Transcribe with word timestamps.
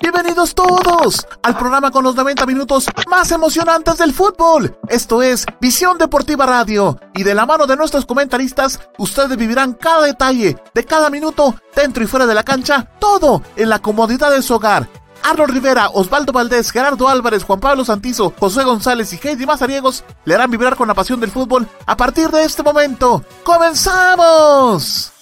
Bienvenidos 0.00 0.54
todos 0.54 1.26
al 1.42 1.56
programa 1.56 1.90
con 1.90 2.04
los 2.04 2.14
90 2.14 2.46
minutos 2.46 2.86
más 3.08 3.30
emocionantes 3.32 3.98
del 3.98 4.12
fútbol. 4.12 4.76
Esto 4.88 5.22
es 5.22 5.46
Visión 5.60 5.98
Deportiva 5.98 6.46
Radio 6.46 6.98
y 7.14 7.22
de 7.22 7.34
la 7.34 7.46
mano 7.46 7.66
de 7.66 7.76
nuestros 7.76 8.06
comentaristas 8.06 8.80
ustedes 8.98 9.36
vivirán 9.36 9.74
cada 9.74 10.06
detalle 10.06 10.56
de 10.74 10.84
cada 10.84 11.10
minuto 11.10 11.54
dentro 11.74 12.04
y 12.04 12.06
fuera 12.06 12.26
de 12.26 12.34
la 12.34 12.42
cancha, 12.42 12.88
todo 12.98 13.42
en 13.56 13.68
la 13.68 13.80
comodidad 13.80 14.30
de 14.30 14.42
su 14.42 14.54
hogar. 14.54 15.01
Arnold 15.22 15.52
Rivera, 15.52 15.88
Osvaldo 15.90 16.32
Valdés, 16.32 16.70
Gerardo 16.70 17.08
Álvarez, 17.08 17.44
Juan 17.44 17.60
Pablo 17.60 17.84
Santizo, 17.84 18.32
José 18.38 18.64
González 18.64 19.12
y 19.12 19.28
Heidi 19.28 19.46
Mazariegos 19.46 20.04
le 20.24 20.34
harán 20.34 20.50
vibrar 20.50 20.76
con 20.76 20.88
la 20.88 20.94
pasión 20.94 21.20
del 21.20 21.30
fútbol 21.30 21.68
a 21.86 21.96
partir 21.96 22.28
de 22.28 22.44
este 22.44 22.62
momento. 22.62 23.24
¡Comenzamos! 23.44 25.12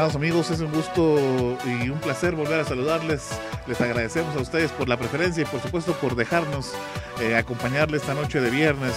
Estimados 0.00 0.16
amigos, 0.16 0.50
es 0.50 0.60
un 0.60 0.72
gusto 0.72 1.58
y 1.66 1.90
un 1.90 2.00
placer 2.00 2.34
volver 2.34 2.58
a 2.58 2.64
saludarles. 2.64 3.28
Les 3.66 3.78
agradecemos 3.82 4.34
a 4.34 4.40
ustedes 4.40 4.70
por 4.72 4.88
la 4.88 4.96
preferencia 4.96 5.42
y 5.42 5.44
por 5.44 5.60
supuesto 5.60 5.92
por 5.92 6.16
dejarnos 6.16 6.72
eh, 7.20 7.36
acompañarle 7.36 7.98
esta 7.98 8.14
noche 8.14 8.40
de 8.40 8.48
viernes, 8.48 8.94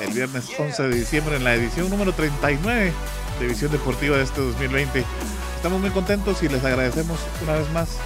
el 0.00 0.12
viernes 0.12 0.48
11 0.56 0.84
de 0.84 0.94
diciembre 0.94 1.34
en 1.34 1.42
la 1.42 1.56
edición 1.56 1.90
número 1.90 2.12
39 2.12 2.92
de 3.40 3.46
Visión 3.48 3.72
Deportiva 3.72 4.16
de 4.16 4.22
este 4.22 4.42
2020. 4.42 5.04
Estamos 5.56 5.80
muy 5.80 5.90
contentos 5.90 6.40
y 6.44 6.48
les 6.48 6.64
agradecemos 6.64 7.18
una 7.42 7.54
vez 7.54 7.68
más 7.72 7.96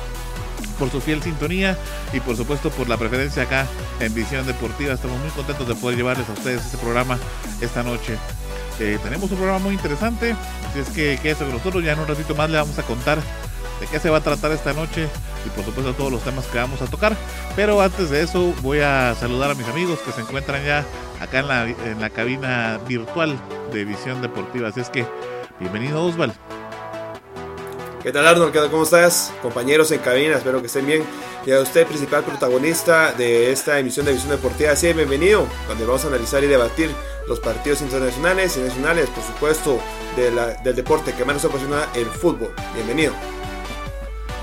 por 0.79 0.91
su 0.91 1.03
fiel 1.03 1.23
sintonía 1.23 1.77
y 2.15 2.21
por 2.21 2.35
supuesto 2.35 2.71
por 2.71 2.89
la 2.89 2.97
preferencia 2.97 3.43
acá 3.43 3.67
en 4.01 4.15
Visión 4.15 4.47
Deportiva. 4.47 4.95
Estamos 4.95 5.21
muy 5.21 5.31
contentos 5.33 5.69
de 5.69 5.75
poder 5.75 5.99
llevarles 5.99 6.27
a 6.31 6.33
ustedes 6.33 6.65
este 6.65 6.79
programa 6.79 7.19
esta 7.61 7.83
noche. 7.83 8.17
Tenemos 8.79 9.31
un 9.31 9.37
programa 9.37 9.59
muy 9.59 9.75
interesante, 9.75 10.37
así 10.71 10.79
es 10.79 10.89
que 10.91 11.19
quédese 11.21 11.45
con 11.45 11.55
nosotros, 11.55 11.83
ya 11.83 11.95
en 11.95 11.99
un 11.99 12.07
ratito 12.07 12.37
más 12.37 12.49
le 12.49 12.59
vamos 12.59 12.79
a 12.79 12.83
contar 12.85 13.19
de 13.81 13.87
qué 13.87 13.99
se 13.99 14.09
va 14.09 14.19
a 14.19 14.21
tratar 14.21 14.53
esta 14.53 14.73
noche 14.73 15.09
y 15.45 15.49
por 15.51 15.65
supuesto 15.65 15.95
todos 15.95 16.13
los 16.13 16.23
temas 16.23 16.47
que 16.47 16.59
vamos 16.59 16.81
a 16.81 16.87
tocar. 16.87 17.17
Pero 17.57 17.81
antes 17.81 18.11
de 18.11 18.23
eso 18.23 18.55
voy 18.63 18.81
a 18.81 19.17
saludar 19.19 19.51
a 19.51 19.55
mis 19.55 19.67
amigos 19.67 19.99
que 20.01 20.13
se 20.13 20.21
encuentran 20.21 20.65
ya 20.65 20.85
acá 21.21 21.41
en 21.41 21.49
la, 21.49 21.65
en 21.69 22.01
la 22.01 22.11
cabina 22.11 22.79
virtual 22.87 23.37
de 23.73 23.85
Visión 23.85 24.23
Deportiva. 24.23 24.69
Así 24.69 24.81
es 24.81 24.91
que 24.91 25.05
bienvenido 25.59 26.05
Osval. 26.05 26.33
¿Qué 28.03 28.13
tal 28.13 28.29
Arnold? 28.29 28.71
¿Cómo 28.71 28.85
estás? 28.85 29.33
Compañeros 29.43 29.91
en 29.91 29.99
cabina, 29.99 30.37
espero 30.37 30.61
que 30.61 30.69
estén 30.69 30.87
bien. 30.87 31.03
Y 31.47 31.53
a 31.53 31.61
usted, 31.61 31.87
principal 31.87 32.25
protagonista 32.25 33.13
de 33.13 33.53
esta 33.53 33.79
emisión 33.79 34.05
de 34.05 34.13
Visión 34.13 34.31
Deportiva, 34.31 34.75
sí, 34.77 34.93
bienvenido, 34.93 35.47
donde 35.69 35.85
vamos 35.87 36.05
a 36.05 36.09
analizar 36.09 36.43
y 36.43 36.47
debatir 36.47 36.91
los 37.27 37.41
partidos 37.41 37.81
internacionales 37.81 38.57
y 38.57 38.61
nacionales, 38.61 39.09
por 39.11 39.25
supuesto, 39.25 39.81
de 40.17 40.31
la, 40.31 40.49
del 40.63 40.75
deporte 40.75 41.13
que 41.13 41.25
más 41.25 41.37
nos 41.37 41.45
apasiona, 41.45 41.87
el 41.95 42.07
fútbol. 42.07 42.53
Bienvenido. 42.75 43.13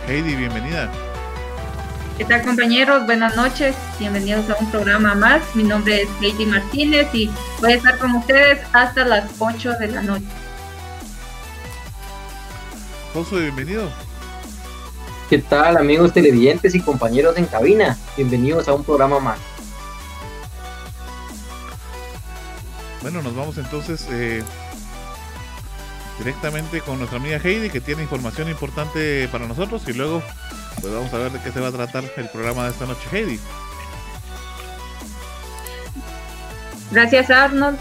Heidi, 0.07 0.35
bienvenida. 0.35 0.91
¿Qué 2.17 2.23
tal 2.23 2.43
compañeros? 2.43 3.05
Buenas 3.05 3.35
noches, 3.35 3.75
bienvenidos 3.99 4.49
a 4.49 4.55
un 4.55 4.71
programa 4.71 5.15
más. 5.15 5.41
Mi 5.53 5.63
nombre 5.63 6.03
es 6.03 6.09
Heidi 6.21 6.45
Martínez 6.45 7.13
y 7.13 7.29
voy 7.59 7.73
a 7.73 7.75
estar 7.75 7.97
con 7.97 8.15
ustedes 8.15 8.61
hasta 8.71 9.03
las 9.03 9.29
8 9.37 9.73
de 9.79 9.87
la 9.89 10.01
noche. 10.01 10.25
Josué, 13.13 13.41
bienvenido. 13.41 14.04
¿Qué 15.29 15.39
tal 15.39 15.77
amigos 15.77 16.13
televidentes 16.13 16.75
y 16.75 16.81
compañeros 16.81 17.35
en 17.37 17.45
cabina? 17.45 17.97
Bienvenidos 18.15 18.67
a 18.67 18.73
un 18.75 18.83
programa 18.83 19.19
más. 19.19 19.39
Bueno, 23.01 23.23
nos 23.23 23.35
vamos 23.35 23.57
entonces 23.57 24.07
eh, 24.11 24.43
directamente 26.19 26.81
con 26.81 26.99
nuestra 26.99 27.17
amiga 27.17 27.39
Heidi 27.43 27.71
que 27.71 27.81
tiene 27.81 28.03
información 28.03 28.49
importante 28.49 29.27
para 29.31 29.47
nosotros 29.47 29.81
y 29.87 29.93
luego 29.93 30.21
pues 30.79 30.93
vamos 30.93 31.11
a 31.11 31.17
ver 31.17 31.31
de 31.31 31.39
qué 31.39 31.51
se 31.51 31.59
va 31.59 31.69
a 31.69 31.71
tratar 31.71 32.03
el 32.17 32.29
programa 32.29 32.65
de 32.65 32.71
esta 32.71 32.85
noche 32.85 33.07
Heidi. 33.11 33.39
Gracias 36.91 37.31
Arnold. 37.31 37.79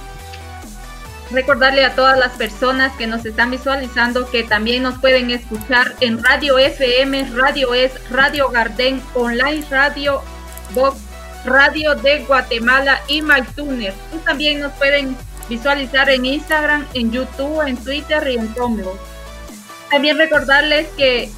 Recordarle 1.30 1.84
a 1.84 1.94
todas 1.94 2.18
las 2.18 2.32
personas 2.32 2.92
que 2.96 3.06
nos 3.06 3.24
están 3.24 3.50
visualizando 3.50 4.30
que 4.30 4.42
también 4.44 4.82
nos 4.82 4.98
pueden 4.98 5.30
escuchar 5.30 5.94
en 6.00 6.22
Radio 6.22 6.58
FM, 6.58 7.30
Radio 7.34 7.74
Es, 7.74 7.92
Radio 8.10 8.50
Garden, 8.50 9.02
Online 9.14 9.64
Radio, 9.70 10.22
Vox 10.74 10.98
Radio 11.44 11.94
de 11.94 12.24
Guatemala 12.24 13.00
y 13.08 13.22
MyTuner. 13.22 13.94
Y 14.12 14.18
también 14.18 14.60
nos 14.60 14.72
pueden 14.72 15.16
visualizar 15.48 16.08
en 16.10 16.24
Instagram, 16.24 16.86
en 16.94 17.10
YouTube, 17.10 17.66
en 17.66 17.76
Twitter 17.76 18.26
y 18.28 18.36
en 18.36 18.54
Tumblr. 18.54 18.92
También 19.90 20.18
recordarles 20.18 20.88
que 20.96 21.30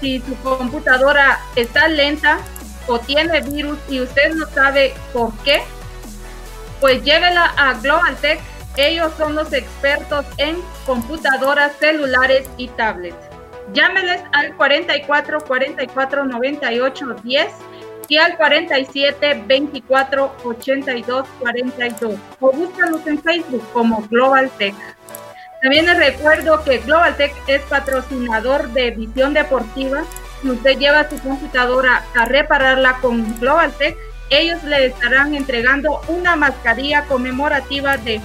si 0.00 0.20
su 0.20 0.36
computadora 0.36 1.40
está 1.56 1.88
lenta 1.88 2.38
o 2.86 2.98
tiene 2.98 3.40
virus 3.40 3.78
y 3.88 4.00
usted 4.00 4.34
no 4.34 4.46
sabe 4.50 4.94
por 5.12 5.32
qué, 5.44 5.62
pues 6.80 7.02
llévela 7.04 7.52
a 7.56 7.74
Global 7.74 8.16
Tech. 8.16 8.40
Ellos 8.76 9.12
son 9.18 9.34
los 9.34 9.52
expertos 9.52 10.24
en 10.38 10.56
computadoras 10.86 11.72
celulares 11.78 12.48
y 12.56 12.68
tablets. 12.68 13.16
Llámeles 13.74 14.22
al 14.32 14.56
44 14.56 15.40
44 15.40 16.24
98 16.24 17.06
10 17.22 17.48
y 18.08 18.16
al 18.16 18.36
47 18.36 19.44
24 19.46 20.36
82 20.44 21.28
42 21.38 22.14
o 22.40 22.52
búscalos 22.52 23.06
en 23.06 23.22
Facebook 23.22 23.62
como 23.72 24.02
Global 24.08 24.50
Tech. 24.58 24.74
También 25.62 25.86
les 25.86 25.96
recuerdo 25.96 26.64
que 26.64 26.78
Global 26.78 27.16
Tech 27.16 27.32
es 27.46 27.62
patrocinador 27.62 28.68
de 28.70 28.90
Visión 28.90 29.32
Deportiva. 29.32 30.02
Si 30.40 30.50
usted 30.50 30.76
lleva 30.78 31.08
su 31.08 31.18
computadora 31.20 32.04
a 32.16 32.24
repararla 32.24 32.98
con 33.00 33.38
Global 33.38 33.72
Tech, 33.78 33.96
ellos 34.30 34.64
le 34.64 34.86
estarán 34.86 35.34
entregando 35.34 36.00
una 36.08 36.36
mascarilla 36.36 37.04
conmemorativa 37.04 37.96
de, 37.96 38.20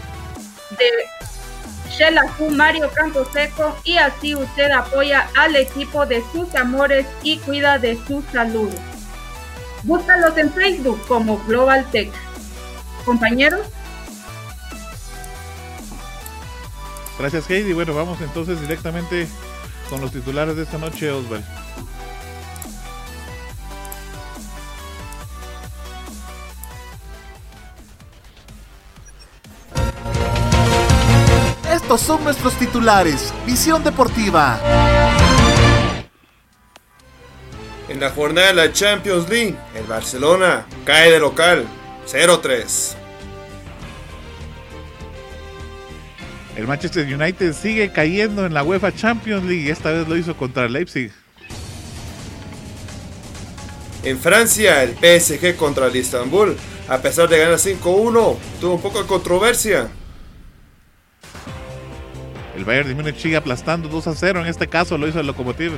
de 0.71 1.89
Shell 1.89 2.19
Mario 2.51 2.89
Camposeco 2.93 3.75
y 3.83 3.97
así 3.97 4.35
usted 4.35 4.71
apoya 4.71 5.29
al 5.35 5.55
equipo 5.55 6.05
de 6.05 6.23
sus 6.31 6.53
amores 6.55 7.05
y 7.23 7.37
cuida 7.39 7.77
de 7.79 7.97
su 8.07 8.23
salud. 8.31 8.69
Búscalos 9.83 10.37
en 10.37 10.51
Facebook 10.51 10.99
como 11.07 11.43
Global 11.45 11.89
Tech. 11.91 12.11
Compañeros. 13.05 13.65
Gracias 17.17 17.49
Heidi. 17.49 17.73
Bueno, 17.73 17.95
vamos 17.95 18.19
entonces 18.21 18.59
directamente 18.61 19.27
con 19.89 20.01
los 20.01 20.11
titulares 20.11 20.55
de 20.55 20.63
esta 20.63 20.77
noche, 20.77 21.09
Osvaldo. 21.09 21.47
Estos 31.87 32.01
son 32.01 32.21
nuestros 32.25 32.53
titulares. 32.59 33.33
Visión 33.45 33.81
Deportiva. 33.81 34.59
En 37.87 38.01
la 38.01 38.09
jornada 38.09 38.47
de 38.47 38.53
la 38.55 38.73
Champions 38.73 39.29
League, 39.29 39.55
el 39.73 39.85
Barcelona 39.85 40.65
cae 40.83 41.09
de 41.13 41.19
local 41.21 41.65
0-3. 42.05 42.93
El 46.57 46.67
Manchester 46.67 47.05
United 47.05 47.53
sigue 47.53 47.89
cayendo 47.93 48.45
en 48.45 48.53
la 48.53 48.63
UEFA 48.63 48.93
Champions 48.93 49.45
League 49.45 49.61
y 49.61 49.69
esta 49.69 49.89
vez 49.91 50.09
lo 50.09 50.17
hizo 50.17 50.35
contra 50.35 50.65
el 50.65 50.73
Leipzig. 50.73 51.13
En 54.03 54.19
Francia, 54.19 54.83
el 54.83 54.89
PSG 54.89 55.55
contra 55.55 55.87
el 55.87 55.95
Istanbul, 55.95 56.57
a 56.89 56.97
pesar 56.97 57.29
de 57.29 57.37
ganar 57.37 57.59
5-1, 57.59 58.35
tuvo 58.59 58.73
un 58.73 58.81
poco 58.81 59.01
de 59.01 59.07
controversia. 59.07 59.89
El 62.57 62.65
Bayern 62.65 62.87
de 62.87 62.95
Múnich 62.95 63.17
sigue 63.17 63.37
aplastando 63.37 63.87
2-0, 63.87 64.41
en 64.41 64.47
este 64.47 64.67
caso 64.67 64.97
lo 64.97 65.07
hizo 65.07 65.19
el 65.19 65.27
Lokomotiv. 65.27 65.73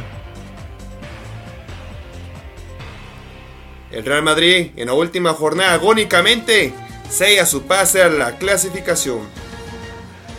El 3.91 4.05
Real 4.05 4.23
Madrid 4.23 4.71
en 4.77 4.87
la 4.87 4.93
última 4.93 5.33
jornada 5.33 5.73
agónicamente 5.73 6.73
sella 7.09 7.45
su 7.45 7.63
pase 7.63 8.01
a 8.01 8.07
la 8.07 8.37
clasificación. 8.37 9.19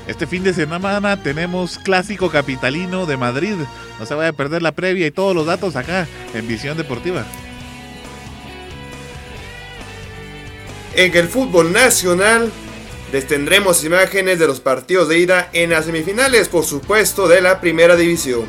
Este 0.06 0.26
fin 0.26 0.42
de 0.42 0.54
semana 0.54 1.22
tenemos 1.22 1.78
clásico 1.78 2.30
capitalino 2.30 3.04
de 3.04 3.18
Madrid. 3.18 3.56
No 3.98 4.06
se 4.06 4.14
vaya 4.14 4.30
a 4.30 4.32
perder 4.32 4.62
la 4.62 4.72
previa 4.72 5.06
y 5.06 5.10
todos 5.10 5.36
los 5.36 5.44
datos 5.44 5.76
acá 5.76 6.08
en 6.32 6.48
Visión 6.48 6.74
Deportiva. 6.78 7.26
En 10.94 11.14
el 11.14 11.28
fútbol 11.28 11.70
nacional 11.70 12.50
les 13.12 13.26
tendremos 13.26 13.84
imágenes 13.84 14.38
de 14.38 14.46
los 14.46 14.60
partidos 14.60 15.08
de 15.08 15.18
ida 15.18 15.48
en 15.52 15.70
las 15.70 15.86
semifinales, 15.86 16.48
por 16.48 16.64
supuesto, 16.64 17.26
de 17.26 17.40
la 17.40 17.60
primera 17.60 17.96
división. 17.96 18.44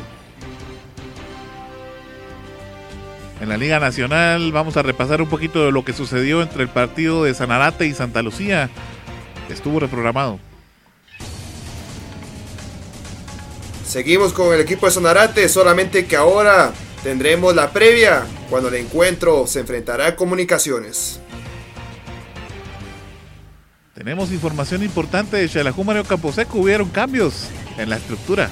En 3.40 3.48
la 3.48 3.56
Liga 3.56 3.80
Nacional 3.80 4.52
vamos 4.52 4.76
a 4.76 4.82
repasar 4.82 5.20
un 5.20 5.28
poquito 5.28 5.64
de 5.64 5.72
lo 5.72 5.84
que 5.84 5.92
sucedió 5.92 6.42
entre 6.42 6.62
el 6.62 6.68
partido 6.68 7.24
de 7.24 7.34
Sanarate 7.34 7.86
y 7.86 7.94
Santa 7.94 8.22
Lucía. 8.22 8.70
Estuvo 9.48 9.80
reprogramado. 9.80 10.38
Seguimos 13.84 14.32
con 14.32 14.54
el 14.54 14.60
equipo 14.60 14.86
de 14.86 14.92
Sanarate, 14.92 15.48
solamente 15.48 16.06
que 16.06 16.14
ahora 16.14 16.72
tendremos 17.02 17.54
la 17.56 17.72
previa 17.72 18.22
cuando 18.48 18.68
el 18.68 18.76
encuentro 18.76 19.48
se 19.48 19.58
enfrentará 19.58 20.06
a 20.06 20.16
comunicaciones. 20.16 21.20
Tenemos 23.94 24.32
información 24.32 24.82
importante 24.82 25.36
de 25.36 25.48
Xelajú 25.48 25.84
Mario 25.84 26.04
Camposeco. 26.04 26.58
Hubieron 26.58 26.88
cambios 26.88 27.48
en 27.76 27.90
la 27.90 27.96
estructura. 27.96 28.48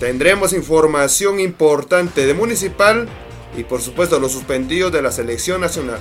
Tendremos 0.00 0.52
información 0.52 1.38
importante 1.38 2.26
de 2.26 2.34
Municipal 2.34 3.08
y 3.56 3.62
por 3.62 3.80
supuesto 3.80 4.18
los 4.18 4.32
suspendidos 4.32 4.92
de 4.92 5.02
la 5.02 5.12
selección 5.12 5.60
nacional. 5.60 6.00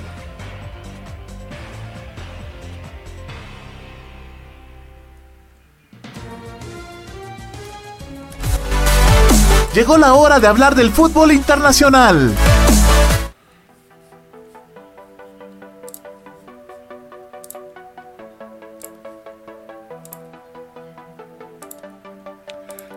Llegó 9.76 9.98
la 9.98 10.16
hora 10.16 10.40
de 10.40 10.48
hablar 10.48 10.76
del 10.76 10.92
fútbol 10.92 11.32
internacional. 11.32 12.34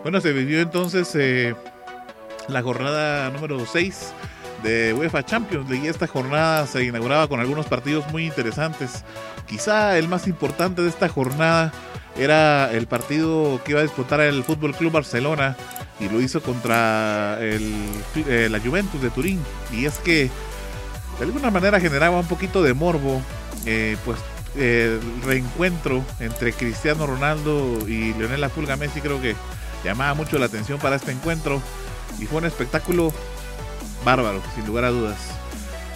Bueno, 0.07 0.21
se 0.21 0.31
vivió 0.31 0.61
entonces 0.61 1.13
eh, 1.15 1.53
la 2.47 2.61
jornada 2.61 3.29
número 3.29 3.65
6 3.65 4.13
de 4.63 4.93
UEFA 4.93 5.25
Champions 5.25 5.69
League. 5.69 5.89
Esta 5.89 6.07
jornada 6.07 6.65
se 6.65 6.85
inauguraba 6.85 7.27
con 7.27 7.41
algunos 7.41 7.65
partidos 7.65 8.09
muy 8.09 8.25
interesantes. 8.25 9.03
Quizá 9.47 9.97
el 9.97 10.07
más 10.07 10.25
importante 10.27 10.81
de 10.81 10.87
esta 10.87 11.09
jornada 11.09 11.73
era 12.15 12.71
el 12.71 12.87
partido 12.87 13.59
que 13.65 13.73
iba 13.73 13.81
a 13.81 13.83
disputar 13.83 14.21
el 14.21 14.45
Fútbol 14.45 14.73
Club 14.73 14.93
Barcelona 14.93 15.57
y 15.99 16.07
lo 16.07 16.21
hizo 16.21 16.41
contra 16.41 17.37
el, 17.41 17.73
eh, 18.29 18.47
la 18.49 18.61
Juventus 18.61 19.01
de 19.01 19.09
Turín. 19.09 19.41
Y 19.73 19.87
es 19.87 19.97
que 19.97 20.29
de 21.19 21.25
alguna 21.25 21.51
manera 21.51 21.81
generaba 21.81 22.17
un 22.17 22.27
poquito 22.29 22.63
de 22.63 22.73
morbo, 22.73 23.21
eh, 23.65 23.97
pues 24.05 24.19
el 24.55 25.01
reencuentro 25.25 26.01
entre 26.21 26.53
Cristiano 26.53 27.05
Ronaldo 27.05 27.85
y 27.89 28.13
Leonel 28.13 28.49
Pulga 28.51 28.77
Messi 28.77 29.01
creo 29.01 29.21
que 29.21 29.35
llamaba 29.87 30.13
mucho 30.13 30.37
la 30.37 30.45
atención 30.45 30.79
para 30.79 30.95
este 30.95 31.11
encuentro 31.11 31.61
y 32.19 32.25
fue 32.25 32.39
un 32.39 32.45
espectáculo 32.45 33.13
bárbaro, 34.03 34.41
sin 34.55 34.65
lugar 34.65 34.85
a 34.85 34.89
dudas. 34.89 35.17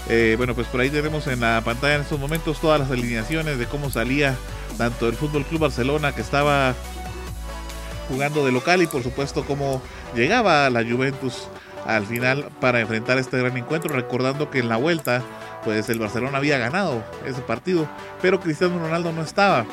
Eh, 0.10 0.36
bueno, 0.38 0.56
pues 0.56 0.68
por 0.68 0.82
ahí 0.82 0.90
tenemos 0.90 1.28
en 1.28 1.42
la 1.42 1.62
pantalla 1.64 1.96
en 1.96 2.02
estos 2.02 2.20
momentos 2.20 2.60
todas 2.60 2.80
las 2.80 2.92
alineaciones 2.92 3.58
de 3.58 3.66
cómo 3.68 3.90
salía 3.90 4.36
tanto 4.78 5.08
el 5.08 5.16
Fútbol 5.16 5.46
Club 5.46 5.62
Barcelona 5.62 6.14
que 6.14 6.22
estaba 6.22 6.74
jugando 8.10 8.46
de 8.46 8.52
local 8.52 8.82
y 8.82 8.88
por 8.88 9.04
supuesto 9.04 9.46
cómo 9.46 9.82
llegaba 10.16 10.70
la 10.70 10.84
Juventus 10.84 11.48
al 11.86 12.06
final 12.06 12.50
para 12.60 12.80
enfrentar 12.82 13.18
este 13.18 13.38
gran 13.38 13.56
encuentro, 13.58 13.94
recordando 13.94 14.50
que 14.50 14.60
en 14.60 14.70
la 14.70 14.78
vuelta 14.78 15.22
pues 15.64 15.90
el 15.90 16.00
Barcelona 16.00 16.40
había 16.40 16.58
ganado 16.58 17.04
ese 17.26 17.42
partido, 17.42 17.88
pero 18.22 18.40
Cristiano 18.40 18.80
Ronaldo 18.80 19.12
no 19.12 19.22
estaba. 19.22 19.66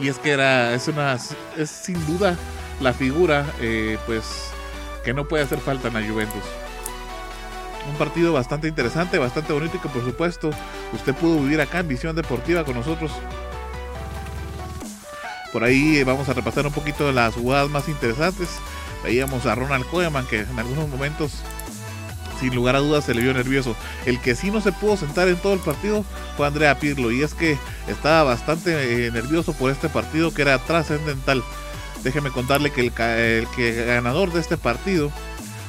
Y 0.00 0.08
es 0.08 0.18
que 0.18 0.30
era 0.30 0.74
es 0.74 0.88
una 0.88 1.18
es 1.56 1.70
sin 1.70 2.04
duda 2.06 2.36
la 2.80 2.92
figura 2.92 3.46
eh, 3.60 3.98
pues 4.06 4.50
que 5.04 5.14
no 5.14 5.28
puede 5.28 5.44
hacer 5.44 5.58
falta 5.58 5.88
en 5.88 5.94
la 5.94 6.06
Juventus. 6.06 6.42
Un 7.88 7.96
partido 7.96 8.32
bastante 8.32 8.66
interesante, 8.66 9.18
bastante 9.18 9.52
bonito 9.52 9.76
y 9.76 9.80
que 9.80 9.88
por 9.88 10.04
supuesto 10.04 10.50
usted 10.92 11.14
pudo 11.14 11.40
vivir 11.40 11.60
acá 11.60 11.78
en 11.78 11.88
Visión 11.88 12.16
Deportiva 12.16 12.64
con 12.64 12.74
nosotros. 12.74 13.12
Por 15.52 15.62
ahí 15.62 16.02
vamos 16.02 16.28
a 16.28 16.34
repasar 16.34 16.66
un 16.66 16.72
poquito 16.72 17.12
las 17.12 17.34
jugadas 17.34 17.70
más 17.70 17.88
interesantes. 17.88 18.48
Veíamos 19.04 19.46
a 19.46 19.54
Ronald 19.54 19.86
Koeman 19.86 20.26
que 20.26 20.40
en 20.40 20.58
algunos 20.58 20.88
momentos 20.88 21.42
sin 22.40 22.54
lugar 22.54 22.76
a 22.76 22.80
dudas 22.80 23.04
se 23.04 23.14
le 23.14 23.22
vio 23.22 23.32
nervioso. 23.32 23.76
El 24.04 24.20
que 24.20 24.34
sí 24.34 24.50
no 24.50 24.60
se 24.60 24.72
pudo 24.72 24.96
sentar 24.96 25.28
en 25.28 25.36
todo 25.36 25.54
el 25.54 25.60
partido 25.60 26.04
fue 26.36 26.46
Andrea 26.46 26.78
Pirlo 26.78 27.10
y 27.12 27.22
es 27.22 27.34
que 27.34 27.56
estaba 27.88 28.24
bastante 28.24 29.06
eh, 29.06 29.10
nervioso 29.10 29.52
por 29.52 29.70
este 29.70 29.88
partido 29.88 30.34
que 30.34 30.42
era 30.42 30.58
trascendental 30.58 31.42
déjeme 32.06 32.30
contarle 32.30 32.70
que 32.70 32.82
el, 32.82 32.92
que 33.56 33.84
ganador 33.84 34.32
de 34.32 34.38
este 34.38 34.56
partido, 34.56 35.10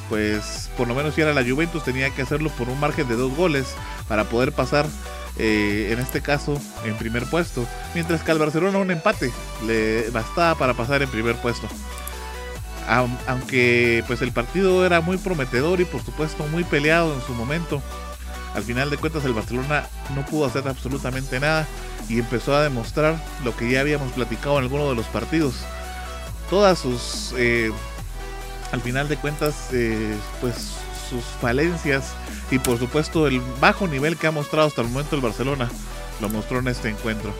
pues 0.08 0.70
por 0.76 0.86
lo 0.86 0.94
menos 0.94 1.16
si 1.16 1.20
era 1.20 1.34
la 1.34 1.42
Juventus, 1.42 1.82
tenía 1.82 2.10
que 2.10 2.22
hacerlo 2.22 2.48
por 2.50 2.68
un 2.68 2.78
margen 2.78 3.08
de 3.08 3.16
dos 3.16 3.34
goles 3.34 3.74
para 4.06 4.22
poder 4.22 4.52
pasar, 4.52 4.86
eh, 5.36 5.88
en 5.90 5.98
este 5.98 6.20
caso, 6.20 6.60
en 6.84 6.96
primer 6.96 7.24
puesto. 7.24 7.66
Mientras 7.92 8.22
que 8.22 8.30
al 8.30 8.38
Barcelona 8.38 8.78
un 8.78 8.92
empate 8.92 9.32
le 9.66 10.10
bastaba 10.10 10.54
para 10.54 10.74
pasar 10.74 11.02
en 11.02 11.10
primer 11.10 11.34
puesto. 11.34 11.66
Aunque 13.26 14.04
pues 14.06 14.22
el 14.22 14.30
partido 14.30 14.86
era 14.86 15.00
muy 15.00 15.18
prometedor 15.18 15.80
y 15.80 15.86
por 15.86 16.04
supuesto 16.04 16.46
muy 16.46 16.62
peleado 16.62 17.12
en 17.14 17.20
su 17.20 17.34
momento, 17.34 17.82
al 18.54 18.62
final 18.62 18.90
de 18.90 18.96
cuentas 18.96 19.24
el 19.24 19.34
Barcelona 19.34 19.88
no 20.14 20.24
pudo 20.24 20.46
hacer 20.46 20.66
absolutamente 20.68 21.40
nada 21.40 21.66
y 22.08 22.20
empezó 22.20 22.54
a 22.54 22.62
demostrar 22.62 23.20
lo 23.44 23.54
que 23.56 23.68
ya 23.68 23.80
habíamos 23.80 24.12
platicado 24.12 24.56
en 24.58 24.64
alguno 24.64 24.88
de 24.88 24.94
los 24.94 25.06
partidos 25.06 25.56
todas 26.50 26.78
sus, 26.78 27.34
eh, 27.36 27.70
al 28.72 28.80
final 28.80 29.08
de 29.08 29.16
cuentas, 29.16 29.68
eh, 29.72 30.14
pues 30.40 30.54
sus 31.08 31.24
falencias 31.40 32.12
y 32.50 32.58
por 32.58 32.78
supuesto 32.78 33.26
el 33.26 33.40
bajo 33.60 33.86
nivel 33.86 34.16
que 34.16 34.26
ha 34.26 34.30
mostrado 34.30 34.68
hasta 34.68 34.82
el 34.82 34.88
momento 34.88 35.16
el 35.16 35.22
Barcelona, 35.22 35.68
lo 36.20 36.28
mostró 36.28 36.58
en 36.58 36.68
este 36.68 36.88
encuentro. 36.88 37.32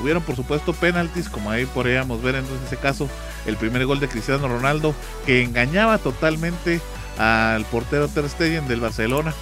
Hubieron 0.00 0.22
por 0.22 0.36
supuesto 0.36 0.72
penaltis, 0.72 1.28
como 1.28 1.50
ahí 1.50 1.66
podríamos 1.66 2.22
ver 2.22 2.36
en 2.36 2.44
ese 2.66 2.76
caso 2.76 3.08
el 3.46 3.56
primer 3.56 3.84
gol 3.86 4.00
de 4.00 4.08
Cristiano 4.08 4.48
Ronaldo 4.48 4.94
que 5.26 5.42
engañaba 5.42 5.98
totalmente 5.98 6.80
al 7.18 7.64
portero 7.66 8.08
Ter 8.08 8.28
Stegen 8.28 8.66
del 8.68 8.80
Barcelona 8.80 9.34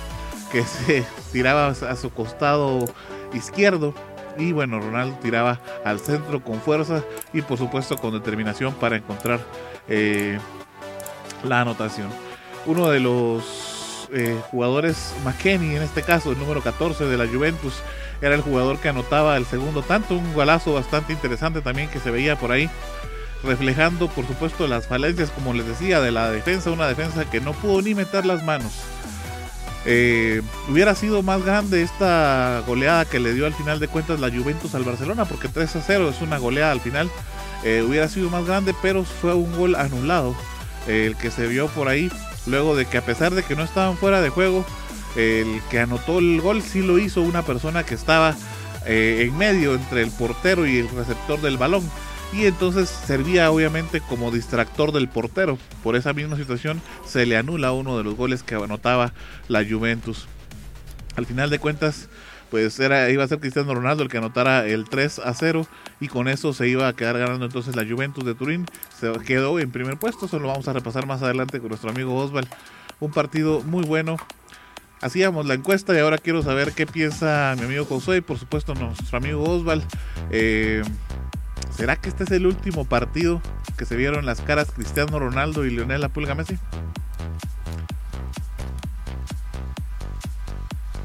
que 0.51 0.65
se 0.87 1.05
tiraba 1.33 1.69
a 1.69 1.97
su 1.97 2.11
costado 2.11 2.85
izquierdo 3.33 3.95
y 4.41 4.53
bueno, 4.53 4.81
Ronaldo 4.81 5.19
tiraba 5.21 5.61
al 5.85 6.01
centro 6.01 6.43
con 6.43 6.61
fuerza 6.61 7.03
y 7.33 7.43
por 7.43 7.59
supuesto 7.59 7.97
con 7.99 8.13
determinación 8.13 8.73
para 8.75 8.97
encontrar 8.97 9.41
eh, 9.89 10.39
la 11.45 11.61
anotación. 11.61 12.09
Uno 12.67 12.89
de 12.89 13.01
los 13.01 14.09
eh, 14.13 14.41
jugadores, 14.51 15.15
McKenny 15.25 15.77
en 15.77 15.83
este 15.83 16.03
caso, 16.03 16.33
el 16.33 16.39
número 16.39 16.63
14 16.63 17.05
de 17.05 17.17
la 17.17 17.27
Juventus, 17.27 17.83
era 18.23 18.35
el 18.35 18.41
jugador 18.41 18.79
que 18.79 18.89
anotaba 18.89 19.37
el 19.37 19.47
segundo 19.47 19.83
tanto, 19.83 20.15
un 20.15 20.33
golazo 20.35 20.75
bastante 20.75 21.13
interesante 21.13 21.61
también 21.61 21.89
que 21.89 22.01
se 22.01 22.11
veía 22.11 22.37
por 22.37 22.53
ahí 22.53 22.69
reflejando 23.43 24.09
por 24.09 24.27
supuesto 24.27 24.67
las 24.67 24.87
falencias 24.87 25.31
como 25.31 25.55
les 25.55 25.67
decía 25.67 26.01
de 26.01 26.11
la 26.11 26.31
defensa, 26.31 26.71
una 26.71 26.87
defensa 26.87 27.25
que 27.25 27.41
no 27.41 27.55
pudo 27.55 27.81
ni 27.81 27.95
meter 27.95 28.27
las 28.27 28.45
manos 28.45 28.83
eh, 29.87 30.43
hubiera 30.69 30.95
sido 30.95 31.23
más 31.23 31.43
grande 31.45 31.83
esta 31.83 32.63
goleada 32.67 33.05
que 33.07 33.19
le 33.19 33.33
dio 33.33 33.47
al 33.47 33.55
final 33.55 33.81
de 33.81 33.89
cuentas 33.89 34.21
la 34.21 34.31
Juventus 34.31 34.75
al 34.75 34.85
Barcelona, 34.85 35.25
porque 35.25 35.49
3 35.49 35.77
a 35.77 35.83
0 35.83 36.11
es 36.11 36.21
una 36.21 36.39
goleada 36.39 36.73
al 36.73 36.81
final. 36.81 37.11
Eh, 37.65 37.85
hubiera 37.87 38.09
sido 38.09 38.31
más 38.31 38.47
grande, 38.47 38.75
pero 38.83 39.05
fue 39.05 39.35
un 39.35 39.55
gol 39.57 39.75
anulado 39.75 40.35
eh, 40.87 41.07
el 41.07 41.17
que 41.17 41.31
se 41.31 41.47
vio 41.47 41.69
por 41.69 41.89
ahí. 41.89 42.11
Luego 42.47 42.77
de 42.77 42.87
que, 42.87 42.99
a 42.99 43.03
pesar 43.05 43.35
de 43.35 43.43
que 43.43 43.57
no 43.57 43.63
estaban 43.63 43.97
fuera 43.97 44.21
de 44.21 44.31
juego, 44.31 44.65
el 45.17 45.61
que 45.71 45.81
anotó 45.81 46.19
el 46.19 46.41
gol 46.41 46.63
sí 46.63 46.83
lo 46.83 46.99
hizo 46.99 47.23
una 47.23 47.43
persona 47.43 47.85
que 47.85 47.95
estaba 47.95 48.35
en 48.87 49.37
medio 49.37 49.75
entre 49.75 50.03
el 50.03 50.11
portero 50.11 50.67
y 50.67 50.79
el 50.79 50.89
receptor 50.89 51.39
del 51.43 51.59
balón 51.59 51.83
y 52.33 52.47
entonces 52.47 52.89
servía 52.89 53.51
obviamente 53.51 54.01
como 54.01 54.31
distractor 54.31 54.93
del 54.93 55.09
portero. 55.09 55.59
Por 55.83 55.97
esa 55.97 56.13
misma 56.13 56.37
situación 56.37 56.81
se 57.05 57.27
le 57.27 57.37
anula 57.37 57.73
uno 57.73 57.99
de 57.99 58.05
los 58.05 58.15
goles 58.17 58.43
que 58.43 58.55
anotaba 58.55 59.13
la 59.49 59.65
Juventus. 59.65 60.29
Al 61.17 61.27
final 61.27 61.51
de 61.51 61.59
cuentas, 61.59 62.09
pues 62.51 62.79
era, 62.79 63.11
iba 63.11 63.25
a 63.25 63.29
ser 63.29 63.41
Cristiano 63.41 63.75
Ronaldo 63.75 64.03
el 64.03 64.09
que 64.09 64.19
anotara 64.19 64.67
el 64.67 64.89
3 64.89 65.21
a 65.21 65.35
0 65.35 65.67
y 66.01 66.09
con 66.09 66.29
eso 66.29 66.53
se 66.53 66.69
iba 66.69 66.87
a 66.87 66.95
quedar 66.95 67.19
ganando 67.19 67.47
entonces 67.47 67.75
la 67.75 67.85
Juventus 67.85 68.25
de 68.25 68.35
Turín. 68.35 68.67
Se 68.99 69.13
quedó 69.27 69.59
en 69.59 69.71
primer 69.71 69.99
puesto, 69.99 70.27
eso 70.27 70.39
lo 70.39 70.49
vamos 70.49 70.69
a 70.69 70.73
repasar 70.73 71.07
más 71.07 71.23
adelante 71.23 71.59
con 71.59 71.69
nuestro 71.69 71.91
amigo 71.91 72.15
Osval. 72.15 72.49
Un 73.01 73.11
partido 73.11 73.63
muy 73.63 73.85
bueno. 73.85 74.17
Hacíamos 75.01 75.47
la 75.47 75.55
encuesta 75.55 75.95
y 75.95 75.99
ahora 75.99 76.19
quiero 76.19 76.43
saber 76.43 76.73
qué 76.73 76.87
piensa 76.87 77.55
mi 77.59 77.65
amigo 77.65 77.87
Josué 77.87 78.19
y 78.19 78.21
por 78.21 78.39
supuesto 78.39 78.75
nuestro 78.75 79.17
amigo 79.17 79.43
Osval. 79.43 79.83
Eh, 80.31 80.83
¿Será 81.71 81.97
que 81.97 82.09
este 82.09 82.25
es 82.25 82.31
el 82.31 82.47
último 82.47 82.85
partido 82.85 83.41
que 83.77 83.85
se 83.87 83.97
vieron 83.97 84.27
las 84.27 84.41
caras 84.41 84.71
Cristiano 84.71 85.19
Ronaldo 85.19 85.65
y 85.65 85.71
Lionel 85.71 86.01
La 86.01 86.09
Pulga 86.09 86.35
Messi? 86.35 86.59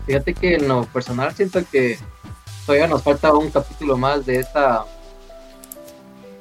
Fíjate 0.06 0.34
que 0.34 0.56
en 0.56 0.68
lo 0.68 0.86
personal 0.86 1.34
siento 1.34 1.62
que 1.72 1.98
todavía 2.66 2.88
nos 2.88 3.04
falta 3.04 3.34
un 3.34 3.50
capítulo 3.50 3.98
más 3.98 4.26
de 4.26 4.40
esta 4.40 4.86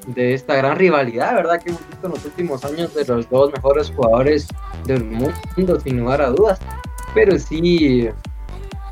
de 0.06 0.34
esta 0.34 0.54
gran 0.56 0.76
rivalidad, 0.76 1.34
¿verdad? 1.34 1.62
Que 1.62 1.70
hemos 1.70 1.88
visto 1.88 2.06
en 2.06 2.12
los 2.12 2.24
últimos 2.24 2.64
años 2.64 2.94
de 2.94 3.06
los 3.06 3.28
dos 3.30 3.52
mejores 3.52 3.90
jugadores 3.90 4.46
del 4.84 5.04
mundo, 5.04 5.80
sin 5.80 6.00
lugar 6.00 6.20
a 6.20 6.28
dudas. 6.28 6.58
Pero 7.14 7.38
sí, 7.38 8.08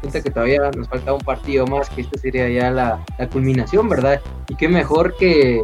siento 0.02 0.22
que 0.22 0.30
todavía 0.30 0.70
nos 0.76 0.88
falta 0.88 1.12
un 1.12 1.20
partido 1.20 1.66
más, 1.66 1.88
que 1.90 2.02
esta 2.02 2.18
sería 2.18 2.48
ya 2.48 2.70
la, 2.70 3.04
culminación, 3.32 3.88
¿verdad? 3.88 4.20
Y 4.48 4.56
qué 4.56 4.68
mejor 4.68 5.16
que, 5.16 5.62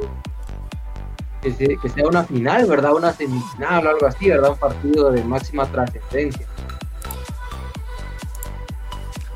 que, 1.42 1.88
sea 1.88 2.06
una 2.06 2.24
final, 2.24 2.66
¿verdad? 2.66 2.94
Una 2.94 3.12
semifinal 3.12 3.86
o 3.86 3.90
algo 3.90 4.06
así, 4.06 4.28
¿verdad? 4.28 4.50
Un 4.50 4.58
partido 4.58 5.10
de 5.10 5.24
máxima 5.24 5.66
trascendencia. 5.66 6.46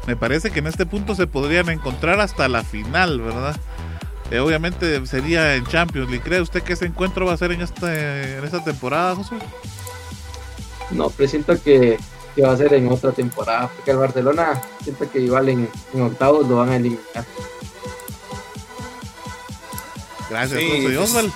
Me 0.06 0.16
parece 0.16 0.50
que 0.50 0.60
en 0.60 0.66
este 0.66 0.86
punto 0.86 1.14
se 1.14 1.26
podrían 1.26 1.68
encontrar 1.68 2.20
hasta 2.20 2.48
la 2.48 2.62
final, 2.62 3.20
¿verdad? 3.20 3.56
Eh, 4.30 4.38
obviamente 4.38 5.04
sería 5.06 5.56
en 5.56 5.66
Champions 5.66 6.08
League. 6.08 6.24
¿Cree 6.24 6.40
usted 6.40 6.62
que 6.62 6.72
ese 6.72 6.86
encuentro 6.86 7.26
va 7.26 7.34
a 7.34 7.36
ser 7.36 7.52
en, 7.52 7.60
este, 7.60 8.38
en 8.38 8.44
esta 8.44 8.62
temporada, 8.64 9.16
José? 9.16 9.36
No, 10.90 11.10
presiento 11.10 11.60
que, 11.62 11.98
que, 12.34 12.42
va 12.42 12.52
a 12.52 12.56
ser 12.56 12.74
en 12.74 12.90
otra 12.90 13.12
temporada, 13.12 13.70
porque 13.74 13.90
el 13.90 13.98
Barcelona 13.98 14.60
siento 14.82 15.10
que 15.10 15.20
igual 15.20 15.48
en, 15.48 15.68
octavos 16.00 16.48
lo 16.48 16.56
van 16.56 16.70
a 16.70 16.76
eliminar. 16.76 17.24
Gracias, 20.30 20.60
José 20.96 21.30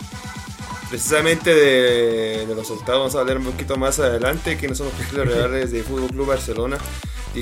Precisamente 0.89 1.53
de, 1.53 2.47
los 2.55 2.71
octavos 2.71 3.01
vamos 3.01 3.17
a 3.17 3.21
hablar 3.21 3.39
un 3.39 3.45
poquito 3.45 3.77
más 3.77 3.99
adelante, 3.99 4.57
que 4.57 4.69
no 4.69 4.75
son 4.75 4.87
los 4.87 5.27
rivales 5.27 5.73
de 5.73 5.83
Fútbol 5.83 6.11
Club 6.11 6.27
Barcelona 6.27 6.79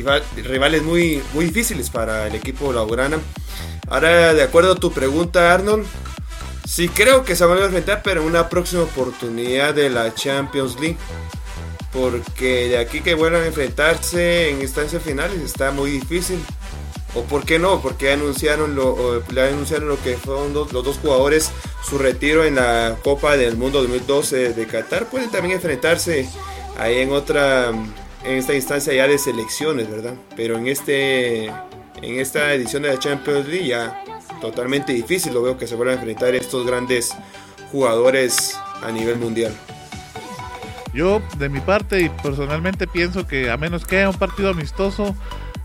rivales 0.03 0.83
muy, 0.83 1.23
muy 1.33 1.47
difíciles 1.47 1.91
para 1.91 2.27
el 2.27 2.35
equipo 2.35 2.73
laurana. 2.73 3.19
Ahora, 3.89 4.35
de 4.35 4.43
acuerdo 4.43 4.73
a 4.73 4.77
tu 4.77 4.93
pregunta, 4.93 5.53
Arnold, 5.53 5.87
sí 6.67 6.89
creo 6.89 7.25
que 7.25 7.37
se 7.37 7.45
van 7.45 7.59
a 7.59 7.65
enfrentar, 7.67 8.03
pero 8.03 8.23
en 8.23 8.27
una 8.27 8.49
próxima 8.49 8.83
oportunidad 8.83 9.75
de 9.75 9.91
la 9.91 10.15
Champions 10.15 10.81
League. 10.81 10.97
Porque 11.95 12.69
de 12.69 12.79
aquí 12.79 13.01
que 13.01 13.15
vuelvan 13.15 13.43
a 13.43 13.47
enfrentarse 13.47 14.51
en 14.51 14.61
instancias 14.61 15.03
finales 15.03 15.41
está 15.41 15.71
muy 15.71 15.91
difícil. 15.91 16.39
O 17.15 17.23
por 17.23 17.47
qué 17.47 17.59
no, 17.61 17.81
porque 17.81 18.11
anunciaron 18.11 18.75
lo, 18.75 19.23
le 19.33 19.43
anunciaron 19.43 19.89
lo 19.89 20.03
que 20.03 20.17
fueron 20.17 20.53
los 20.53 20.71
dos 20.73 20.99
jugadores 20.99 21.53
su 21.89 21.97
retiro 21.97 22.45
en 22.45 22.57
la 22.57 22.97
Copa 23.05 23.37
del 23.37 23.57
Mundo 23.57 23.81
2012 23.81 24.53
de 24.53 24.67
Qatar. 24.67 25.07
Pueden 25.07 25.31
también 25.31 25.55
enfrentarse 25.55 26.29
ahí 26.77 26.99
en 26.99 27.13
otra 27.13 27.73
en 28.25 28.39
esta 28.39 28.55
instancia 28.55 28.93
ya 28.93 29.07
de 29.07 29.19
selecciones, 29.19 29.91
¿verdad? 29.91 30.15
Pero 30.35 30.57
en, 30.59 30.67
este, 30.67 31.47
en 31.47 32.21
esta 32.21 32.53
edición 32.55 32.83
de 32.83 32.89
la 32.89 32.99
Champions 32.99 33.47
League 33.47 33.69
ya 33.69 34.03
totalmente 34.41 34.93
difícil 34.93 35.33
lo 35.33 35.43
veo 35.43 35.59
que 35.59 35.67
se 35.67 35.75
vuelvan 35.75 35.97
a 35.97 36.01
enfrentar 36.01 36.35
estos 36.35 36.67
grandes 36.67 37.11
jugadores 37.71 38.57
a 38.83 38.91
nivel 38.91 39.17
mundial. 39.17 39.55
Yo, 40.95 41.21
de 41.39 41.49
mi 41.49 41.61
parte 41.61 42.03
y 42.03 42.09
personalmente 42.09 42.87
pienso 42.87 43.27
que 43.27 43.51
a 43.51 43.57
menos 43.57 43.85
que 43.85 43.99
haya 43.99 44.09
un 44.09 44.17
partido 44.17 44.51
amistoso, 44.51 45.17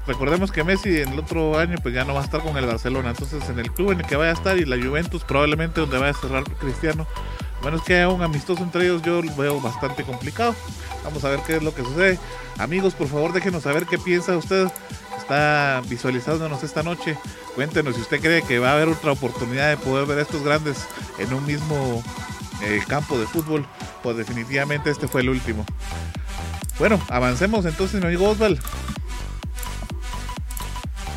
recordemos 0.07 0.51
que 0.51 0.63
Messi 0.63 1.01
en 1.01 1.09
el 1.09 1.19
otro 1.19 1.57
año 1.59 1.77
pues 1.83 1.93
ya 1.93 2.03
no 2.03 2.15
va 2.15 2.21
a 2.21 2.23
estar 2.23 2.41
con 2.41 2.57
el 2.57 2.65
Barcelona, 2.65 3.11
entonces 3.11 3.47
en 3.47 3.59
el 3.59 3.71
club 3.71 3.91
en 3.91 3.99
el 3.99 4.07
que 4.07 4.15
vaya 4.15 4.31
a 4.31 4.33
estar 4.33 4.57
y 4.57 4.65
la 4.65 4.83
Juventus 4.83 5.23
probablemente 5.23 5.81
donde 5.81 5.99
vaya 5.99 6.11
a 6.11 6.19
cerrar 6.19 6.43
Cristiano, 6.43 7.05
a 7.61 7.65
menos 7.65 7.83
que 7.83 7.95
haya 7.95 8.09
un 8.09 8.23
amistoso 8.23 8.63
entre 8.63 8.85
ellos 8.85 9.01
yo 9.03 9.21
lo 9.21 9.35
veo 9.35 9.61
bastante 9.61 10.03
complicado. 10.03 10.55
Vamos 11.03 11.23
a 11.23 11.29
ver 11.29 11.39
qué 11.45 11.57
es 11.57 11.63
lo 11.63 11.73
que 11.73 11.83
sucede. 11.83 12.19
Amigos, 12.57 12.93
por 12.93 13.07
favor, 13.07 13.33
déjenos 13.33 13.63
saber 13.63 13.85
qué 13.85 13.97
piensa 13.97 14.35
usted. 14.37 14.67
Está 15.17 15.81
visualizándonos 15.87 16.63
esta 16.63 16.83
noche. 16.83 17.17
Cuéntenos 17.55 17.95
si 17.95 18.01
usted 18.01 18.19
cree 18.21 18.41
que 18.41 18.59
va 18.59 18.71
a 18.71 18.73
haber 18.73 18.89
otra 18.89 19.11
oportunidad 19.11 19.69
de 19.69 19.77
poder 19.77 20.05
ver 20.05 20.19
a 20.19 20.21
estos 20.21 20.43
grandes 20.43 20.87
en 21.17 21.33
un 21.33 21.45
mismo 21.45 22.03
eh, 22.61 22.81
campo 22.87 23.17
de 23.17 23.25
fútbol. 23.25 23.65
Pues 24.03 24.17
definitivamente 24.17 24.89
este 24.89 25.07
fue 25.07 25.21
el 25.21 25.29
último. 25.29 25.65
Bueno, 26.77 27.01
avancemos 27.09 27.65
entonces, 27.65 27.99
mi 27.99 28.07
amigo 28.07 28.29
Osval. 28.29 28.59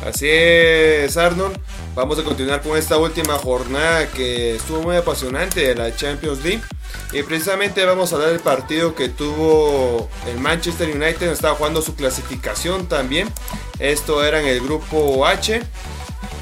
Así 0.05 0.27
es, 0.29 1.15
Arnold. 1.15 1.57
Vamos 1.95 2.19
a 2.19 2.23
continuar 2.23 2.61
con 2.61 2.77
esta 2.77 2.97
última 2.97 3.37
jornada 3.37 4.07
que 4.09 4.55
estuvo 4.55 4.81
muy 4.81 4.97
apasionante 4.97 5.61
de 5.61 5.75
la 5.75 5.95
Champions 5.95 6.43
League. 6.43 6.61
Y 7.13 7.23
precisamente 7.23 7.85
vamos 7.85 8.11
a 8.11 8.15
hablar 8.15 8.31
del 8.31 8.41
partido 8.41 8.95
que 8.95 9.07
tuvo 9.07 10.09
el 10.27 10.39
Manchester 10.39 10.89
United, 10.89 11.31
estaba 11.31 11.55
jugando 11.55 11.81
su 11.81 11.95
clasificación 11.95 12.87
también. 12.87 13.31
Esto 13.79 14.23
era 14.23 14.41
en 14.41 14.47
el 14.47 14.59
grupo 14.59 15.25
H. 15.25 15.61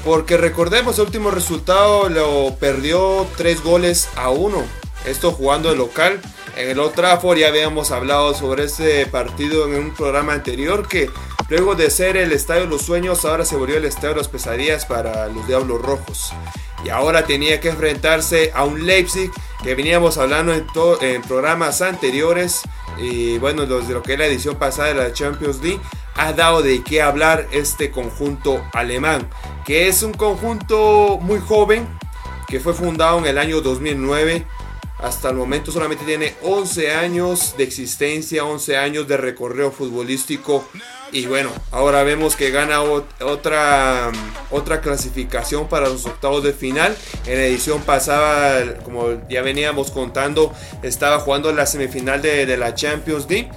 Porque 0.04 0.36
recordemos, 0.36 0.98
el 0.98 1.04
último 1.04 1.30
resultado 1.30 2.08
lo 2.08 2.56
perdió 2.56 3.26
3 3.36 3.62
goles 3.62 4.08
a 4.16 4.30
1. 4.30 4.64
Esto 5.06 5.32
jugando 5.32 5.70
de 5.70 5.76
local. 5.76 6.20
En 6.56 6.70
el 6.70 6.78
Old 6.78 6.94
Trafford 6.94 7.38
ya 7.38 7.48
habíamos 7.48 7.90
hablado 7.90 8.34
sobre 8.34 8.64
este 8.64 9.06
partido 9.06 9.66
en 9.66 9.74
un 9.76 9.94
programa 9.94 10.32
anterior 10.32 10.86
que 10.86 11.10
luego 11.48 11.74
de 11.74 11.90
ser 11.90 12.16
el 12.16 12.32
Estadio 12.32 12.62
de 12.62 12.68
los 12.68 12.82
Sueños 12.82 13.24
ahora 13.24 13.44
se 13.44 13.56
volvió 13.56 13.76
el 13.78 13.84
Estadio 13.84 14.10
de 14.10 14.16
las 14.16 14.28
Pesadillas 14.28 14.86
para 14.86 15.28
los 15.28 15.46
Diablos 15.46 15.80
Rojos. 15.80 16.32
Y 16.84 16.90
ahora 16.90 17.24
tenía 17.24 17.60
que 17.60 17.68
enfrentarse 17.68 18.50
a 18.54 18.64
un 18.64 18.86
Leipzig 18.86 19.30
que 19.62 19.74
veníamos 19.74 20.18
hablando 20.18 20.52
en, 20.52 20.66
en 21.00 21.22
programas 21.22 21.80
anteriores 21.80 22.62
y 22.98 23.38
bueno, 23.38 23.66
desde 23.66 23.94
lo 23.94 24.02
que 24.02 24.14
es 24.14 24.18
la 24.18 24.26
edición 24.26 24.56
pasada 24.56 24.88
de 24.88 24.94
la 24.94 25.12
Champions 25.12 25.60
League, 25.62 25.80
ha 26.14 26.32
dado 26.32 26.62
de 26.62 26.82
qué 26.82 27.02
hablar 27.02 27.48
este 27.52 27.90
conjunto 27.90 28.62
alemán, 28.72 29.28
que 29.64 29.88
es 29.88 30.02
un 30.02 30.12
conjunto 30.12 31.18
muy 31.20 31.40
joven, 31.40 31.88
que 32.48 32.60
fue 32.60 32.74
fundado 32.74 33.18
en 33.18 33.26
el 33.26 33.38
año 33.38 33.60
2009. 33.60 34.46
Hasta 35.02 35.30
el 35.30 35.36
momento 35.36 35.72
solamente 35.72 36.04
tiene 36.04 36.34
11 36.42 36.92
años 36.92 37.54
de 37.56 37.64
existencia, 37.64 38.44
11 38.44 38.76
años 38.76 39.08
de 39.08 39.16
recorrido 39.16 39.72
futbolístico 39.72 40.64
y 41.12 41.26
bueno, 41.26 41.50
ahora 41.70 42.02
vemos 42.04 42.36
que 42.36 42.50
gana 42.50 42.80
otra, 42.80 44.10
otra 44.50 44.80
clasificación 44.80 45.68
para 45.68 45.90
los 45.90 46.06
octavos 46.06 46.42
de 46.42 46.54
final. 46.54 46.96
En 47.26 47.36
la 47.36 47.44
edición 47.44 47.82
pasada, 47.82 48.78
como 48.78 49.20
ya 49.28 49.42
veníamos 49.42 49.90
contando, 49.90 50.54
estaba 50.82 51.18
jugando 51.18 51.52
la 51.52 51.66
semifinal 51.66 52.22
de, 52.22 52.56
la 52.56 52.74
Champions 52.74 53.26
League. 53.28 53.50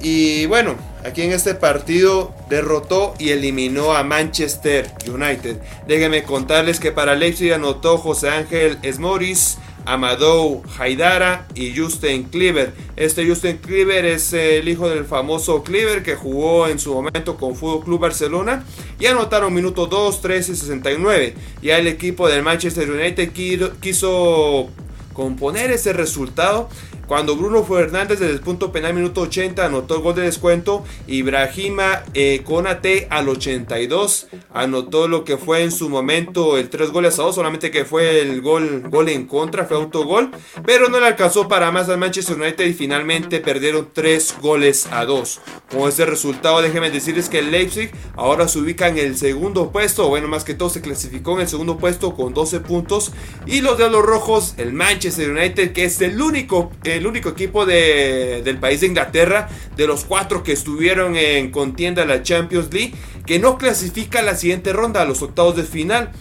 Y 0.00 0.46
bueno, 0.46 0.74
aquí 1.04 1.22
en 1.22 1.30
este 1.30 1.54
partido 1.54 2.34
derrotó 2.48 3.14
y 3.20 3.30
eliminó 3.30 3.94
a 3.94 4.02
Manchester 4.02 4.90
United. 5.06 5.58
Déjenme 5.86 6.24
contarles 6.24 6.80
que 6.80 6.90
para 6.90 7.14
Leipzig 7.14 7.52
anotó 7.52 7.98
José 7.98 8.30
Ángel 8.30 8.78
Esmoris, 8.82 9.58
Amadou 9.86 10.62
Haidara 10.78 11.46
y 11.54 11.76
Justin 11.76 12.24
Cleaver. 12.24 12.72
Este 12.96 13.26
Justin 13.28 13.58
Cleaver 13.58 14.04
es 14.04 14.32
el 14.32 14.68
hijo 14.68 14.88
del 14.88 15.04
famoso 15.04 15.62
Cleaver 15.62 16.02
que 16.02 16.14
jugó 16.14 16.68
en 16.68 16.78
su 16.78 16.94
momento 16.94 17.36
con 17.36 17.54
Fútbol 17.56 17.84
Club 17.84 18.00
Barcelona 18.00 18.64
y 18.98 19.06
anotaron 19.06 19.52
minutos 19.52 19.88
2, 19.90 20.20
3 20.20 20.48
y 20.48 20.56
69. 20.56 21.34
Ya 21.62 21.78
el 21.78 21.86
equipo 21.86 22.28
del 22.28 22.42
Manchester 22.42 22.90
United 22.90 23.32
quiso 23.80 24.68
componer 25.12 25.70
ese 25.70 25.92
resultado 25.92 26.68
cuando 27.10 27.34
Bruno 27.34 27.64
Fernández 27.64 28.20
desde 28.20 28.34
el 28.34 28.40
punto 28.40 28.70
penal 28.70 28.94
minuto 28.94 29.22
80 29.22 29.66
anotó 29.66 29.96
el 29.96 30.00
gol 30.00 30.14
de 30.14 30.22
descuento, 30.22 30.84
Ibrahima 31.08 32.04
eh, 32.14 32.42
Conate 32.44 33.08
al 33.10 33.28
82 33.28 34.28
anotó 34.54 35.08
lo 35.08 35.24
que 35.24 35.36
fue 35.36 35.64
en 35.64 35.72
su 35.72 35.88
momento 35.88 36.56
el 36.56 36.70
3 36.70 36.92
goles 36.92 37.18
a 37.18 37.22
2, 37.22 37.34
solamente 37.34 37.72
que 37.72 37.84
fue 37.84 38.20
el 38.20 38.40
gol, 38.40 38.84
gol 38.88 39.08
en 39.08 39.26
contra, 39.26 39.64
fue 39.64 39.76
autogol, 39.76 40.30
pero 40.64 40.88
no 40.88 41.00
le 41.00 41.06
alcanzó 41.08 41.48
para 41.48 41.72
más 41.72 41.88
al 41.88 41.98
Manchester 41.98 42.40
United 42.40 42.64
y 42.64 42.74
finalmente 42.74 43.40
perdieron 43.40 43.88
3 43.92 44.36
goles 44.40 44.86
a 44.92 45.04
2. 45.04 45.40
Con 45.68 45.88
ese 45.88 46.06
resultado, 46.06 46.62
déjenme 46.62 46.92
decirles 46.92 47.28
que 47.28 47.40
el 47.40 47.50
Leipzig 47.50 47.90
ahora 48.14 48.46
se 48.46 48.60
ubica 48.60 48.86
en 48.86 48.98
el 48.98 49.16
segundo 49.16 49.72
puesto, 49.72 50.08
bueno, 50.08 50.28
más 50.28 50.44
que 50.44 50.54
todo 50.54 50.70
se 50.70 50.80
clasificó 50.80 51.34
en 51.34 51.40
el 51.40 51.48
segundo 51.48 51.76
puesto 51.76 52.14
con 52.14 52.34
12 52.34 52.60
puntos 52.60 53.10
y 53.46 53.62
los 53.62 53.78
de 53.78 53.90
los 53.90 54.04
rojos, 54.04 54.54
el 54.58 54.72
Manchester 54.72 55.32
United, 55.32 55.72
que 55.72 55.86
es 55.86 56.00
el 56.02 56.22
único 56.22 56.70
el 57.00 57.06
único 57.06 57.30
equipo 57.30 57.66
del 57.66 58.58
país 58.58 58.82
de 58.82 58.86
Inglaterra, 58.86 59.48
de 59.76 59.86
los 59.86 60.04
cuatro 60.04 60.42
que 60.42 60.52
estuvieron 60.52 61.16
en 61.16 61.50
contienda 61.50 62.02
de 62.02 62.08
la 62.08 62.22
Champions 62.22 62.72
League, 62.72 62.92
que 63.26 63.38
no 63.38 63.58
clasifica 63.58 64.20
a 64.20 64.22
la 64.22 64.36
siguiente 64.36 64.72
ronda, 64.72 65.02
a 65.02 65.04
los 65.06 65.22
octavos 65.22 65.56
de 65.56 65.64
final, 65.64 66.12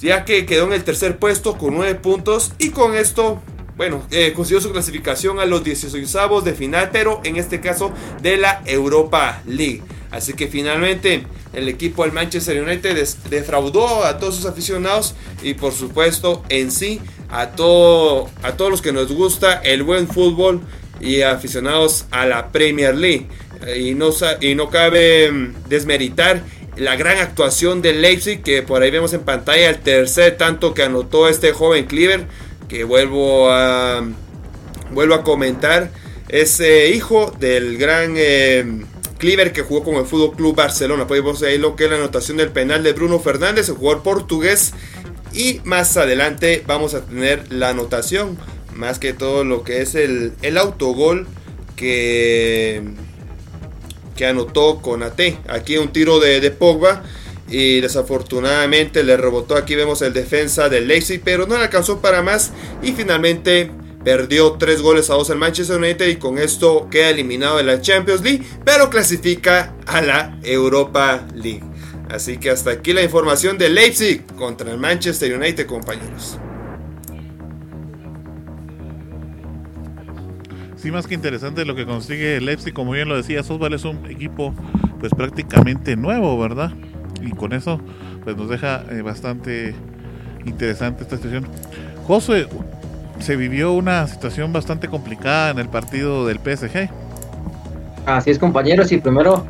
ya 0.00 0.24
que 0.24 0.44
quedó 0.44 0.66
en 0.66 0.72
el 0.72 0.84
tercer 0.84 1.18
puesto 1.18 1.56
con 1.56 1.74
nueve 1.74 1.94
puntos 1.94 2.52
y 2.58 2.70
con 2.70 2.94
esto 2.94 3.40
bueno, 3.76 4.02
eh, 4.10 4.32
consiguió 4.34 4.60
su 4.62 4.72
clasificación 4.72 5.38
a 5.38 5.44
los 5.44 5.62
16 5.62 6.16
de 6.44 6.54
final, 6.54 6.88
pero 6.92 7.20
en 7.24 7.36
este 7.36 7.60
caso 7.60 7.92
de 8.22 8.38
la 8.38 8.62
Europa 8.64 9.42
League. 9.46 9.82
Así 10.10 10.32
que 10.32 10.48
finalmente 10.48 11.26
el 11.52 11.68
equipo 11.68 12.02
del 12.02 12.12
Manchester 12.12 12.62
United 12.62 13.06
defraudó 13.28 14.04
a 14.04 14.18
todos 14.18 14.36
sus 14.36 14.46
aficionados 14.46 15.14
y 15.42 15.54
por 15.54 15.74
supuesto 15.74 16.42
en 16.48 16.70
sí 16.70 17.00
a, 17.30 17.52
todo, 17.52 18.30
a 18.42 18.52
todos 18.52 18.70
los 18.70 18.82
que 18.82 18.92
nos 18.92 19.12
gusta 19.12 19.54
el 19.54 19.82
buen 19.82 20.08
fútbol 20.08 20.60
y 21.00 21.22
aficionados 21.22 22.06
a 22.10 22.26
la 22.26 22.52
Premier 22.52 22.94
League. 22.94 23.28
Y 23.76 23.94
no, 23.94 24.10
y 24.40 24.54
no 24.54 24.70
cabe 24.70 25.30
mm, 25.32 25.68
desmeritar 25.68 26.42
la 26.76 26.96
gran 26.96 27.18
actuación 27.18 27.80
de 27.80 27.94
Leipzig, 27.94 28.42
que 28.42 28.62
por 28.62 28.82
ahí 28.82 28.90
vemos 28.90 29.12
en 29.12 29.22
pantalla 29.22 29.70
el 29.70 29.78
tercer 29.78 30.36
tanto 30.36 30.74
que 30.74 30.82
anotó 30.82 31.28
este 31.28 31.52
joven 31.52 31.86
Cleaver, 31.86 32.26
que 32.68 32.84
vuelvo 32.84 33.50
a, 33.50 34.06
vuelvo 34.92 35.14
a 35.14 35.24
comentar, 35.24 35.90
es 36.28 36.60
eh, 36.60 36.90
hijo 36.90 37.34
del 37.38 37.78
gran 37.78 38.14
eh, 38.16 38.84
Cleaver 39.18 39.52
que 39.52 39.62
jugó 39.62 39.84
con 39.84 39.94
el 39.96 40.04
Fútbol 40.04 40.36
Club 40.36 40.56
Barcelona. 40.56 41.06
Podemos 41.06 41.42
ahí 41.42 41.56
lo 41.56 41.76
que 41.76 41.84
es 41.84 41.90
la 41.90 41.96
anotación 41.96 42.36
del 42.36 42.50
penal 42.50 42.82
de 42.82 42.92
Bruno 42.92 43.18
Fernández, 43.20 43.68
el 43.68 43.76
jugador 43.76 44.02
portugués. 44.02 44.74
Y 45.36 45.60
más 45.64 45.96
adelante 45.96 46.64
vamos 46.66 46.94
a 46.94 47.02
tener 47.02 47.52
la 47.52 47.68
anotación, 47.68 48.38
más 48.74 48.98
que 48.98 49.12
todo 49.12 49.44
lo 49.44 49.62
que 49.62 49.82
es 49.82 49.94
el, 49.94 50.32
el 50.42 50.58
autogol 50.58 51.28
que 51.76 52.82
que 54.16 54.26
anotó 54.26 54.80
con 54.80 55.02
AT. 55.02 55.20
Aquí 55.48 55.76
un 55.76 55.92
tiro 55.92 56.18
de, 56.18 56.50
Pogba 56.50 57.04
y 57.48 57.80
desafortunadamente 57.80 59.04
le 59.04 59.16
rebotó. 59.16 59.56
Aquí 59.56 59.74
vemos 59.76 60.02
el 60.02 60.12
defensa 60.12 60.68
del 60.68 60.88
Leipzig, 60.88 61.20
pero 61.22 61.46
no 61.46 61.56
le 61.56 61.64
alcanzó 61.64 62.00
para 62.00 62.22
más 62.22 62.52
y 62.82 62.92
finalmente 62.92 63.70
perdió 64.02 64.52
3 64.52 64.82
goles 64.82 65.10
a 65.10 65.14
2 65.14 65.30
el 65.30 65.38
Manchester 65.38 65.76
United 65.76 66.08
y 66.08 66.16
con 66.16 66.38
esto 66.38 66.88
queda 66.90 67.10
eliminado 67.10 67.58
de 67.58 67.64
la 67.64 67.80
Champions 67.80 68.22
League, 68.22 68.42
pero 68.64 68.88
clasifica 68.88 69.74
a 69.86 70.00
la 70.00 70.38
Europa 70.42 71.26
League. 71.34 71.62
Así 72.16 72.38
que 72.38 72.50
hasta 72.50 72.70
aquí 72.70 72.94
la 72.94 73.02
información 73.02 73.58
de 73.58 73.68
Leipzig 73.68 74.24
contra 74.36 74.70
el 74.70 74.78
Manchester 74.78 75.36
United, 75.36 75.66
compañeros. 75.66 76.38
sí 80.86 80.90
más 80.92 81.06
que 81.06 81.14
interesante 81.14 81.64
lo 81.64 81.74
que 81.74 81.84
consigue 81.84 82.40
Leipzig, 82.40 82.72
como 82.72 82.92
bien 82.92 83.08
lo 83.08 83.16
decía, 83.16 83.42
Sosval 83.42 83.74
es 83.74 83.84
un 83.84 84.06
equipo 84.06 84.54
pues 84.98 85.12
prácticamente 85.12 85.96
nuevo, 85.96 86.38
¿verdad? 86.38 86.70
Y 87.20 87.32
con 87.32 87.52
eso 87.52 87.80
pues 88.24 88.36
nos 88.36 88.48
deja 88.48 88.84
eh, 88.90 89.02
bastante 89.02 89.74
interesante 90.46 91.02
esta 91.02 91.16
situación. 91.16 91.46
José, 92.06 92.46
se 93.18 93.36
vivió 93.36 93.72
una 93.72 94.06
situación 94.06 94.52
bastante 94.52 94.88
complicada 94.88 95.50
en 95.50 95.58
el 95.58 95.68
partido 95.68 96.26
del 96.26 96.38
PSG. 96.38 96.88
Así 98.06 98.30
es, 98.30 98.38
compañeros, 98.38 98.90
y 98.92 98.98
primero 98.98 99.44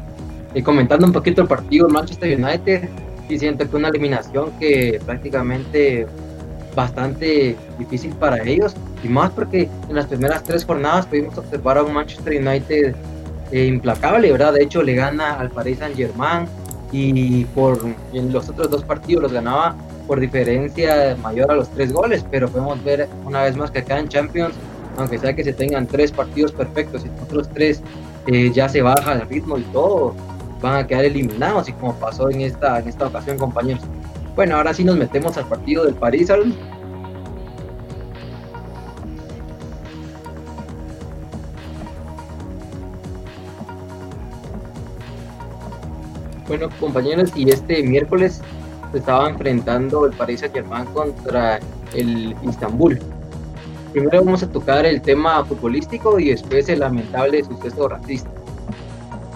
y 0.56 0.62
comentando 0.62 1.06
un 1.06 1.12
poquito 1.12 1.42
el 1.42 1.48
partido 1.48 1.86
Manchester 1.86 2.34
United, 2.42 2.88
y 3.28 3.38
siento 3.38 3.68
que 3.68 3.76
una 3.76 3.88
eliminación 3.88 4.50
que 4.58 4.98
prácticamente 5.04 6.06
bastante 6.74 7.56
difícil 7.78 8.12
para 8.14 8.42
ellos 8.42 8.74
y 9.02 9.08
más 9.08 9.30
porque 9.30 9.68
en 9.88 9.96
las 9.96 10.06
primeras 10.06 10.42
tres 10.44 10.64
jornadas 10.64 11.06
pudimos 11.06 11.36
observar 11.36 11.78
a 11.78 11.82
un 11.82 11.92
Manchester 11.92 12.40
United 12.40 12.94
eh, 13.52 13.66
implacable, 13.66 14.32
¿verdad? 14.32 14.54
De 14.54 14.62
hecho 14.62 14.82
le 14.82 14.94
gana 14.94 15.34
al 15.34 15.50
Paris 15.50 15.78
Saint 15.78 15.96
Germain 15.96 16.46
y 16.92 17.44
por 17.46 17.78
en 18.14 18.32
los 18.32 18.48
otros 18.48 18.70
dos 18.70 18.82
partidos 18.82 19.24
los 19.24 19.32
ganaba 19.32 19.76
por 20.06 20.20
diferencia 20.20 21.16
mayor 21.22 21.50
a 21.50 21.56
los 21.56 21.68
tres 21.70 21.92
goles, 21.92 22.24
pero 22.30 22.48
podemos 22.48 22.82
ver 22.82 23.08
una 23.26 23.42
vez 23.42 23.56
más 23.56 23.70
que 23.70 23.80
acá 23.80 23.98
en 23.98 24.08
Champions, 24.08 24.54
aunque 24.96 25.18
sea 25.18 25.34
que 25.34 25.44
se 25.44 25.52
tengan 25.52 25.86
tres 25.86 26.12
partidos 26.12 26.52
perfectos 26.52 27.04
y 27.04 27.22
otros 27.22 27.48
tres 27.52 27.82
eh, 28.26 28.50
ya 28.54 28.68
se 28.68 28.82
baja 28.82 29.12
el 29.12 29.28
ritmo 29.28 29.58
y 29.58 29.62
todo, 29.72 30.14
van 30.60 30.76
a 30.76 30.86
quedar 30.86 31.04
eliminados 31.04 31.68
y 31.68 31.72
como 31.72 31.94
pasó 31.94 32.30
en 32.30 32.40
esta, 32.40 32.78
en 32.78 32.88
esta 32.88 33.06
ocasión 33.06 33.38
compañeros. 33.38 33.82
Bueno, 34.34 34.56
ahora 34.56 34.74
sí 34.74 34.84
nos 34.84 34.96
metemos 34.96 35.36
al 35.36 35.46
partido 35.46 35.84
del 35.84 35.94
París. 35.94 36.30
Bueno, 46.48 46.68
compañeros, 46.78 47.32
y 47.34 47.50
este 47.50 47.82
miércoles 47.82 48.40
se 48.92 48.98
estaba 48.98 49.28
enfrentando 49.28 50.06
el 50.06 50.12
París 50.12 50.40
Saint 50.40 50.54
Germain 50.54 50.84
contra 50.86 51.58
el 51.92 52.36
Istanbul. 52.42 53.00
Primero 53.92 54.24
vamos 54.24 54.42
a 54.42 54.48
tocar 54.48 54.84
el 54.86 55.00
tema 55.00 55.44
futbolístico 55.44 56.20
y 56.20 56.28
después 56.28 56.68
el 56.68 56.80
lamentable 56.80 57.42
suceso 57.42 57.88
racista. 57.88 58.35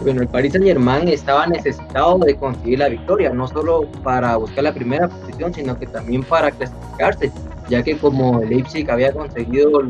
Bueno, 0.02 0.22
el 0.22 0.28
Paris 0.28 0.52
Saint 0.52 0.66
Germain 0.66 1.08
estaba 1.08 1.46
necesitado 1.46 2.18
de 2.18 2.34
conseguir 2.34 2.78
la 2.78 2.88
victoria, 2.88 3.30
no 3.34 3.46
solo 3.46 3.86
para 4.02 4.34
buscar 4.36 4.64
la 4.64 4.72
primera 4.72 5.08
posición, 5.08 5.52
sino 5.52 5.78
que 5.78 5.86
también 5.86 6.22
para 6.22 6.50
clasificarse, 6.50 7.30
ya 7.68 7.82
que 7.82 7.98
como 7.98 8.40
el 8.40 8.48
Leipzig 8.48 8.90
había 8.90 9.12
conseguido 9.12 9.82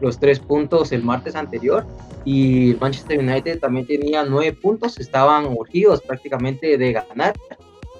los 0.00 0.18
tres 0.18 0.40
puntos 0.40 0.92
el 0.92 1.04
martes 1.04 1.36
anterior 1.36 1.86
y 2.24 2.74
Manchester 2.80 3.18
United 3.18 3.60
también 3.60 3.86
tenía 3.86 4.24
nueve 4.24 4.54
puntos, 4.54 4.98
estaban 4.98 5.44
urgidos 5.46 6.00
prácticamente 6.00 6.78
de 6.78 6.92
ganar 6.92 7.34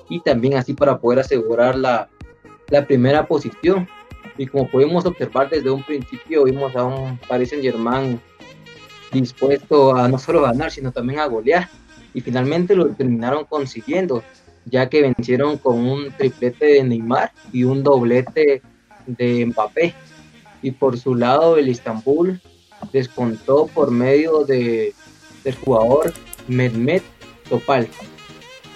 y 0.08 0.20
también 0.20 0.54
así 0.56 0.72
para 0.72 0.98
poder 0.98 1.18
asegurar 1.18 1.76
la, 1.76 2.08
la 2.68 2.86
primera 2.86 3.26
posición. 3.26 3.86
Y 4.38 4.46
como 4.46 4.66
pudimos 4.70 5.04
observar 5.04 5.50
desde 5.50 5.70
un 5.70 5.82
principio, 5.82 6.44
vimos 6.44 6.74
a 6.74 6.84
un 6.84 7.18
Paris 7.28 7.50
Saint 7.50 7.62
Germain 7.62 8.18
dispuesto 9.12 9.94
a 9.94 10.08
no 10.08 10.18
solo 10.18 10.42
ganar, 10.42 10.70
sino 10.70 10.92
también 10.92 11.20
a 11.20 11.26
golear. 11.26 11.68
Y 12.12 12.20
finalmente 12.20 12.74
lo 12.74 12.88
terminaron 12.88 13.44
consiguiendo, 13.44 14.22
ya 14.64 14.88
que 14.88 15.02
vencieron 15.02 15.58
con 15.58 15.78
un 15.78 16.10
triplete 16.12 16.66
de 16.66 16.84
Neymar 16.84 17.32
y 17.52 17.64
un 17.64 17.82
doblete 17.82 18.62
de 19.06 19.46
Mbappé. 19.46 19.94
Y 20.62 20.72
por 20.72 20.98
su 20.98 21.14
lado, 21.14 21.56
el 21.56 21.68
Istanbul 21.68 22.40
descontó 22.92 23.66
por 23.66 23.90
medio 23.90 24.44
de, 24.44 24.94
del 25.44 25.54
jugador 25.56 26.12
Mehmet 26.48 27.02
Topal. 27.48 27.88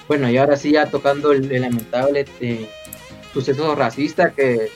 Bueno, 0.07 0.31
y 0.31 0.37
ahora 0.37 0.57
sí, 0.57 0.73
ya 0.73 0.87
tocando 0.87 1.33
el, 1.33 1.49
lamentable 1.61 2.27
eh, 2.41 2.69
suceso 3.33 3.75
racista 3.75 4.33
que, 4.33 4.69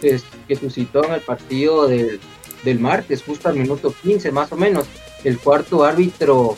que 0.00 0.56
suscitó 0.56 1.04
en 1.04 1.14
el 1.14 1.20
partido 1.20 1.88
del 1.88 2.20
del 2.64 2.80
martes, 2.80 3.22
justo 3.22 3.48
al 3.48 3.56
minuto 3.56 3.94
15 4.02 4.32
más 4.32 4.52
o 4.52 4.56
menos, 4.56 4.86
el 5.24 5.38
cuarto 5.38 5.84
árbitro 5.84 6.56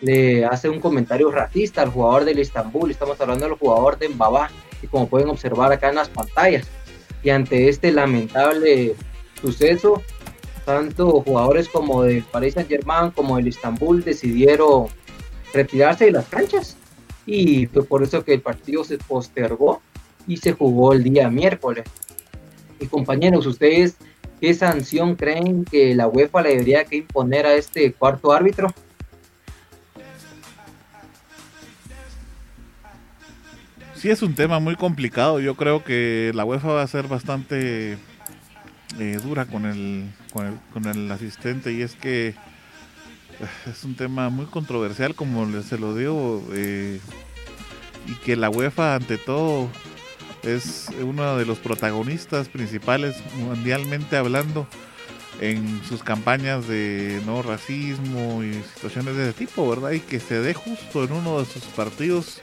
le 0.00 0.44
hace 0.44 0.68
un 0.68 0.80
comentario 0.80 1.30
racista 1.30 1.82
al 1.82 1.90
jugador 1.90 2.24
del 2.24 2.38
Istanbul, 2.38 2.90
estamos 2.90 3.20
hablando 3.20 3.46
del 3.46 3.58
jugador 3.58 3.98
de 3.98 4.08
Mbaba, 4.08 4.50
y 4.82 4.86
como 4.86 5.08
pueden 5.08 5.28
observar 5.28 5.72
acá 5.72 5.90
en 5.90 5.96
las 5.96 6.08
pantallas. 6.08 6.66
Y 7.22 7.30
ante 7.30 7.68
este 7.68 7.92
lamentable 7.92 8.94
suceso, 9.40 10.02
tanto 10.64 11.20
jugadores 11.20 11.68
como 11.68 12.02
del 12.02 12.22
Paris 12.22 12.54
Saint 12.54 12.68
Germain 12.68 13.10
como 13.10 13.36
del 13.36 13.48
Istanbul 13.48 14.02
decidieron 14.02 14.86
retirarse 15.52 16.06
de 16.06 16.12
las 16.12 16.26
canchas. 16.26 16.76
Y 17.26 17.66
fue 17.66 17.84
por 17.84 18.02
eso 18.02 18.24
que 18.24 18.34
el 18.34 18.40
partido 18.40 18.84
se 18.84 18.98
postergó 18.98 19.82
y 20.26 20.38
se 20.38 20.52
jugó 20.52 20.92
el 20.92 21.04
día 21.04 21.28
miércoles. 21.28 21.84
Y 22.78 22.86
compañeros, 22.86 23.46
ustedes 23.46 23.96
¿Qué 24.40 24.54
sanción 24.54 25.16
creen 25.16 25.64
que 25.64 25.94
la 25.94 26.08
UEFA 26.08 26.42
le 26.42 26.50
debería 26.50 26.84
que 26.84 26.96
imponer 26.96 27.44
a 27.44 27.54
este 27.54 27.92
cuarto 27.92 28.32
árbitro? 28.32 28.68
Sí, 33.94 34.08
es 34.08 34.22
un 34.22 34.34
tema 34.34 34.58
muy 34.60 34.76
complicado. 34.76 35.40
Yo 35.40 35.56
creo 35.56 35.84
que 35.84 36.32
la 36.34 36.46
UEFA 36.46 36.68
va 36.68 36.82
a 36.82 36.86
ser 36.86 37.06
bastante 37.06 37.98
eh, 38.98 39.18
dura 39.22 39.44
con 39.44 39.66
el, 39.66 40.10
con 40.32 40.86
el, 40.86 41.12
asistente 41.12 41.74
y 41.74 41.82
es 41.82 41.96
que 41.96 42.28
eh, 42.28 42.34
es 43.70 43.84
un 43.84 43.94
tema 43.94 44.30
muy 44.30 44.46
controversial, 44.46 45.14
como 45.14 45.46
se 45.62 45.78
lo 45.78 45.94
digo, 45.94 46.42
eh, 46.54 46.98
y 48.06 48.14
que 48.24 48.36
la 48.36 48.48
UEFA 48.48 48.94
ante 48.94 49.18
todo 49.18 49.68
es 50.42 50.88
uno 51.02 51.36
de 51.36 51.46
los 51.46 51.58
protagonistas 51.58 52.48
principales 52.48 53.16
mundialmente 53.36 54.16
hablando 54.16 54.66
en 55.40 55.82
sus 55.84 56.02
campañas 56.02 56.68
de 56.68 57.20
no 57.24 57.42
racismo 57.42 58.42
y 58.42 58.52
situaciones 58.74 59.16
de 59.16 59.24
ese 59.24 59.32
tipo, 59.32 59.68
¿verdad? 59.68 59.92
Y 59.92 60.00
que 60.00 60.20
se 60.20 60.40
dé 60.40 60.54
justo 60.54 61.04
en 61.04 61.12
uno 61.12 61.40
de 61.40 61.46
sus 61.46 61.64
partidos, 61.64 62.42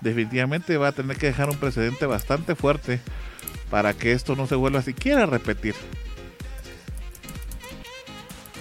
definitivamente 0.00 0.78
va 0.78 0.88
a 0.88 0.92
tener 0.92 1.16
que 1.16 1.26
dejar 1.26 1.50
un 1.50 1.56
precedente 1.56 2.06
bastante 2.06 2.54
fuerte 2.54 3.00
para 3.70 3.94
que 3.94 4.12
esto 4.12 4.34
no 4.34 4.46
se 4.46 4.54
vuelva 4.54 4.82
siquiera 4.82 5.24
a 5.24 5.26
repetir. 5.26 5.74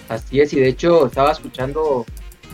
Así 0.10 0.42
es, 0.42 0.52
y 0.52 0.60
de 0.60 0.68
hecho 0.68 1.08
estaba 1.08 1.32
escuchando 1.32 2.06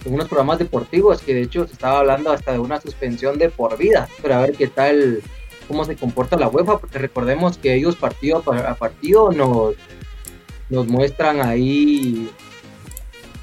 en 0.05 0.13
unos 0.13 0.27
programas 0.27 0.59
deportivos 0.59 1.21
que 1.21 1.33
de 1.33 1.41
hecho 1.41 1.65
se 1.65 1.73
estaba 1.73 1.99
hablando 1.99 2.31
hasta 2.31 2.51
de 2.51 2.59
una 2.59 2.79
suspensión 2.79 3.39
de 3.39 3.49
por 3.49 3.75
vida, 3.77 4.07
pero 4.21 4.35
a 4.35 4.41
ver 4.41 4.55
qué 4.55 4.67
tal 4.67 5.23
cómo 5.67 5.85
se 5.85 5.95
comporta 5.95 6.37
la 6.37 6.47
UEFA, 6.47 6.79
porque 6.79 6.99
recordemos 6.99 7.57
que 7.57 7.75
ellos 7.75 7.95
partido 7.95 8.43
a 8.47 8.75
partido 8.75 9.31
nos, 9.31 9.75
nos 10.69 10.87
muestran 10.87 11.41
ahí 11.41 12.29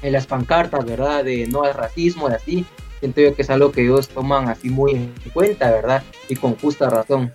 en 0.01 0.13
las 0.13 0.27
pancartas, 0.27 0.85
¿verdad? 0.85 1.23
De 1.23 1.47
no 1.47 1.63
al 1.63 1.73
racismo, 1.73 2.29
de 2.29 2.35
así. 2.35 2.65
Siento 2.99 3.21
yo 3.21 3.35
que 3.35 3.41
es 3.41 3.49
algo 3.49 3.71
que 3.71 3.83
ellos 3.83 4.07
toman 4.07 4.49
así 4.49 4.69
muy 4.69 4.91
en 4.91 5.13
cuenta, 5.33 5.71
¿verdad? 5.71 6.03
Y 6.29 6.35
con 6.35 6.55
justa 6.55 6.89
razón. 6.89 7.31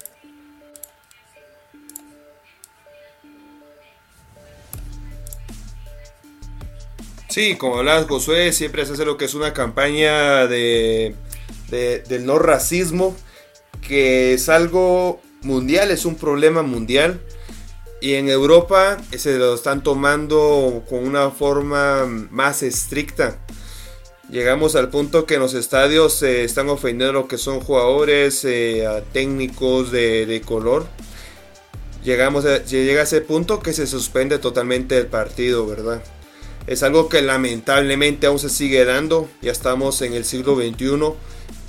Sí, 7.28 7.56
como 7.56 7.78
hablas 7.78 8.06
Josué, 8.06 8.52
siempre 8.52 8.84
se 8.84 8.94
hace 8.94 9.04
lo 9.04 9.16
que 9.16 9.26
es 9.26 9.34
una 9.34 9.52
campaña 9.52 10.48
de 10.48 11.14
del 11.70 12.26
no 12.26 12.38
racismo, 12.38 13.16
que 13.86 14.34
es 14.34 14.48
algo 14.48 15.20
mundial, 15.42 15.90
es 15.90 16.04
un 16.04 16.16
problema 16.16 16.62
mundial. 16.62 17.20
Y 18.00 18.14
en 18.14 18.28
Europa 18.28 18.96
se 19.16 19.38
lo 19.38 19.54
están 19.54 19.82
tomando 19.82 20.84
con 20.88 21.06
una 21.06 21.30
forma 21.30 22.06
más 22.30 22.62
estricta. 22.62 23.38
Llegamos 24.30 24.76
al 24.76 24.90
punto 24.90 25.26
que 25.26 25.34
en 25.34 25.40
los 25.40 25.54
estadios 25.54 26.14
se 26.14 26.44
están 26.44 26.68
ofendiendo 26.68 27.12
lo 27.12 27.28
que 27.28 27.36
son 27.36 27.60
jugadores, 27.60 28.44
eh, 28.44 28.86
técnicos 29.12 29.90
de, 29.90 30.40
color. 30.46 30.86
Llegamos 32.04 32.44
llega 32.70 33.00
a 33.00 33.04
ese 33.04 33.20
punto 33.20 33.60
que 33.60 33.72
se 33.72 33.86
suspende 33.86 34.38
totalmente 34.38 34.96
el 34.96 35.06
partido, 35.08 35.66
¿verdad? 35.66 36.02
Es 36.66 36.84
algo 36.84 37.08
que 37.08 37.20
lamentablemente 37.22 38.28
aún 38.28 38.38
se 38.38 38.48
sigue 38.48 38.84
dando. 38.84 39.28
Ya 39.42 39.50
estamos 39.50 40.00
en 40.02 40.12
el 40.12 40.24
siglo 40.24 40.54
XXI. 40.54 41.14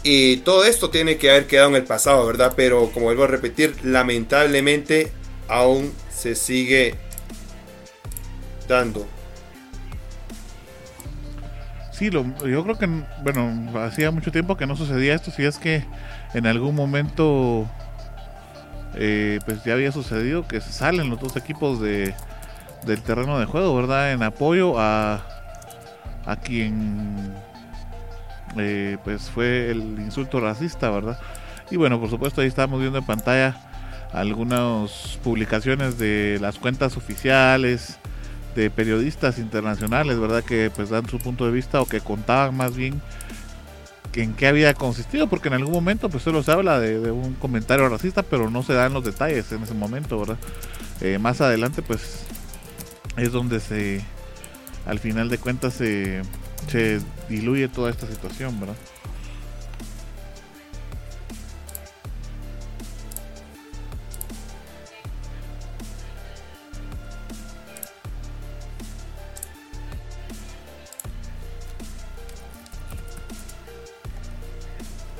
Y 0.03 0.37
todo 0.37 0.65
esto 0.65 0.89
tiene 0.89 1.17
que 1.17 1.29
haber 1.29 1.47
quedado 1.47 1.69
en 1.69 1.75
el 1.75 1.83
pasado, 1.83 2.25
¿verdad? 2.25 2.53
Pero 2.55 2.89
como 2.91 3.05
vuelvo 3.05 3.23
a 3.23 3.27
repetir, 3.27 3.75
lamentablemente 3.83 5.11
aún 5.47 5.93
se 6.09 6.33
sigue 6.35 6.95
dando. 8.67 9.05
Sí, 11.91 12.09
lo, 12.09 12.25
yo 12.47 12.63
creo 12.63 12.79
que, 12.79 12.87
bueno, 13.21 13.79
hacía 13.79 14.09
mucho 14.09 14.31
tiempo 14.31 14.57
que 14.57 14.65
no 14.65 14.75
sucedía 14.75 15.13
esto. 15.13 15.29
Si 15.29 15.43
es 15.45 15.59
que 15.59 15.85
en 16.33 16.47
algún 16.47 16.73
momento, 16.73 17.69
eh, 18.95 19.39
pues 19.45 19.63
ya 19.63 19.73
había 19.73 19.91
sucedido 19.91 20.47
que 20.47 20.61
se 20.61 20.71
salen 20.71 21.11
los 21.11 21.19
dos 21.19 21.35
equipos 21.35 21.79
de, 21.79 22.15
del 22.87 23.03
terreno 23.03 23.39
de 23.39 23.45
juego, 23.45 23.75
¿verdad? 23.75 24.13
En 24.13 24.23
apoyo 24.23 24.79
a, 24.79 25.23
a 26.25 26.35
quien 26.37 27.35
eh, 28.57 28.97
pues 29.03 29.29
fue 29.29 29.71
el 29.71 29.79
insulto 29.99 30.39
racista, 30.39 30.89
¿verdad? 30.89 31.19
Y 31.69 31.77
bueno, 31.77 31.99
por 31.99 32.09
supuesto 32.09 32.41
ahí 32.41 32.47
estamos 32.47 32.79
viendo 32.79 32.97
en 32.97 33.05
pantalla 33.05 33.55
algunas 34.11 35.19
publicaciones 35.23 35.97
de 35.97 36.37
las 36.41 36.59
cuentas 36.59 36.97
oficiales 36.97 37.97
de 38.55 38.69
periodistas 38.69 39.39
internacionales, 39.39 40.19
¿verdad? 40.19 40.43
Que 40.43 40.69
pues 40.75 40.89
dan 40.89 41.07
su 41.07 41.17
punto 41.19 41.45
de 41.45 41.51
vista 41.51 41.81
o 41.81 41.85
que 41.85 42.01
contaban 42.01 42.55
más 42.55 42.75
bien 42.75 43.01
en 44.13 44.33
qué 44.33 44.47
había 44.47 44.73
consistido, 44.73 45.27
porque 45.27 45.47
en 45.47 45.53
algún 45.53 45.73
momento 45.73 46.09
pues 46.09 46.23
solo 46.23 46.43
se 46.43 46.51
habla 46.51 46.81
de, 46.81 47.11
un 47.11 47.33
comentario 47.35 47.87
racista, 47.87 48.23
pero 48.23 48.49
no 48.49 48.61
se 48.63 48.73
dan 48.73 48.93
los 48.93 49.05
detalles 49.05 49.49
en 49.53 49.63
ese 49.63 49.73
momento, 49.73 50.19
¿verdad? 50.19 50.37
Eh, 50.99 51.17
más 51.17 51.39
adelante 51.39 51.81
pues 51.81 52.25
es 53.15 53.31
donde 53.31 53.61
se, 53.61 54.01
al 54.85 54.99
final 54.99 55.29
de 55.29 55.37
cuentas 55.37 55.73
se 55.73 56.21
se 56.67 56.99
diluye 57.31 57.67
toda 57.67 57.89
esta 57.89 58.05
situación, 58.07 58.59
¿verdad? 58.59 58.75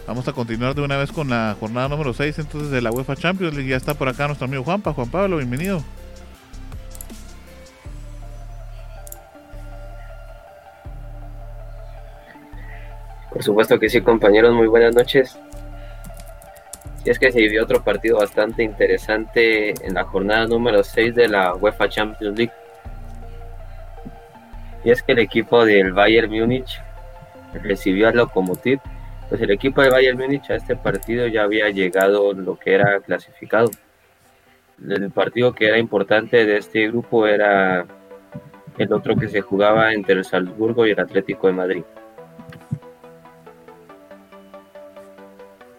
Vamos 0.08 0.28
a 0.28 0.34
continuar 0.34 0.76
de 0.76 0.82
una 0.82 0.97
vez 0.97 1.10
con 1.10 1.30
la 1.30 1.56
jornada 1.58 1.88
número 1.88 2.13
6 2.13 2.38
entonces 2.39 2.69
de 2.69 2.82
la 2.82 2.91
UEFA 2.91 3.15
Champions 3.15 3.56
League. 3.56 3.69
Ya 3.69 3.78
está 3.78 3.93
por 3.93 4.10
acá 4.10 4.28
nuestro 4.28 4.43
amigo 4.43 4.62
Juanpa. 4.62 4.91
Juan 4.91 5.10
Pablo, 5.10 5.38
bienvenido. 5.38 5.82
Por 13.41 13.45
supuesto 13.45 13.80
que 13.80 13.89
sí, 13.89 14.01
compañeros, 14.01 14.54
muy 14.54 14.67
buenas 14.67 14.93
noches. 14.93 15.36
Y 17.04 17.10
es 17.10 17.17
que 17.17 17.32
se 17.32 17.39
vivió 17.39 17.63
otro 17.63 17.84
partido 17.84 18.19
bastante 18.19 18.62
interesante 18.62 19.73
en 19.84 19.95
la 19.95 20.04
jornada 20.04 20.45
número 20.45 20.84
6 20.84 21.15
de 21.15 21.27
la 21.27 21.56
UEFA 21.56 21.89
Champions 21.89 22.38
League. 22.38 22.54
Y 24.84 24.91
es 24.91 25.01
que 25.01 25.13
el 25.13 25.17
equipo 25.17 25.65
del 25.65 25.91
Bayern 25.91 26.30
Múnich 26.30 26.80
recibió 27.63 28.10
al 28.10 28.17
Lokomotiv. 28.17 28.80
Pues 29.27 29.41
el 29.41 29.49
equipo 29.49 29.82
del 29.82 29.89
Bayern 29.89 30.19
Múnich 30.19 30.51
a 30.51 30.58
este 30.58 30.75
partido 30.75 31.25
ya 31.25 31.41
había 31.41 31.67
llegado 31.71 32.34
lo 32.34 32.60
que 32.60 32.75
era 32.75 32.99
clasificado. 32.99 33.71
El 34.88 35.10
partido 35.10 35.56
que 35.56 35.67
era 35.67 35.80
importante 35.80 36.45
de 36.45 36.58
este 36.58 36.89
grupo 36.89 37.25
era 37.25 37.88
el 38.77 38.93
otro 38.93 39.15
que 39.15 39.27
se 39.27 39.41
jugaba 39.41 39.93
entre 39.93 40.13
el 40.13 40.25
Salzburgo 40.25 40.86
y 40.86 40.91
el 40.91 40.99
Atlético 40.99 41.47
de 41.47 41.54
Madrid. 41.54 41.84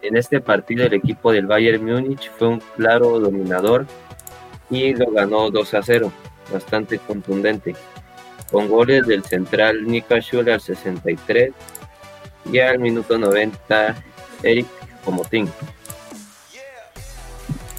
En 0.03 0.17
este 0.17 0.41
partido 0.41 0.85
el 0.85 0.95
equipo 0.95 1.31
del 1.31 1.47
Bayern 1.47 1.85
Múnich 1.85 2.29
fue 2.37 2.49
un 2.49 2.63
claro 2.77 3.21
dominador 3.21 3.87
y 4.69 4.95
lo 4.95 5.11
ganó 5.13 5.49
2 5.49 5.75
a 5.75 5.83
0, 5.83 6.13
bastante 6.53 6.99
contundente, 6.99 7.77
con 8.51 8.69
goles 8.69 9.07
del 9.07 9.23
central 9.23 9.87
Nika 9.87 10.21
Schuller 10.21 10.55
al 10.55 10.61
63 10.61 11.53
y 12.51 12.59
al 12.59 12.81
minuto 12.81 13.17
90 13.17 13.95
Eric 14.43 14.67
Comotín. 15.05 15.49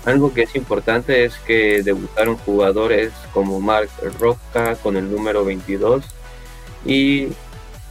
Algo 0.05 0.33
que 0.33 0.43
es 0.43 0.55
importante 0.55 1.25
es 1.25 1.37
que 1.39 1.83
debutaron 1.83 2.37
jugadores 2.37 3.11
como 3.33 3.59
Mark 3.59 3.89
Roca 4.19 4.75
con 4.75 4.95
el 4.95 5.11
número 5.11 5.43
22 5.43 6.05
y 6.85 7.27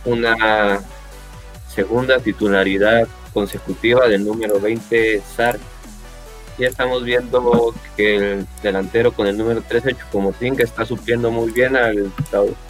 una 0.06 0.80
segunda 1.68 2.18
titularidad 2.18 3.08
consecutiva 3.32 4.08
del 4.08 4.24
número 4.24 4.60
20 4.60 5.20
Sar. 5.20 5.58
Ya 6.58 6.68
estamos 6.68 7.02
viendo 7.04 7.74
que 7.96 8.16
el 8.16 8.46
delantero 8.62 9.12
con 9.12 9.26
el 9.26 9.36
número 9.36 9.62
13 9.62 9.94
Chupomotín 9.94 10.54
que 10.56 10.62
está 10.62 10.84
supliendo 10.84 11.30
muy 11.30 11.50
bien 11.50 11.76
al, 11.76 12.12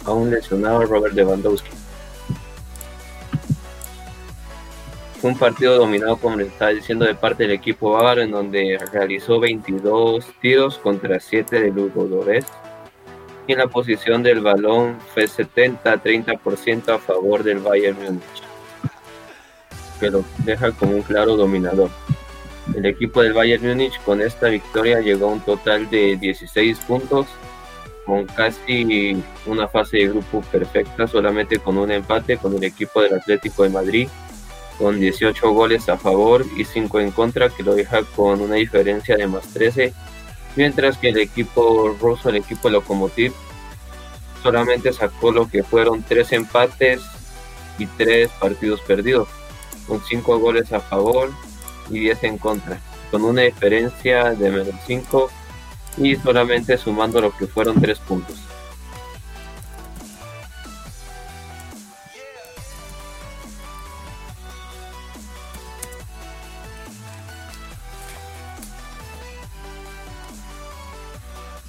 a 0.05 0.11
un 0.11 0.31
lesionado 0.31 0.85
Robert 0.85 1.13
Lewandowski. 1.13 1.69
Fue 5.19 5.31
un 5.31 5.37
partido 5.37 5.77
dominado, 5.77 6.17
como 6.17 6.35
les 6.35 6.47
estaba 6.47 6.71
diciendo, 6.71 7.05
de 7.05 7.15
parte 7.15 7.43
del 7.43 7.53
equipo 7.53 7.91
bávaro, 7.91 8.21
en 8.21 8.31
donde 8.31 8.77
realizó 8.91 9.39
22 9.39 10.25
tiros 10.41 10.77
contra 10.79 11.17
7 11.17 11.61
de 11.61 11.71
Lugo 11.71 12.25
Y 13.47 13.53
en 13.53 13.57
la 13.57 13.67
posición 13.67 14.21
del 14.21 14.41
balón 14.41 14.97
fue 15.13 15.25
70-30% 15.25 16.93
a 16.93 16.99
favor 16.99 17.41
del 17.41 17.59
Bayern 17.59 17.97
Múnich 18.03 18.42
que 20.03 20.11
lo 20.11 20.25
deja 20.39 20.73
como 20.73 20.97
un 20.97 21.01
claro 21.01 21.37
dominador. 21.37 21.89
El 22.75 22.85
equipo 22.85 23.21
del 23.21 23.31
Bayern 23.31 23.65
Múnich 23.65 23.97
con 24.03 24.21
esta 24.21 24.49
victoria 24.49 24.99
llegó 24.99 25.29
a 25.29 25.33
un 25.33 25.39
total 25.39 25.89
de 25.89 26.17
16 26.17 26.77
puntos, 26.79 27.27
con 28.05 28.25
casi 28.25 29.23
una 29.45 29.69
fase 29.69 29.99
de 29.99 30.09
grupo 30.09 30.41
perfecta, 30.41 31.07
solamente 31.07 31.57
con 31.57 31.77
un 31.77 31.89
empate 31.89 32.35
con 32.35 32.53
el 32.53 32.65
equipo 32.65 33.01
del 33.01 33.13
Atlético 33.13 33.63
de 33.63 33.69
Madrid, 33.69 34.07
con 34.77 34.99
18 34.99 35.51
goles 35.51 35.87
a 35.87 35.97
favor 35.97 36.45
y 36.57 36.65
5 36.65 36.99
en 36.99 37.11
contra, 37.11 37.47
que 37.47 37.63
lo 37.63 37.73
deja 37.73 38.03
con 38.03 38.41
una 38.41 38.55
diferencia 38.55 39.15
de 39.15 39.27
más 39.27 39.47
13, 39.53 39.93
mientras 40.57 40.97
que 40.97 41.09
el 41.09 41.17
equipo 41.17 41.95
ruso, 41.97 42.27
el 42.27 42.35
equipo 42.35 42.69
Lokomotiv, 42.69 43.31
solamente 44.41 44.91
sacó 44.91 45.31
lo 45.31 45.49
que 45.49 45.63
fueron 45.63 46.03
3 46.03 46.33
empates 46.33 47.01
y 47.79 47.85
3 47.85 48.29
partidos 48.37 48.81
perdidos 48.81 49.29
con 49.87 50.01
5 50.01 50.39
goles 50.39 50.71
a 50.71 50.79
favor 50.79 51.31
y 51.89 51.99
10 51.99 52.23
en 52.23 52.37
contra, 52.37 52.79
con 53.11 53.23
una 53.23 53.41
diferencia 53.41 54.31
de 54.31 54.49
menos 54.49 54.75
5 54.85 55.29
y 55.97 56.15
solamente 56.15 56.77
sumando 56.77 57.21
lo 57.21 57.35
que 57.35 57.47
fueron 57.47 57.79
3 57.79 57.99
puntos. 57.99 58.37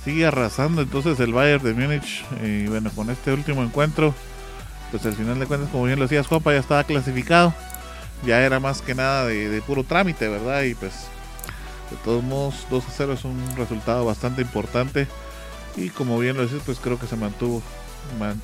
Sigue 0.05 0.27
arrasando 0.27 0.83
entonces 0.83 1.19
el 1.21 1.33
Bayern 1.33 1.65
de 1.65 1.73
Múnich 1.73 2.27
y 2.43 2.67
bueno, 2.67 2.91
con 2.95 3.09
este 3.09 3.33
último 3.33 3.63
encuentro, 3.63 4.15
pues 4.91 5.07
al 5.07 5.15
final 5.15 5.41
de 5.41 5.47
cuentas, 5.47 5.71
como 5.71 5.85
bien 5.85 5.99
lo 5.99 6.05
decías, 6.05 6.27
Juanpa, 6.27 6.53
ya 6.53 6.59
estaba 6.59 6.85
clasificado 6.85 7.55
ya 8.27 8.43
era 8.43 8.61
más 8.61 8.83
que 8.83 8.95
nada 8.95 9.27
de, 9.27 9.63
puro 9.67 9.85
trámite, 9.85 10.29
¿verdad? 10.29 10.63
Y 10.63 10.75
pues 10.75 10.93
de 11.91 11.97
todos 12.05 12.23
modos 12.23 12.67
2 12.71 12.85
a 12.85 12.91
0 12.97 13.13
es 13.13 13.25
un 13.25 13.57
resultado 13.57 14.05
bastante 14.05 14.43
importante 14.43 15.07
y 15.77 15.91
como 15.91 16.19
bien 16.19 16.37
lo 16.37 16.43
decís, 16.43 16.63
pues 16.65 16.79
creo 16.79 16.99
que 16.99 17.07
se 17.07 17.17
mantuvo 17.17 17.63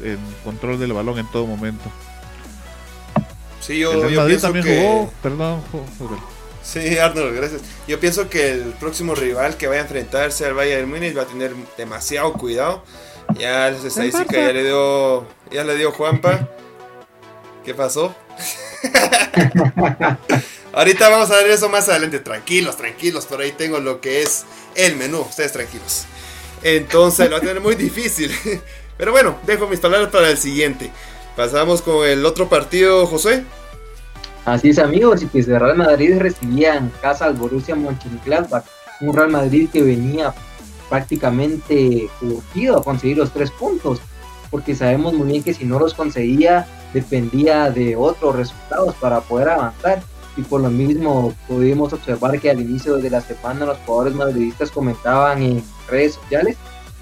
en 0.02 0.18
control 0.44 0.78
del 0.78 0.92
balón 0.92 1.18
en 1.18 1.30
todo 1.30 1.46
momento. 1.46 1.90
Sí, 3.60 3.78
yo, 3.78 4.08
yo 4.08 4.26
pienso 4.26 4.46
también 4.46 4.64
que... 4.64 4.80
jugó, 4.80 5.12
perdón, 5.22 5.62
Sí, 6.62 6.98
Arnold, 6.98 7.34
gracias. 7.34 7.62
Yo 7.88 7.98
pienso 7.98 8.28
que 8.28 8.50
el 8.50 8.72
próximo 8.74 9.14
rival 9.14 9.56
que 9.56 9.66
vaya 9.66 9.80
a 9.80 9.84
enfrentarse 9.84 10.44
al 10.44 10.54
Bayern 10.54 10.88
Múnich 10.88 11.16
va 11.16 11.22
a 11.22 11.26
tener 11.26 11.54
demasiado 11.76 12.32
cuidado. 12.34 12.84
Ya 13.38 13.70
las 13.70 13.84
estadísticas 13.84 14.36
ya 14.36 14.52
le 14.52 14.64
dio 14.64 15.26
ya 15.50 15.64
le 15.64 15.76
dio 15.76 15.90
Juanpa. 15.92 16.48
¿Qué 17.64 17.74
pasó? 17.74 18.14
Ahorita 20.72 21.08
vamos 21.08 21.30
a 21.30 21.36
ver 21.36 21.50
eso 21.50 21.68
más 21.68 21.88
adelante. 21.88 22.20
Tranquilos, 22.20 22.76
tranquilos. 22.76 23.26
Por 23.26 23.40
ahí 23.40 23.52
tengo 23.52 23.80
lo 23.80 24.00
que 24.00 24.22
es 24.22 24.44
el 24.74 24.96
menú. 24.96 25.20
Ustedes 25.20 25.52
tranquilos. 25.52 26.06
Entonces 26.62 27.26
lo 27.26 27.32
va 27.32 27.38
a 27.38 27.40
tener 27.40 27.60
muy 27.60 27.74
difícil. 27.74 28.30
Pero 28.96 29.12
bueno, 29.12 29.36
dejo 29.46 29.66
mis 29.66 29.80
palabras 29.80 30.10
para 30.10 30.30
el 30.30 30.38
siguiente. 30.38 30.90
Pasamos 31.36 31.82
con 31.82 32.06
el 32.06 32.24
otro 32.26 32.48
partido, 32.48 33.06
José. 33.06 33.44
Así 34.44 34.70
es, 34.70 34.78
amigos. 34.78 35.22
Y 35.22 35.26
que 35.26 35.40
el 35.40 35.46
Real 35.46 35.76
Madrid 35.76 36.18
recibía 36.18 36.76
en 36.76 36.90
casa 37.00 37.24
al 37.24 37.34
Borussia 37.34 37.74
Mönchengladbach. 37.74 38.64
Un 39.00 39.14
Real 39.14 39.30
Madrid 39.30 39.68
que 39.72 39.82
venía 39.82 40.34
prácticamente 40.88 42.10
urgido 42.20 42.78
a 42.78 42.84
conseguir 42.84 43.16
los 43.16 43.32
tres 43.32 43.50
puntos. 43.50 44.00
Porque 44.50 44.74
sabemos 44.74 45.14
muy 45.14 45.28
bien 45.28 45.42
que 45.42 45.54
si 45.54 45.64
no 45.64 45.78
los 45.78 45.94
conseguía, 45.94 46.66
dependía 46.92 47.70
de 47.70 47.96
otros 47.96 48.36
resultados 48.36 48.94
para 48.96 49.20
poder 49.20 49.50
avanzar 49.50 50.02
y 50.36 50.42
por 50.42 50.60
lo 50.60 50.70
mismo 50.70 51.34
pudimos 51.48 51.92
observar 51.92 52.38
que 52.40 52.50
al 52.50 52.60
inicio 52.60 52.96
de 52.96 53.10
la 53.10 53.20
semana 53.20 53.66
los 53.66 53.78
jugadores 53.78 54.14
madridistas 54.14 54.70
comentaban 54.70 55.42
en 55.42 55.62
redes 55.88 56.14
sociales 56.14 56.56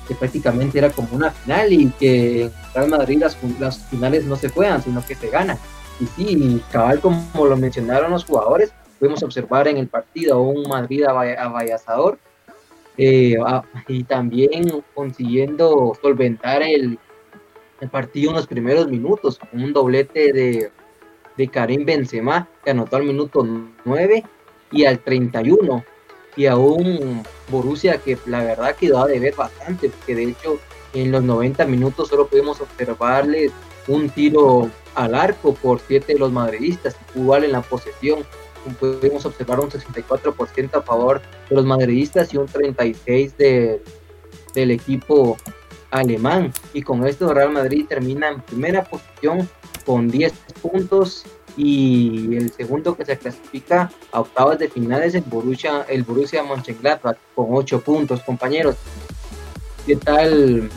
que 0.06 0.14
prácticamente 0.14 0.78
era 0.78 0.90
como 0.90 1.08
una 1.12 1.30
final 1.30 1.72
y 1.72 1.90
que 1.98 2.44
en 2.44 2.52
Real 2.74 2.88
Madrid 2.88 3.18
las, 3.20 3.36
las 3.60 3.78
finales 3.86 4.24
no 4.24 4.36
se 4.36 4.48
juegan, 4.48 4.82
sino 4.82 5.04
que 5.06 5.14
se 5.14 5.28
ganan. 5.28 5.58
Y 6.00 6.06
sí, 6.06 6.62
cabal 6.72 7.00
como 7.00 7.44
lo 7.44 7.56
mencionaron 7.56 8.12
los 8.12 8.24
jugadores, 8.24 8.72
pudimos 8.98 9.22
observar 9.22 9.68
en 9.68 9.76
el 9.76 9.88
partido 9.88 10.40
un 10.40 10.68
Madrid 10.68 11.04
avallazador 11.04 12.18
eh, 12.96 13.36
y 13.86 14.04
también 14.04 14.82
consiguiendo 14.94 15.96
solventar 16.00 16.62
el, 16.62 16.98
el 17.80 17.88
partido 17.88 18.30
en 18.30 18.36
los 18.36 18.46
primeros 18.46 18.88
minutos, 18.88 19.38
un 19.52 19.72
doblete 19.72 20.32
de 20.32 20.72
de 21.38 21.48
Karim 21.48 21.86
Benzema, 21.86 22.48
que 22.62 22.72
anotó 22.72 22.96
al 22.96 23.04
minuto 23.04 23.46
9 23.84 24.24
y 24.72 24.84
al 24.84 24.98
31. 24.98 25.84
Y 26.36 26.46
a 26.46 26.56
un 26.56 27.22
Borussia 27.48 27.98
que 27.98 28.18
la 28.26 28.44
verdad 28.44 28.76
quedó 28.76 29.02
a 29.02 29.06
deber 29.06 29.34
bastante, 29.34 29.88
porque 29.88 30.14
de 30.14 30.24
hecho 30.24 30.58
en 30.92 31.10
los 31.10 31.22
90 31.22 31.64
minutos 31.64 32.08
solo 32.08 32.26
pudimos 32.26 32.60
observarles 32.60 33.52
un 33.86 34.10
tiro 34.10 34.68
al 34.94 35.14
arco 35.14 35.54
por 35.54 35.80
siete 35.80 36.12
de 36.12 36.18
los 36.18 36.30
madridistas, 36.30 36.96
igual 37.14 37.44
en 37.44 37.52
la 37.52 37.62
posesión. 37.62 38.24
Pudimos 38.78 39.24
observar 39.24 39.60
un 39.60 39.70
64% 39.70 40.74
a 40.74 40.82
favor 40.82 41.22
de 41.48 41.56
los 41.56 41.64
madridistas 41.64 42.34
y 42.34 42.36
un 42.36 42.46
36% 42.48 43.36
de, 43.36 43.82
del 44.54 44.70
equipo 44.72 45.36
alemán. 45.90 46.52
Y 46.72 46.82
con 46.82 47.06
esto 47.06 47.32
Real 47.32 47.52
Madrid 47.52 47.86
termina 47.88 48.28
en 48.28 48.40
primera 48.40 48.84
posición 48.84 49.48
con 49.84 50.08
10 50.08 50.32
puntos 50.60 51.24
y 51.56 52.36
el 52.36 52.52
segundo 52.52 52.96
que 52.96 53.04
se 53.04 53.18
clasifica 53.18 53.90
a 54.12 54.20
octavas 54.20 54.58
de 54.58 54.68
finales 54.68 55.14
el 55.14 55.22
Borussia, 55.22 55.84
el 55.88 56.04
Borussia 56.04 56.42
Mönchengladbach 56.42 57.16
con 57.34 57.46
8 57.50 57.80
puntos, 57.80 58.22
compañeros. 58.22 58.76
¿Qué 59.86 59.96
tal? 59.96 60.70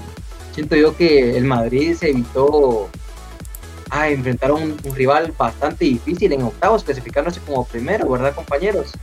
Siento 0.54 0.76
yo 0.76 0.96
que 0.96 1.38
el 1.38 1.46
Madrid 1.46 1.96
se 1.96 2.10
evitó 2.10 2.90
a 3.90 4.10
enfrentar 4.10 4.52
a 4.52 4.54
un, 4.54 4.78
rival 4.96 5.34
bastante 5.38 5.86
difícil 5.86 6.32
en 6.32 6.44
octavos, 6.44 6.84
clasificándose 6.84 7.42
como 7.42 7.66
primero, 7.66 8.10
¿verdad, 8.10 8.34
compañeros? 8.34 8.94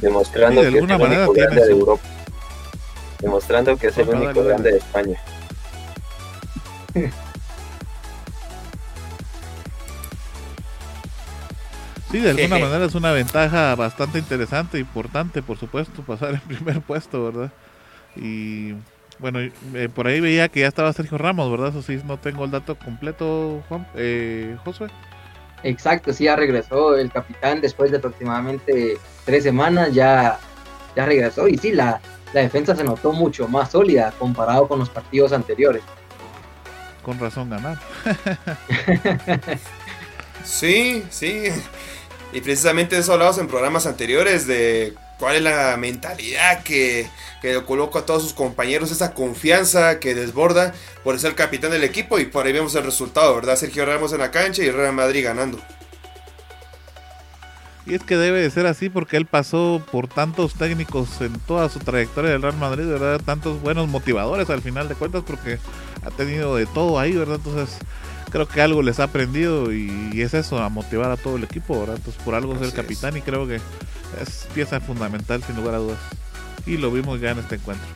Demostrando 0.00 0.60
que 0.60 0.68
es 0.68 0.74
el 0.74 0.82
único 0.82 1.32
grande 1.32 1.64
de 1.64 1.72
Europa. 1.72 2.02
Demostrando 3.20 3.76
que 3.76 3.86
es 3.88 3.98
el 3.98 4.08
único 4.08 4.44
grande 4.44 4.72
de 4.72 4.78
España. 4.78 5.20
Sí, 12.10 12.20
de 12.20 12.30
alguna 12.30 12.58
manera 12.66 12.84
es 12.84 12.94
una 12.94 13.12
ventaja 13.12 13.74
bastante 13.74 14.18
interesante, 14.18 14.78
importante, 14.78 15.42
por 15.42 15.58
supuesto, 15.58 16.02
pasar 16.02 16.34
en 16.34 16.40
primer 16.56 16.80
puesto, 16.80 17.24
¿verdad? 17.24 17.52
Y 18.16 18.74
bueno, 19.18 19.40
eh, 19.40 19.88
por 19.92 20.06
ahí 20.06 20.20
veía 20.20 20.48
que 20.48 20.60
ya 20.60 20.68
estaba 20.68 20.92
Sergio 20.92 21.18
Ramos, 21.18 21.50
¿verdad? 21.50 21.70
Eso 21.70 21.82
sí, 21.82 22.00
no 22.04 22.18
tengo 22.18 22.44
el 22.44 22.50
dato 22.50 22.76
completo, 22.76 23.62
Juan, 23.68 23.86
eh, 23.94 24.56
Josué. 24.64 24.88
Exacto, 25.64 26.12
sí, 26.12 26.24
ya 26.24 26.36
regresó 26.36 26.96
el 26.96 27.10
capitán 27.10 27.60
después 27.60 27.90
de 27.90 27.96
aproximadamente 27.96 28.96
tres 29.28 29.44
semanas, 29.44 29.92
ya, 29.92 30.40
ya 30.96 31.04
regresó 31.04 31.48
y 31.48 31.58
sí, 31.58 31.72
la, 31.72 32.00
la 32.32 32.40
defensa 32.40 32.74
se 32.74 32.82
notó 32.82 33.12
mucho 33.12 33.46
más 33.46 33.72
sólida 33.72 34.14
comparado 34.18 34.66
con 34.66 34.78
los 34.78 34.88
partidos 34.88 35.34
anteriores 35.34 35.82
con 37.08 37.18
razón 37.18 37.48
ganar. 37.48 37.78
sí, 40.44 41.02
sí. 41.08 41.44
Y 42.34 42.42
precisamente 42.42 42.98
eso 42.98 43.14
hablamos 43.14 43.38
en 43.38 43.48
programas 43.48 43.86
anteriores, 43.86 44.46
de 44.46 44.92
cuál 45.18 45.36
es 45.36 45.42
la 45.42 45.74
mentalidad 45.78 46.62
que, 46.64 47.08
que 47.40 47.64
coloca 47.64 48.00
a 48.00 48.04
todos 48.04 48.24
sus 48.24 48.34
compañeros, 48.34 48.90
esa 48.90 49.14
confianza 49.14 50.00
que 50.00 50.14
desborda 50.14 50.74
por 51.02 51.18
ser 51.18 51.30
el 51.30 51.36
capitán 51.36 51.70
del 51.70 51.82
equipo 51.82 52.18
y 52.18 52.26
por 52.26 52.44
ahí 52.44 52.52
vemos 52.52 52.74
el 52.74 52.84
resultado, 52.84 53.34
¿verdad? 53.34 53.56
Sergio 53.56 53.86
Ramos 53.86 54.12
en 54.12 54.18
la 54.18 54.30
cancha 54.30 54.62
y 54.62 54.70
Real 54.70 54.92
Madrid 54.92 55.24
ganando. 55.24 55.58
Y 57.88 57.94
es 57.94 58.02
que 58.02 58.18
debe 58.18 58.42
de 58.42 58.50
ser 58.50 58.66
así 58.66 58.90
porque 58.90 59.16
él 59.16 59.24
pasó 59.24 59.82
por 59.90 60.08
tantos 60.08 60.52
técnicos 60.52 61.22
en 61.22 61.32
toda 61.40 61.70
su 61.70 61.78
trayectoria 61.78 62.32
del 62.32 62.42
Real 62.42 62.58
Madrid, 62.58 62.86
¿verdad? 62.86 63.18
Tantos 63.24 63.62
buenos 63.62 63.88
motivadores 63.88 64.50
al 64.50 64.60
final 64.60 64.88
de 64.88 64.94
cuentas 64.94 65.22
porque 65.26 65.58
ha 66.04 66.10
tenido 66.10 66.54
de 66.56 66.66
todo 66.66 66.98
ahí, 66.98 67.12
¿verdad? 67.12 67.36
Entonces 67.36 67.78
creo 68.30 68.46
que 68.46 68.60
algo 68.60 68.82
les 68.82 69.00
ha 69.00 69.04
aprendido 69.04 69.72
y, 69.72 70.20
es 70.20 70.34
eso, 70.34 70.58
a 70.58 70.68
motivar 70.68 71.10
a 71.10 71.16
todo 71.16 71.36
el 71.36 71.44
equipo, 71.44 71.80
¿verdad? 71.80 71.96
Entonces 71.96 72.22
por 72.22 72.34
algo 72.34 72.54
es 72.54 72.60
el 72.60 72.74
capitán 72.74 73.16
y 73.16 73.22
creo 73.22 73.48
que 73.48 73.56
es 74.20 74.46
pieza 74.54 74.80
fundamental 74.80 75.42
sin 75.42 75.56
lugar 75.56 75.76
a 75.76 75.78
dudas. 75.78 75.98
Y 76.66 76.76
lo 76.76 76.90
vimos 76.90 77.18
ya 77.22 77.30
en 77.30 77.38
este 77.38 77.54
encuentro. 77.54 77.88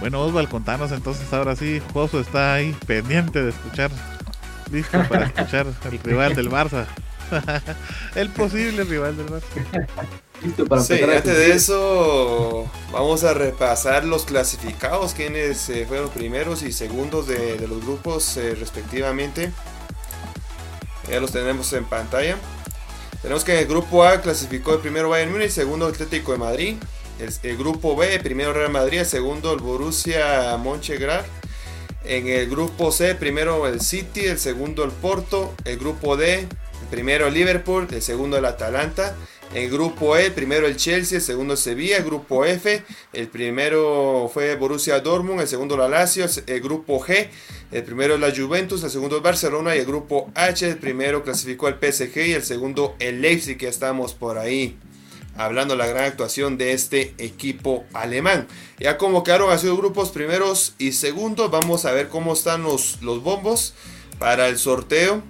Bueno, 0.00 0.20
Osval, 0.22 0.48
contanos 0.48 0.90
entonces 0.90 1.32
ahora 1.32 1.54
sí, 1.54 1.80
Joso 1.92 2.18
está 2.18 2.54
ahí 2.54 2.74
pendiente 2.88 3.40
de 3.40 3.50
escuchar, 3.50 3.92
listo 4.72 5.00
para 5.08 5.26
escuchar 5.26 5.68
el 5.84 5.98
rival 6.00 6.34
del 6.34 6.50
Barça. 6.50 6.86
el 8.14 8.30
posible 8.30 8.84
rival 8.84 9.16
del 9.16 9.26
Barça. 9.26 10.84
sí, 10.84 11.02
antes 11.02 11.24
de 11.24 11.52
eso, 11.52 12.70
vamos 12.92 13.24
a 13.24 13.34
repasar 13.34 14.04
los 14.04 14.24
clasificados, 14.24 15.14
quienes 15.14 15.68
eh, 15.68 15.84
fueron 15.86 16.10
primeros 16.10 16.62
y 16.62 16.72
segundos 16.72 17.26
de, 17.26 17.66
los 17.66 17.82
grupos 17.84 18.36
eh, 18.36 18.54
respectivamente. 18.54 19.50
Ya 21.10 21.20
los 21.20 21.32
tenemos 21.32 21.72
en 21.72 21.84
pantalla. 21.84 22.36
Tenemos 23.22 23.44
que 23.44 23.52
en 23.52 23.58
el 23.58 23.66
grupo 23.66 24.04
A 24.04 24.20
clasificó 24.20 24.74
el 24.74 24.80
primero 24.80 25.08
Bayern 25.08 25.32
Múnich, 25.32 25.50
segundo 25.50 25.86
Atlético 25.86 26.32
de 26.32 26.38
Madrid. 26.38 26.76
El, 27.42 27.56
grupo 27.56 27.96
B, 27.96 28.20
primero 28.20 28.52
Real 28.52 28.70
Madrid, 28.70 29.00
el 29.00 29.06
segundo 29.06 29.52
el 29.52 29.58
Borussia 29.58 30.56
Mönchengladbach. 30.56 31.26
En 32.04 32.28
el 32.28 32.48
grupo 32.48 32.92
C, 32.92 33.16
primero 33.16 33.66
el 33.66 33.80
City, 33.80 34.26
el 34.26 34.38
segundo 34.38 34.84
el 34.84 34.92
Porto. 34.92 35.52
El 35.64 35.78
grupo 35.78 36.16
D, 36.16 36.46
primero 36.90 37.26
el 37.26 37.34
Liverpool, 37.34 37.86
el 37.90 38.02
segundo 38.02 38.36
el 38.36 38.44
Atalanta. 38.44 39.16
El 39.54 39.70
grupo 39.70 40.14
E, 40.16 40.30
primero 40.30 40.66
el 40.66 40.76
Chelsea, 40.76 41.18
el 41.18 41.24
segundo 41.24 41.56
Sevilla. 41.56 41.96
El 41.96 42.04
grupo 42.04 42.44
F, 42.44 42.82
el 43.14 43.28
primero 43.28 44.30
fue 44.32 44.54
Borussia 44.56 45.00
Dortmund, 45.00 45.40
el 45.40 45.48
segundo 45.48 45.76
la 45.76 45.88
Lazio. 45.88 46.26
El 46.46 46.60
grupo 46.60 47.00
G, 47.00 47.28
el 47.72 47.82
primero 47.82 48.18
la 48.18 48.30
Juventus, 48.34 48.84
el 48.84 48.90
segundo 48.90 49.16
el 49.16 49.22
Barcelona. 49.22 49.74
Y 49.74 49.78
el 49.78 49.86
grupo 49.86 50.30
H, 50.34 50.68
el 50.68 50.76
primero 50.76 51.24
clasificó 51.24 51.68
el 51.68 51.76
PSG 51.76 52.26
y 52.26 52.32
el 52.32 52.42
segundo 52.42 52.94
el 52.98 53.22
Leipzig, 53.22 53.56
que 53.56 53.68
estamos 53.68 54.12
por 54.12 54.36
ahí 54.36 54.78
hablando 55.38 55.74
de 55.74 55.78
la 55.78 55.86
gran 55.86 56.04
actuación 56.04 56.58
de 56.58 56.72
este 56.72 57.14
equipo 57.16 57.84
alemán. 57.94 58.48
Ya 58.78 58.98
como 58.98 59.22
quedaron 59.22 59.50
así 59.50 59.66
los 59.66 59.78
grupos 59.78 60.10
primeros 60.10 60.74
y 60.78 60.92
segundos, 60.92 61.50
vamos 61.50 61.84
a 61.84 61.92
ver 61.92 62.08
cómo 62.08 62.34
están 62.34 62.64
los, 62.64 63.00
los 63.02 63.22
bombos 63.22 63.72
para 64.18 64.48
el 64.48 64.58
sorteo. 64.58 65.22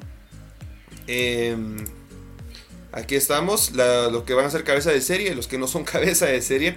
Eh, 1.09 1.57
Aquí 2.91 3.17
estamos, 3.17 3.73
lo 3.73 4.25
que 4.25 4.33
van 4.35 4.47
a 4.47 4.51
ser 4.51 4.65
cabeza 4.65 4.91
de 4.91 5.01
serie, 5.01 5.35
los 5.35 5.47
que 5.47 5.59
no 5.59 5.69
son 5.69 5.85
cabeza 5.95 6.27
de 6.27 6.41
serie. 6.41 6.77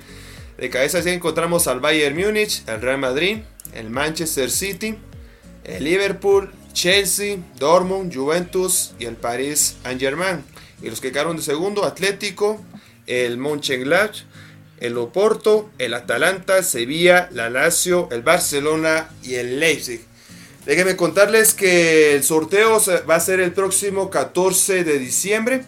De 0.58 0.70
cabeza 0.70 0.98
de 0.98 1.04
serie 1.04 1.16
encontramos 1.16 1.68
al 1.68 1.80
Bayern 1.80 2.16
Múnich, 2.16 2.64
el 2.68 2.82
Real 2.82 2.98
Madrid, 2.98 3.40
el 3.74 3.90
Manchester 3.90 4.52
City, 4.52 4.98
el 5.64 5.84
Liverpool, 5.84 6.52
Chelsea, 6.74 7.38
Dortmund, 7.58 8.14
Juventus 8.14 8.94
y 9.00 9.06
el 9.06 9.16
Paris 9.16 9.78
Saint-Germain. 9.84 10.44
Y 10.84 10.90
los 10.90 11.00
que 11.00 11.12
quedaron 11.12 11.38
de 11.38 11.44
segundo, 11.44 11.86
Atlético, 11.86 12.62
el 13.08 13.38
Mönchengladbach, 13.38 14.24
el 14.80 14.98
Oporto, 14.98 15.70
el 15.78 15.94
Atalanta, 15.94 16.62
Sevilla, 16.64 17.30
la 17.32 17.50
Lazio, 17.50 18.10
el 18.12 18.22
Barcelona 18.22 19.10
y 19.24 19.36
el 19.36 19.60
Leipzig. 19.60 20.02
Déjenme 20.66 20.96
contarles 20.96 21.56
que 21.56 22.16
el 22.16 22.24
sorteo 22.24 22.80
va 23.10 23.16
a 23.16 23.20
ser 23.20 23.40
el 23.40 23.52
próximo 23.52 24.10
14 24.12 24.84
de 24.84 25.00
diciembre. 25.00 25.64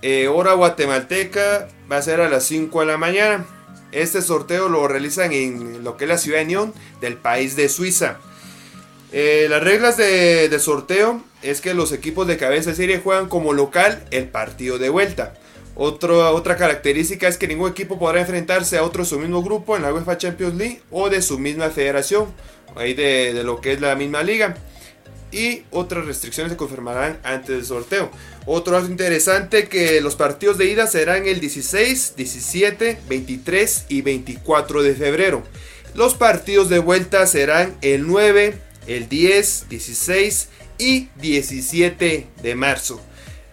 Eh, 0.00 0.28
hora 0.28 0.54
guatemalteca 0.54 1.68
va 1.90 1.98
a 1.98 2.02
ser 2.02 2.22
a 2.22 2.30
las 2.30 2.44
5 2.44 2.80
de 2.80 2.86
la 2.86 2.96
mañana. 2.96 3.46
Este 3.92 4.22
sorteo 4.22 4.68
lo 4.68 4.88
realizan 4.88 5.32
en 5.32 5.84
lo 5.84 5.96
que 5.96 6.04
es 6.04 6.08
la 6.08 6.16
ciudad 6.16 6.38
de 6.38 6.46
Nyon 6.46 6.72
del 7.02 7.18
país 7.18 7.56
de 7.56 7.68
Suiza. 7.68 8.18
Eh, 9.12 9.48
las 9.50 9.62
reglas 9.62 9.96
de, 9.96 10.56
sorteo 10.60 11.22
es 11.42 11.60
que 11.60 11.74
los 11.74 11.92
equipos 11.92 12.26
de 12.26 12.36
cabeza 12.38 12.70
de 12.70 12.76
serie 12.76 13.00
juegan 13.00 13.28
como 13.28 13.52
local 13.52 14.02
el 14.10 14.28
partido 14.28 14.78
de 14.78 14.88
vuelta. 14.88 15.34
Otra 15.74 16.56
característica 16.56 17.26
es 17.26 17.38
que 17.38 17.48
ningún 17.48 17.70
equipo 17.70 17.98
podrá 17.98 18.20
enfrentarse 18.20 18.76
a 18.76 18.82
otro 18.82 19.02
de 19.02 19.08
su 19.08 19.18
mismo 19.18 19.42
grupo 19.42 19.76
en 19.76 19.82
la 19.82 19.92
UEFA 19.92 20.18
Champions 20.18 20.54
League 20.54 20.82
o 20.90 21.08
de 21.08 21.22
su 21.22 21.38
misma 21.38 21.70
federación, 21.70 22.26
ahí 22.76 22.94
de, 22.94 23.42
lo 23.44 23.60
que 23.60 23.72
es 23.72 23.80
la 23.80 23.94
misma 23.94 24.22
liga. 24.22 24.56
Y 25.32 25.62
otras 25.70 26.06
restricciones 26.06 26.52
se 26.52 26.56
confirmarán 26.56 27.20
antes 27.22 27.48
del 27.54 27.64
sorteo. 27.64 28.10
Otro 28.46 28.74
dato 28.74 28.90
interesante 28.90 29.68
que 29.68 30.00
los 30.00 30.16
partidos 30.16 30.58
de 30.58 30.66
ida 30.66 30.88
serán 30.88 31.26
el 31.26 31.38
16, 31.38 32.14
17, 32.16 32.98
23 33.08 33.84
y 33.88 34.02
24 34.02 34.82
de 34.82 34.94
febrero. 34.94 35.44
Los 35.94 36.14
partidos 36.14 36.68
de 36.68 36.80
vuelta 36.80 37.26
serán 37.26 37.76
el 37.80 38.06
9, 38.06 38.58
el 38.88 39.08
10, 39.08 39.68
16 39.68 40.48
y 40.78 41.08
17 41.16 42.26
de 42.42 42.54
marzo. 42.56 43.00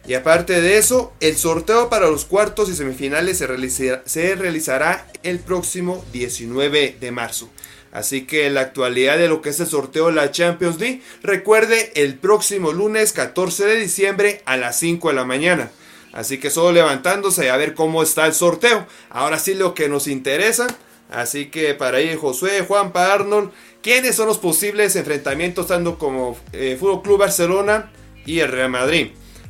Y 0.07 0.13
aparte 0.13 0.61
de 0.61 0.77
eso, 0.77 1.13
el 1.19 1.35
sorteo 1.35 1.89
para 1.89 2.09
los 2.09 2.23
cuartos 2.23 2.69
y 2.69 2.75
semifinales 2.75 3.37
se 3.37 4.35
realizará 4.35 5.05
el 5.21 5.39
próximo 5.39 6.03
19 6.13 6.95
de 6.99 7.11
marzo. 7.11 7.49
Así 7.97 8.27
que 8.27 8.47
la 8.51 8.61
actualidad 8.61 9.17
de 9.17 9.27
lo 9.27 9.41
que 9.41 9.49
es 9.49 9.59
el 9.59 9.65
sorteo 9.65 10.05
de 10.05 10.13
la 10.13 10.29
Champions 10.29 10.79
League, 10.79 11.01
recuerde 11.23 11.91
el 11.95 12.13
próximo 12.13 12.71
lunes 12.71 13.11
14 13.11 13.65
de 13.65 13.75
diciembre 13.79 14.43
a 14.45 14.55
las 14.55 14.77
5 14.77 15.07
de 15.07 15.15
la 15.15 15.25
mañana. 15.25 15.71
Así 16.13 16.37
que 16.37 16.51
solo 16.51 16.73
levantándose 16.73 17.49
a 17.49 17.57
ver 17.57 17.73
cómo 17.73 18.03
está 18.03 18.27
el 18.27 18.35
sorteo. 18.35 18.85
Ahora 19.09 19.39
sí 19.39 19.55
lo 19.55 19.73
que 19.73 19.89
nos 19.89 20.07
interesa. 20.07 20.67
Así 21.09 21.47
que 21.47 21.73
para 21.73 21.99
ir 21.99 22.17
Josué, 22.17 22.61
Juanpa, 22.67 23.11
Arnold, 23.11 23.49
¿quiénes 23.81 24.15
son 24.15 24.27
los 24.27 24.37
posibles 24.37 24.95
enfrentamientos 24.95 25.65
tanto 25.65 25.97
como 25.97 26.37
eh, 26.53 26.77
Fútbol 26.79 27.01
Club 27.01 27.17
Barcelona 27.17 27.91
y 28.27 28.41
el 28.41 28.51
Real 28.51 28.69
Madrid? 28.69 29.07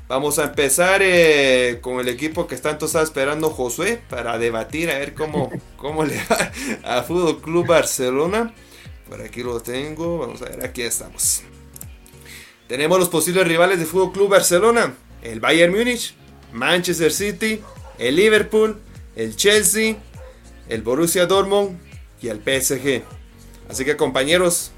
Vamos 0.07 0.39
a 0.39 0.45
empezar 0.45 1.01
eh, 1.03 1.79
con 1.81 1.99
el 1.99 2.07
equipo 2.07 2.47
que 2.47 2.55
tanto 2.55 2.85
está 2.85 3.01
esperando 3.01 3.49
Josué 3.49 4.01
para 4.09 4.37
debatir 4.37 4.89
a 4.89 4.97
ver 4.97 5.13
cómo, 5.13 5.51
cómo 5.77 6.05
le 6.05 6.15
va 6.31 6.51
a 6.99 7.03
Fútbol 7.03 7.41
Club 7.41 7.67
Barcelona. 7.67 8.53
Por 9.09 9.21
aquí 9.21 9.43
lo 9.43 9.59
tengo, 9.59 10.19
vamos 10.19 10.41
a 10.41 10.45
ver, 10.45 10.65
aquí 10.65 10.81
estamos. 10.81 11.43
Tenemos 12.67 12.99
los 12.99 13.09
posibles 13.09 13.45
rivales 13.47 13.79
de 13.79 13.85
Fútbol 13.85 14.13
Club 14.13 14.29
Barcelona: 14.29 14.95
el 15.21 15.41
Bayern 15.41 15.73
Múnich, 15.73 16.15
Manchester 16.53 17.11
City, 17.11 17.61
el 17.97 18.15
Liverpool, 18.15 18.77
el 19.17 19.35
Chelsea, 19.35 19.97
el 20.69 20.83
Borussia 20.83 21.25
Dortmund 21.25 21.77
y 22.21 22.29
el 22.29 22.37
PSG. 22.37 23.03
Así 23.69 23.83
que 23.83 23.97
compañeros, 23.97 24.71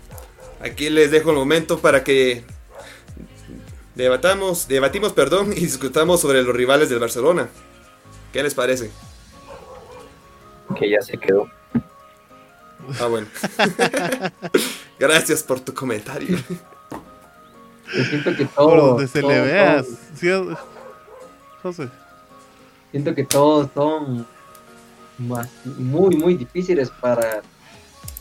aquí 0.59 0.89
les 0.89 1.11
dejo 1.11 1.29
el 1.29 1.35
momento 1.35 1.79
para 1.79 2.03
que 2.03 2.43
debatamos, 4.03 4.67
debatimos, 4.67 5.13
perdón, 5.13 5.51
y 5.51 5.59
discutamos 5.61 6.21
sobre 6.21 6.41
los 6.43 6.55
rivales 6.55 6.89
del 6.89 6.99
Barcelona. 6.99 7.49
¿Qué 8.33 8.41
les 8.43 8.53
parece? 8.53 8.89
Que 10.77 10.89
ya 10.89 11.01
se 11.01 11.17
quedó. 11.17 11.47
Ah, 12.99 13.05
bueno. 13.07 13.27
Gracias 14.99 15.43
por 15.43 15.59
tu 15.59 15.73
comentario. 15.73 16.37
Yo 17.95 18.03
siento 18.05 18.35
que 18.35 18.45
Por 18.45 18.55
todo. 18.77 18.87
donde 18.91 19.07
se 19.07 19.21
todo- 19.21 19.31
le 19.31 19.41
veas. 19.41 19.85
todo- 19.85 19.97
Sí, 20.15 20.57
José. 21.63 21.89
siento 22.91 23.13
que 23.15 23.23
todos 23.25 23.69
son 23.73 24.25
más- 25.17 25.49
muy, 25.65 26.15
muy 26.15 26.35
difíciles 26.35 26.89
para 27.01 27.41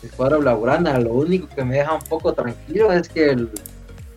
el 0.03 0.11
cuadro 0.11 0.41
Blaugrana. 0.41 0.99
Lo 0.99 1.11
único 1.13 1.49
que 1.55 1.65
me 1.65 1.77
deja 1.77 1.95
un 1.95 2.03
poco 2.03 2.33
tranquilo 2.33 2.93
es 2.93 3.09
que 3.09 3.31
el- 3.31 3.51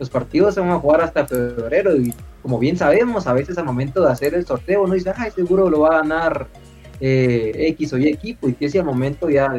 los 0.01 0.09
partidos 0.09 0.55
se 0.55 0.59
van 0.59 0.71
a 0.71 0.79
jugar 0.79 0.99
hasta 1.01 1.27
febrero 1.27 1.95
y 1.95 2.11
como 2.41 2.57
bien 2.57 2.75
sabemos, 2.75 3.27
a 3.27 3.33
veces 3.33 3.55
al 3.59 3.65
momento 3.65 4.03
de 4.03 4.11
hacer 4.11 4.33
el 4.33 4.43
sorteo 4.47 4.81
uno 4.81 4.95
dice, 4.95 5.13
ay, 5.15 5.29
seguro 5.29 5.69
lo 5.69 5.81
va 5.81 5.89
a 5.89 6.01
ganar 6.01 6.47
eh, 6.99 7.51
X 7.55 7.93
o 7.93 7.99
Y 7.99 8.07
equipo 8.07 8.49
y 8.49 8.53
que 8.53 8.67
si 8.67 8.79
al 8.79 8.85
momento 8.85 9.29
ya 9.29 9.53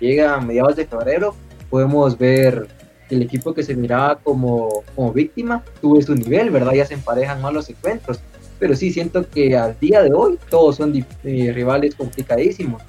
llega 0.00 0.34
a 0.34 0.40
mediados 0.40 0.76
de 0.76 0.86
febrero 0.86 1.34
podemos 1.68 2.16
ver 2.16 2.68
el 3.10 3.20
equipo 3.20 3.52
que 3.52 3.62
se 3.62 3.76
miraba 3.76 4.16
como, 4.16 4.82
como 4.94 5.12
víctima 5.12 5.62
tuvo 5.82 6.00
su 6.00 6.14
nivel, 6.14 6.48
¿verdad? 6.48 6.72
Ya 6.72 6.86
se 6.86 6.94
emparejan 6.94 7.42
más 7.42 7.52
los 7.52 7.68
encuentros 7.68 8.22
pero 8.58 8.74
sí 8.74 8.90
siento 8.92 9.28
que 9.28 9.56
al 9.56 9.78
día 9.78 10.00
de 10.00 10.14
hoy 10.14 10.38
todos 10.48 10.76
son 10.76 10.94
eh, 11.24 11.52
rivales 11.52 11.96
complicadísimos. 11.96 12.80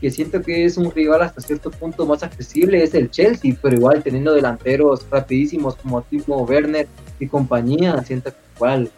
Que 0.00 0.10
siento 0.10 0.40
que 0.42 0.64
es 0.64 0.76
un 0.76 0.92
rival 0.92 1.22
hasta 1.22 1.40
cierto 1.40 1.70
punto 1.70 2.06
más 2.06 2.22
accesible 2.22 2.82
es 2.82 2.94
el 2.94 3.10
Chelsea, 3.10 3.56
pero 3.60 3.76
igual 3.76 4.02
teniendo 4.02 4.32
delanteros 4.32 5.04
rapidísimos 5.10 5.74
como 5.76 6.02
Timo 6.02 6.44
Werner 6.44 6.86
y 7.18 7.26
compañía, 7.26 8.00
siento 8.04 8.30
que 8.30 8.38
igual 8.56 8.90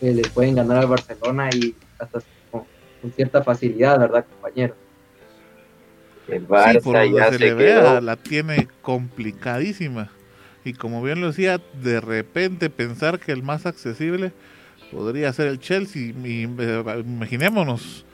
eh, 0.00 0.12
le 0.12 0.22
pueden 0.28 0.54
ganar 0.54 0.78
al 0.78 0.86
Barcelona 0.86 1.50
y 1.52 1.74
hasta 1.98 2.20
con, 2.50 2.62
con 3.02 3.12
cierta 3.12 3.42
facilidad, 3.42 3.98
¿verdad, 3.98 4.24
compañero? 4.30 4.74
El 6.28 6.40
Sí, 6.40 6.46
por 6.46 6.56
Barça 6.56 6.82
donde 6.82 7.12
ya 7.12 7.30
se 7.30 7.38
se 7.38 7.38
le 7.38 7.54
vea, 7.54 8.00
la 8.00 8.16
tiene 8.16 8.68
complicadísima. 8.82 10.10
Y 10.64 10.74
como 10.74 11.02
bien 11.02 11.20
lo 11.20 11.28
decía, 11.28 11.60
de 11.82 12.00
repente 12.00 12.68
pensar 12.68 13.18
que 13.18 13.32
el 13.32 13.42
más 13.42 13.64
accesible 13.64 14.32
podría 14.92 15.32
ser 15.32 15.48
el 15.48 15.58
Chelsea. 15.58 16.12
Y, 16.22 16.44
eh, 16.58 17.04
imaginémonos 17.04 18.04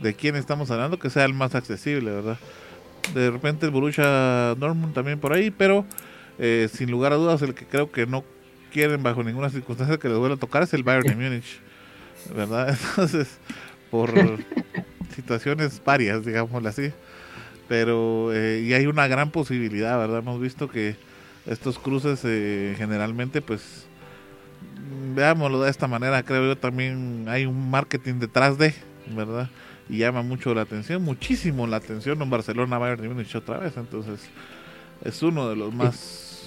de 0.00 0.14
quién 0.14 0.36
estamos 0.36 0.70
hablando 0.70 0.98
que 0.98 1.10
sea 1.10 1.24
el 1.24 1.34
más 1.34 1.54
accesible, 1.54 2.10
¿verdad? 2.10 2.38
De 3.14 3.30
repente 3.30 3.66
el 3.66 3.72
Borussia 3.72 4.54
Dortmund 4.54 4.94
también 4.94 5.18
por 5.18 5.32
ahí, 5.32 5.50
pero 5.50 5.84
eh, 6.38 6.68
sin 6.72 6.90
lugar 6.90 7.12
a 7.12 7.16
dudas 7.16 7.42
el 7.42 7.54
que 7.54 7.64
creo 7.64 7.90
que 7.90 8.06
no 8.06 8.24
quieren 8.72 9.02
bajo 9.02 9.22
ninguna 9.22 9.50
circunstancia 9.50 9.98
que 9.98 10.08
les 10.08 10.18
vuelva 10.18 10.36
a 10.36 10.38
tocar 10.38 10.62
es 10.62 10.74
el 10.74 10.82
Bayern 10.82 11.08
de 11.08 11.16
Múnich, 11.28 11.60
¿verdad? 12.34 12.76
Entonces, 12.90 13.38
por 13.90 14.12
situaciones 15.14 15.80
varias, 15.84 16.24
digámoslo 16.24 16.68
así 16.68 16.92
pero 17.68 18.32
eh, 18.32 18.64
y 18.66 18.72
hay 18.72 18.86
una 18.86 19.06
gran 19.06 19.30
posibilidad, 19.30 19.98
¿verdad? 19.98 20.18
Hemos 20.18 20.40
visto 20.40 20.68
que 20.68 20.96
estos 21.46 21.78
cruces 21.78 22.20
eh, 22.24 22.74
generalmente, 22.76 23.42
pues, 23.42 23.86
veámoslo 25.14 25.62
de 25.62 25.70
esta 25.70 25.86
manera, 25.86 26.22
creo 26.22 26.46
yo 26.46 26.56
también 26.56 27.26
hay 27.28 27.46
un 27.46 27.70
marketing 27.70 28.14
detrás 28.14 28.56
de, 28.58 28.74
¿verdad? 29.14 29.50
Y 29.88 29.98
llama 29.98 30.22
mucho 30.22 30.54
la 30.54 30.62
atención, 30.62 31.02
muchísimo 31.02 31.66
la 31.66 31.78
atención 31.78 32.20
en 32.20 32.28
Barcelona, 32.28 32.78
Bayern 32.78 33.08
Múnich 33.08 33.34
otra 33.34 33.58
vez, 33.58 33.76
entonces 33.76 34.20
es 35.04 35.22
uno 35.22 35.48
de 35.48 35.56
los 35.56 35.72
más... 35.72 36.44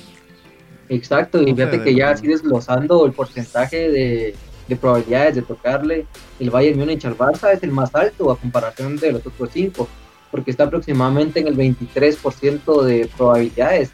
Exacto, 0.90 1.42
y 1.42 1.54
fíjate 1.54 1.82
que 1.84 1.96
ya 1.96 2.12
así 2.12 2.28
desglosando 2.28 3.06
el 3.06 3.14
porcentaje 3.14 3.90
de, 3.90 4.36
de 4.68 4.76
probabilidades 4.76 5.36
de 5.36 5.42
tocarle 5.42 6.06
el 6.40 6.50
Bayern 6.50 6.80
Múnich 6.80 7.06
al 7.06 7.18
Barça 7.18 7.52
es 7.54 7.64
el 7.64 7.72
más 7.72 7.94
alto 7.96 8.32
a 8.32 8.38
comparación 8.38 8.98
de 8.98 9.14
los 9.14 9.26
otros 9.26 9.50
cinco, 9.52 9.88
porque 10.32 10.52
está 10.52 10.66
aproximadamente 10.66 11.40
en 11.40 11.48
el 11.48 11.58
23% 11.58 12.84
de 12.84 13.10
probabilidades. 13.18 13.92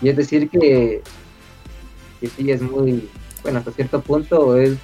Y 0.00 0.08
es 0.08 0.16
decir 0.16 0.48
que, 0.48 1.02
que 2.20 2.26
sí 2.26 2.50
es 2.50 2.62
muy, 2.62 3.08
bueno, 3.42 3.60
hasta 3.60 3.70
cierto 3.70 4.00
punto 4.00 4.56
es 4.56 4.76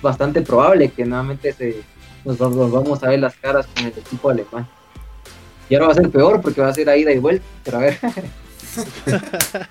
bastante 0.00 0.42
probable 0.42 0.90
que 0.90 1.04
nuevamente 1.04 1.52
se, 1.52 1.82
nos 2.24 2.38
volvamos 2.38 3.02
a 3.02 3.08
ver 3.08 3.20
las 3.20 3.34
caras 3.36 3.66
con 3.74 3.84
el 3.86 3.92
equipo 3.98 4.30
alemán. 4.30 4.68
Y 5.68 5.74
ahora 5.74 5.86
va 5.88 5.92
a 5.92 5.96
ser 5.96 6.10
peor 6.10 6.40
porque 6.40 6.60
va 6.60 6.68
a 6.68 6.74
ser 6.74 6.88
a 6.88 6.96
ida 6.96 7.12
y 7.12 7.18
vuelta, 7.18 7.44
pero 7.64 7.78
a 7.78 7.80
ver. 7.80 7.98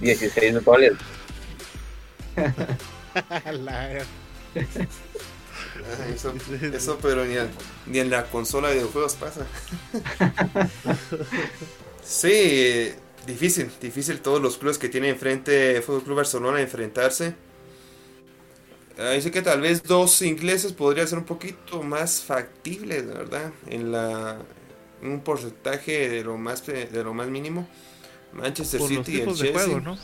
16 0.00 0.64
goles. 0.64 0.92
Ay, 5.98 6.14
eso, 6.14 6.32
eso, 6.72 6.98
pero 7.00 7.24
ni, 7.24 7.36
al- 7.36 7.50
ni 7.86 7.98
en 7.98 8.10
la 8.10 8.24
consola 8.26 8.68
de 8.68 8.74
videojuegos 8.76 9.14
pasa. 9.14 9.46
sí, 12.04 12.92
difícil, 13.26 13.70
difícil 13.80 14.20
todos 14.20 14.40
los 14.40 14.56
clubes 14.58 14.78
que 14.78 14.88
tiene 14.88 15.08
enfrente 15.10 15.80
Fútbol 15.82 16.02
Club 16.02 16.16
Barcelona 16.16 16.60
enfrentarse. 16.60 17.34
Ahí 18.98 19.20
sí 19.20 19.30
que 19.30 19.42
tal 19.42 19.60
vez 19.60 19.82
dos 19.82 20.22
ingleses 20.22 20.72
podría 20.72 21.06
ser 21.06 21.18
un 21.18 21.24
poquito 21.24 21.82
más 21.82 22.22
factibles, 22.22 23.06
¿verdad? 23.06 23.52
En 23.66 23.92
la 23.92 24.38
en 25.02 25.10
un 25.10 25.20
porcentaje 25.20 26.08
de 26.08 26.24
lo 26.24 26.38
más 26.38 26.64
de 26.66 27.02
lo 27.04 27.12
más 27.12 27.28
mínimo. 27.28 27.68
Manchester 28.32 28.80
Por 28.80 28.90
los 28.90 29.06
City 29.06 29.18
y 29.18 29.20
el 29.20 29.34
Chelsea. 29.34 29.52
juego, 29.52 29.80
¿no? 29.80 29.98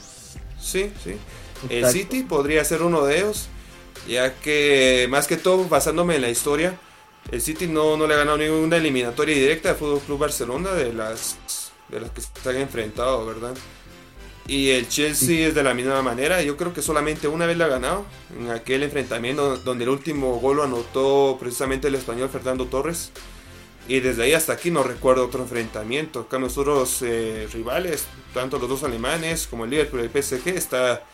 Sí, 0.61 0.93
sí. 1.03 1.17
El. 1.69 1.87
City 1.87 2.23
podría 2.23 2.65
ser 2.65 2.83
uno 2.83 3.05
de 3.05 3.19
ellos, 3.19 3.49
ya 4.09 4.35
que 4.35 5.07
más 5.11 5.27
que 5.27 5.37
todo 5.37 5.69
basándome 5.69 6.17
en 6.17 6.23
la 6.23 6.31
historia, 6.31 6.79
el 7.31 7.41
City 7.41 7.67
no, 7.67 7.97
no 7.97 8.07
le 8.07 8.15
ha 8.15 8.19
ganado 8.19 8.39
ninguna 8.39 8.77
eliminatoria 8.77 9.35
directa 9.35 9.71
al 9.71 9.77
Fútbol 9.77 10.01
Club 10.01 10.19
Barcelona 10.19 10.73
de 10.73 10.93
las 10.93 11.37
de 11.89 12.01
las 12.01 12.11
que 12.11 12.23
se 12.23 12.49
han 12.49 12.57
enfrentado, 12.57 13.25
¿verdad? 13.27 13.55
Y 14.47 14.71
el 14.71 14.89
Chelsea 14.89 15.47
es 15.49 15.55
de 15.55 15.63
la 15.63 15.73
misma 15.75 16.03
manera, 16.03 16.43
yo 16.43 16.57
creo 16.57 16.73
que 16.73 16.83
solamente 16.83 17.29
una 17.29 17.47
vez 17.47 17.57
la 17.57 17.67
ha 17.67 17.69
ganado, 17.69 18.07
en 18.37 18.51
aquel 18.51 18.83
enfrentamiento 18.83 19.59
donde 19.59 19.85
el 19.85 19.91
último 19.91 20.37
gol 20.41 20.57
lo 20.59 20.65
anotó 20.65 21.37
precisamente 21.41 21.89
el 21.89 21.95
español 21.95 22.29
Fernando 22.29 22.69
Torres. 22.69 23.13
Y 23.89 24.01
desde 24.01 24.25
ahí 24.25 24.33
hasta 24.35 24.53
aquí 24.55 24.71
no 24.71 24.83
recuerdo 24.85 25.27
otro 25.27 25.43
enfrentamiento. 25.43 26.29
Con 26.29 26.43
los 26.43 26.59
otros 26.59 27.03
eh, 27.03 27.49
rivales, 27.53 28.07
tanto 28.35 28.59
los 28.59 28.69
dos 28.69 28.85
alemanes 28.85 29.47
como 29.49 29.65
el 29.65 29.71
Liverpool 29.71 30.01
y 30.01 30.05
el 30.05 30.11
PSG, 30.11 30.57
está, 30.57 31.05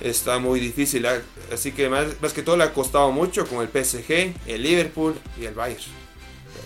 está 0.00 0.38
muy 0.38 0.60
difícil. 0.60 1.06
ah, 1.06 1.20
Así 1.52 1.72
que 1.72 1.88
más, 1.88 2.20
más 2.22 2.32
que 2.34 2.42
todo 2.42 2.56
le 2.56 2.64
ha 2.64 2.72
costado 2.74 3.12
mucho 3.12 3.46
con 3.48 3.62
el 3.62 3.68
PSG, 3.70 4.34
el 4.46 4.62
Liverpool 4.62 5.14
y 5.36 5.46
el 5.46 5.54
Bayern. 5.54 5.82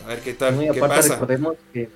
A 0.04 0.08
ver 0.08 0.22
qué 0.22 0.34
tal, 0.34 0.56
No, 0.56 0.62
y 0.62 0.70
qué 0.70 0.82
pasa. 0.82 1.26
recordemos 1.26 1.56
que 1.72 1.90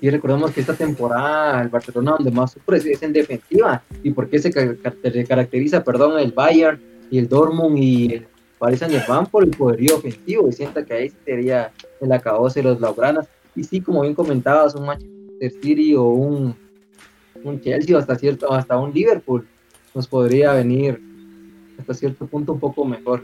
y 0.00 0.10
recordemos 0.10 0.50
que 0.50 0.60
esta 0.60 0.74
temporada 0.74 1.62
el 1.62 1.68
Barcelona 1.68 2.12
donde 2.18 2.30
más 2.30 2.52
sufre 2.52 2.76
es 2.78 3.02
en 3.02 3.12
defensiva. 3.12 3.82
Y 4.02 4.10
por 4.10 4.28
qué 4.28 4.38
se 4.38 4.50
ca- 4.52 4.74
ca- 4.76 4.94
caracteriza 5.26 5.82
perdón 5.82 6.18
el 6.18 6.32
Bayern 6.32 6.80
y 7.10 7.18
el 7.18 7.28
Dortmund 7.28 7.78
y 7.78 8.12
el 8.14 8.26
Paris 8.58 8.80
Saint 8.80 8.94
Germain 8.94 9.26
por 9.26 9.42
el 9.44 9.50
poderío 9.50 9.96
ofensivo 9.96 10.48
y 10.48 10.52
sienta 10.52 10.84
que 10.84 10.92
ahí 10.94 11.12
sería 11.24 11.72
el 12.00 12.12
acabose 12.12 12.60
de 12.60 12.64
los 12.64 12.78
blaugranas. 12.78 13.26
Y 13.54 13.64
sí 13.64 13.80
como 13.80 14.02
bien 14.02 14.14
comentabas 14.14 14.74
un 14.74 14.84
Manchester 14.86 15.52
City 15.62 15.94
o 15.94 16.04
un, 16.04 16.54
un 17.42 17.60
Chelsea 17.60 17.96
o 17.96 17.98
hasta 17.98 18.16
cierto 18.16 18.52
hasta 18.52 18.76
un 18.78 18.92
Liverpool 18.92 19.46
nos 19.94 20.06
podría 20.06 20.52
venir 20.52 21.00
hasta 21.78 21.94
cierto 21.94 22.26
punto 22.26 22.52
un 22.52 22.60
poco 22.60 22.84
mejor. 22.84 23.22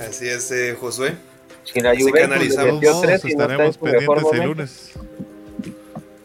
Así 0.00 0.28
es, 0.28 0.50
eh, 0.52 0.76
Josué. 0.78 1.14
Si 1.64 1.80
la 1.80 1.90
Así 1.92 2.02
Juventus 2.02 2.22
analizamos, 2.30 2.74
metió 2.74 2.90
Todos 2.90 3.02
tres 3.02 3.24
y 3.24 3.34
no 3.34 3.42
está 3.42 3.44
en 3.44 3.50
estaremos 3.70 3.74
su 3.76 3.84
mejor 3.84 4.16
pendientes 4.16 4.32
el 4.32 4.38
momento. 4.38 4.46
lunes. 4.54 4.92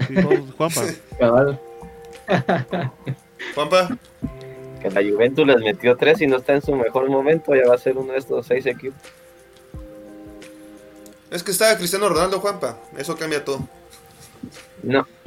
Sí, 0.08 0.14
todos- 0.16 0.56
Juanpa. 0.58 0.84
cabal 1.20 1.60
Juanpa, 3.56 3.98
Que 4.82 4.90
la 4.92 5.02
Juventus 5.02 5.48
les 5.48 5.58
metió 5.60 5.96
tres 5.98 6.22
y 6.22 6.28
no 6.28 6.38
está 6.38 6.54
en 6.54 6.62
su 6.62 6.76
mejor 6.76 7.10
momento, 7.10 7.56
ya 7.56 7.68
va 7.68 7.76
a 7.76 7.78
ser 7.78 7.98
uno 7.98 8.14
de 8.14 8.20
estos 8.20 8.46
seis 8.48 8.66
equipos. 8.66 9.00
es 11.32 11.44
que 11.44 11.52
está 11.52 11.78
Cristiano 11.78 12.08
Ronaldo, 12.10 12.40
Juanpa. 12.40 12.78
Eso 12.98 13.16
cambia 13.18 13.44
todo. 13.44 13.68
No, 14.84 15.06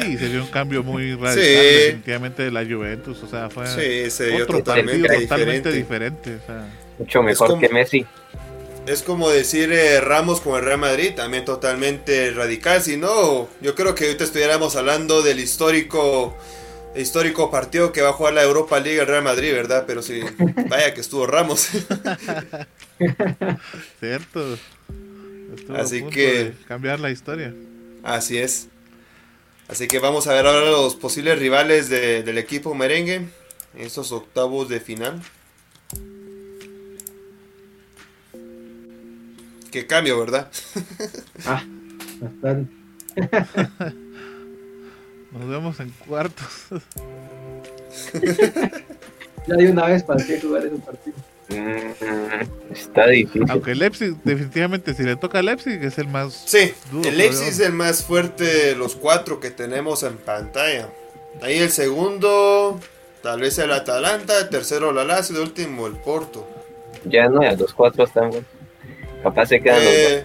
Sí, 0.00 0.18
se 0.18 0.28
vio 0.28 0.42
un 0.42 0.48
cambio 0.50 0.82
muy 0.82 1.14
radical 1.14 1.34
Sí. 1.44 1.50
definitivamente 1.50 2.42
de 2.44 2.50
la 2.50 2.64
Juventus. 2.64 3.22
O 3.22 3.26
sea, 3.28 3.48
fue 3.50 3.66
Sí, 3.66 4.10
se 4.10 4.34
otro 4.42 4.58
totalmente 4.58 5.06
partido 5.06 5.28
totalmente 5.28 5.72
diferente. 5.72 6.30
diferente. 6.30 6.42
o 6.42 6.46
sea, 6.46 6.68
mucho 7.02 7.22
mejor 7.22 7.48
como- 7.48 7.60
que 7.60 7.68
Messi. 7.68 8.06
Es 8.86 9.02
como 9.02 9.30
decir 9.30 9.72
eh, 9.72 10.00
Ramos 10.00 10.40
con 10.40 10.58
el 10.58 10.64
Real 10.64 10.78
Madrid, 10.78 11.12
también 11.14 11.44
totalmente 11.44 12.32
radical. 12.32 12.82
Si 12.82 12.96
no, 12.96 13.48
yo 13.60 13.74
creo 13.76 13.94
que 13.94 14.06
ahorita 14.06 14.24
estuviéramos 14.24 14.74
hablando 14.74 15.22
del 15.22 15.38
histórico 15.38 16.36
histórico 16.96 17.50
partido 17.50 17.92
que 17.92 18.02
va 18.02 18.10
a 18.10 18.12
jugar 18.12 18.34
la 18.34 18.42
Europa 18.42 18.78
League 18.80 18.98
el 19.00 19.06
Real 19.06 19.22
Madrid, 19.22 19.52
¿verdad? 19.52 19.84
Pero 19.86 20.02
sí, 20.02 20.20
vaya 20.68 20.92
que 20.94 21.00
estuvo 21.00 21.26
Ramos. 21.26 21.68
cierto. 24.00 24.58
Estuvo 25.56 25.76
a 25.76 25.80
Así 25.80 26.00
punto 26.00 26.14
que- 26.14 26.44
de 26.44 26.52
cambiar 26.66 27.00
la 27.00 27.10
historia. 27.10 27.54
Así 28.02 28.38
es. 28.38 28.68
Así 29.68 29.86
que 29.88 29.98
vamos 30.00 30.26
a 30.26 30.34
ver 30.34 30.46
ahora 30.46 30.70
los 30.70 30.96
posibles 30.96 31.38
rivales 31.38 31.88
de- 31.88 32.22
del 32.22 32.38
equipo 32.38 32.74
merengue 32.74 33.14
en 33.16 33.30
estos 33.76 34.12
octavos 34.12 34.68
de 34.68 34.80
final. 34.80 35.22
Qué 39.72 39.86
cambio, 39.86 40.20
¿verdad? 40.20 40.48
ah 41.46 41.64
bastante 42.20 42.72
Nos 45.32 45.48
vemos 45.48 45.80
en 45.80 45.90
cuartos. 46.06 46.66
ya 49.48 49.54
de 49.56 49.70
una 49.70 49.86
vez 49.86 50.02
para 50.04 50.24
qué 50.24 50.40
jugar 50.40 50.66
ese 50.66 50.76
partido 50.76 51.16
Mm, 51.52 52.72
está 52.72 53.08
difícil. 53.08 53.44
Aunque 53.50 53.74
Leipzig, 53.74 54.16
definitivamente, 54.24 54.94
si 54.94 55.02
le 55.02 55.16
toca 55.16 55.40
a 55.40 55.42
Leipzig, 55.42 55.82
es 55.82 55.98
el 55.98 56.08
más. 56.08 56.32
Sí, 56.46 56.72
Duro, 56.90 57.08
el 57.08 57.18
Leipzig 57.18 57.48
es 57.48 57.60
el 57.60 57.72
más 57.72 58.04
fuerte 58.04 58.44
de 58.44 58.76
los 58.76 58.96
cuatro 58.96 59.40
que 59.40 59.50
tenemos 59.50 60.02
en 60.02 60.16
pantalla. 60.16 60.88
Ahí 61.42 61.58
el 61.58 61.70
segundo, 61.70 62.80
tal 63.22 63.40
vez 63.40 63.58
el 63.58 63.72
Atalanta, 63.72 64.38
el 64.38 64.48
tercero 64.48 64.92
la 64.92 65.04
Lazio, 65.04 65.36
el 65.36 65.42
último 65.42 65.86
el 65.86 65.94
Porto. 65.94 66.46
Ya 67.04 67.28
no, 67.28 67.42
ya 67.42 67.52
los 67.52 67.74
cuatro 67.74 68.04
están 68.04 68.30
buenos. 68.30 68.46
Capaz 69.22 69.46
se 69.46 69.60
quedan 69.60 69.84
los. 69.84 69.92
Eh, 69.94 70.24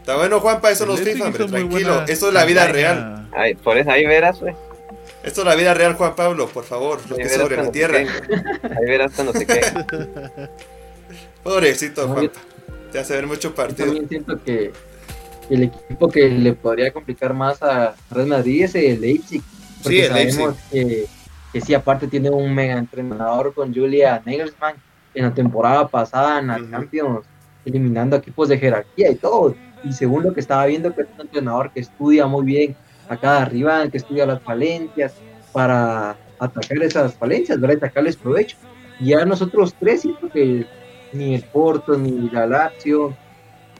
Está 0.00 0.16
bueno, 0.16 0.40
Juanpa, 0.40 0.70
eso 0.70 0.84
Leipzig 0.84 0.98
FIFA, 0.98 1.26
hombre, 1.26 1.44
tranquilo. 1.46 2.04
Esto 2.08 2.28
es 2.28 2.34
la 2.34 2.44
vida 2.44 2.64
campaña. 2.66 3.28
real. 3.32 3.56
Por 3.62 3.78
eso 3.78 3.90
ahí 3.90 4.04
verás, 4.06 4.38
pues. 4.38 4.56
Esto 5.22 5.42
es 5.42 5.46
la 5.46 5.54
vida 5.54 5.72
real, 5.74 5.94
Juan 5.94 6.16
Pablo, 6.16 6.48
por 6.48 6.64
favor, 6.64 6.98
lo 7.08 7.16
que 7.16 7.28
sobre 7.28 7.56
la 7.56 7.70
tierra. 7.70 7.98
Ahí 7.98 8.84
verás 8.84 9.12
cuando 9.14 9.32
se 9.32 9.46
quede. 9.46 9.62
Pobrecito, 11.44 12.06
No, 12.08 12.14
Juanpa. 12.14 12.40
Te 12.90 12.98
hace 12.98 13.14
ver 13.14 13.26
mucho 13.26 13.50
Yo 13.50 13.54
partido. 13.54 13.86
también 13.86 14.08
siento 14.08 14.42
que 14.42 14.72
el 15.48 15.62
equipo 15.64 16.08
que 16.08 16.28
le 16.28 16.52
podría 16.52 16.92
complicar 16.92 17.32
más 17.32 17.62
a 17.62 17.94
Real 18.10 18.26
Madrid 18.26 18.64
es 18.64 18.74
el 18.74 19.00
Leipzig. 19.00 19.42
Porque 19.82 19.98
Sí, 19.98 20.04
el 20.04 20.08
sabemos 20.32 20.56
que, 20.70 21.06
que 21.52 21.60
sí, 21.60 21.74
aparte 21.74 22.06
tiene 22.08 22.28
un 22.30 22.52
mega 22.54 22.76
entrenador 22.76 23.54
con 23.54 23.72
Julia 23.74 24.20
Nagelsmann 24.26 24.74
en 25.14 25.24
la 25.24 25.34
temporada 25.34 25.88
pasada 25.88 26.40
en 26.40 26.46
la 26.48 26.60
Ujú. 26.60 26.70
Champions, 26.70 27.30
eliminando 27.64 28.16
equipos 28.16 28.48
de 28.48 28.58
jerarquía 28.58 29.10
y 29.10 29.16
todo. 29.18 29.58
Y 29.82 29.92
según 29.92 30.24
lo 30.24 30.32
que 30.32 30.40
estaba 30.40 30.66
viendo, 30.66 30.92
que 30.94 31.02
es 31.02 31.08
un 31.16 31.22
entrenador 31.22 31.72
que 31.72 31.80
estudia 31.80 32.26
muy 32.26 32.44
bien 32.44 32.78
a 33.08 33.18
cada 33.18 33.44
rival, 33.44 33.90
que 33.90 33.98
estudia 33.98 34.26
las 34.26 34.42
falencias 34.42 35.24
para 35.50 36.20
atacar 36.38 36.82
esas 36.82 37.16
falencias, 37.16 37.60
¿verdad? 37.60 37.80
Sacarles 37.80 38.16
provecho. 38.16 38.56
Y 38.98 39.10
ya 39.10 39.24
nosotros 39.24 39.76
tres, 39.78 40.02
siento 40.02 40.30
que 40.30 40.68
ni 41.10 41.34
el 41.34 41.46
Porto, 41.48 41.96
ni 41.98 42.28
la 42.30 42.46
Lazio, 42.46 43.18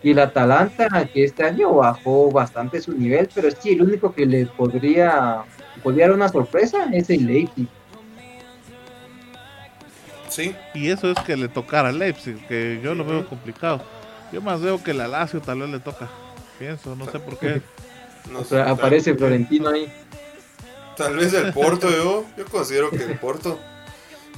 y 0.03 0.11
el 0.11 0.19
Atalanta, 0.19 0.89
que 1.13 1.25
este 1.25 1.45
año 1.45 1.75
bajó 1.77 2.31
bastante 2.33 2.81
su 2.81 2.93
nivel, 2.93 3.31
pero 3.33 3.51
sí, 3.51 3.71
el 3.73 3.83
único 3.83 4.13
que 4.15 4.27
le 4.27 4.47
podría, 4.49 5.47
podría 5.83 6.07
dar 6.09 6.17
una 6.17 6.29
sorpresa 6.29 6.89
es 6.93 7.09
el 7.11 7.27
Leipzig. 7.27 7.71
Sí, 10.33 10.57
Y 10.73 10.91
eso 10.91 11.11
es 11.11 11.19
que 11.21 11.37
le 11.37 11.49
tocara 11.49 11.91
a 11.91 11.93
Leipzig, 11.93 12.47
que 12.47 12.81
yo 12.83 12.95
lo 12.95 13.05
veo 13.05 13.29
complicado. 13.29 13.85
Yo 14.33 14.41
más 14.41 14.63
veo 14.63 14.83
que 14.83 14.95
la 14.95 15.07
Lazio 15.07 15.43
tal 15.43 15.61
vez 15.61 15.69
le 15.69 15.79
toca. 15.79 16.09
Pienso, 16.59 16.97
no 16.97 17.05
sé 17.11 17.19
por 17.21 17.39
qué. 17.39 17.61
no 18.33 18.41
O 18.41 18.45
sea, 18.45 18.71
aparece 18.71 19.15
Florentino 19.15 19.69
ahí. 19.69 19.93
Tal 20.97 21.17
vez 21.17 21.35
el 21.35 21.53
Porto, 21.53 21.91
yo, 21.91 22.25
yo 22.37 22.45
considero 22.47 22.91
que 22.91 23.05
el 23.05 23.19
Porto. 23.19 23.59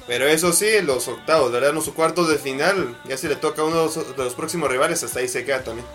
Pero 0.08 0.26
eso 0.26 0.52
sí, 0.52 0.66
los 0.82 1.06
octavos, 1.06 1.52
¿verdad? 1.52 1.72
Los 1.72 1.88
cuartos 1.90 2.28
de 2.28 2.38
final, 2.38 2.96
ya 3.08 3.16
si 3.16 3.28
le 3.28 3.36
toca 3.36 3.62
a 3.62 3.64
uno 3.64 3.76
de 3.76 3.82
los, 3.84 4.16
de 4.16 4.24
los 4.24 4.34
próximos 4.34 4.68
rivales, 4.68 5.02
hasta 5.02 5.20
ahí 5.20 5.28
se 5.28 5.44
queda 5.44 5.62
también. 5.62 5.86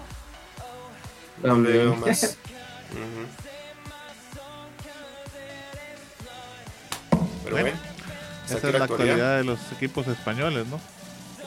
No 1.43 1.59
le 1.59 1.71
veo 1.71 1.95
más. 1.95 2.23
Ujú. 2.91 3.27
Pero 7.43 7.55
Bueno, 7.55 7.88
Esa 8.57 8.67
es 8.67 8.73
la 8.73 8.83
actualidad. 8.83 9.15
actualidad 9.15 9.37
de 9.37 9.43
los 9.43 9.59
equipos 9.71 10.07
españoles, 10.07 10.67
¿no? 10.67 10.79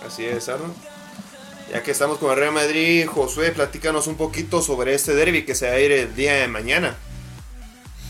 Así 0.06 0.24
es, 0.24 0.48
Arnold. 0.48 0.74
Ya 1.72 1.82
que 1.82 1.90
estamos 1.90 2.18
con 2.18 2.30
el 2.30 2.36
Real 2.36 2.52
Madrid, 2.52 3.06
Josué, 3.06 3.50
platícanos 3.52 4.06
un 4.06 4.16
poquito 4.16 4.60
sobre 4.60 4.94
este 4.94 5.14
derby 5.14 5.44
que 5.44 5.54
se 5.54 5.68
va 5.68 5.74
a 5.74 5.80
ir 5.80 5.92
el 5.92 6.14
día 6.14 6.34
de 6.34 6.48
mañana. 6.48 6.94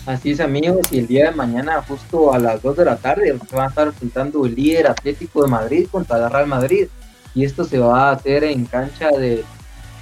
Así 0.05 0.33
es, 0.33 0.41
amigos, 0.41 0.81
y 0.91 0.99
el 0.99 1.07
día 1.07 1.31
de 1.31 1.37
mañana, 1.37 1.81
justo 1.87 2.35
a 2.35 2.39
las 2.41 2.61
2 2.61 2.77
de 2.77 2.85
la 2.85 2.97
tarde, 2.97 3.39
se 3.49 3.57
va 3.57 3.67
a 3.67 3.69
estar 3.69 3.87
enfrentando 3.87 4.45
el 4.45 4.55
líder 4.57 4.89
Atlético 4.89 5.45
de 5.45 5.49
Madrid 5.49 5.87
contra 5.91 6.17
el 6.17 6.29
Real 6.29 6.49
Madrid. 6.49 6.89
Y 7.35 7.45
esto 7.45 7.65
se 7.65 7.79
va 7.79 8.09
a 8.09 8.13
hacer 8.13 8.43
en 8.43 8.65
cancha 8.65 9.11
de, 9.11 9.45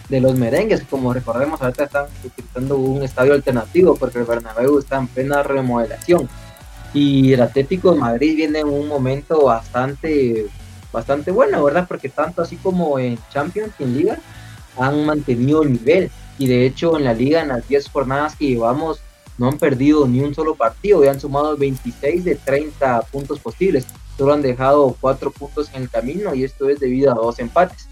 de 0.09 0.21
los 0.21 0.35
merengues. 0.37 0.83
Como 0.89 1.13
recordemos, 1.13 1.61
ahorita 1.61 1.85
están 1.85 2.07
utilizando 2.25 2.77
un 2.79 3.03
estadio 3.03 3.35
alternativo 3.35 3.95
porque 3.95 4.21
el 4.21 4.25
Bernabéu 4.25 4.79
está 4.79 4.97
en 4.97 5.07
plena 5.07 5.43
remodelación. 5.43 6.31
Y 6.93 7.33
el 7.33 7.43
Atlético 7.43 7.93
de 7.93 8.01
Madrid 8.01 8.37
viene 8.37 8.61
en 8.61 8.69
un 8.69 8.89
momento 8.89 9.45
bastante, 9.45 10.47
bastante 10.93 11.31
bueno, 11.31 11.63
¿verdad? 11.63 11.87
Porque 11.87 12.09
tanto 12.09 12.43
así 12.43 12.57
como 12.57 12.99
en 12.99 13.19
Champions 13.33 13.73
y 13.79 13.85
en 13.85 13.97
Liga 13.97 14.19
han 14.77 15.05
mantenido 15.05 15.63
el 15.63 15.73
nivel. 15.73 16.11
Y 16.39 16.49
de 16.49 16.67
hecho, 16.67 16.97
en 16.97 17.05
la 17.05 17.15
Liga, 17.15 17.43
en 17.43 17.49
las 17.49 17.69
10 17.69 17.89
jornadas 17.91 18.35
que 18.35 18.49
llevamos, 18.49 19.01
no 19.39 19.49
han 19.49 19.59
perdido 19.59 20.07
ni 20.07 20.21
un 20.21 20.35
solo 20.35 20.55
partido 20.55 21.05
y 21.05 21.09
han 21.09 21.21
sumado 21.21 21.57
26 21.57 22.25
de 22.25 22.35
30 22.35 23.03
puntos 23.03 23.39
posibles. 23.39 23.87
Solo 24.19 24.35
han 24.35 24.43
dejado 24.43 24.97
4 25.01 25.31
puntos 25.31 25.71
en 25.73 25.83
el 25.83 25.91
camino 25.91 26.35
y 26.35 26.45
esto 26.45 26.69
es 26.69 26.81
debido 26.81 27.13
a 27.13 27.15
dos 27.15 27.39
empates. 27.39 27.89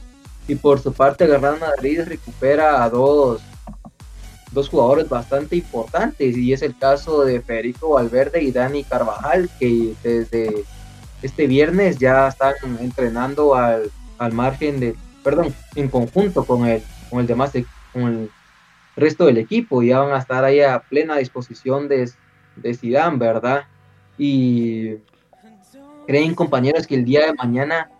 Y 0.47 0.57
por 0.57 0.81
su 0.81 0.93
parte, 0.93 1.25
el 1.25 1.41
Real 1.41 1.59
Madrid 1.61 2.01
recupera 2.05 2.83
a 2.83 2.91
dos, 2.91 3.43
dos 4.53 4.69
jugadores 4.69 5.09
bastante 5.09 5.57
importantes 5.57 6.37
y 6.37 6.53
es 6.53 6.63
el 6.63 6.77
caso 6.77 7.25
de 7.25 7.41
Federico 7.41 7.91
Valverde 7.91 8.43
y 8.43 8.53
Dani 8.53 8.85
Carvajal 8.85 9.49
que 9.59 9.95
desde 10.03 10.65
este 11.23 11.47
viernes 11.47 11.99
ya 11.99 12.29
están 12.29 12.55
entrenando 12.81 13.55
al, 13.55 13.91
al 14.19 14.33
margen 14.33 14.81
de, 14.81 14.95
perdón, 15.23 15.55
en 15.75 15.89
conjunto 15.89 16.45
con 16.45 16.67
el, 16.67 16.83
con 17.11 17.21
el 17.21 17.27
demás, 17.27 17.53
con 17.93 18.03
el 18.03 18.31
resto 18.97 19.27
del 19.27 19.39
equipo, 19.39 19.83
ya 19.83 20.01
van 20.01 20.15
a 20.15 20.19
estar 20.19 20.45
ahí 20.45 20.61
a 20.61 20.81
plena 20.81 21.17
disposición 21.17 21.89
de, 21.89 22.11
de 22.57 22.75
Zidane, 22.75 23.17
¿verdad? 23.17 23.65
Y 24.17 24.97
¿Creen, 26.09 26.35
compañeros, 26.35 26.87
que 26.87 26.95
el 26.95 27.05
día 27.05 27.27
de 27.27 27.35
mañana 27.35 27.91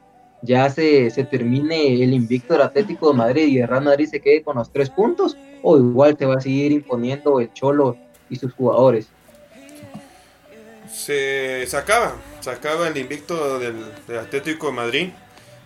ya 0.43 0.71
se, 0.71 1.11
se 1.11 1.25
termine 1.25 2.03
el 2.03 2.13
invicto 2.13 2.55
del 2.55 2.63
Atlético 2.63 3.11
de 3.11 3.19
Madrid 3.19 3.47
y 3.49 3.59
el 3.59 3.69
Real 3.69 3.85
Madrid 3.85 4.09
se 4.09 4.21
quede 4.21 4.43
con 4.43 4.57
los 4.57 4.71
tres 4.71 4.91
puntos? 4.91 5.37
¿O 5.63 5.77
igual 5.77 6.17
te 6.17 6.27
va 6.27 6.37
a 6.37 6.41
seguir 6.41 6.73
imponiendo 6.73 7.41
el 7.41 7.53
Cholo 7.53 7.97
y 8.31 8.37
sus 8.37 8.53
jugadores? 8.53 9.09
Se, 10.93 11.67
se 11.67 11.77
acaba, 11.77 12.17
se 12.41 12.51
acaba 12.51 12.89
el 12.89 12.97
invicto 12.97 13.59
del, 13.59 13.77
del 14.07 14.19
Atlético 14.19 14.69
de 14.69 14.73
Madrid. 14.73 15.09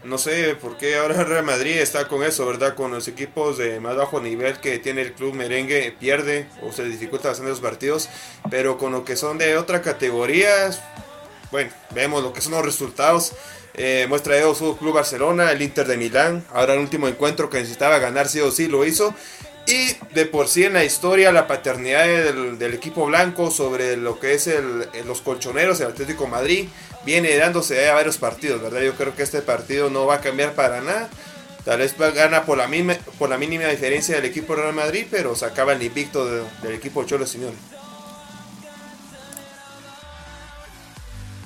No 0.04 0.18
sé 0.18 0.56
por 0.60 0.78
qué 0.78 0.96
ahora 0.96 1.20
el 1.20 1.26
Real 1.26 1.44
Madrid 1.44 1.78
está 1.78 2.08
con 2.08 2.24
eso, 2.24 2.44
¿verdad? 2.44 2.74
Con 2.74 2.90
los 2.90 3.06
equipos 3.06 3.56
de 3.56 3.78
más 3.78 3.96
bajo 3.96 4.20
nivel 4.20 4.58
que 4.58 4.80
tiene 4.80 5.02
el 5.02 5.12
club 5.12 5.34
merengue, 5.34 5.94
pierde 5.98 6.48
o 6.60 6.72
se 6.72 6.84
dificulta 6.84 7.28
bastante 7.28 7.50
los 7.50 7.60
partidos. 7.60 8.08
Pero 8.50 8.78
con 8.78 8.90
lo 8.90 9.04
que 9.04 9.14
son 9.14 9.38
de 9.38 9.56
otra 9.56 9.80
categoría, 9.80 10.70
bueno, 11.52 11.70
vemos 11.94 12.22
lo 12.24 12.32
que 12.32 12.40
son 12.40 12.52
los 12.52 12.64
resultados. 12.64 13.32
Eh, 13.74 14.06
muestra 14.08 14.34
de 14.34 14.54
su 14.54 14.76
Club 14.76 14.94
Barcelona, 14.94 15.50
el 15.50 15.62
Inter 15.62 15.86
de 15.86 15.96
Milán. 15.96 16.44
Ahora 16.52 16.74
el 16.74 16.80
último 16.80 17.08
encuentro 17.08 17.48
que 17.48 17.58
necesitaba 17.58 17.98
ganar 17.98 18.28
sí 18.28 18.40
o 18.40 18.50
sí 18.50 18.68
lo 18.68 18.84
hizo. 18.84 19.14
Y 19.66 19.94
de 20.12 20.26
por 20.26 20.48
sí 20.48 20.64
en 20.64 20.72
la 20.72 20.84
historia, 20.84 21.30
la 21.30 21.46
paternidad 21.46 22.04
del, 22.04 22.74
equipo 22.74 23.06
blanco 23.06 23.50
sobre 23.50 23.96
lo 23.96 24.18
que 24.18 24.34
es 24.34 24.48
el, 24.48 24.88
los 25.06 25.20
colchoneros, 25.20 25.80
el 25.80 25.86
Atlético 25.86 26.26
Madrid, 26.26 26.68
viene 27.06 27.36
dándose 27.36 27.88
a 27.88 27.94
varios 27.94 28.18
partidos, 28.18 28.60
¿verdad? 28.60 28.80
Yo 28.80 28.94
creo 28.94 29.14
que 29.14 29.22
este 29.22 29.40
partido 29.40 29.88
no 29.88 30.04
va 30.04 30.16
a 30.16 30.20
cambiar 30.20 30.54
para 30.54 30.80
nada. 30.80 31.08
Tal 31.64 31.78
vez 31.78 31.96
gana 31.96 32.44
por 32.44 32.58
la, 32.58 32.66
misma, 32.66 32.96
por 33.20 33.30
la 33.30 33.38
mínima 33.38 33.66
diferencia 33.66 34.16
del 34.16 34.24
equipo 34.24 34.56
Real 34.56 34.74
Madrid, 34.74 35.06
pero 35.08 35.36
se 35.36 35.44
acaba 35.44 35.74
el 35.74 35.82
invicto 35.82 36.26
de, 36.26 36.42
del 36.62 36.72
equipo 36.72 37.04
Cholo 37.04 37.24
Simeone. 37.24 37.56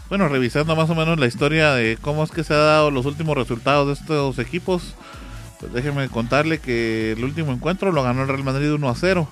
Bueno, 0.08 0.28
revisando 0.28 0.76
más 0.76 0.88
o 0.88 0.94
menos 0.94 1.18
la 1.18 1.26
historia 1.26 1.72
de 1.72 1.98
cómo 2.00 2.22
es 2.22 2.30
que 2.30 2.44
se 2.44 2.54
han 2.54 2.60
dado 2.60 2.92
los 2.92 3.06
últimos 3.06 3.36
resultados 3.36 3.88
de 3.88 3.94
estos 3.94 4.38
equipos, 4.38 4.94
pues 5.58 5.72
déjenme 5.72 6.08
contarle 6.08 6.60
que 6.60 7.12
el 7.12 7.24
último 7.24 7.50
encuentro 7.50 7.90
lo 7.90 8.04
ganó 8.04 8.22
el 8.22 8.28
Real 8.28 8.44
Madrid 8.44 8.72
1 8.72 8.88
a 8.88 8.94
0. 8.94 9.28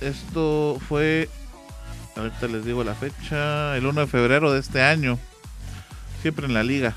Esto 0.00 0.78
fue, 0.88 1.28
ahorita 2.16 2.48
les 2.48 2.64
digo 2.64 2.84
la 2.84 2.94
fecha, 2.94 3.76
el 3.76 3.84
1 3.84 4.00
de 4.00 4.06
febrero 4.06 4.50
de 4.50 4.60
este 4.60 4.80
año, 4.80 5.18
siempre 6.22 6.46
en 6.46 6.54
la 6.54 6.62
liga. 6.62 6.94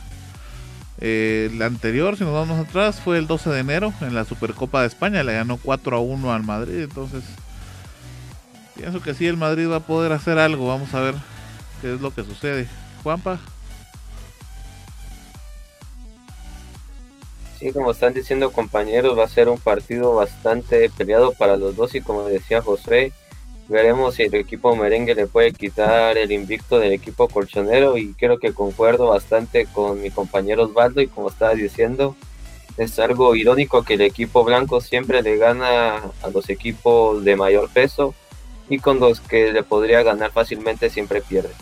Eh, 1.02 1.50
el 1.52 1.62
anterior, 1.62 2.16
si 2.16 2.24
nos 2.24 2.34
vamos 2.34 2.66
atrás, 2.66 3.02
fue 3.02 3.18
el 3.18 3.28
12 3.28 3.50
de 3.50 3.60
enero 3.60 3.94
en 4.00 4.16
la 4.16 4.24
Supercopa 4.24 4.80
de 4.80 4.88
España, 4.88 5.22
le 5.22 5.34
ganó 5.34 5.58
4 5.58 5.98
a 5.98 6.00
1 6.00 6.34
al 6.34 6.44
Madrid, 6.44 6.84
entonces 6.84 7.26
pienso 8.78 9.02
que 9.02 9.14
sí, 9.14 9.28
el 9.28 9.36
Madrid 9.36 9.70
va 9.70 9.78
a 9.78 9.82
poder 9.82 10.14
hacer 10.14 10.40
algo, 10.40 10.70
vamos 10.70 10.94
a 10.94 11.02
ver 11.02 11.35
qué 11.82 11.94
es 11.94 12.02
lo 12.02 12.14
que 12.14 12.24
sucede. 12.24 12.68
Juanpa. 13.04 13.40
Sí, 17.60 17.72
como 17.72 17.92
están 17.92 18.14
diciendo 18.14 18.52
compañeros, 18.52 19.18
va 19.18 19.24
a 19.24 19.30
ser 19.30 19.48
un 19.48 19.58
partido 19.58 20.14
bastante 20.16 20.90
peleado 20.90 21.32
para 21.34 21.56
los 21.56 21.76
dos 21.76 21.96
y 21.96 22.02
como 22.02 22.26
decía 22.26 22.62
José, 22.62 23.14
veremos 23.70 24.16
si 24.16 24.24
el 24.24 24.36
equipo 24.36 24.76
merengue 24.76 25.16
le 25.16 25.28
puede 25.28 25.54
quitar 25.54 26.18
el 26.18 26.32
invicto 26.32 26.80
del 26.80 26.92
equipo 26.92 27.28
colchonero 27.30 27.98
y 27.98 28.14
creo 28.14 28.40
que 28.40 28.54
concuerdo 28.54 29.08
bastante 29.08 29.68
con 29.68 30.02
mi 30.02 30.12
compañero 30.12 30.64
Osvaldo 30.66 31.02
y 31.02 31.08
como 31.08 31.30
estaba 31.30 31.54
diciendo, 31.54 32.16
es 32.78 33.00
algo 33.00 33.36
irónico 33.36 33.84
que 33.84 33.94
el 33.94 34.02
equipo 34.02 34.44
blanco 34.44 34.82
siempre 34.82 35.22
le 35.22 35.38
gana 35.38 36.02
a 36.22 36.30
los 36.34 36.50
equipos 36.50 37.24
de 37.24 37.36
mayor 37.38 37.70
peso 37.70 38.14
y 38.70 38.80
con 38.80 39.00
los 39.00 39.20
que 39.20 39.52
le 39.52 39.64
podría 39.64 40.04
ganar 40.04 40.32
fácilmente 40.32 40.90
siempre 40.90 41.22
pierde. 41.22 41.54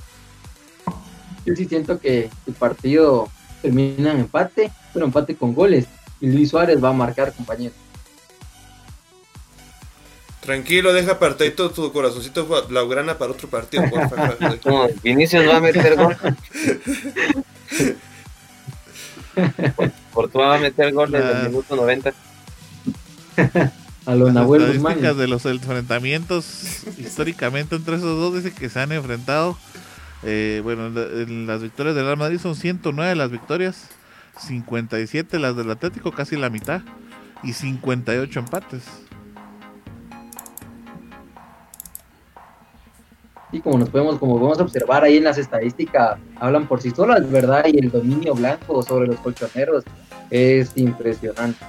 Yo 1.46 1.56
sí 1.56 1.66
siento 1.66 2.00
que 2.00 2.30
el 2.48 2.54
partido 2.54 3.30
termina 3.62 4.12
en 4.12 4.22
empate, 4.22 4.72
pero 4.94 5.06
empate 5.06 5.36
con 5.36 5.54
goles. 5.54 5.86
Y 6.22 6.28
Luis 6.28 6.50
Suárez 6.52 6.82
va 6.84 6.90
a 6.90 6.94
marcar, 6.94 7.34
compañero. 7.34 7.74
Tranquilo, 10.40 10.94
deja 10.94 11.14
apartadito 11.14 11.72
tu 11.72 11.92
corazoncito 11.94 12.46
blaugrana 12.68 13.18
para 13.18 13.32
otro 13.32 13.48
partido, 13.50 13.90
por 13.90 14.10
favor. 14.10 14.38
No, 14.66 14.88
Vinicius 15.02 15.48
va 15.48 15.58
a 15.58 15.62
meter 15.62 15.96
gol. 15.96 16.18
Portugal 20.14 20.50
va 20.50 20.56
a 20.56 20.60
meter 20.60 20.94
gol 20.94 21.12
desde 21.12 21.32
el 21.32 21.50
minuto 21.50 21.76
90. 21.76 22.14
A 24.06 24.16
los 24.16 24.28
Las 24.28 24.36
Nahuel 24.36 24.62
estadísticas 24.64 24.98
Guzmán. 24.98 25.18
de 25.18 25.28
los 25.28 25.46
enfrentamientos 25.46 26.84
históricamente 26.98 27.76
entre 27.76 27.96
esos 27.96 28.18
dos 28.20 28.34
dice 28.36 28.54
que 28.54 28.70
se 28.70 28.80
han 28.80 28.92
enfrentado. 28.92 29.58
eh, 30.26 30.62
bueno, 30.64 30.88
en 30.88 30.96
la- 30.96 31.22
en 31.24 31.48
las 31.48 31.62
victorias 31.62 31.96
del 31.96 32.06
Real 32.06 32.16
Madrid 32.18 32.40
son 32.40 32.56
109 32.56 33.14
las 33.14 33.30
victorias, 33.30 33.90
57 34.40 35.38
las 35.38 35.58
del 35.58 35.70
Atlético, 35.70 36.12
casi 36.14 36.38
la 36.38 36.50
mitad, 36.50 36.82
y 37.44 37.52
58 37.52 38.40
empates. 38.40 38.84
Y 43.52 43.60
como 43.60 43.78
nos 43.78 43.90
podemos, 43.90 44.18
como 44.18 44.38
podemos 44.40 44.60
observar 44.60 45.04
ahí 45.04 45.18
en 45.18 45.26
las 45.26 45.38
estadísticas, 45.38 46.18
hablan 46.40 46.68
por 46.68 46.82
sí 46.82 46.90
solas, 46.92 47.30
¿verdad? 47.30 47.66
Y 47.68 47.78
el 47.80 47.92
dominio 47.92 48.34
blanco 48.34 48.82
sobre 48.82 49.08
los 49.08 49.18
colchoneros 49.20 49.84
es 50.32 50.72
impresionante. 50.76 51.64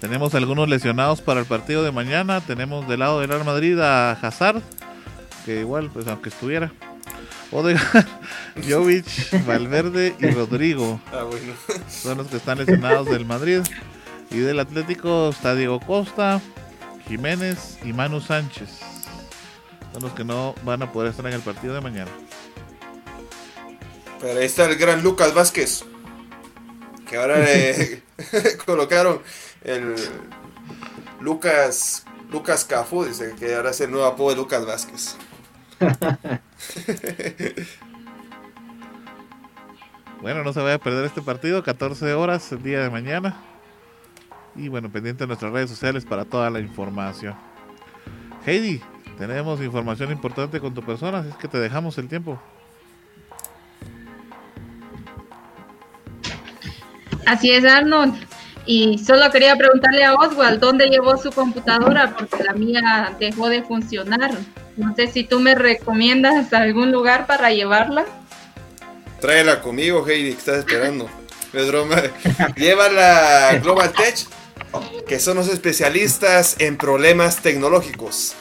Tenemos 0.00 0.34
algunos 0.34 0.68
lesionados 0.68 1.20
para 1.20 1.40
el 1.40 1.46
partido 1.46 1.82
de 1.82 1.90
mañana. 1.90 2.40
Tenemos 2.40 2.88
del 2.88 3.00
lado 3.00 3.20
del 3.20 3.30
Real 3.30 3.44
Madrid 3.44 3.78
a 3.80 4.12
Hazard, 4.12 4.62
que 5.44 5.60
igual, 5.60 5.90
pues 5.92 6.06
aunque 6.06 6.28
estuviera. 6.28 6.72
Odegaard, 7.50 8.06
Jovic, 8.68 9.06
Valverde 9.46 10.14
y 10.18 10.26
Rodrigo. 10.30 11.00
Ah, 11.12 11.24
bueno. 11.24 11.52
son 11.88 12.18
los 12.18 12.26
que 12.28 12.36
están 12.36 12.58
lesionados 12.58 13.08
del 13.08 13.24
Madrid. 13.24 13.62
Y 14.30 14.38
del 14.38 14.60
Atlético 14.60 15.30
está 15.30 15.54
Diego 15.54 15.80
Costa, 15.80 16.40
Jiménez 17.08 17.78
y 17.82 17.92
Manu 17.94 18.20
Sánchez. 18.20 18.68
Son 19.94 20.02
los 20.02 20.12
que 20.12 20.22
no 20.22 20.54
van 20.64 20.82
a 20.82 20.92
poder 20.92 21.10
estar 21.10 21.26
en 21.26 21.32
el 21.32 21.40
partido 21.40 21.74
de 21.74 21.80
mañana. 21.80 22.10
Pero 24.20 24.38
ahí 24.38 24.46
está 24.46 24.66
el 24.66 24.76
gran 24.76 25.02
Lucas 25.02 25.32
Vázquez. 25.32 25.84
Que 27.08 27.16
ahora 27.16 27.38
le 27.38 28.02
colocaron 28.66 29.22
el 29.64 29.94
Lucas 31.20 32.04
Lucas 32.30 32.64
Cafu, 32.64 33.04
dice 33.04 33.34
que 33.38 33.54
ahora 33.54 33.70
es 33.70 33.80
el 33.80 33.90
nuevo 33.90 34.06
apodo 34.06 34.30
de 34.30 34.36
Lucas 34.36 34.66
Vázquez. 34.66 35.16
Bueno, 40.20 40.42
no 40.42 40.52
se 40.52 40.60
vaya 40.60 40.74
a 40.74 40.78
perder 40.78 41.04
este 41.04 41.22
partido, 41.22 41.62
14 41.62 42.12
horas 42.14 42.50
el 42.50 42.62
día 42.62 42.82
de 42.82 42.90
mañana. 42.90 43.36
Y 44.56 44.68
bueno, 44.68 44.90
pendiente 44.90 45.22
de 45.22 45.28
nuestras 45.28 45.52
redes 45.52 45.70
sociales 45.70 46.04
para 46.04 46.24
toda 46.24 46.50
la 46.50 46.58
información. 46.58 47.36
Heidi, 48.44 48.82
tenemos 49.16 49.60
información 49.60 50.10
importante 50.10 50.58
con 50.58 50.74
tu 50.74 50.82
persona, 50.82 51.18
así 51.18 51.28
es 51.28 51.36
que 51.36 51.46
te 51.46 51.58
dejamos 51.58 51.96
el 51.98 52.08
tiempo. 52.08 52.40
Así 57.24 57.52
es, 57.52 57.64
Arnold. 57.64 58.14
Y 58.70 58.98
solo 58.98 59.30
quería 59.30 59.56
preguntarle 59.56 60.04
a 60.04 60.12
Oswald 60.12 60.60
dónde 60.60 60.90
llevó 60.90 61.16
su 61.16 61.32
computadora 61.32 62.14
porque 62.14 62.44
la 62.44 62.52
mía 62.52 63.16
dejó 63.18 63.48
de 63.48 63.62
funcionar. 63.62 64.30
No 64.76 64.94
sé 64.94 65.06
si 65.06 65.24
tú 65.24 65.40
me 65.40 65.54
recomiendas 65.54 66.52
algún 66.52 66.92
lugar 66.92 67.26
para 67.26 67.50
llevarla. 67.50 68.04
Tráela 69.22 69.62
conmigo, 69.62 70.06
Heidi, 70.06 70.32
que 70.32 70.38
estás 70.38 70.58
esperando. 70.58 71.08
Es 71.54 71.66
broma. 71.66 71.96
Llévala 72.56 73.48
a 73.48 73.56
Global 73.56 73.90
Tech, 73.90 74.26
que 75.06 75.18
son 75.18 75.38
los 75.38 75.48
especialistas 75.48 76.56
en 76.58 76.76
problemas 76.76 77.40
tecnológicos. 77.40 78.34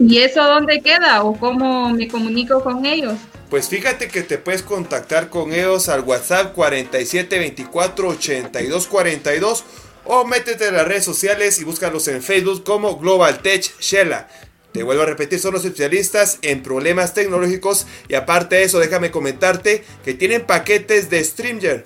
¿Y 0.00 0.18
eso 0.18 0.42
dónde 0.42 0.80
queda 0.80 1.22
o 1.22 1.38
cómo 1.38 1.90
me 1.90 2.08
comunico 2.08 2.64
con 2.64 2.84
ellos? 2.84 3.14
Pues 3.50 3.68
fíjate 3.68 4.08
que 4.08 4.22
te 4.22 4.38
puedes 4.38 4.62
contactar 4.62 5.30
con 5.30 5.52
ellos 5.52 5.88
al 5.88 6.00
WhatsApp 6.00 6.52
4724 6.52 8.08
8242 8.08 9.64
o 10.04 10.24
métete 10.24 10.66
en 10.66 10.74
las 10.74 10.88
redes 10.88 11.04
sociales 11.04 11.60
y 11.60 11.64
búscalos 11.64 12.08
en 12.08 12.22
Facebook 12.22 12.64
como 12.64 12.98
Global 12.98 13.42
Tech 13.42 13.62
Shella. 13.80 14.28
Te 14.72 14.82
vuelvo 14.82 15.04
a 15.04 15.06
repetir, 15.06 15.38
son 15.38 15.54
los 15.54 15.64
especialistas 15.64 16.38
en 16.42 16.62
problemas 16.62 17.14
tecnológicos 17.14 17.86
y 18.08 18.14
aparte 18.14 18.56
de 18.56 18.64
eso, 18.64 18.80
déjame 18.80 19.10
comentarte 19.12 19.84
que 20.04 20.14
tienen 20.14 20.44
paquetes 20.44 21.08
de 21.08 21.22
Streamer. 21.22 21.84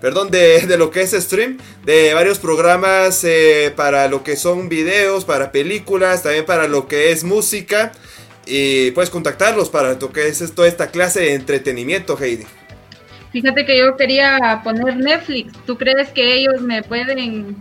Perdón, 0.00 0.30
de, 0.30 0.66
de 0.66 0.76
lo 0.76 0.90
que 0.90 1.00
es 1.00 1.12
stream, 1.12 1.56
de 1.86 2.12
varios 2.12 2.38
programas 2.38 3.24
eh, 3.24 3.72
para 3.74 4.06
lo 4.08 4.22
que 4.22 4.36
son 4.36 4.68
videos, 4.68 5.24
para 5.24 5.50
películas, 5.50 6.22
también 6.22 6.44
para 6.44 6.68
lo 6.68 6.88
que 6.88 7.10
es 7.10 7.24
música. 7.24 7.92
Y 8.46 8.90
puedes 8.90 9.10
contactarlos 9.10 9.70
para 9.70 9.94
lo 9.94 10.12
que 10.12 10.28
es 10.28 10.54
toda 10.54 10.68
esta 10.68 10.88
clase 10.88 11.20
de 11.20 11.34
entretenimiento, 11.34 12.18
Heidi. 12.18 12.46
Fíjate 13.32 13.66
que 13.66 13.78
yo 13.78 13.96
quería 13.96 14.60
poner 14.62 14.96
Netflix. 14.96 15.52
¿Tú 15.66 15.76
crees 15.76 16.08
que 16.10 16.34
ellos 16.34 16.60
me 16.60 16.82
pueden 16.82 17.56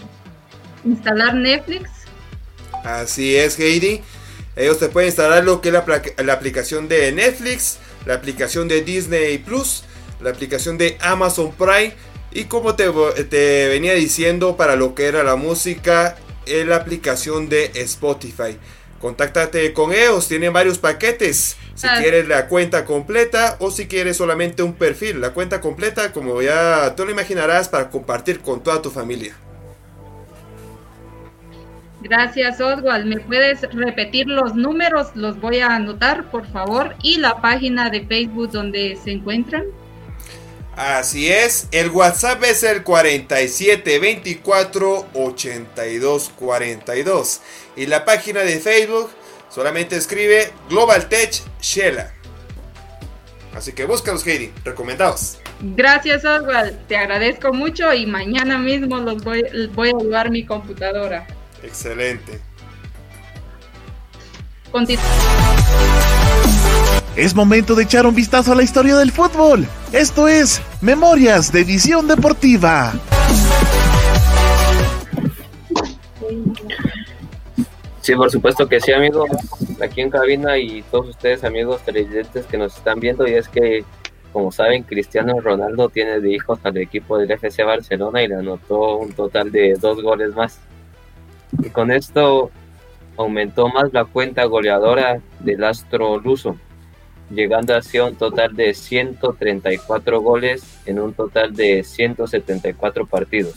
instalar 0.86 1.34
Netflix? 1.36 1.90
Así 2.84 3.36
es, 3.36 3.58
Heidi. 3.58 4.02
Ellos 4.56 4.78
te 4.78 4.90
pueden 4.90 5.08
instalar 5.08 5.44
lo 5.44 5.62
que 5.62 5.70
es 5.70 5.74
la, 5.74 6.34
aplicación 6.34 6.88
de 6.88 7.12
Netflix, 7.12 7.80
la 8.06 8.14
aplicación 8.14 8.68
de 8.68 8.84
Disney 8.84 9.40
Plus, 9.40 9.84
la 10.22 10.30
aplicación 10.30 10.78
de 10.78 10.98
Amazon 11.02 11.52
Prime 11.54 11.94
y 12.32 12.44
como 12.46 12.76
te, 12.76 12.86
te 13.30 13.68
venía 13.70 13.94
diciendo 13.94 14.56
para 14.56 14.76
lo 14.76 14.94
que 14.94 15.06
era 15.06 15.24
la 15.24 15.36
música, 15.36 16.18
la 16.46 16.76
aplicación 16.76 17.50
de 17.50 17.72
Spotify. 17.74 18.58
Contáctate 19.04 19.74
con 19.74 19.92
ellos, 19.92 20.30
tienen 20.30 20.54
varios 20.54 20.78
paquetes. 20.80 21.58
Si 21.76 21.86
Ah. 21.88 21.98
quieres 22.00 22.26
la 22.30 22.48
cuenta 22.48 22.86
completa 22.86 23.58
o 23.60 23.70
si 23.70 23.86
quieres 23.86 24.16
solamente 24.16 24.64
un 24.64 24.76
perfil. 24.76 25.20
La 25.20 25.32
cuenta 25.32 25.60
completa, 25.60 26.14
como 26.14 26.42
ya 26.42 26.96
tú 26.96 27.04
lo 27.04 27.12
imaginarás, 27.12 27.68
para 27.68 27.90
compartir 27.90 28.40
con 28.40 28.64
toda 28.64 28.82
tu 28.82 28.90
familia. 28.92 29.36
Gracias, 32.00 32.62
Oswald. 32.62 33.06
¿Me 33.06 33.20
puedes 33.20 33.62
repetir 33.74 34.28
los 34.28 34.56
números? 34.56 35.08
Los 35.16 35.38
voy 35.38 35.60
a 35.60 35.76
anotar, 35.76 36.32
por 36.32 36.48
favor. 36.48 36.96
Y 37.04 37.18
la 37.18 37.42
página 37.42 37.90
de 37.90 38.06
Facebook 38.06 38.52
donde 38.52 38.98
se 39.04 39.12
encuentran. 39.12 39.66
Así 40.76 41.32
es, 41.32 41.68
el 41.72 41.92
WhatsApp 41.92 42.44
es 42.46 42.64
el 42.64 42.82
4724 42.84 45.06
8242 45.14 47.42
y 47.76 47.86
la 47.86 48.06
página 48.06 48.40
de 48.42 48.58
Facebook 48.60 49.12
solamente 49.50 49.96
escribe 49.96 50.52
Global 50.70 51.08
Tech 51.10 51.32
Shela. 51.62 52.12
Así 53.56 53.74
que 53.74 53.86
búscalos, 53.86 54.26
Heidi, 54.26 54.52
recomendados. 54.66 55.38
Gracias, 55.62 56.26
Oswald. 56.26 56.88
Te 56.88 56.98
agradezco 56.98 57.54
mucho 57.54 57.94
y 57.94 58.08
mañana 58.08 58.58
mismo 58.58 58.98
los 58.98 59.24
voy, 59.24 59.44
voy 59.74 59.90
a 59.90 59.94
llevar 60.04 60.32
mi 60.32 60.44
computadora. 60.44 61.28
Excelente. 61.62 62.40
Continu- 64.72 64.98
Es 67.16 67.36
momento 67.36 67.76
de 67.76 67.84
echar 67.84 68.08
un 68.08 68.16
vistazo 68.16 68.54
a 68.54 68.56
la 68.56 68.64
historia 68.64 68.96
del 68.98 69.12
fútbol. 69.12 69.68
Esto 69.92 70.28
es 70.28 70.60
Memorias 70.82 71.52
de 71.52 71.64
Visión 71.64 72.08
Deportiva. 72.08 72.92
Sí, 78.02 78.16
por 78.16 78.32
supuesto 78.32 78.68
que 78.68 78.82
sí, 78.82 78.92
amigos, 78.92 79.30
aquí 79.80 80.02
en 80.02 80.10
cabina 80.10 80.58
y 80.58 80.82
todos 80.90 81.10
ustedes, 81.10 81.44
amigos 81.44 81.82
televidentes 81.84 82.48
que 82.48 82.58
nos 82.58 82.76
están 82.76 83.00
viendo, 83.00 83.28
y 83.28 83.36
es 83.36 83.48
que, 83.48 83.86
como 84.34 84.52
saben, 84.52 84.82
Cristiano 84.82 85.40
Ronaldo 85.40 85.90
tiene 85.90 86.20
de 86.20 86.34
hijos 86.34 86.60
al 86.64 86.78
equipo 86.78 87.20
del 87.20 87.30
FC 87.30 87.64
Barcelona 87.64 88.24
y 88.24 88.28
le 88.28 88.36
anotó 88.36 88.98
un 88.98 89.14
total 89.14 89.52
de 89.52 89.76
dos 89.80 90.02
goles 90.02 90.34
más. 90.34 90.60
Y 91.64 91.70
con 91.70 91.92
esto 91.92 92.50
aumentó 93.18 93.70
más 93.70 93.94
la 93.94 94.04
cuenta 94.04 94.46
goleadora 94.46 95.22
del 95.40 95.64
astro 95.64 96.20
luso, 96.20 96.58
llegando 97.30 97.74
a 97.76 97.82
un 98.06 98.16
total 98.16 98.56
de 98.56 98.74
134 98.74 100.22
goles 100.22 100.64
en 100.86 101.00
un 101.00 101.14
total 101.14 101.54
de 101.56 101.84
174 101.84 103.06
partidos. 103.06 103.56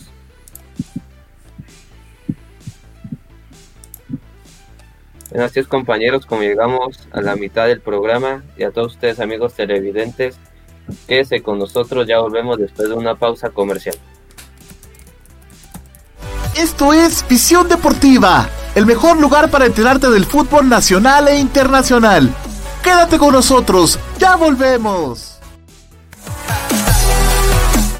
Bueno, 5.29 5.45
así 5.45 5.59
es 5.59 5.67
compañeros, 5.67 6.25
como 6.25 6.41
llegamos 6.41 7.07
a 7.11 7.21
la 7.21 7.35
mitad 7.35 7.67
del 7.67 7.81
programa 7.81 8.43
y 8.57 8.63
a 8.63 8.71
todos 8.71 8.93
ustedes 8.93 9.19
amigos 9.19 9.53
televidentes, 9.53 10.37
quédese 11.05 11.41
con 11.41 11.59
nosotros, 11.59 12.07
ya 12.07 12.19
volvemos 12.19 12.57
después 12.57 12.87
de 12.89 12.95
una 12.95 13.15
pausa 13.15 13.49
comercial. 13.49 13.95
Esto 16.57 16.93
es 16.93 17.23
Visión 17.27 17.67
Deportiva, 17.67 18.49
el 18.73 18.85
mejor 18.85 19.19
lugar 19.19 19.51
para 19.51 19.65
enterarte 19.65 20.09
del 20.09 20.25
fútbol 20.25 20.67
nacional 20.69 21.27
e 21.27 21.37
internacional. 21.37 22.33
Quédate 22.87 23.19
con 23.19 23.33
nosotros, 23.33 23.99
ya 24.17 24.37
volvemos. 24.37 25.39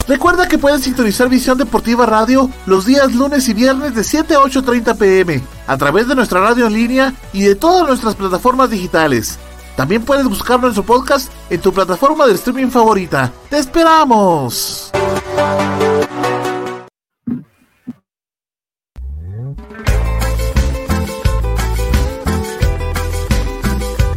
Recuerda 0.08 0.48
que 0.48 0.58
puedes 0.58 0.84
sintonizar 0.84 1.28
Visión 1.28 1.58
Deportiva 1.58 2.06
Radio 2.06 2.50
los 2.66 2.86
días 2.86 3.14
lunes 3.14 3.50
y 3.50 3.54
viernes 3.54 3.96
de 3.96 4.06
7 4.06 4.36
a 4.36 4.40
8.30 4.40 4.98
pm 4.98 5.44
a 5.68 5.78
través 5.78 6.08
de 6.08 6.16
nuestra 6.16 6.40
radio 6.40 6.68
en 6.68 6.74
línea 6.74 7.14
y 7.34 7.42
de 7.42 7.56
todas 7.56 7.86
nuestras 7.86 8.16
plataformas 8.16 8.70
digitales. 8.70 9.38
También 9.76 10.06
puedes 10.06 10.26
buscar 10.26 10.62
nuestro 10.62 10.84
podcast 10.84 11.30
en 11.50 11.60
tu 11.60 11.74
plataforma 11.74 12.26
de 12.26 12.36
streaming 12.36 12.70
favorita. 12.70 13.30
¡Te 13.50 13.58
esperamos! 13.58 14.94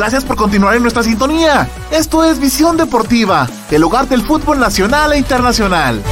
Gracias 0.00 0.24
por 0.24 0.34
continuar 0.34 0.74
en 0.76 0.80
nuestra 0.80 1.02
sintonía. 1.02 1.68
Esto 1.90 2.24
es 2.24 2.40
Visión 2.40 2.78
Deportiva, 2.78 3.46
el 3.70 3.84
hogar 3.84 4.08
del 4.08 4.22
fútbol 4.22 4.58
nacional 4.58 5.12
e 5.12 5.18
internacional. 5.18 6.02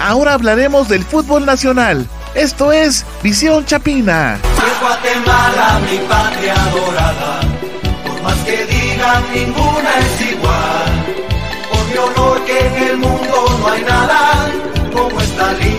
Ahora 0.00 0.34
hablaremos 0.34 0.88
del 0.88 1.04
fútbol 1.04 1.46
nacional. 1.46 2.08
Esto 2.34 2.72
es 2.72 3.06
Visión 3.22 3.64
Chapina. 3.64 4.40
Guatemala, 4.80 5.78
mi 5.88 5.98
patria 6.08 6.56
dorada, 6.74 7.40
por 8.04 8.22
más 8.22 8.38
que 8.38 8.66
digan, 8.66 9.22
ninguna 9.32 9.98
es 10.00 10.32
igual. 10.32 11.06
Por 11.70 11.86
mi 11.86 11.96
honor 11.98 12.44
que 12.44 12.66
en 12.66 12.74
el 12.82 12.96
mundo 12.96 13.58
no 13.60 13.68
hay 13.68 13.82
nada 13.84 14.50
como 14.92 15.20
esta 15.20 15.52
linda 15.52 15.75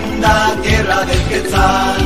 tierra 0.61 1.05
del 1.05 1.23
Quetzal. 1.27 1.97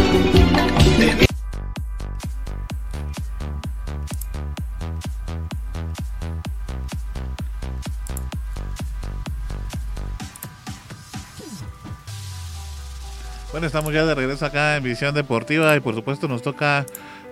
Bueno, 13.51 13.67
estamos 13.67 13.93
ya 13.93 14.05
de 14.05 14.15
regreso 14.15 14.45
acá 14.45 14.77
en 14.77 14.83
Visión 14.83 15.13
Deportiva 15.13 15.75
y 15.75 15.81
por 15.81 15.93
supuesto 15.93 16.27
nos 16.27 16.41
toca 16.41 16.85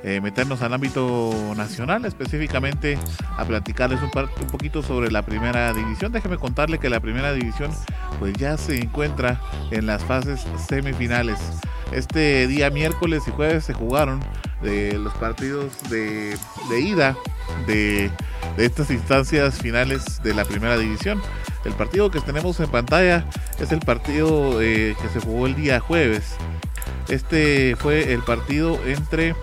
eh, 0.04 0.22
meternos 0.22 0.62
al 0.62 0.74
ámbito 0.74 1.32
nacional, 1.58 2.06
específicamente 2.06 2.98
a 3.38 3.46
platicarles 3.46 4.00
un, 4.02 4.12
poquito 4.48 4.82
sobre 4.82 5.12
la 5.12 5.24
primera 5.24 5.74
división. 5.74 6.12
Déjeme 6.12 6.38
contarle 6.38 6.80
que 6.80 6.90
la 6.90 7.00
primera 7.00 7.34
división 7.34 7.72
pues 8.20 8.34
ya 8.34 8.58
se 8.58 8.80
encuentra 8.80 9.42
en 9.72 9.86
las 9.86 10.04
fases 10.04 10.46
semifinales. 10.68 11.40
Este 11.92 12.48
día 12.48 12.70
miércoles 12.70 13.24
y 13.28 13.32
jueves 13.32 13.66
se 13.66 13.74
jugaron 13.74 14.20
de 14.62 14.98
los 14.98 15.14
partidos 15.16 15.72
de, 15.90 16.38
ida 16.80 17.16
de, 17.66 18.12
de 18.58 18.66
estas 18.66 18.92
instancias 18.92 19.60
finales 19.60 20.22
de 20.24 20.34
la 20.34 20.46
primera 20.46 20.78
división. 20.78 21.22
El 21.66 21.74
partido 21.74 22.10
que 22.10 22.22
tenemos 22.22 22.60
en 22.60 22.70
pantalla 22.70 23.26
es 23.60 23.72
el 23.72 23.80
partido 23.80 24.62
eh, 24.62 24.96
que 25.02 25.10
se 25.10 25.20
jugó 25.20 25.48
el 25.48 25.56
día 25.56 25.80
jueves. 25.80 26.36
Este 27.10 27.76
fue 27.76 28.14
el 28.14 28.22
partido 28.22 28.80
entre 28.86 29.36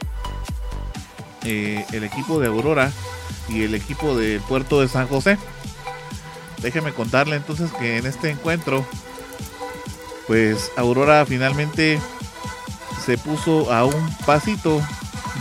eh, 1.47 1.84
el 1.92 2.05
equipo 2.05 2.40
de 2.40 2.49
Aurora 2.49 2.92
y 3.49 3.62
el 3.62 3.74
equipo 3.74 4.16
del 4.16 4.40
puerto 4.40 4.80
de 4.80 4.88
San 4.88 5.07
José. 5.09 5.38
Déjeme 6.61 6.92
contarle 6.92 7.36
entonces 7.36 7.70
que 7.72 7.99
en 7.99 8.07
este 8.07 8.30
encuentro, 8.30 8.86
pues 10.26 10.70
Aurora 10.76 11.24
finalmente 11.24 12.01
se 13.05 13.16
puso 13.16 13.72
a 13.72 13.84
un 13.84 14.16
pasito 14.26 14.82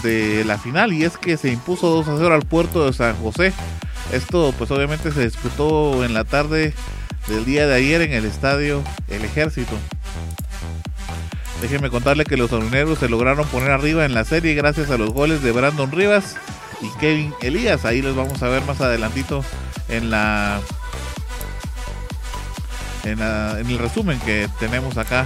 de 0.03 0.45
la 0.45 0.57
final 0.57 0.93
y 0.93 1.03
es 1.03 1.17
que 1.17 1.35
se 1.37 1.51
impuso 1.51 1.89
2 1.89 2.07
a 2.07 2.17
0 2.17 2.35
al 2.35 2.43
puerto 2.43 2.85
de 2.85 2.93
San 2.93 3.15
José 3.17 3.53
esto 4.11 4.53
pues 4.57 4.71
obviamente 4.71 5.11
se 5.11 5.25
disputó 5.25 6.05
en 6.05 6.13
la 6.13 6.23
tarde 6.23 6.73
del 7.27 7.43
día 7.43 7.65
de 7.67 7.75
ayer 7.75 8.01
en 8.01 8.13
el 8.13 8.25
estadio 8.25 8.83
El 9.09 9.25
Ejército. 9.25 9.75
Déjenme 11.61 11.89
contarle 11.89 12.25
que 12.25 12.37
los 12.37 12.51
orineros 12.51 12.99
se 12.99 13.09
lograron 13.09 13.47
poner 13.47 13.71
arriba 13.71 14.05
en 14.05 14.13
la 14.13 14.25
serie 14.25 14.53
gracias 14.55 14.89
a 14.91 14.97
los 14.97 15.11
goles 15.11 15.41
de 15.41 15.51
Brandon 15.51 15.91
Rivas 15.91 16.35
y 16.81 16.89
Kevin 16.99 17.33
Elías. 17.41 17.85
Ahí 17.85 18.01
los 18.01 18.15
vamos 18.15 18.41
a 18.43 18.49
ver 18.49 18.63
más 18.63 18.81
adelantito 18.81 19.43
en 19.87 20.09
la 20.09 20.59
en, 23.03 23.21
el 23.21 23.77
resumen 23.77 24.19
que 24.21 24.49
tenemos 24.59 24.97
acá 24.97 25.25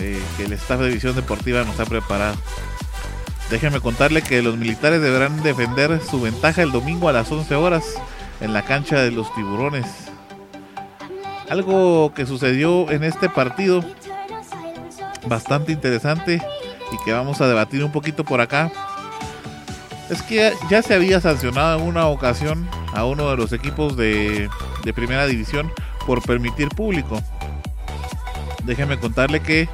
eh, 0.00 0.20
que 0.36 0.44
el 0.44 0.52
staff 0.54 0.80
de 0.80 0.88
División 0.88 1.14
Deportiva 1.14 1.64
nos 1.64 1.78
ha 1.78 1.84
preparado. 1.84 2.36
Déjenme 3.50 3.80
contarle 3.80 4.22
que 4.22 4.42
los 4.42 4.56
militares 4.56 5.02
deberán 5.02 5.42
defender 5.42 6.00
su 6.00 6.20
ventaja 6.20 6.62
el 6.62 6.72
domingo 6.72 7.08
a 7.08 7.12
las 7.12 7.30
11 7.30 7.54
horas 7.54 7.84
en 8.40 8.52
la 8.52 8.64
cancha 8.64 9.00
de 9.00 9.10
los 9.10 9.32
tiburones. 9.34 9.86
Algo 11.50 12.14
que 12.14 12.24
sucedió 12.24 12.90
en 12.90 13.04
este 13.04 13.28
partido 13.28 13.84
bastante 15.26 15.72
interesante 15.72 16.40
y 16.92 17.04
que 17.04 17.12
vamos 17.12 17.40
a 17.40 17.48
debatir 17.48 17.84
un 17.84 17.92
poquito 17.92 18.24
por 18.24 18.40
acá. 18.40 18.70
Es 20.10 20.22
que 20.22 20.52
ya 20.70 20.82
se 20.82 20.94
había 20.94 21.20
sancionado 21.20 21.80
en 21.80 21.86
una 21.86 22.06
ocasión 22.06 22.68
a 22.92 23.04
uno 23.04 23.30
de 23.30 23.36
los 23.36 23.52
equipos 23.52 23.96
de, 23.96 24.50
primera 24.94 25.26
división 25.26 25.72
por 26.06 26.22
permitir 26.22 26.68
público. 26.68 27.20
Déjenme 28.64 28.98
contarle 28.98 29.40
que 29.40 29.68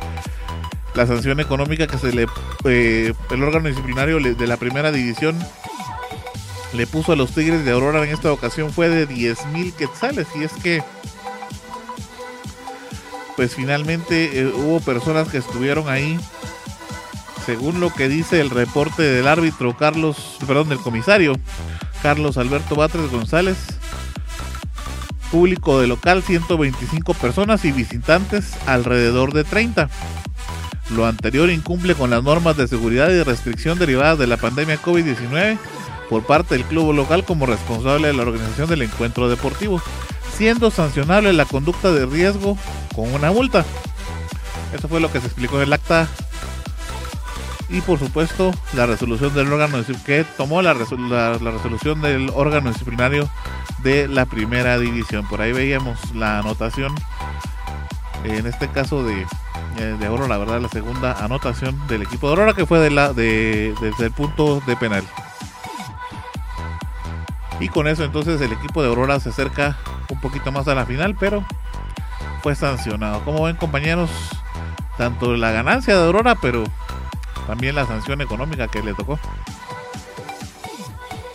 la 0.95 1.07
sanción 1.07 1.41
económica 1.41 1.87
que 1.87 1.99
se 1.99 2.13
le 2.13 2.27
eh, 2.65 3.13
el 3.31 3.43
órgano 3.43 3.69
disciplinario 3.69 4.19
de 4.19 4.47
la 4.47 4.57
primera 4.57 4.91
división 4.91 5.39
le 6.73 6.87
puso 6.87 7.13
a 7.13 7.17
los 7.17 7.33
Tigres 7.33 7.65
de 7.65 7.71
Aurora 7.71 8.05
en 8.05 8.11
esta 8.11 8.33
ocasión 8.33 8.73
fue 8.73 8.89
de 8.89 9.07
10 9.07 9.47
mil 9.47 9.73
quetzales 9.73 10.27
y 10.35 10.45
es 10.45 10.53
que 10.53 10.83
pues 13.39 13.55
finalmente 13.55 14.41
eh, 14.41 14.47
hubo 14.49 14.81
personas 14.81 15.29
que 15.29 15.39
estuvieron 15.39 15.89
ahí. 15.89 16.19
Según 17.47 17.79
lo 17.79 17.95
que 17.95 18.09
dice 18.09 18.41
el 18.41 18.51
reporte 18.51 19.05
del 19.05 19.29
árbitro 19.29 19.77
Carlos, 19.77 20.39
perdón, 20.45 20.69
del 20.71 20.79
comisario 20.79 21.35
Carlos 22.03 22.37
Alberto 22.37 22.75
Batres 22.75 23.09
González 23.13 23.57
público 25.31 25.81
de 25.81 25.87
local 25.87 26.25
125 26.25 27.15
personas 27.15 27.65
y 27.65 27.71
visitantes 27.71 28.57
alrededor 28.67 29.33
de 29.33 29.45
30 29.45 29.89
lo 30.91 31.07
anterior 31.07 31.49
incumple 31.49 31.95
con 31.95 32.11
las 32.11 32.25
normas 32.25 32.57
de 32.57 32.67
seguridad 32.67 33.09
y 33.09 33.23
restricción 33.23 33.79
derivadas 33.79 34.19
de 34.19 34.27
la 34.27 34.37
pandemia 34.37 34.83
COVID-19 34.83 35.59
por 36.11 36.25
parte 36.25 36.57
del 36.57 36.65
club 36.65 36.93
local 36.93 37.25
como 37.25 37.47
responsable 37.47 38.09
de 38.09 38.15
la 38.15 38.23
organización 38.23 38.69
del 38.69 38.83
encuentro 38.83 39.29
deportivo, 39.29 39.81
siendo 40.39 40.71
sancionable 40.71 41.33
la 41.33 41.45
conducta 41.45 41.91
de 41.91 42.07
riesgo 42.07 42.57
con 42.95 43.13
una 43.13 43.33
multa. 43.33 43.65
Eso 44.73 44.87
fue 44.87 45.01
lo 45.01 45.11
que 45.11 45.21
se 45.21 45.27
explicó 45.27 45.57
en 45.57 45.65
el 45.65 45.73
acta. 45.73 46.07
Y 47.69 47.81
por 47.83 47.99
supuesto, 47.99 48.53
la 48.73 48.87
resolución 48.87 49.35
del 49.35 49.53
órgano 49.53 49.85
que 50.07 50.25
tomó 50.37 50.63
la, 50.63 50.73
la, 50.73 51.51
resolución 51.51 52.01
del 52.01 52.31
órgano 52.35 52.71
disciplinario 52.71 53.29
de 53.83 54.07
la 54.07 54.27
primera 54.27 54.79
división. 54.79 55.27
Por 55.29 55.43
ahí 55.43 55.53
veíamos 55.53 55.99
la 56.15 56.39
anotación, 56.39 56.95
en 58.25 58.47
este 58.47 58.69
caso 58.69 59.03
de 59.03 59.27
eh, 59.79 59.97
de 59.99 60.07
Aurora, 60.07 60.29
la 60.29 60.39
verdad, 60.39 60.61
la 60.61 60.69
segunda 60.69 61.13
anotación 61.25 61.87
del 61.89 62.03
equipo 62.03 62.27
de 62.27 62.33
Aurora 62.33 62.55
que 62.55 62.65
fue 62.65 62.79
de 62.79 62.91
la, 62.91 63.13
de, 63.13 63.75
desde 63.81 64.07
el 64.07 64.13
punto 64.13 64.61
de 64.67 64.77
penal. 64.77 65.05
Y 67.61 67.69
con 67.69 67.89
eso 67.89 68.05
entonces 68.05 68.41
el 68.41 68.53
equipo 68.53 68.83
de 68.83 68.89
Aurora 68.89 69.19
se 69.21 69.31
acerca 69.31 69.77
un 70.11 70.21
poquito 70.21 70.53
más 70.53 70.69
a 70.69 70.75
la 70.75 70.87
final, 70.87 71.17
pero 71.19 71.45
fue 72.43 72.55
sancionado. 72.55 73.25
Como 73.25 73.45
ven 73.45 73.57
compañeros, 73.57 74.11
tanto 74.97 75.37
la 75.37 75.51
ganancia 75.51 75.97
de 75.97 76.07
Aurora, 76.07 76.37
pero 76.41 76.65
también 77.47 77.75
la 77.75 77.87
sanción 77.87 78.21
económica 78.21 78.69
que 78.69 78.83
le 78.83 78.95
tocó. 78.95 79.19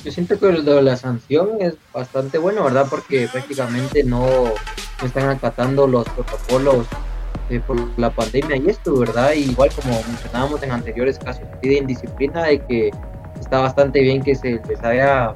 Yo 0.04 0.12
siento 0.12 0.38
que 0.38 0.52
la 0.52 0.98
sanción 0.98 1.50
es 1.62 1.76
bastante 1.94 2.38
bueno, 2.38 2.64
¿verdad? 2.64 2.88
Porque 2.90 3.28
prácticamente 3.32 4.04
no 4.04 4.26
están 5.02 5.30
acatando 5.30 5.88
los 5.88 6.08
protocolos 6.10 6.88
eh, 7.50 7.62
por 7.66 7.78
la 7.98 8.10
pandemia 8.10 8.58
y 8.58 8.70
esto, 8.70 8.98
¿verdad? 8.98 9.34
igual 9.34 9.70
como 9.74 10.02
mencionábamos 10.08 10.62
en 10.64 10.72
anteriores 10.72 11.20
casos, 11.20 11.44
pide 11.62 11.78
indisciplina 11.78 12.44
de 12.44 12.60
que 12.66 12.92
está 13.40 13.60
bastante 13.60 14.02
bien 14.02 14.22
que 14.22 14.36
se 14.36 14.62
les 14.68 14.84
haya 14.84 15.36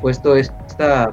puesto 0.00 0.36
esta, 0.36 1.12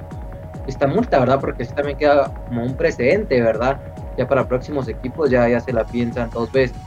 esta 0.68 0.88
multa, 0.88 1.20
¿verdad? 1.20 1.40
Porque 1.40 1.64
eso 1.64 1.74
también 1.74 1.98
queda 1.98 2.34
como 2.48 2.64
un 2.64 2.76
precedente, 2.76 3.42
¿verdad? 3.42 3.80
Ya 4.18 4.28
para 4.28 4.48
próximos 4.48 4.88
equipos 4.88 5.30
ya, 5.30 5.48
ya 5.50 5.60
se 5.60 5.74
la 5.74 5.86
piensan 5.86 6.30
dos 6.32 6.52
veces. 6.52 6.78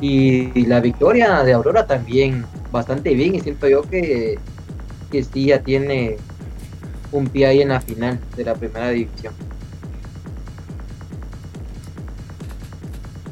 Y, 0.00 0.66
la 0.66 0.80
victoria 0.80 1.42
de 1.42 1.52
Aurora 1.52 1.86
también 1.86 2.46
bastante 2.70 3.14
bien 3.14 3.34
y 3.34 3.40
siento 3.40 3.66
yo 3.68 3.82
que, 3.82 4.38
que 5.10 5.24
sí 5.24 5.46
ya 5.46 5.60
tiene 5.60 6.16
un 7.10 7.26
pie 7.26 7.46
ahí 7.46 7.62
en 7.62 7.70
la 7.70 7.80
final 7.80 8.20
de 8.36 8.44
la 8.44 8.54
primera 8.54 8.90
división. 8.90 9.34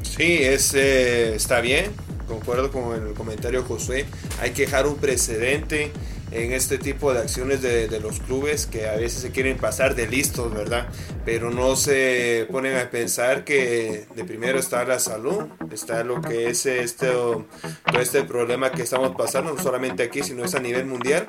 Sí, 0.01 0.39
es, 0.41 0.73
eh, 0.73 1.35
está 1.35 1.61
bien, 1.61 1.91
concuerdo 2.27 2.71
con 2.71 2.95
el 2.95 3.13
comentario 3.13 3.63
Josué, 3.63 4.05
hay 4.41 4.49
que 4.49 4.63
dejar 4.63 4.87
un 4.87 4.95
precedente 4.95 5.91
en 6.31 6.51
este 6.51 6.77
tipo 6.77 7.13
de 7.13 7.19
acciones 7.19 7.61
de, 7.61 7.87
los 7.99 8.19
clubes 8.19 8.67
que 8.67 8.87
a 8.87 8.95
veces 8.95 9.21
se 9.21 9.31
quieren 9.31 9.57
pasar 9.57 9.95
de 9.95 10.07
listos, 10.07 10.53
¿verdad? 10.53 10.87
Pero 11.25 11.49
no 11.49 11.75
se 11.75 12.47
ponen 12.51 12.77
a 12.77 12.89
pensar 12.89 13.43
que 13.43 14.05
de 14.15 14.23
primero 14.23 14.59
está 14.59 14.83
la 14.85 14.99
salud, 14.99 15.45
está 15.71 16.03
lo 16.03 16.21
que 16.21 16.49
es 16.49 16.65
este, 16.65 17.07
todo 17.07 17.47
este 17.99 18.23
problema 18.23 18.71
que 18.71 18.83
estamos 18.83 19.15
pasando, 19.15 19.53
no 19.53 19.61
solamente 19.61 20.03
aquí, 20.03 20.21
sino 20.21 20.45
es 20.45 20.53
a 20.53 20.59
nivel 20.59 20.85
mundial. 20.85 21.25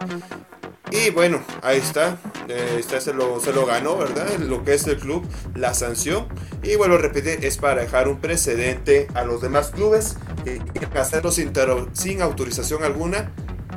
Y 0.91 1.11
bueno, 1.11 1.43
ahí 1.63 1.79
está, 1.79 2.19
eh, 2.49 2.83
se, 2.83 3.13
lo, 3.13 3.41
se 3.41 3.53
lo 3.53 3.67
ganó, 3.67 3.99
¿verdad? 3.99 4.39
Lo 4.39 4.65
que 4.65 4.75
es 4.75 4.87
el 4.87 4.97
club, 4.97 5.23
la 5.55 5.75
sanción 5.75 6.29
Y 6.63 6.77
vuelvo 6.77 6.95
a 6.95 6.99
repetir, 6.99 7.45
es 7.45 7.59
para 7.59 7.83
dejar 7.83 8.09
un 8.09 8.21
precedente 8.21 9.07
a 9.15 9.25
los 9.25 9.43
demás 9.43 9.71
clubes 9.71 10.17
que 10.45 10.99
hacerlo 10.99 11.31
sin, 11.31 11.53
sin 11.93 12.23
autorización 12.23 12.85
alguna. 12.85 13.31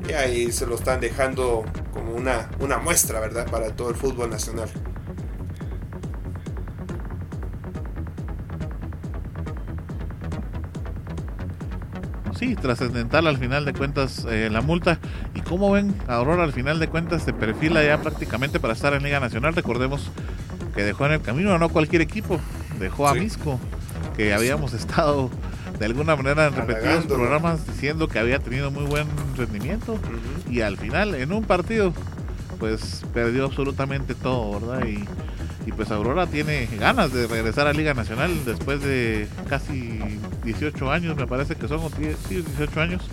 Y 0.08 0.14
ahí 0.14 0.52
se 0.52 0.66
lo 0.66 0.76
están 0.76 1.00
dejando 1.00 1.64
como 1.94 2.14
una, 2.14 2.50
una 2.60 2.78
muestra, 2.78 3.20
¿verdad? 3.20 3.50
Para 3.50 3.76
todo 3.76 3.90
el 3.90 3.96
fútbol 3.96 4.30
nacional. 4.30 4.70
sí, 12.42 12.56
trascendental 12.56 13.28
al 13.28 13.38
final 13.38 13.66
de 13.66 13.74
cuentas 13.74 14.26
eh, 14.28 14.50
la 14.52 14.62
multa. 14.62 14.98
Y 15.36 15.42
como 15.42 15.72
ven, 15.72 15.94
Aurora 16.08 16.44
al 16.44 16.52
final 16.52 16.80
de 16.80 16.88
cuentas 16.88 17.22
se 17.22 17.34
perfila 17.34 17.84
ya 17.84 18.02
prácticamente 18.02 18.60
para 18.60 18.74
estar 18.74 18.94
en 18.96 19.04
Liga 19.04 19.20
Nacional. 19.20 19.54
Recordemos 19.54 20.10
que 20.74 20.84
dejó 20.84 21.06
en 21.06 21.12
el 21.14 21.22
camino 21.22 21.54
a 21.54 21.60
no 21.60 21.70
cualquier 21.70 22.02
equipo, 22.02 22.40
dejó 22.80 23.08
a 23.08 23.14
Misco, 23.14 23.60
que 24.18 24.34
habíamos 24.34 24.74
estado 24.74 25.30
de 25.82 25.88
alguna 25.88 26.16
manera 26.16 26.46
en 26.46 26.56
repetidos 26.56 27.08
programas 27.08 27.66
diciendo 27.66 28.08
que 28.08 28.20
había 28.20 28.38
tenido 28.38 28.70
muy 28.70 28.86
buen 28.86 29.08
rendimiento. 29.36 29.98
Y 30.48 30.62
al 30.62 30.78
final, 30.78 31.16
en 31.16 31.34
un 31.34 31.44
partido, 31.44 31.92
pues 32.60 33.04
perdió 33.14 33.46
absolutamente 33.46 34.14
todo, 34.14 34.60
¿verdad? 34.60 34.86
Y 34.86 35.04
y 35.66 35.72
pues 35.72 35.92
Aurora 35.92 36.26
tiene 36.28 36.68
ganas 36.80 37.14
de 37.14 37.28
regresar 37.28 37.68
a 37.68 37.74
Liga 37.74 37.94
Nacional 37.94 38.32
después 38.46 38.82
de 38.82 39.28
casi 39.48 40.00
18 40.44 40.92
años, 40.92 41.16
me 41.16 41.28
parece 41.28 41.56
que 41.56 41.68
son, 41.68 41.80
sí, 42.28 42.44
18 42.44 42.82
años, 42.82 43.04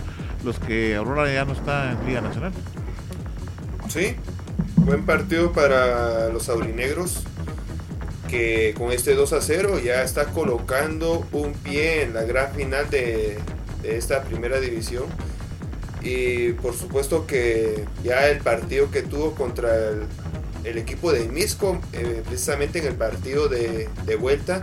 los 0.44 0.58
que 0.58 0.96
Aurora 0.96 1.30
ya 1.32 1.44
no 1.44 1.52
está 1.52 1.92
en 1.92 2.06
Liga 2.06 2.22
Nacional. 2.22 2.52
Sí, 3.88 4.16
buen 4.76 5.04
partido 5.04 5.52
para 5.52 6.30
los 6.30 6.48
aurinegros, 6.48 7.24
que 8.28 8.74
con 8.76 8.92
este 8.92 9.14
2 9.14 9.32
a 9.32 9.40
0 9.40 9.80
ya 9.84 10.02
está 10.02 10.26
colocando 10.26 11.26
un 11.32 11.52
pie 11.54 12.02
en 12.02 12.14
la 12.14 12.22
gran 12.22 12.54
final 12.54 12.88
de, 12.90 13.38
esta 13.82 14.22
primera 14.22 14.60
división. 14.60 15.04
Y 16.02 16.52
por 16.52 16.74
supuesto 16.74 17.26
que 17.26 17.84
ya 18.04 18.28
el 18.28 18.38
partido 18.38 18.90
que 18.90 19.02
tuvo 19.02 19.34
contra 19.34 19.74
el 19.88 20.06
el 20.64 20.78
equipo 20.78 21.12
de 21.12 21.28
Misco, 21.28 21.80
eh, 21.92 22.22
precisamente 22.26 22.78
en 22.78 22.86
el 22.86 22.94
partido 22.94 23.48
de, 23.48 23.88
vuelta, 24.20 24.62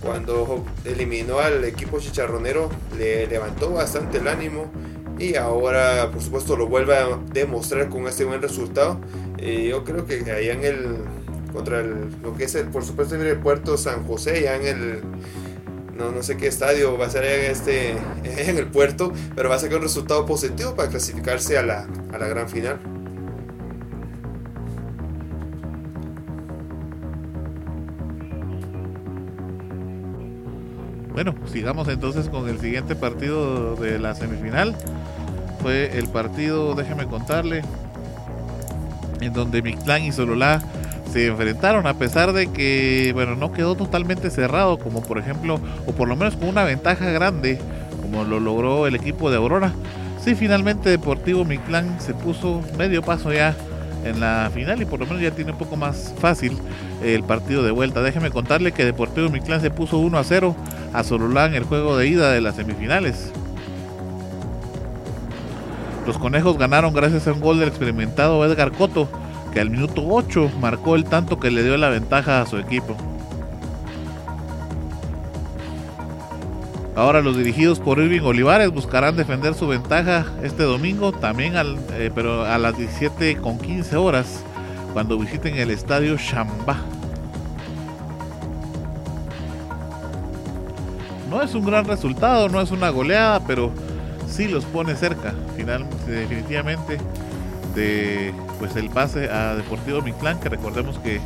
cuando 0.00 0.64
eliminó 0.84 1.40
al 1.40 1.64
equipo 1.64 1.98
chicharronero, 1.98 2.70
le 2.98 3.26
levantó 3.26 3.70
bastante 3.70 4.18
el 4.18 4.28
ánimo 4.28 4.70
y 5.18 5.36
ahora 5.36 6.10
por 6.10 6.20
supuesto 6.20 6.56
lo 6.56 6.66
vuelve 6.66 6.96
a 6.96 7.18
demostrar 7.32 7.88
con 7.88 8.06
este 8.06 8.24
buen 8.24 8.42
resultado. 8.42 9.00
Eh, 9.38 9.68
yo 9.70 9.84
creo 9.84 10.06
que 10.06 10.20
allá 10.30 10.52
en 10.52 10.64
el, 10.64 10.96
contra 11.54 11.82
lo 11.82 12.34
que 12.36 12.44
es 12.44 12.54
el, 12.56 12.66
por 12.66 12.84
supuesto 12.84 13.14
el 13.14 13.36
puerto 13.38 13.78
San 13.78 14.04
José, 14.04 14.42
ya 14.42 14.56
en 14.56 14.66
el, 14.66 15.00
no, 15.96 16.10
no 16.10 16.22
sé 16.24 16.36
qué 16.36 16.48
estadio 16.48 16.98
va 16.98 17.06
a 17.06 17.10
ser 17.10 17.24
en, 17.24 17.50
este, 17.50 17.92
en 18.24 18.58
el 18.58 18.66
puerto, 18.66 19.12
pero 19.36 19.48
va 19.48 19.54
a 19.54 19.58
sacar 19.60 19.78
un 19.78 19.84
resultado 19.84 20.26
positivo 20.26 20.74
para 20.74 20.90
clasificarse 20.90 21.56
a 21.56 21.62
la, 21.62 21.86
a 22.12 22.18
la 22.18 22.26
gran 22.26 22.48
final. 22.48 22.80
Bueno, 31.12 31.36
sigamos 31.52 31.86
entonces 31.86 32.28
con 32.28 32.48
el 32.48 32.58
siguiente 32.58 32.96
partido 32.96 33.76
de 33.76 34.00
la 34.00 34.16
semifinal. 34.16 34.76
Fue 35.62 35.96
el 35.96 36.08
partido, 36.08 36.74
déjeme 36.74 37.06
contarle, 37.06 37.62
en 39.20 39.32
donde 39.32 39.62
Mictlán 39.62 40.02
y 40.02 40.10
Sololá 40.10 40.60
se 41.14 41.28
enfrentaron 41.28 41.86
a 41.86 41.94
pesar 41.94 42.32
de 42.32 42.48
que, 42.48 43.12
bueno, 43.14 43.36
no 43.36 43.52
quedó 43.52 43.76
totalmente 43.76 44.30
cerrado, 44.30 44.78
como 44.78 45.00
por 45.00 45.16
ejemplo, 45.16 45.60
o 45.86 45.92
por 45.92 46.08
lo 46.08 46.16
menos 46.16 46.34
con 46.34 46.48
una 46.48 46.64
ventaja 46.64 47.08
grande, 47.12 47.60
como 48.02 48.24
lo 48.24 48.40
logró 48.40 48.88
el 48.88 48.96
equipo 48.96 49.30
de 49.30 49.36
Aurora. 49.36 49.72
Sí, 50.20 50.34
finalmente 50.34 50.90
Deportivo 50.90 51.44
Mictlán 51.44 52.00
se 52.00 52.14
puso 52.14 52.62
medio 52.76 53.00
paso 53.00 53.32
ya 53.32 53.54
en 54.04 54.18
la 54.18 54.50
final 54.52 54.82
y 54.82 54.86
por 54.86 54.98
lo 54.98 55.06
menos 55.06 55.22
ya 55.22 55.30
tiene 55.30 55.52
un 55.52 55.58
poco 55.58 55.76
más 55.76 56.12
fácil 56.18 56.58
el 57.00 57.22
partido 57.22 57.62
de 57.62 57.70
vuelta. 57.70 58.02
Déjeme 58.02 58.30
contarle 58.30 58.72
que 58.72 58.84
Deportivo 58.84 59.30
Mictlán 59.30 59.60
se 59.60 59.70
puso 59.70 59.98
1 59.98 60.18
a 60.18 60.24
0 60.24 60.56
a 60.92 61.04
Sololá 61.04 61.46
en 61.46 61.54
el 61.54 61.62
juego 61.62 61.96
de 61.96 62.08
ida 62.08 62.32
de 62.32 62.40
las 62.40 62.56
semifinales. 62.56 63.30
Los 66.08 66.18
conejos 66.18 66.58
ganaron 66.58 66.92
gracias 66.92 67.28
a 67.28 67.32
un 67.32 67.40
gol 67.40 67.60
del 67.60 67.68
experimentado 67.68 68.44
Edgar 68.44 68.72
Coto, 68.72 69.08
que 69.54 69.60
al 69.60 69.70
minuto 69.70 70.02
8 70.04 70.50
marcó 70.60 70.96
el 70.96 71.04
tanto 71.04 71.38
que 71.38 71.52
le 71.52 71.62
dio 71.62 71.76
la 71.76 71.88
ventaja 71.88 72.42
a 72.42 72.46
su 72.46 72.58
equipo. 72.58 72.96
Ahora 76.96 77.22
los 77.22 77.36
dirigidos 77.36 77.78
por 77.78 77.98
Irving 77.98 78.22
Olivares 78.22 78.70
buscarán 78.70 79.16
defender 79.16 79.54
su 79.54 79.68
ventaja 79.68 80.26
este 80.42 80.64
domingo, 80.64 81.12
también 81.12 81.56
al, 81.56 81.78
eh, 81.92 82.10
pero 82.12 82.44
a 82.44 82.58
las 82.58 82.76
17 82.76 83.36
con 83.36 83.58
15 83.58 83.96
horas, 83.96 84.44
cuando 84.92 85.18
visiten 85.18 85.56
el 85.56 85.70
estadio 85.70 86.16
Chambá. 86.16 86.76
No 91.30 91.42
es 91.42 91.54
un 91.54 91.64
gran 91.64 91.84
resultado, 91.84 92.48
no 92.48 92.60
es 92.60 92.72
una 92.72 92.90
goleada, 92.90 93.40
pero 93.46 93.72
sí 94.28 94.48
los 94.48 94.64
pone 94.64 94.96
cerca, 94.96 95.32
finalmente, 95.56 96.10
definitivamente, 96.10 96.98
de 97.74 98.32
pues 98.58 98.76
el 98.76 98.90
pase 98.90 99.30
a 99.30 99.54
Deportivo 99.54 100.02
Mictlán, 100.02 100.40
que 100.40 100.48
recordemos 100.48 100.98
que 100.98 101.20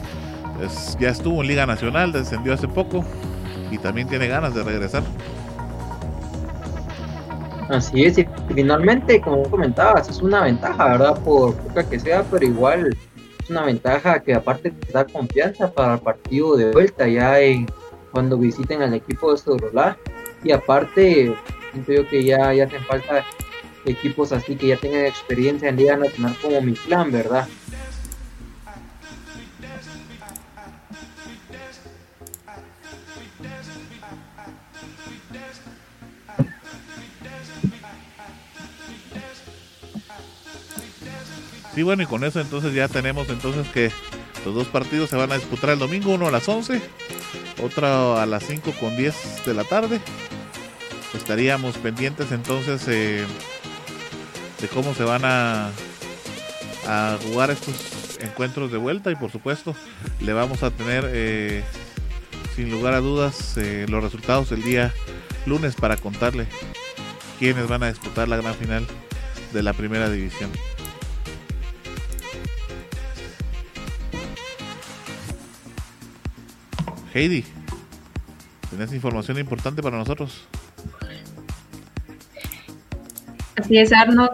pues, 0.57 0.97
ya 0.99 1.11
estuvo 1.11 1.41
en 1.43 1.49
Liga 1.49 1.66
Nacional, 1.66 2.12
descendió 2.12 2.53
hace 2.55 2.68
poco 2.68 3.05
y 3.70 3.79
también 3.79 4.09
tiene 4.09 4.29
ganas 4.29 4.55
de 4.55 4.62
regresar. 4.62 5.03
Así 7.68 8.05
es, 8.05 8.16
y 8.16 8.26
finalmente, 8.55 9.20
como 9.20 9.43
comentabas, 9.43 10.09
es 10.09 10.22
una 10.22 10.43
ventaja, 10.43 10.87
¿verdad? 10.87 11.18
Por 11.22 11.55
poca 11.55 11.87
que 11.87 12.01
sea, 12.01 12.24
pero 12.31 12.47
igual 12.47 12.97
es 13.43 13.51
una 13.51 13.66
ventaja 13.66 14.20
que 14.20 14.35
aparte 14.35 14.70
te 14.70 14.91
da 14.91 15.05
confianza 15.05 15.70
para 15.70 15.95
el 15.95 16.01
partido 16.01 16.57
de 16.57 16.72
vuelta 16.72 17.07
ya 17.07 17.37
cuando 18.11 18.39
visiten 18.39 18.81
al 18.81 18.95
equipo 18.95 19.33
de 19.33 19.39
Sorolá. 19.39 19.99
Y 20.43 20.53
aparte, 20.53 21.35
siento 21.72 21.93
yo 21.93 22.09
que 22.09 22.24
ya, 22.24 22.55
ya 22.55 22.64
hacen 22.64 22.83
falta 22.85 23.24
equipos 23.85 24.33
así 24.33 24.57
que 24.57 24.68
ya 24.68 24.76
tengan 24.76 25.07
experiencia 25.07 25.68
en 25.68 25.76
Liga 25.76 25.97
Nacional 25.97 26.37
como 26.41 26.61
mi 26.61 26.72
plan, 26.72 27.11
¿verdad? 27.11 27.49
Sí, 41.74 41.85
bueno, 41.85 42.03
y 42.03 42.07
con 42.07 42.24
eso 42.24 42.41
entonces 42.41 42.74
ya 42.74 42.89
tenemos 42.89 43.29
entonces 43.29 43.68
que 43.68 43.93
los 44.45 44.55
dos 44.55 44.66
partidos 44.66 45.11
se 45.11 45.16
van 45.16 45.31
a 45.31 45.37
disputar 45.37 45.70
el 45.70 45.79
domingo, 45.79 46.12
uno 46.14 46.26
a 46.26 46.31
las 46.33 46.49
11 46.49 46.83
otra 47.62 48.22
a 48.22 48.26
las 48.26 48.45
5 48.45 48.72
con 48.79 48.97
10 48.97 49.45
de 49.47 49.55
la 49.55 49.64
tarde. 49.64 50.01
Estaríamos 51.14 51.76
pendientes 51.79 52.33
entonces 52.33 52.83
eh, 52.89 53.24
de 54.61 54.69
cómo 54.69 54.95
se 54.95 55.05
van 55.05 55.25
a, 55.25 55.71
a 56.87 57.19
jugar 57.23 57.51
estos 57.51 58.19
encuentros 58.21 58.73
de 58.73 58.79
vuelta 58.79 59.11
y 59.11 59.17
por 59.17 59.31
supuesto 59.31 59.75
le 60.21 60.33
vamos 60.33 60.63
a 60.63 60.71
tener 60.71 61.05
eh, 61.09 61.63
sin 62.57 62.71
lugar 62.71 62.95
a 62.95 63.01
dudas 63.01 63.57
eh, 63.57 63.87
los 63.89 64.03
resultados 64.03 64.51
el 64.53 64.63
día 64.63 64.93
lunes 65.47 65.77
para 65.77 65.97
contarle 65.97 66.47
quiénes 67.39 67.69
van 67.69 67.85
a 67.85 67.89
disputar 67.89 68.29
la 68.29 68.37
gran 68.37 68.55
final 68.55 68.87
de 69.53 69.63
la 69.63 69.73
primera 69.73 70.11
división. 70.11 70.51
Heidi, 77.15 77.45
¿tienes 78.69 78.93
información 78.93 79.39
importante 79.39 79.83
para 79.83 79.97
nosotros? 79.97 80.45
Así 83.57 83.79
es, 83.79 83.93
Arnold. 83.93 84.31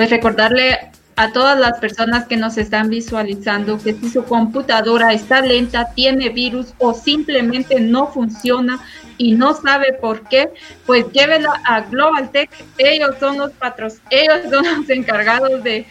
Pues 0.00 0.08
recordarle 0.08 0.78
a 1.16 1.30
todas 1.30 1.58
las 1.58 1.78
personas 1.78 2.26
que 2.26 2.38
nos 2.38 2.56
están 2.56 2.88
visualizando 2.88 3.78
que 3.78 3.92
si 3.92 4.08
su 4.08 4.24
computadora 4.24 5.12
está 5.12 5.42
lenta, 5.42 5.92
tiene 5.94 6.30
virus 6.30 6.72
o 6.78 6.94
simplemente 6.94 7.80
no 7.80 8.10
funciona 8.10 8.80
y 9.18 9.32
no 9.32 9.52
sabe 9.52 9.92
por 9.92 10.26
qué, 10.26 10.54
pues 10.86 11.04
llévela 11.12 11.52
a 11.66 11.82
Global 11.82 12.30
Tech. 12.30 12.48
Ellos 12.78 13.16
son 13.20 13.36
los 13.36 13.50
patros, 13.50 13.98
ellos 14.08 14.50
son 14.50 14.64
los 14.78 14.88
encargados 14.88 15.62
de 15.62 15.86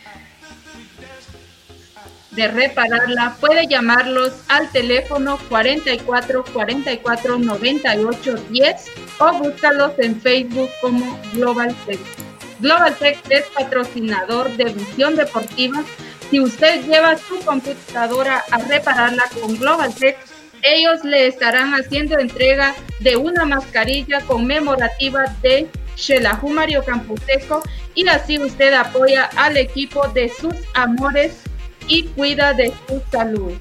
de 2.31 2.47
repararla, 2.47 3.35
puede 3.39 3.67
llamarlos 3.67 4.33
al 4.47 4.71
teléfono 4.71 5.37
44 5.49 6.45
44 6.51 7.37
98 7.37 8.35
10 8.49 8.75
o 9.19 9.33
búscalos 9.33 9.91
en 9.99 10.19
Facebook 10.19 10.71
como 10.81 11.19
Global 11.35 11.75
Tech. 11.85 12.28
Global 12.59 12.95
Tech 12.95 13.19
es 13.29 13.45
patrocinador 13.47 14.55
de 14.57 14.65
Visión 14.65 15.15
Deportiva. 15.15 15.83
Si 16.29 16.39
usted 16.39 16.83
lleva 16.85 17.17
su 17.17 17.39
computadora 17.39 18.43
a 18.51 18.57
repararla 18.59 19.23
con 19.39 19.57
Global 19.57 19.93
Tech, 19.95 20.17
ellos 20.61 21.03
le 21.03 21.27
estarán 21.27 21.73
haciendo 21.73 22.19
entrega 22.19 22.75
de 22.99 23.15
una 23.15 23.45
mascarilla 23.45 24.21
conmemorativa 24.21 25.23
de 25.41 25.69
Shelahu 25.95 26.49
Mario 26.49 26.83
Camposeco 26.83 27.63
y 27.95 28.07
así 28.07 28.37
usted 28.39 28.73
apoya 28.73 29.29
al 29.35 29.57
equipo 29.57 30.07
de 30.09 30.29
sus 30.29 30.55
amores 30.73 31.41
y 31.87 32.03
cuida 32.03 32.53
de 32.53 32.73
su 32.87 33.01
salud. 33.11 33.53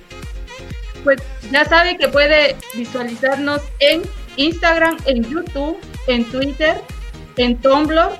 Pues 1.05 1.23
ya 1.53 1.65
sabe 1.65 1.97
que 1.97 2.09
puede 2.09 2.57
visualizarnos 2.75 3.63
en 3.79 4.03
Instagram, 4.37 4.97
en 5.07 5.23
YouTube, 5.23 5.79
en 6.09 6.25
Twitter, 6.25 6.81
en 7.37 7.57
Tumblr 7.61 8.19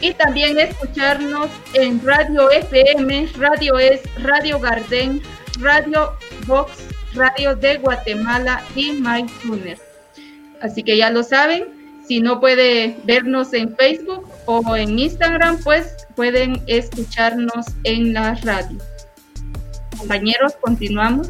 y 0.00 0.12
también 0.14 0.58
escucharnos 0.58 1.48
en 1.74 2.04
Radio 2.04 2.50
FM, 2.50 3.28
Radio 3.38 3.78
Es, 3.78 4.00
Radio 4.22 4.58
Garden, 4.58 5.22
Radio 5.60 6.12
Box, 6.46 6.72
Radio 7.14 7.54
de 7.54 7.78
Guatemala 7.78 8.62
y 8.74 8.92
MyTuner. 8.92 9.78
Así 10.60 10.82
que 10.82 10.96
ya 10.96 11.10
lo 11.10 11.22
saben, 11.22 11.84
si 12.06 12.20
no 12.20 12.40
puede 12.40 12.98
vernos 13.04 13.52
en 13.54 13.74
Facebook 13.76 14.28
o 14.46 14.76
en 14.76 14.98
Instagram, 14.98 15.58
pues 15.62 16.06
pueden 16.16 16.62
escucharnos 16.66 17.66
en 17.84 18.12
la 18.12 18.34
radio. 18.36 18.78
Compañeros, 19.98 20.54
continuamos. 20.60 21.28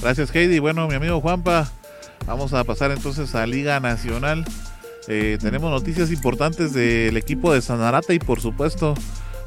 Gracias 0.00 0.34
Heidi. 0.34 0.60
Bueno, 0.60 0.86
mi 0.86 0.94
amigo 0.94 1.20
Juanpa, 1.20 1.70
vamos 2.26 2.52
a 2.52 2.62
pasar 2.62 2.92
entonces 2.92 3.34
a 3.34 3.46
Liga 3.46 3.80
Nacional. 3.80 4.44
Eh, 5.10 5.38
tenemos 5.40 5.70
noticias 5.70 6.12
importantes 6.12 6.74
del 6.74 7.16
equipo 7.16 7.54
de 7.54 7.62
Sanarate 7.62 8.12
y 8.12 8.18
por 8.18 8.42
supuesto 8.42 8.92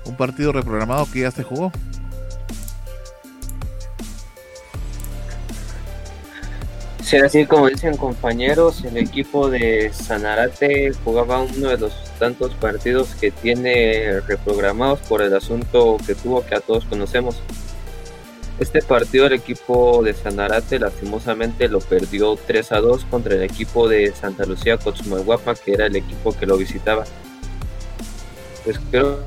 un 0.05 0.17
partido 0.17 0.51
reprogramado 0.51 1.07
que 1.13 1.19
ya 1.21 1.29
se 1.29 1.43
jugó. 1.43 1.71
Sí, 7.03 7.17
así 7.17 7.45
como 7.45 7.67
dicen 7.67 7.95
compañeros, 7.95 8.83
el 8.85 8.97
equipo 8.97 9.49
de 9.49 9.91
Sanarate 9.93 10.93
jugaba 11.03 11.41
uno 11.41 11.69
de 11.69 11.77
los 11.77 11.93
tantos 12.17 12.53
partidos 12.55 13.13
que 13.15 13.29
tiene 13.29 14.21
reprogramados 14.21 14.99
por 15.01 15.21
el 15.21 15.35
asunto 15.35 15.97
que 16.07 16.15
tuvo 16.15 16.43
que 16.43 16.55
a 16.55 16.61
todos 16.61 16.85
conocemos. 16.85 17.39
Este 18.61 18.83
partido 18.83 19.25
el 19.25 19.33
equipo 19.33 20.03
de 20.03 20.13
Sanarate 20.13 20.77
lastimosamente 20.77 21.67
lo 21.67 21.79
perdió 21.79 22.35
3 22.35 22.71
a 22.73 22.79
2 22.79 23.05
contra 23.05 23.33
el 23.33 23.41
equipo 23.41 23.89
de 23.89 24.11
Santa 24.11 24.45
Lucía 24.45 24.77
Cotzumalguapa, 24.77 25.55
que 25.55 25.73
era 25.73 25.87
el 25.87 25.95
equipo 25.95 26.31
que 26.31 26.45
lo 26.45 26.57
visitaba. 26.57 27.03
Pues 28.63 28.79
creo 28.91 29.17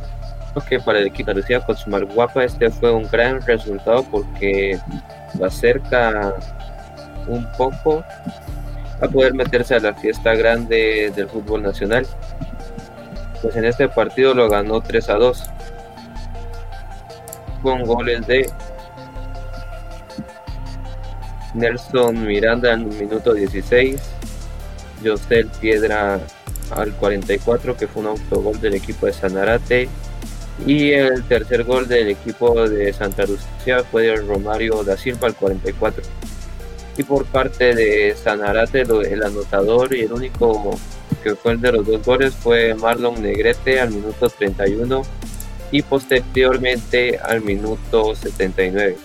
que 0.68 0.78
para 0.78 1.00
el 1.00 1.08
equipo 1.08 1.32
de 1.32 1.40
Lucía 1.40 1.66
Cotzumalguapa 1.66 2.44
este 2.44 2.70
fue 2.70 2.92
un 2.92 3.08
gran 3.10 3.44
resultado 3.44 4.04
porque 4.08 4.78
lo 5.36 5.46
acerca 5.46 6.32
un 7.26 7.44
poco 7.58 8.04
a 9.00 9.08
poder 9.08 9.34
meterse 9.34 9.74
a 9.74 9.80
la 9.80 9.94
fiesta 9.94 10.32
grande 10.36 11.12
del 11.16 11.28
fútbol 11.28 11.64
nacional. 11.64 12.06
Pues 13.42 13.56
en 13.56 13.64
este 13.64 13.88
partido 13.88 14.32
lo 14.32 14.48
ganó 14.48 14.80
3 14.80 15.08
a 15.10 15.14
2 15.14 15.42
con 17.62 17.82
goles 17.82 18.24
de 18.28 18.48
Nelson 21.54 22.26
Miranda 22.26 22.72
al 22.72 22.86
minuto 22.86 23.32
16, 23.32 24.00
Josel 25.04 25.48
Piedra 25.60 26.20
al 26.70 26.92
44, 26.92 27.76
que 27.76 27.86
fue 27.86 28.02
un 28.02 28.08
autogol 28.08 28.60
del 28.60 28.74
equipo 28.74 29.06
de 29.06 29.12
Sanarate, 29.12 29.88
y 30.66 30.92
el 30.92 31.24
tercer 31.24 31.64
gol 31.64 31.88
del 31.88 32.08
equipo 32.08 32.68
de 32.68 32.92
Santa 32.92 33.24
Lucía 33.26 33.82
fue 33.90 34.04
de 34.04 34.16
Romario 34.16 34.84
da 34.84 34.96
Silva 34.96 35.28
al 35.28 35.34
44. 35.34 36.02
Y 36.96 37.02
por 37.02 37.24
parte 37.26 37.74
de 37.74 38.14
Sanarate, 38.14 38.82
el 38.82 39.22
anotador 39.22 39.94
y 39.94 40.02
el 40.02 40.12
único 40.12 40.78
que 41.22 41.34
fue 41.34 41.52
el 41.52 41.60
de 41.60 41.72
los 41.72 41.86
dos 41.86 42.04
goles 42.04 42.34
fue 42.34 42.74
Marlon 42.74 43.20
Negrete 43.20 43.80
al 43.80 43.90
minuto 43.90 44.28
31 44.28 45.02
y 45.72 45.82
posteriormente 45.82 47.18
al 47.18 47.40
minuto 47.40 48.14
79. 48.14 48.96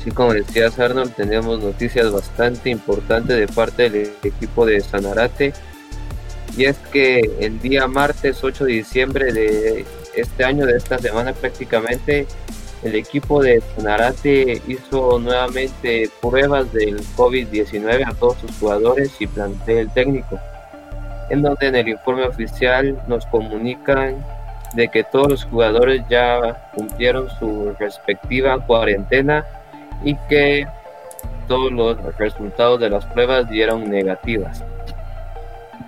Así 0.00 0.10
como 0.12 0.32
decías 0.32 0.78
Arnold, 0.78 1.12
tenemos 1.14 1.62
noticias 1.62 2.10
bastante 2.10 2.70
importantes 2.70 3.36
de 3.36 3.46
parte 3.46 3.90
del 3.90 4.10
equipo 4.22 4.64
de 4.64 4.80
Sanarate. 4.80 5.52
Y 6.56 6.64
es 6.64 6.78
que 6.90 7.20
el 7.38 7.60
día 7.60 7.86
martes 7.86 8.42
8 8.42 8.64
de 8.64 8.72
diciembre 8.72 9.30
de 9.30 9.84
este 10.16 10.42
año, 10.42 10.64
de 10.64 10.78
esta 10.78 10.98
semana 10.98 11.34
prácticamente, 11.34 12.26
el 12.82 12.94
equipo 12.94 13.42
de 13.42 13.62
Sanarate 13.76 14.62
hizo 14.66 15.18
nuevamente 15.18 16.08
pruebas 16.22 16.72
del 16.72 17.02
COVID-19 17.14 18.06
a 18.06 18.14
todos 18.14 18.38
sus 18.38 18.52
jugadores 18.52 19.12
y 19.20 19.26
plantel 19.26 19.90
técnico, 19.90 20.40
en 21.28 21.42
donde 21.42 21.66
en 21.66 21.76
el 21.76 21.88
informe 21.88 22.26
oficial 22.26 22.98
nos 23.06 23.26
comunican 23.26 24.24
de 24.72 24.88
que 24.88 25.04
todos 25.04 25.28
los 25.28 25.44
jugadores 25.44 26.00
ya 26.08 26.70
cumplieron 26.74 27.28
su 27.38 27.74
respectiva 27.78 28.64
cuarentena 28.66 29.44
y 30.02 30.16
que 30.28 30.66
todos 31.48 31.72
los 31.72 32.16
resultados 32.16 32.80
de 32.80 32.90
las 32.90 33.04
pruebas 33.06 33.48
dieron 33.48 33.90
negativas. 33.90 34.64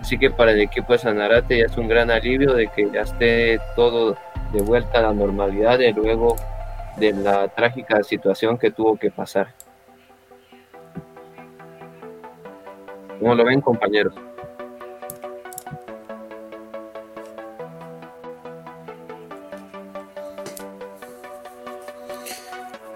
Así 0.00 0.18
que 0.18 0.30
para 0.30 0.50
el 0.52 0.60
equipo 0.60 0.92
de 0.92 0.98
Sanarate 0.98 1.58
ya 1.58 1.66
es 1.66 1.76
un 1.76 1.86
gran 1.86 2.10
alivio 2.10 2.54
de 2.54 2.68
que 2.68 2.90
ya 2.90 3.02
esté 3.02 3.60
todo 3.76 4.16
de 4.52 4.62
vuelta 4.62 4.98
a 4.98 5.02
la 5.02 5.12
normalidad 5.12 5.78
y 5.78 5.92
luego 5.92 6.36
de 6.96 7.12
la 7.12 7.48
trágica 7.48 8.02
situación 8.02 8.58
que 8.58 8.70
tuvo 8.70 8.96
que 8.96 9.10
pasar. 9.10 9.48
¿Cómo 13.20 13.34
lo 13.36 13.44
ven 13.44 13.60
compañeros? 13.60 14.14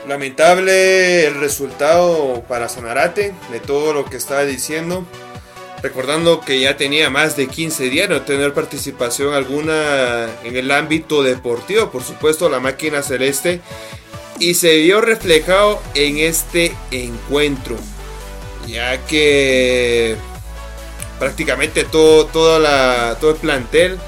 Lamentable 0.06 1.26
el 1.26 1.34
resultado 1.40 2.44
para 2.48 2.68
Sanarate 2.68 3.34
de 3.50 3.58
todo 3.58 3.92
lo 3.92 4.04
que 4.04 4.16
estaba 4.16 4.44
diciendo. 4.44 5.04
Recordando 5.82 6.40
que 6.40 6.60
ya 6.60 6.76
tenía 6.76 7.10
más 7.10 7.36
de 7.36 7.48
15 7.48 7.90
días 7.90 8.08
no 8.08 8.22
tener 8.22 8.54
participación 8.54 9.34
alguna 9.34 10.28
en 10.44 10.56
el 10.56 10.70
ámbito 10.70 11.24
deportivo, 11.24 11.90
por 11.90 12.04
supuesto 12.04 12.48
la 12.48 12.60
máquina 12.60 13.02
celeste, 13.02 13.60
y 14.38 14.54
se 14.54 14.76
vio 14.76 15.00
reflejado 15.00 15.82
en 15.94 16.18
este 16.18 16.72
encuentro, 16.92 17.76
ya 18.66 19.04
que 19.06 20.16
prácticamente 21.18 21.84
todo, 21.84 22.58
la, 22.60 23.16
todo 23.20 23.32
el 23.32 23.36
plantel, 23.36 23.98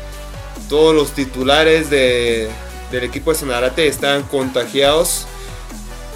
todos 0.68 0.94
los 0.94 1.12
titulares 1.12 1.90
de, 1.90 2.48
del 2.92 3.04
equipo 3.04 3.32
de 3.32 3.38
Sanarate 3.38 3.86
estaban 3.86 4.22
contagiados 4.22 5.26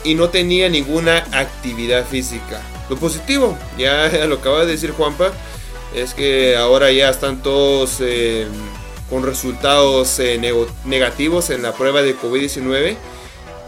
y 0.04 0.14
no 0.14 0.28
tenía 0.28 0.68
ninguna 0.68 1.18
actividad 1.32 2.06
física. 2.06 2.60
Lo 2.88 2.96
positivo, 2.96 3.56
ya 3.78 4.08
lo 4.26 4.36
acaba 4.36 4.64
de 4.64 4.72
decir 4.72 4.92
Juanpa, 4.92 5.32
es 5.94 6.14
que 6.14 6.56
ahora 6.56 6.90
ya 6.90 7.10
están 7.10 7.42
todos 7.42 7.98
eh, 8.00 8.46
con 9.10 9.24
resultados 9.24 10.18
eh, 10.18 10.40
negativos 10.84 11.50
en 11.50 11.62
la 11.62 11.72
prueba 11.72 12.02
de 12.02 12.16
COVID-19. 12.16 12.96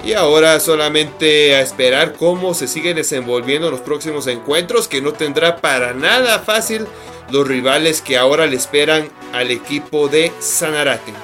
Y 0.05 0.12
ahora 0.12 0.61
solamente 0.61 1.57
a 1.57 1.61
esperar 1.61 2.12
cómo 2.14 2.53
se 2.53 2.68
siguen 2.68 2.97
desenvolviendo 2.97 3.70
los 3.70 3.80
próximos 3.80 4.26
encuentros, 4.26 4.87
que 4.87 5.01
no 5.01 5.12
tendrá 5.12 5.57
para 5.57 5.95
nada 5.95 6.41
fácil 6.41 6.87
los 7.30 7.49
rivales 7.49 8.03
que 8.03 8.18
ahora 8.18 8.47
le 8.47 8.57
esperan 8.57 9.09
al 9.32 9.51
equipo 9.51 10.09
de 10.09 10.30
Sanarate. 10.41 11.24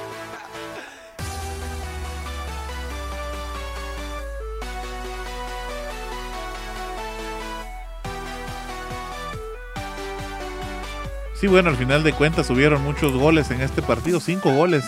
Sí, 11.41 11.47
bueno, 11.47 11.70
al 11.70 11.76
final 11.76 12.03
de 12.03 12.12
cuentas 12.12 12.51
hubieron 12.51 12.82
muchos 12.82 13.12
goles 13.12 13.51
en 13.51 13.62
este 13.62 13.80
partido, 13.80 14.20
cinco 14.20 14.53
goles 14.53 14.84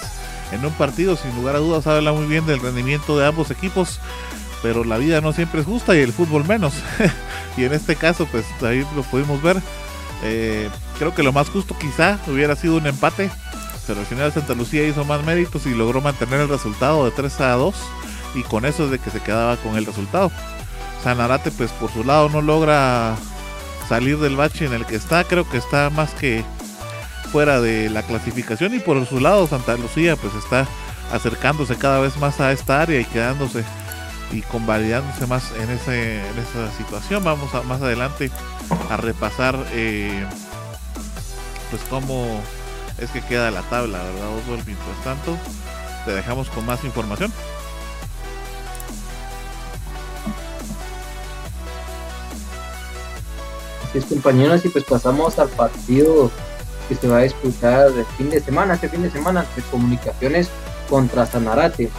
en 0.53 0.63
un 0.67 0.73
partido, 0.73 1.17
sin 1.17 1.35
lugar 1.35 1.57
a 1.57 1.61
dudas 1.61 1.87
habla 1.87 2.13
muy 2.13 2.27
bien 2.27 2.45
del 2.45 2.61
rendimiento 2.61 3.19
de 3.19 3.27
ambos 3.27 3.51
equipos, 3.51 4.01
pero 4.63 4.85
la 4.85 4.99
vida 4.99 5.23
no 5.23 5.33
siempre 5.33 5.61
es 5.61 5.67
justa 5.67 5.97
y 5.97 6.01
el 6.01 6.13
fútbol 6.13 6.45
menos. 6.45 6.75
y 7.57 7.65
en 7.65 7.73
este 7.73 7.97
caso, 7.97 8.27
pues 8.31 8.45
ahí 8.63 8.87
lo 8.95 9.03
pudimos 9.03 9.41
ver. 9.41 9.63
Eh, 10.25 10.69
creo 10.99 11.15
que 11.15 11.23
lo 11.23 11.33
más 11.33 11.49
justo 11.49 11.75
quizá 11.79 12.19
hubiera 12.29 12.55
sido 12.55 12.77
un 12.77 12.87
empate, 12.87 13.31
pero 13.87 14.01
al 14.01 14.07
final 14.07 14.31
Santa 14.31 14.55
Lucía 14.55 14.87
hizo 14.87 15.07
más 15.07 15.25
méritos 15.25 15.65
y 15.65 15.75
logró 15.75 16.03
mantener 16.03 16.41
el 16.41 16.51
resultado 16.51 17.07
de 17.07 17.13
3 17.13 17.41
a 17.41 17.53
2 17.53 17.75
y 18.35 18.43
con 18.43 18.67
eso 18.67 18.85
es 18.85 18.91
de 18.91 18.99
que 18.99 19.11
se 19.11 19.21
quedaba 19.21 19.57
con 19.57 19.77
el 19.77 19.87
resultado. 19.87 20.31
Sanarate 21.03 21.51
pues 21.51 21.73
por 21.73 21.91
su 21.91 22.05
lado 22.05 22.29
no 22.29 22.43
logra 22.43 23.17
salir 23.89 24.18
del 24.18 24.37
bache 24.37 24.66
en 24.66 24.72
el 24.72 24.87
que 24.87 24.97
está, 24.97 25.24
creo 25.24 25.49
que 25.49 25.59
está 25.59 25.91
más 25.91 26.12
que 26.14 26.45
fuera 27.30 27.61
de 27.61 27.89
la 27.89 28.03
clasificación 28.03 28.74
y 28.74 28.78
por 28.78 29.05
su 29.07 29.18
lado 29.18 29.47
Santa 29.47 29.76
Lucía 29.76 30.16
pues 30.16 30.35
está 30.35 30.66
acercándose 31.12 31.76
cada 31.76 32.01
vez 32.01 32.16
más 32.18 32.41
a 32.41 32.53
esta 32.53 32.83
área 32.83 33.01
y 33.01 33.05
quedándose 33.05 33.64
y 34.33 34.41
convalidándose 34.43 35.26
más 35.26 35.53
en, 35.53 35.70
ese, 35.70 36.20
en 36.20 36.39
esa 36.39 36.72
situación. 36.76 37.22
Vamos 37.22 37.55
a, 37.55 37.62
más 37.62 37.83
adelante 37.83 38.30
a 38.91 38.97
repasar 38.97 39.57
eh, 39.72 40.24
pues 41.70 41.83
cómo 41.89 42.41
es 42.99 43.11
que 43.11 43.20
queda 43.22 43.51
la 43.51 43.62
tabla, 43.62 43.99
¿verdad, 43.99 44.37
Oswald? 44.39 44.66
Mientras 44.66 45.05
tanto, 45.05 45.37
te 46.05 46.12
dejamos 46.12 46.49
con 46.51 46.64
más 46.66 46.85
información. 46.85 47.33
Así 53.93 53.99
es, 53.99 54.07
compañeros, 54.07 54.64
y 54.64 54.70
pues 54.70 54.84
pasamos 54.84 55.38
al 55.38 55.51
partido 55.51 56.30
que 56.88 56.95
se 56.95 57.09
va 57.09 57.18
a 57.18 57.22
disputar 57.24 57.88
el 57.88 58.07
fin 58.16 58.30
de 58.30 58.40
semana, 58.40 58.72
este 58.72 58.88
fin 58.88 59.03
de 59.03 59.11
semana, 59.11 59.45
de 59.55 59.61
comunicaciones 59.70 60.49
contra 60.88 61.26
Sanarate. 61.26 61.90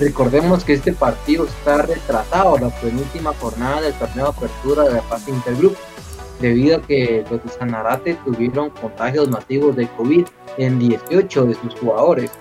Recordemos 0.00 0.64
que 0.64 0.72
este 0.72 0.92
partido 0.92 1.46
está 1.46 1.82
retrasado 1.82 2.58
la 2.58 2.70
penúltima 2.80 3.32
jornada 3.40 3.80
del 3.80 3.94
torneo 3.94 4.24
de 4.24 4.30
apertura 4.30 4.82
de 4.82 4.94
la 4.94 5.02
fase 5.02 5.30
intergrupo, 5.30 5.78
debido 6.40 6.78
a 6.78 6.82
que 6.82 7.24
los 7.30 7.44
de 7.44 7.48
Sanarate 7.48 8.14
tuvieron 8.24 8.70
contagios 8.70 9.28
masivos 9.28 9.76
de 9.76 9.86
COVID 9.90 10.26
en 10.58 10.80
18 10.80 11.44
de 11.44 11.54
sus 11.54 11.76
jugadores. 11.76 12.32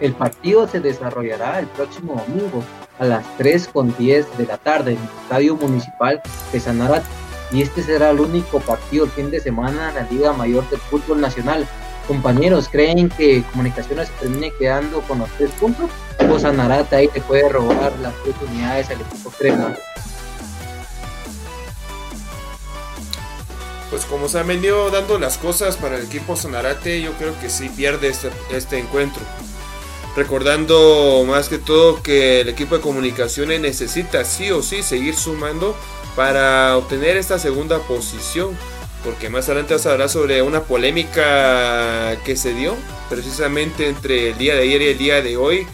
El 0.00 0.12
partido 0.12 0.66
se 0.66 0.80
desarrollará 0.80 1.60
el 1.60 1.68
próximo 1.68 2.20
domingo 2.26 2.64
a 2.98 3.04
las 3.04 3.24
3.10 3.38 4.26
de 4.38 4.46
la 4.46 4.58
tarde 4.58 4.94
en 4.94 4.98
el 4.98 5.08
Estadio 5.22 5.54
Municipal 5.54 6.20
de 6.52 6.58
Sanarate 6.58 7.06
y 7.52 7.62
este 7.62 7.82
será 7.82 8.10
el 8.10 8.20
único 8.20 8.60
partido 8.60 9.04
el 9.04 9.10
fin 9.10 9.30
de 9.30 9.40
semana 9.40 9.90
en 9.90 9.94
la 9.94 10.02
Liga 10.10 10.32
Mayor 10.32 10.68
del 10.70 10.80
Fútbol 10.80 11.20
Nacional. 11.20 11.66
Compañeros, 12.06 12.68
¿creen 12.70 13.08
que 13.08 13.42
Comunicaciones 13.50 14.10
termine 14.20 14.52
quedando 14.58 15.00
con 15.02 15.18
los 15.18 15.30
tres 15.36 15.50
puntos? 15.52 15.90
¿O 16.30 16.38
ahí 16.96 17.08
te 17.08 17.20
puede 17.20 17.48
robar 17.48 17.92
las 18.00 18.14
tres 18.22 18.90
al 18.90 19.00
equipo 19.00 19.30
crema? 19.30 19.76
Pues 23.90 24.04
como 24.04 24.28
se 24.28 24.40
han 24.40 24.48
venido 24.48 24.90
dando 24.90 25.18
las 25.18 25.38
cosas 25.38 25.76
para 25.76 25.96
el 25.96 26.04
equipo 26.04 26.36
Sanarate, 26.36 27.00
yo 27.00 27.12
creo 27.12 27.38
que 27.40 27.48
sí 27.48 27.68
pierde 27.68 28.08
este, 28.08 28.30
este 28.50 28.78
encuentro. 28.78 29.22
Recordando 30.16 31.24
más 31.28 31.48
que 31.48 31.58
todo 31.58 32.02
que 32.02 32.40
el 32.40 32.48
equipo 32.48 32.76
de 32.76 32.80
comunicaciones 32.80 33.60
necesita 33.60 34.24
sí 34.24 34.50
o 34.50 34.62
sí 34.62 34.82
seguir 34.82 35.14
sumando 35.14 35.76
para 36.16 36.76
obtener 36.76 37.16
esta 37.16 37.38
segunda 37.38 37.78
posición. 37.80 38.56
Porque 39.04 39.30
más 39.30 39.48
adelante 39.48 39.74
a 39.74 39.92
hablar 39.92 40.08
sobre 40.08 40.42
una 40.42 40.62
polémica 40.64 42.16
que 42.24 42.34
se 42.34 42.52
dio 42.54 42.74
precisamente 43.08 43.88
entre 43.88 44.30
el 44.30 44.38
día 44.38 44.56
de 44.56 44.62
ayer 44.62 44.82
y 44.82 44.86
el 44.86 44.98
día 44.98 45.22
de 45.22 45.36
hoy 45.36 45.66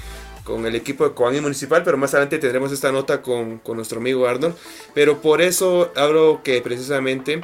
con 0.44 0.66
el 0.66 0.74
equipo 0.74 1.08
de 1.08 1.14
Coani 1.14 1.40
Municipal, 1.40 1.82
pero 1.84 1.96
más 1.96 2.12
adelante 2.12 2.38
tendremos 2.38 2.72
esta 2.72 2.92
nota 2.92 3.22
con, 3.22 3.58
con 3.58 3.76
nuestro 3.76 4.00
amigo 4.00 4.26
Arnold. 4.26 4.54
Pero 4.92 5.22
por 5.22 5.40
eso 5.40 5.92
hablo 5.96 6.42
que 6.44 6.60
precisamente 6.60 7.42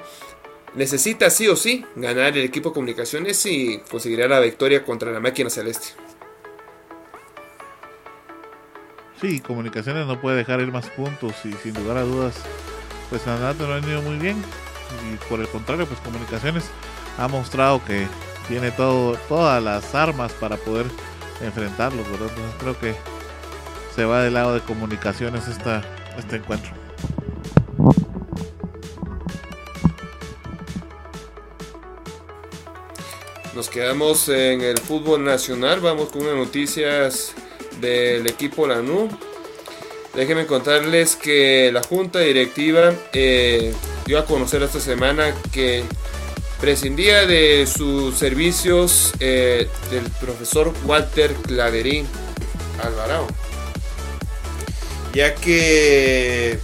necesita 0.75 1.31
sí 1.31 1.49
o 1.49 1.57
sí 1.57 1.87
ganar 1.97 2.37
el 2.37 2.45
equipo 2.45 2.71
de 2.71 2.75
comunicaciones 2.75 3.45
y 3.47 3.81
conseguirá 3.91 4.29
la 4.29 4.41
victoria 4.41 4.85
contra 4.85 5.11
la 5.11 5.21
máquina 5.21 5.49
celeste. 5.49 5.89
Sí, 9.21 9.41
comunicaciones 9.41 10.07
no 10.07 10.21
puede 10.21 10.37
dejar 10.37 10.61
ir 10.61 10.71
más 10.71 10.89
puntos 10.91 11.35
y 11.45 11.53
sin 11.55 11.75
lugar 11.75 11.97
a 11.97 12.03
dudas, 12.03 12.37
pues 13.11 13.23
Sanarate 13.23 13.67
no 13.67 13.75
ha 13.75 13.79
ido 13.79 14.03
muy 14.03 14.17
bien 14.17 14.43
y 15.13 15.17
por 15.29 15.41
el 15.41 15.49
contrario, 15.49 15.87
pues 15.87 16.01
comunicaciones 16.01 16.65
ha 17.19 17.29
mostrado 17.29 17.85
que 17.85 18.07
tiene 18.47 18.71
todo, 18.71 19.17
todas 19.29 19.63
las 19.63 19.95
armas 19.95 20.33
para 20.33 20.57
poder 20.57 20.87
enfrentarlos, 21.43 22.11
¿verdad? 22.11 22.29
Entonces 22.31 22.55
creo 22.59 22.79
que 22.79 22.95
se 23.95 24.05
va 24.05 24.23
del 24.23 24.35
lado 24.35 24.55
de 24.55 24.61
comunicaciones 24.61 25.49
esta, 25.49 25.83
este 26.17 26.37
encuentro. 26.37 26.73
Nos 33.55 33.69
quedamos 33.69 34.29
en 34.29 34.61
el 34.61 34.79
fútbol 34.79 35.25
nacional, 35.25 35.81
vamos 35.81 36.11
con 36.11 36.23
unas 36.23 36.37
noticias 36.37 37.35
del 37.81 38.27
equipo 38.29 38.67
Lanú. 38.69 39.09
Déjenme 40.15 40.47
contarles 40.47 41.17
que 41.17 41.71
la 41.73 41.83
junta 41.83 42.21
directiva 42.21 42.93
eh, 43.13 43.73
dio 44.07 44.19
a 44.19 44.25
conocer 44.25 44.63
esta 44.63 44.81
semana 44.81 45.35
que 45.53 45.85
prescindía 46.61 47.27
de 47.27 47.67
sus 47.67 48.17
servicios 48.17 49.13
eh, 49.21 49.69
del 49.91 50.05
profesor 50.21 50.73
Walter 50.85 51.33
Claverín 51.35 52.07
Alvarado, 52.83 53.27
ya 55.13 55.35
que 55.35 56.59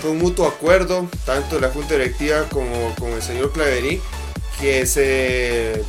fue 0.00 0.10
un 0.10 0.18
mutuo 0.18 0.46
acuerdo, 0.46 1.08
tanto 1.24 1.58
la 1.58 1.70
junta 1.70 1.94
directiva 1.94 2.44
como 2.50 2.94
con 2.96 3.10
el 3.12 3.22
señor 3.22 3.52
Claverín, 3.52 4.00
que 4.60 4.86
se, 4.86 5.82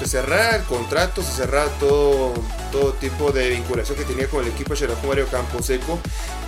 se 0.00 0.06
cerrara 0.06 0.56
el 0.56 0.62
contrato, 0.64 1.22
se 1.22 1.32
cerrara 1.32 1.70
todo 1.78 2.32
todo 2.76 2.92
tipo 2.92 3.32
de 3.32 3.48
vinculación 3.48 3.96
que 3.96 4.04
tenía 4.04 4.28
con 4.28 4.44
el 4.44 4.50
equipo 4.50 4.74
de 4.74 4.88
Mario 5.08 5.26
Camposeco. 5.28 5.98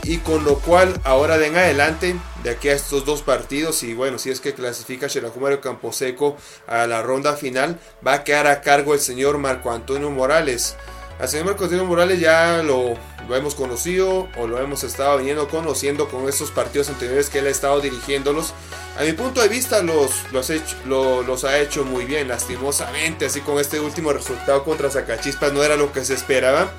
Y 0.03 0.19
con 0.19 0.45
lo 0.45 0.59
cual 0.59 1.01
ahora 1.05 1.39
de 1.39 1.47
en 1.47 1.57
adelante 1.57 2.17
de 2.43 2.51
aquí 2.51 2.69
a 2.69 2.75
estos 2.75 3.05
dos 3.05 3.23
partidos 3.23 3.83
y 3.83 3.95
bueno 3.95 4.19
si 4.19 4.31
es 4.31 4.41
que 4.41 4.55
clasifica 4.55 5.09
Mario 5.41 5.61
Camposeco 5.61 6.37
a 6.67 6.87
la 6.87 7.03
ronda 7.03 7.35
final 7.35 7.81
va 8.07 8.15
a 8.15 8.25
quedar 8.25 8.47
a 8.47 8.61
cargo 8.61 8.95
el 8.95 9.01
señor 9.01 9.39
Marco 9.39 9.73
Antonio 9.73 10.11
Morales 10.11 10.77
al 11.19 11.29
señor 11.29 11.47
Marco 11.47 11.65
Antonio 11.65 11.85
Morales 11.85 12.21
ya 12.21 12.63
lo, 12.63 12.95
lo 13.29 13.37
hemos 13.37 13.55
conocido 13.55 14.29
o 14.37 14.47
lo 14.47 14.61
hemos 14.61 14.85
estado 14.85 15.19
viniendo 15.19 15.49
conociendo 15.49 16.09
con 16.09 16.29
estos 16.29 16.51
partidos 16.51 16.89
anteriores 16.89 17.29
que 17.31 17.41
él 17.41 17.47
ha 17.47 17.51
estado 17.51 17.81
dirigiéndolos 17.81 18.55
a 18.99 19.05
mi 19.05 19.13
punto 19.13 19.41
de 19.41 19.49
vista 19.49 19.81
los, 19.81 20.11
los, 20.33 21.45
ha 21.45 21.59
hecho 21.61 21.85
muy 21.85 22.05
bien, 22.05 22.27
lastimosamente, 22.27 23.27
así 23.27 23.41
con 23.41 23.61
este 23.61 23.79
último 23.79 24.13
resultado 24.13 24.65
contra 24.65 24.91
Zacachispas 24.91 25.53
no 25.53 25.63
era 25.63 25.77
lo 25.77 25.93
que 25.93 26.05
se 26.05 26.15
esperaba. 26.15 26.73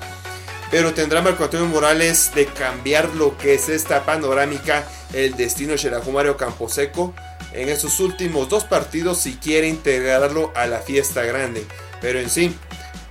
Pero 0.70 0.92
tendrá 0.92 1.22
Marco 1.22 1.44
Antonio 1.44 1.66
Morales 1.66 2.32
de 2.34 2.44
cambiar 2.44 3.08
lo 3.14 3.38
que 3.38 3.54
es 3.54 3.70
esta 3.70 4.04
panorámica, 4.04 4.86
el 5.14 5.34
destino 5.34 5.74
de 5.74 6.12
Mario 6.12 6.36
Camposeco 6.36 7.14
en 7.54 7.70
esos 7.70 7.98
últimos 8.00 8.50
dos 8.50 8.64
partidos 8.64 9.16
si 9.16 9.36
quiere 9.36 9.66
integrarlo 9.66 10.52
a 10.54 10.66
la 10.66 10.80
fiesta 10.80 11.24
grande. 11.24 11.64
Pero 12.02 12.20
en 12.20 12.28
sí, 12.28 12.54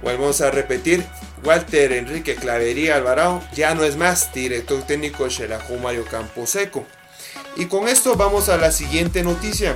volvemos 0.01 0.41
a 0.41 0.51
repetir, 0.51 1.05
Walter 1.43 1.91
Enrique 1.93 2.35
Clavería 2.35 2.95
Alvarado 2.95 3.41
ya 3.53 3.73
no 3.75 3.83
es 3.83 3.95
más 3.95 4.33
director 4.33 4.81
técnico 4.83 5.27
de 5.27 5.59
Mario 5.81 6.05
Camposeco. 6.05 6.85
Y 7.55 7.65
con 7.65 7.87
esto 7.87 8.15
vamos 8.15 8.49
a 8.49 8.57
la 8.57 8.71
siguiente 8.71 9.23
noticia, 9.23 9.75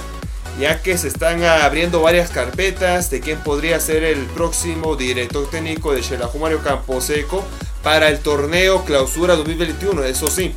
ya 0.59 0.81
que 0.81 0.97
se 0.97 1.07
están 1.07 1.43
abriendo 1.43 2.01
varias 2.01 2.29
carpetas 2.29 3.09
de 3.09 3.19
quién 3.19 3.39
podría 3.39 3.79
ser 3.79 4.03
el 4.03 4.25
próximo 4.27 4.95
director 4.95 5.49
técnico 5.49 5.93
de 5.93 6.03
Xelajú 6.03 6.39
Mario 6.39 6.61
Camposeco 6.61 7.43
para 7.81 8.09
el 8.09 8.19
torneo 8.19 8.85
Clausura 8.85 9.35
2021, 9.35 10.03
eso 10.03 10.27
sí. 10.27 10.55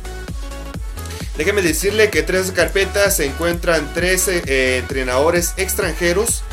Déjeme 1.37 1.61
decirle 1.61 2.09
que 2.09 2.23
tres 2.23 2.51
carpetas 2.51 3.17
se 3.17 3.25
encuentran 3.25 3.93
13 3.93 4.43
eh, 4.47 4.77
entrenadores 4.77 5.53
extranjeros. 5.57 6.43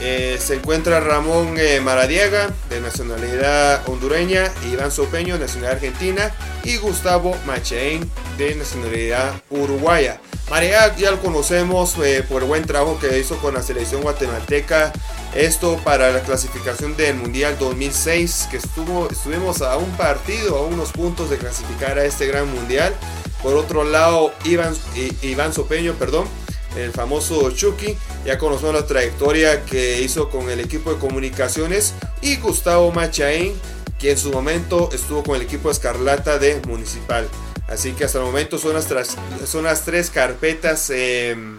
Eh, 0.00 0.38
se 0.40 0.54
encuentra 0.54 1.00
Ramón 1.00 1.56
eh, 1.58 1.80
Maradiaga, 1.80 2.50
de 2.70 2.80
nacionalidad 2.80 3.88
hondureña, 3.88 4.44
Iván 4.70 4.92
Sopeño, 4.92 5.34
de 5.34 5.40
nacionalidad 5.40 5.74
argentina, 5.74 6.32
y 6.62 6.76
Gustavo 6.76 7.36
Machain, 7.46 8.08
de 8.36 8.54
nacionalidad 8.54 9.32
uruguaya. 9.50 10.20
María 10.50 10.96
ya 10.96 11.10
lo 11.10 11.20
conocemos 11.20 11.96
eh, 11.98 12.24
por 12.26 12.42
el 12.42 12.48
buen 12.48 12.64
trabajo 12.64 12.98
que 12.98 13.18
hizo 13.18 13.36
con 13.38 13.54
la 13.54 13.62
selección 13.62 14.02
guatemalteca. 14.02 14.92
Esto 15.34 15.78
para 15.84 16.10
la 16.10 16.20
clasificación 16.20 16.96
del 16.96 17.16
Mundial 17.16 17.56
2006, 17.58 18.48
que 18.50 18.56
estuvo, 18.56 19.08
estuvimos 19.10 19.60
a 19.62 19.76
un 19.76 19.90
partido, 19.96 20.56
a 20.56 20.62
unos 20.62 20.92
puntos 20.92 21.28
de 21.28 21.38
clasificar 21.38 21.98
a 21.98 22.04
este 22.04 22.26
gran 22.26 22.48
Mundial. 22.54 22.94
Por 23.42 23.56
otro 23.56 23.84
lado, 23.84 24.32
Iván, 24.44 24.74
Iván 25.22 25.52
Sopeño, 25.52 25.94
perdón, 25.94 26.26
el 26.78 26.92
famoso 26.92 27.50
Chucky. 27.50 27.96
Ya 28.24 28.38
conocemos 28.38 28.74
la 28.74 28.86
trayectoria 28.86 29.64
que 29.64 30.00
hizo 30.02 30.30
con 30.30 30.50
el 30.50 30.60
equipo 30.60 30.92
de 30.92 30.98
comunicaciones. 30.98 31.94
Y 32.22 32.36
Gustavo 32.36 32.92
Machain, 32.92 33.54
que 33.98 34.12
en 34.12 34.18
su 34.18 34.30
momento 34.30 34.90
estuvo 34.92 35.22
con 35.22 35.36
el 35.36 35.42
equipo 35.42 35.70
Escarlata 35.70 36.38
de 36.38 36.60
Municipal. 36.66 37.28
Así 37.68 37.92
que 37.92 38.04
hasta 38.04 38.18
el 38.18 38.24
momento 38.24 38.58
son 38.58 38.74
las, 38.74 38.88
son 39.44 39.64
las 39.64 39.84
tres 39.84 40.10
carpetas 40.10 40.90
em, 40.90 41.58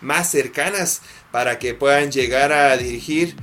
más 0.00 0.30
cercanas 0.30 1.00
para 1.30 1.58
que 1.58 1.74
puedan 1.74 2.12
llegar 2.12 2.52
a 2.52 2.76
dirigir 2.76 3.36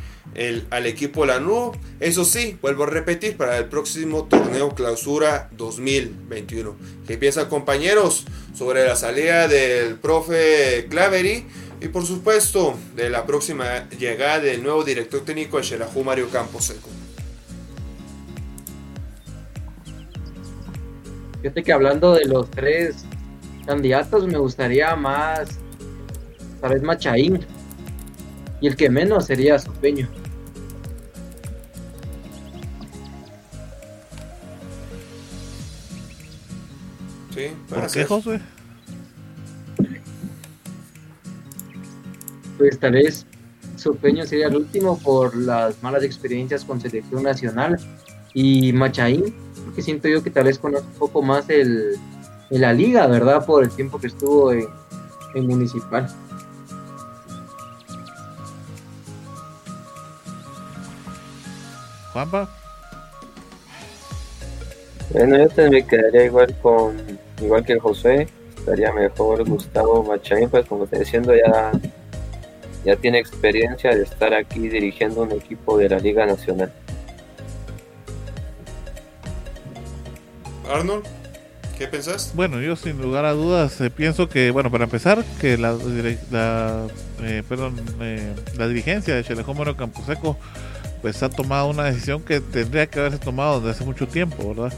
al 0.69 0.85
equipo 0.85 1.26
Lanús. 1.26 1.76
Eso 1.99 2.26
sí, 2.26 2.57
vuelvo 2.61 2.84
a 2.84 2.88
repetir, 2.88 3.38
para 3.38 3.57
el 3.57 3.65
próximo 3.65 4.26
torneo 4.26 4.73
clausura 4.76 5.49
2021. 5.57 6.76
¿Qué 7.07 7.18
piensan 7.18 7.49
compañeros 7.49 8.26
sobre 8.55 8.85
la 8.85 8.95
salida 8.95 9.47
del 9.47 9.95
profe 9.95 10.88
Claveri? 10.89 11.45
Y 11.81 11.89
por 11.89 12.05
supuesto, 12.05 12.77
de 12.95 13.10
la 13.10 13.26
próxima 13.26 13.89
llegada 13.89 14.39
del 14.39 14.64
nuevo 14.64 14.84
director 14.84 15.22
técnico 15.22 15.57
de 15.57 15.64
Xelajú 15.64 16.03
Mario 16.03 16.30
Campos. 16.30 16.69
Camposeco. 16.69 16.89
Fíjate 21.41 21.61
que 21.61 21.73
hablando 21.73 22.14
de 22.14 22.23
los 22.23 22.49
tres 22.49 23.03
candidatos, 23.65 24.26
me 24.27 24.38
gustaría 24.38 24.95
más, 24.95 25.60
tal 26.61 26.73
vez 26.73 26.81
Machaín. 26.81 27.45
Y 28.61 28.68
el 28.68 28.77
que 28.77 28.89
menos 28.89 29.26
sería 29.26 29.60
Sopeño. 29.60 30.07
Sí, 37.34 37.47
¿Por 37.68 37.91
qué. 37.91 38.05
José? 38.05 38.39
Pues 42.57 42.80
tal 42.80 42.93
vez 42.93 43.26
Sopeño 43.76 44.26
sería 44.26 44.47
el 44.47 44.55
último 44.55 44.99
por 44.99 45.35
las 45.35 45.81
malas 45.81 46.03
experiencias 46.03 46.64
con 46.64 46.80
selección 46.80 47.23
nacional. 47.23 47.80
Y 48.35 48.73
Machaín, 48.73 49.34
porque 49.65 49.81
siento 49.81 50.07
yo 50.07 50.23
que 50.23 50.30
tal 50.30 50.45
vez 50.45 50.57
conoce 50.57 50.85
un 50.85 50.93
poco 50.93 51.22
más 51.22 51.49
el, 51.49 51.95
en 52.49 52.61
la 52.61 52.73
liga, 52.73 53.07
¿verdad? 53.07 53.45
Por 53.45 53.64
el 53.64 53.69
tiempo 53.72 53.99
que 53.99 54.07
estuvo 54.07 54.51
en, 54.51 54.68
en 55.35 55.47
Municipal. 55.47 56.07
Juanpa. 62.11 62.62
Bueno, 65.14 65.38
yo 65.38 65.48
también 65.48 65.72
me 65.72 65.85
quedaría 65.85 66.26
igual 66.26 66.56
con, 66.64 66.98
igual 67.40 67.64
que 67.64 67.77
José, 67.77 68.27
estaría 68.57 68.91
mejor 68.91 69.48
Gustavo 69.48 70.03
Machain, 70.03 70.49
pues 70.49 70.65
como 70.65 70.85
está 70.85 70.98
diciendo, 70.98 71.31
ya, 71.35 71.72
ya 72.84 72.95
tiene 72.95 73.19
experiencia 73.19 73.95
de 73.95 74.02
estar 74.02 74.34
aquí 74.34 74.68
dirigiendo 74.68 75.22
un 75.22 75.31
equipo 75.34 75.77
de 75.77 75.90
la 75.90 75.99
Liga 75.99 76.26
Nacional. 76.26 76.73
Arnold, 80.68 81.06
¿qué 81.77 81.88
pensás? 81.88 82.31
Bueno, 82.34 82.60
yo 82.60 82.76
sin 82.76 82.99
lugar 82.99 83.26
a 83.26 83.34
dudas 83.34 83.80
eh, 83.81 83.91
pienso 83.91 84.27
que, 84.27 84.49
bueno, 84.49 84.72
para 84.72 84.85
empezar, 84.85 85.23
que 85.40 85.60
la, 85.60 85.77
eh, 87.22 87.44
perdón, 87.48 87.76
eh, 88.02 88.34
la 88.57 88.68
dirigencia 88.68 89.14
de 89.14 89.23
Chelejómero 89.23 89.77
Camposeco 89.77 90.38
pues 91.03 91.22
ha 91.22 91.30
tomado 91.30 91.68
una 91.68 91.84
decisión 91.84 92.23
que 92.23 92.40
tendría 92.40 92.88
que 92.88 92.98
haberse 92.98 93.19
tomado 93.19 93.60
desde 93.60 93.72
hace 93.72 93.84
mucho 93.84 94.07
tiempo, 94.07 94.56
¿verdad? 94.56 94.73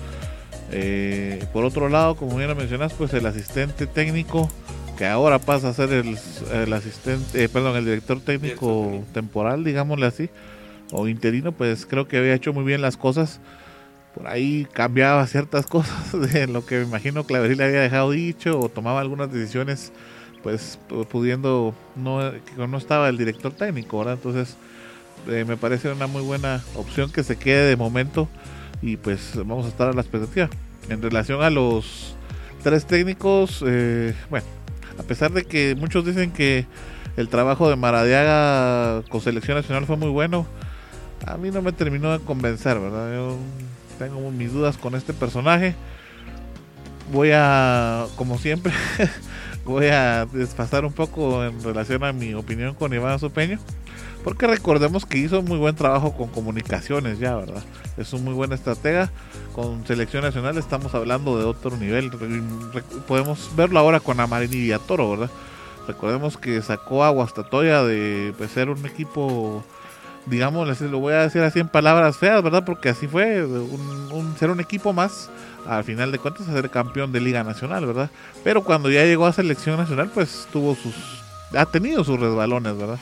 Eh, 0.72 1.44
por 1.54 1.64
otro 1.64 1.90
lado, 1.90 2.16
como 2.16 2.36
bien 2.38 2.50
lo 2.50 2.56
mencionas, 2.56 2.94
pues 2.94 3.14
el 3.14 3.26
asistente 3.26 3.86
técnico 3.88 4.50
que 4.98 5.06
ahora 5.06 5.40
pasa 5.40 5.70
a 5.70 5.74
ser 5.74 5.92
el, 5.92 6.18
el 6.54 6.74
asistente, 6.74 7.44
eh, 7.44 7.50
perdón, 7.50 7.76
el 7.76 7.86
director 7.86 8.20
técnico 8.22 8.88
Director 8.92 9.14
temporal, 9.14 9.64
digámosle 9.64 10.06
así, 10.06 10.30
o 10.92 11.08
interino, 11.08 11.52
pues 11.52 11.86
creo 11.86 12.08
que 12.08 12.18
había 12.18 12.34
hecho 12.34 12.54
muy 12.54 12.64
bien 12.64 12.82
las 12.82 12.98
cosas. 12.98 13.40
Por 14.16 14.28
ahí 14.28 14.66
cambiaba 14.72 15.28
ciertas 15.28 15.66
cosas 15.68 16.14
de 16.32 16.48
lo 16.48 16.66
que 16.66 16.78
me 16.78 16.84
imagino 16.84 17.26
Claverí 17.26 17.56
le 17.56 17.66
había 17.66 17.82
dejado 17.82 18.12
dicho 18.12 18.60
o 18.60 18.70
tomaba 18.70 19.02
algunas 19.02 19.32
decisiones, 19.32 19.92
pues 20.42 20.80
pu- 20.90 21.06
pudiendo, 21.06 21.76
no, 21.96 22.32
no 22.68 22.78
estaba 22.78 23.10
el 23.10 23.18
director 23.18 23.52
técnico, 23.54 24.00
¿verdad? 24.00 24.14
Entonces, 24.16 24.56
eh, 25.28 25.44
me 25.46 25.58
parece 25.58 25.92
una 25.92 26.08
muy 26.08 26.22
buena 26.22 26.64
opción 26.76 27.12
que 27.12 27.24
se 27.24 27.36
quede 27.36 27.68
de 27.68 27.76
momento 27.76 28.30
y 28.86 28.98
pues 28.98 29.32
vamos 29.36 29.66
a 29.66 29.70
estar 29.70 29.90
a 29.90 29.94
la 29.94 30.02
expectativa. 30.02 30.48
En 30.90 31.02
relación 31.02 31.42
a 31.42 31.50
los 31.50 32.16
tres 32.62 32.86
técnicos, 32.86 33.64
eh, 33.66 34.14
bueno, 34.30 34.46
a 35.00 35.04
pesar 35.04 35.32
de 35.32 35.44
que 35.44 35.76
muchos 35.76 36.06
dicen 36.06 36.32
que 36.32 36.68
el 37.18 37.28
trabajo 37.28 37.68
de 37.68 37.76
Maradiaga 37.78 39.02
con 39.10 39.22
selección 39.22 39.58
nacional 39.58 39.88
fue 39.88 39.98
muy 39.98 40.10
bueno, 40.10 40.46
a 41.26 41.36
mí 41.38 41.50
no 41.50 41.64
me 41.64 41.72
terminó 41.72 42.16
de 42.16 42.24
convencer, 42.24 42.80
¿verdad? 42.80 43.12
Yo 43.12 43.38
tengo 43.98 44.30
mis 44.30 44.54
dudas 44.54 44.78
con 44.78 44.94
este 44.94 45.14
personaje. 45.14 45.74
Voy 47.12 47.32
a, 47.34 48.06
como 48.16 48.38
siempre, 48.38 48.72
voy 49.66 49.88
a 49.88 50.28
desfasar 50.28 50.86
un 50.86 50.94
poco 50.94 51.44
en 51.44 51.64
relación 51.64 52.04
a 52.04 52.14
mi 52.14 52.36
opinión 52.36 52.76
con 52.76 52.94
Iván 52.94 53.18
Sopeño. 53.18 53.58
Porque 54.26 54.48
recordemos 54.48 55.06
que 55.06 55.20
hizo 55.20 55.44
muy 55.44 55.60
buen 55.60 55.76
trabajo 55.76 56.12
con 56.18 56.30
comunicaciones 56.30 57.20
ya, 57.20 57.36
¿verdad? 57.36 57.64
Es 57.96 58.12
un 58.12 58.24
muy 58.24 58.34
buen 58.34 58.52
estratega. 58.54 59.12
Con 59.54 59.86
selección 59.86 60.24
nacional 60.24 60.58
estamos 60.58 60.96
hablando 60.96 61.38
de 61.38 61.46
otro 61.46 61.78
nivel. 61.78 62.12
Podemos 63.08 63.52
verlo 63.56 63.78
ahora 63.80 64.00
con 64.00 64.20
Amarini 64.20 64.56
Villatoro, 64.58 65.12
¿verdad? 65.12 65.30
Recordemos 65.88 66.38
que 66.38 66.60
sacó 66.64 67.04
a 67.04 67.12
Guastatoya 67.12 67.84
de 67.84 68.34
pues, 68.36 68.50
ser 68.50 68.72
un 68.72 68.84
equipo, 68.88 69.64
digamos, 70.26 70.82
lo 70.82 70.98
voy 70.98 71.14
a 71.14 71.22
decir 71.22 71.44
así 71.44 71.60
en 71.60 71.70
palabras 71.70 72.18
feas, 72.18 72.42
¿verdad? 72.42 72.66
Porque 72.66 72.90
así 72.90 73.08
fue, 73.08 73.46
un, 73.46 74.10
un- 74.12 74.36
ser 74.40 74.50
un 74.50 74.60
equipo 74.60 74.92
más, 74.92 75.30
al 75.68 75.84
final 75.84 76.12
de 76.12 76.18
cuentas, 76.18 76.48
a 76.50 76.54
ser 76.54 76.72
campeón 76.72 77.12
de 77.12 77.22
Liga 77.22 77.44
Nacional, 77.44 77.86
¿verdad? 77.86 78.10
Pero 78.44 78.64
cuando 78.64 78.90
ya 78.90 79.04
llegó 79.04 79.28
a 79.28 79.34
selección 79.34 79.78
nacional, 79.78 80.10
pues 80.12 80.48
tuvo 80.52 80.74
sus, 80.76 80.96
ha 81.56 81.68
tenido 81.68 82.04
sus 82.04 82.20
resbalones, 82.20 82.76
¿verdad? 82.76 82.98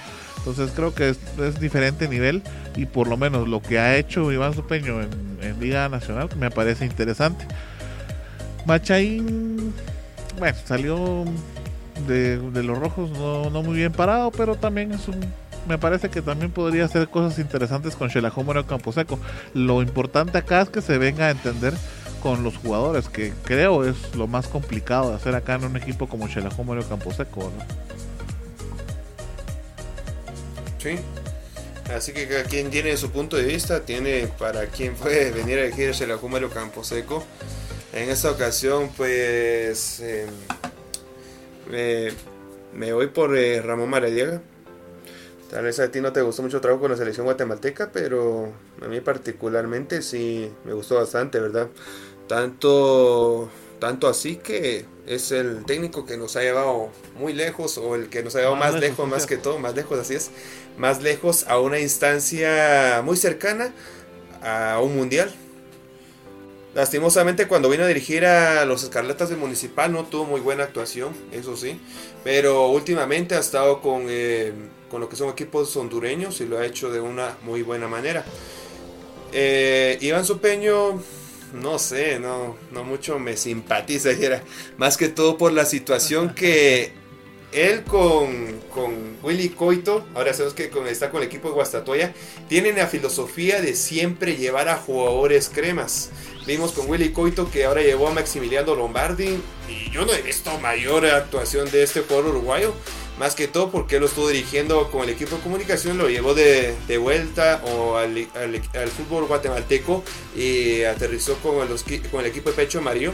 Entonces 0.45 0.71
creo 0.75 0.93
que 0.93 1.09
es, 1.09 1.59
diferente 1.61 2.09
nivel 2.09 2.43
y 2.75 2.85
por 2.85 3.07
lo 3.07 3.15
menos 3.15 3.47
lo 3.47 3.61
que 3.61 3.79
ha 3.79 3.95
hecho 3.95 4.29
Iván 4.29 4.53
Supeño 4.53 5.01
en, 5.01 5.23
Liga 5.59 5.87
Nacional 5.87 6.27
me 6.37 6.51
parece 6.51 6.85
interesante. 6.85 7.45
Machaín, 8.65 9.73
bueno, 10.37 10.57
salió 10.65 11.23
de, 12.07 12.37
de 12.37 12.63
los 12.63 12.77
rojos 12.77 13.09
no, 13.11 13.63
muy 13.63 13.77
bien 13.77 13.93
parado, 13.93 14.31
pero 14.31 14.55
también 14.55 14.91
es 14.91 15.07
un... 15.07 15.19
Me 15.67 15.77
parece 15.77 16.09
que 16.09 16.21
también 16.21 16.51
podría 16.51 16.83
hacer 16.83 17.07
cosas 17.07 17.39
interesantes 17.39 17.95
con 17.95 18.09
Xelajómero 18.09 18.67
Camposeco. 18.67 19.17
Lo 19.53 19.81
importante 19.81 20.37
acá 20.37 20.61
es 20.61 20.69
que 20.69 20.81
se 20.81 20.97
venga 20.97 21.27
a 21.27 21.31
entender 21.31 21.73
con 22.21 22.43
los 22.43 22.57
jugadores, 22.57 23.07
que 23.07 23.31
creo 23.43 23.85
es 23.85 24.13
lo 24.15 24.27
más 24.27 24.49
complicado 24.49 25.11
de 25.11 25.15
hacer 25.15 25.35
acá 25.35 25.55
en 25.55 25.63
un 25.63 25.77
equipo 25.77 26.07
como 26.07 26.27
Xelajómero 26.27 26.83
Camposeco. 26.87 27.43
¿no? 27.43 28.02
Sí. 30.83 30.99
Así 31.95 32.11
que 32.11 32.27
cada 32.27 32.43
quien 32.43 32.69
tiene 32.69 32.97
su 32.97 33.09
punto 33.09 33.37
de 33.37 33.43
vista, 33.43 33.85
tiene 33.85 34.27
para 34.37 34.67
quien 34.67 34.95
puede 34.95 35.31
venir 35.31 35.59
a 35.59 35.61
elegirse 35.63 36.05
la 36.05 36.17
Júmero 36.17 36.49
Camposeco. 36.49 37.23
En 37.93 38.09
esta 38.09 38.29
ocasión, 38.29 38.89
pues 38.97 40.01
eh, 40.01 40.25
me, 41.71 42.09
me 42.73 42.91
voy 42.91 43.07
por 43.07 43.37
eh, 43.37 43.61
Ramón 43.61 43.89
Maradiaga. 43.89 44.41
Tal 45.49 45.63
vez 45.63 45.79
a 45.79 45.89
ti 45.89 46.01
no 46.01 46.11
te 46.11 46.21
gustó 46.21 46.41
mucho 46.41 46.57
el 46.57 46.61
trabajo 46.61 46.81
con 46.81 46.91
la 46.91 46.97
selección 46.97 47.27
guatemalteca, 47.27 47.91
pero 47.93 48.51
a 48.81 48.87
mí 48.87 48.99
particularmente 48.99 50.01
sí 50.01 50.51
me 50.65 50.73
gustó 50.73 50.95
bastante, 50.95 51.39
¿verdad? 51.39 51.69
Tanto, 52.27 53.49
tanto 53.83 54.07
así 54.07 54.37
que 54.37 54.85
es 55.05 55.33
el 55.33 55.65
técnico 55.65 56.05
que 56.05 56.15
nos 56.15 56.37
ha 56.37 56.41
llevado 56.41 56.89
muy 57.19 57.33
lejos, 57.33 57.77
o 57.77 57.95
el 57.95 58.07
que 58.07 58.23
nos 58.23 58.33
ha 58.33 58.37
llevado 58.37 58.55
Más 58.55 58.71
más, 58.71 58.79
lejos, 58.79 58.99
lejos, 58.99 59.09
más 59.09 59.25
que 59.25 59.35
todo, 59.35 59.59
más 59.59 59.75
lejos, 59.75 59.99
así 59.99 60.15
es, 60.15 60.31
más 60.77 61.01
lejos 61.01 61.45
a 61.49 61.59
una 61.59 61.81
instancia 61.81 63.01
muy 63.03 63.17
cercana 63.17 63.73
a 64.41 64.79
un 64.81 64.95
mundial. 64.95 65.35
Lastimosamente 66.73 67.45
cuando 67.45 67.67
vino 67.67 67.83
a 67.83 67.87
dirigir 67.87 68.25
a 68.25 68.63
los 68.63 68.83
Escarlatas 68.83 69.27
del 69.27 69.37
Municipal 69.37 69.91
no 69.91 70.05
tuvo 70.05 70.23
muy 70.23 70.39
buena 70.39 70.63
actuación, 70.63 71.13
eso 71.33 71.57
sí. 71.57 71.77
Pero 72.23 72.69
últimamente 72.69 73.35
ha 73.35 73.39
estado 73.39 73.81
con, 73.81 74.05
eh, 74.07 74.53
con 74.89 75.01
lo 75.01 75.09
que 75.09 75.17
son 75.17 75.27
equipos 75.27 75.75
hondureños 75.75 76.39
y 76.39 76.45
lo 76.45 76.57
ha 76.57 76.65
hecho 76.65 76.89
de 76.89 77.01
una 77.01 77.37
muy 77.41 77.63
buena 77.63 77.89
manera. 77.89 78.23
Eh, 79.33 79.97
Iván 79.99 80.23
Supeño, 80.23 81.01
no 81.53 81.79
sé, 81.79 82.19
no, 82.19 82.57
no 82.71 82.83
mucho 82.83 83.19
me 83.19 83.37
simpatiza, 83.37 84.09
dijera. 84.09 84.43
Más 84.77 84.97
que 84.97 85.07
todo 85.07 85.37
por 85.37 85.53
la 85.53 85.65
situación 85.65 86.33
que 86.33 86.91
él 87.53 87.83
con, 87.83 88.59
con 88.73 89.17
Willy 89.21 89.49
Coito, 89.49 90.05
ahora 90.15 90.33
sabemos 90.33 90.55
que 90.55 90.71
está 90.89 91.11
con 91.11 91.21
el 91.21 91.27
equipo 91.27 91.49
de 91.49 91.53
Guastatoya, 91.53 92.13
tienen 92.49 92.77
la 92.77 92.87
filosofía 92.87 93.61
de 93.61 93.75
siempre 93.75 94.35
llevar 94.35 94.69
a 94.69 94.77
jugadores 94.77 95.49
cremas. 95.53 96.09
Vimos 96.47 96.71
con 96.71 96.89
Willy 96.89 97.11
Coito 97.11 97.49
que 97.49 97.65
ahora 97.65 97.81
llevó 97.81 98.07
a 98.07 98.13
Maximiliano 98.13 98.75
Lombardi 98.75 99.39
y 99.69 99.91
yo 99.91 100.05
no 100.05 100.13
he 100.13 100.21
visto 100.21 100.57
mayor 100.59 101.05
actuación 101.05 101.69
de 101.71 101.83
este 101.83 102.01
jugador 102.01 102.31
uruguayo. 102.31 102.73
Más 103.19 103.35
que 103.35 103.47
todo 103.47 103.69
porque 103.69 103.99
lo 103.99 104.07
estuvo 104.07 104.27
dirigiendo 104.27 104.89
con 104.89 105.03
el 105.03 105.09
equipo 105.11 105.35
de 105.35 105.41
comunicación, 105.43 105.97
lo 105.99 106.09
llevó 106.09 106.33
de, 106.33 106.75
vuelta 106.97 107.61
o 107.65 107.95
al, 107.97 108.27
al- 108.33 108.89
fútbol 108.89 109.25
guatemalteco 109.25 110.03
y 110.35 110.83
aterrizó 110.83 111.35
con, 111.37 111.69
los, 111.69 111.83
con 112.11 112.21
el 112.21 112.25
equipo 112.25 112.49
de 112.49 112.55
pecho 112.55 112.79
amarillo. 112.79 113.11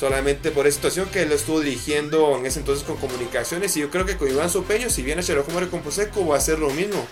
Solamente 0.00 0.50
por 0.50 0.66
esa 0.66 0.76
situación 0.76 1.08
que 1.10 1.22
él 1.22 1.32
estuvo 1.32 1.60
dirigiendo 1.60 2.36
en 2.36 2.44
ese 2.46 2.58
entonces 2.60 2.84
con 2.84 2.96
comunicaciones 2.96 3.74
y 3.76 3.80
yo 3.80 3.90
creo 3.90 4.04
que 4.04 4.16
con 4.18 4.28
Iván 4.30 4.50
Sopeño 4.50 4.90
si 4.90 5.02
viene 5.02 5.20
a 5.20 5.24
Xerojumare 5.24 5.68
con 5.68 5.80
Poseco 5.80 6.26
va 6.26 6.34
a 6.34 6.38
hacer 6.38 6.58
lo 6.58 6.68
mismo 6.68 7.06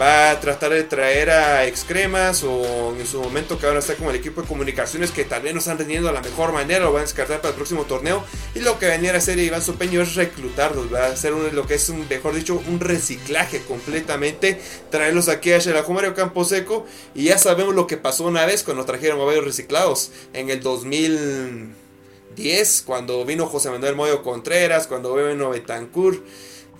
va 0.00 0.30
a 0.30 0.40
tratar 0.40 0.72
de 0.72 0.84
traer 0.84 1.28
a 1.28 1.66
Excremas 1.66 2.42
o 2.42 2.94
en 2.98 3.06
su 3.06 3.20
momento 3.20 3.58
que 3.58 3.66
ahora 3.66 3.80
está 3.80 3.96
como 3.96 4.08
el 4.10 4.16
equipo 4.16 4.40
de 4.40 4.48
comunicaciones 4.48 5.10
que 5.10 5.24
tal 5.24 5.42
vez 5.42 5.52
no 5.52 5.58
están 5.58 5.76
rendiendo 5.76 6.08
de 6.08 6.14
la 6.14 6.22
mejor 6.22 6.52
manera, 6.52 6.84
lo 6.84 6.92
van 6.92 7.00
a 7.00 7.04
descartar 7.04 7.42
para 7.42 7.50
el 7.50 7.56
próximo 7.56 7.84
torneo. 7.84 8.24
Y 8.54 8.60
lo 8.60 8.78
que 8.78 8.86
venía 8.86 9.12
a 9.12 9.18
hacer 9.18 9.38
Iván 9.38 9.60
Sopeño 9.60 10.00
es 10.00 10.14
reclutarlos, 10.14 10.90
va 10.92 11.04
a 11.04 11.08
hacer 11.08 11.32
lo 11.32 11.66
que 11.66 11.74
es 11.74 11.90
un, 11.90 12.08
mejor 12.08 12.34
dicho, 12.34 12.62
un 12.66 12.80
reciclaje 12.80 13.60
completamente, 13.62 14.58
traerlos 14.90 15.28
aquí 15.28 15.52
a 15.52 15.60
Xelajú 15.60 15.92
Mario 15.92 16.14
Camposeco 16.14 16.86
y 17.14 17.24
ya 17.24 17.36
sabemos 17.36 17.74
lo 17.74 17.86
que 17.86 17.98
pasó 17.98 18.24
una 18.24 18.46
vez 18.46 18.62
cuando 18.62 18.86
trajeron 18.86 19.20
a 19.20 19.24
varios 19.24 19.44
reciclados 19.44 20.12
en 20.32 20.48
el 20.48 20.62
2010, 20.62 22.84
cuando 22.86 23.22
vino 23.26 23.46
José 23.46 23.68
Manuel 23.70 23.96
Moyo 23.96 24.22
Contreras, 24.22 24.86
cuando 24.86 25.14
vino 25.14 25.50
Betancourt 25.50 26.24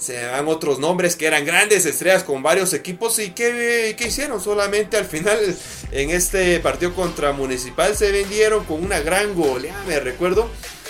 se 0.00 0.14
dan 0.14 0.48
otros 0.48 0.78
nombres 0.78 1.14
que 1.14 1.26
eran 1.26 1.44
grandes 1.44 1.84
estrellas 1.84 2.24
con 2.24 2.42
varios 2.42 2.72
equipos 2.72 3.18
y 3.18 3.30
¿qué, 3.32 3.94
hicieron? 4.00 4.40
Solamente 4.40 4.96
al 4.96 5.04
final 5.04 5.38
en 5.92 6.10
este 6.10 6.58
partido 6.60 6.94
contra 6.94 7.32
Municipal 7.32 7.94
se 7.94 8.10
vendieron 8.10 8.64
con 8.64 8.82
una 8.82 9.00
gran 9.00 9.34
goleada, 9.34 9.84
me 9.86 10.00
recuerdo, 10.00 10.48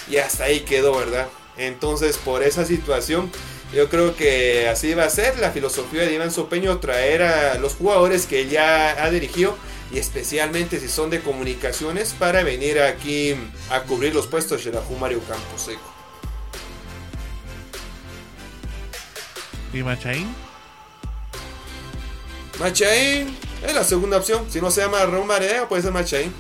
y 0.09 0.19
hasta 0.19 0.45
ahí 0.45 0.61
quedó, 0.61 0.97
¿verdad? 0.97 1.27
Entonces 1.59 2.19
por 2.19 2.45
esa 2.45 2.65
situación 2.65 3.32
yo 3.74 3.89
creo 3.89 4.15
que 4.15 4.69
así 4.69 4.95
va 4.95 5.05
a 5.05 5.11
ser 5.11 5.39
la 5.41 5.51
filosofía 5.51 6.03
de 6.03 6.15
Iván 6.15 6.31
Sopeño, 6.31 6.78
traer 6.78 7.23
a 7.23 7.59
los 7.59 7.74
jugadores 7.74 8.27
que 8.27 8.47
ya 8.49 9.03
ha 9.03 9.11
dirigido 9.11 9.57
y 9.93 9.99
especialmente 9.99 10.78
si 10.78 10.89
son 10.89 11.11
de 11.11 11.20
comunicaciones 11.20 12.15
para 12.16 12.45
venir 12.45 12.81
aquí 12.81 13.35
a 13.70 13.82
cubrir 13.82 14.15
los 14.15 14.28
puestos 14.28 14.65
de 14.65 14.73
Mario 15.01 15.20
Camposeco. 15.28 15.99
¿Y 19.73 19.83
Machaín? 19.83 20.27
Machaín 22.59 23.37
es 23.67 23.75
la 23.75 23.85
segunda 23.85 24.19
opción. 24.19 24.45
Si 24.49 24.61
no 24.61 24.71
se 24.71 24.81
llama 24.81 25.05
Raúl 25.07 25.27
Marea, 25.27 25.69
puede 25.69 25.83
ser 25.83 25.93
Machaín. 25.93 26.33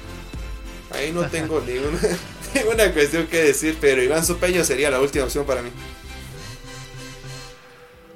Ahí 0.92 1.12
no 1.12 1.22
tengo 1.30 1.60
ninguna, 2.54 2.92
cuestión 2.92 3.26
que 3.26 3.42
decir, 3.42 3.78
pero 3.80 4.02
Iván 4.02 4.24
Sopeño 4.24 4.64
sería 4.64 4.90
la 4.90 5.00
última 5.00 5.24
opción 5.24 5.46
para 5.46 5.62
mí. 5.62 5.70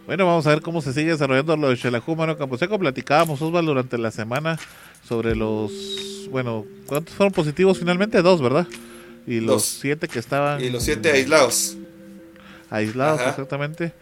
Bueno, 0.06 0.26
vamos 0.26 0.46
a 0.46 0.50
ver 0.50 0.60
cómo 0.60 0.82
se 0.82 0.92
sigue 0.92 1.12
desarrollando 1.12 1.56
lo 1.56 1.70
de 1.70 1.76
Xelajú, 1.76 2.14
Mano 2.14 2.36
Camposeco. 2.36 2.78
Platicábamos, 2.78 3.40
Osvaldo, 3.40 3.70
durante 3.70 3.96
la 3.96 4.10
semana 4.10 4.58
sobre 5.08 5.34
los. 5.34 5.72
Bueno, 6.30 6.66
¿cuántos 6.86 7.14
fueron 7.14 7.32
positivos 7.32 7.78
finalmente? 7.78 8.20
Dos, 8.20 8.42
¿verdad? 8.42 8.66
Y 9.26 9.40
los 9.40 9.62
siete 9.64 10.08
que 10.08 10.18
estaban. 10.18 10.62
Y 10.62 10.68
los 10.68 10.82
siete 10.82 11.10
aislados. 11.10 11.78
Aislados, 12.68 13.22
exactamente. 13.22 13.94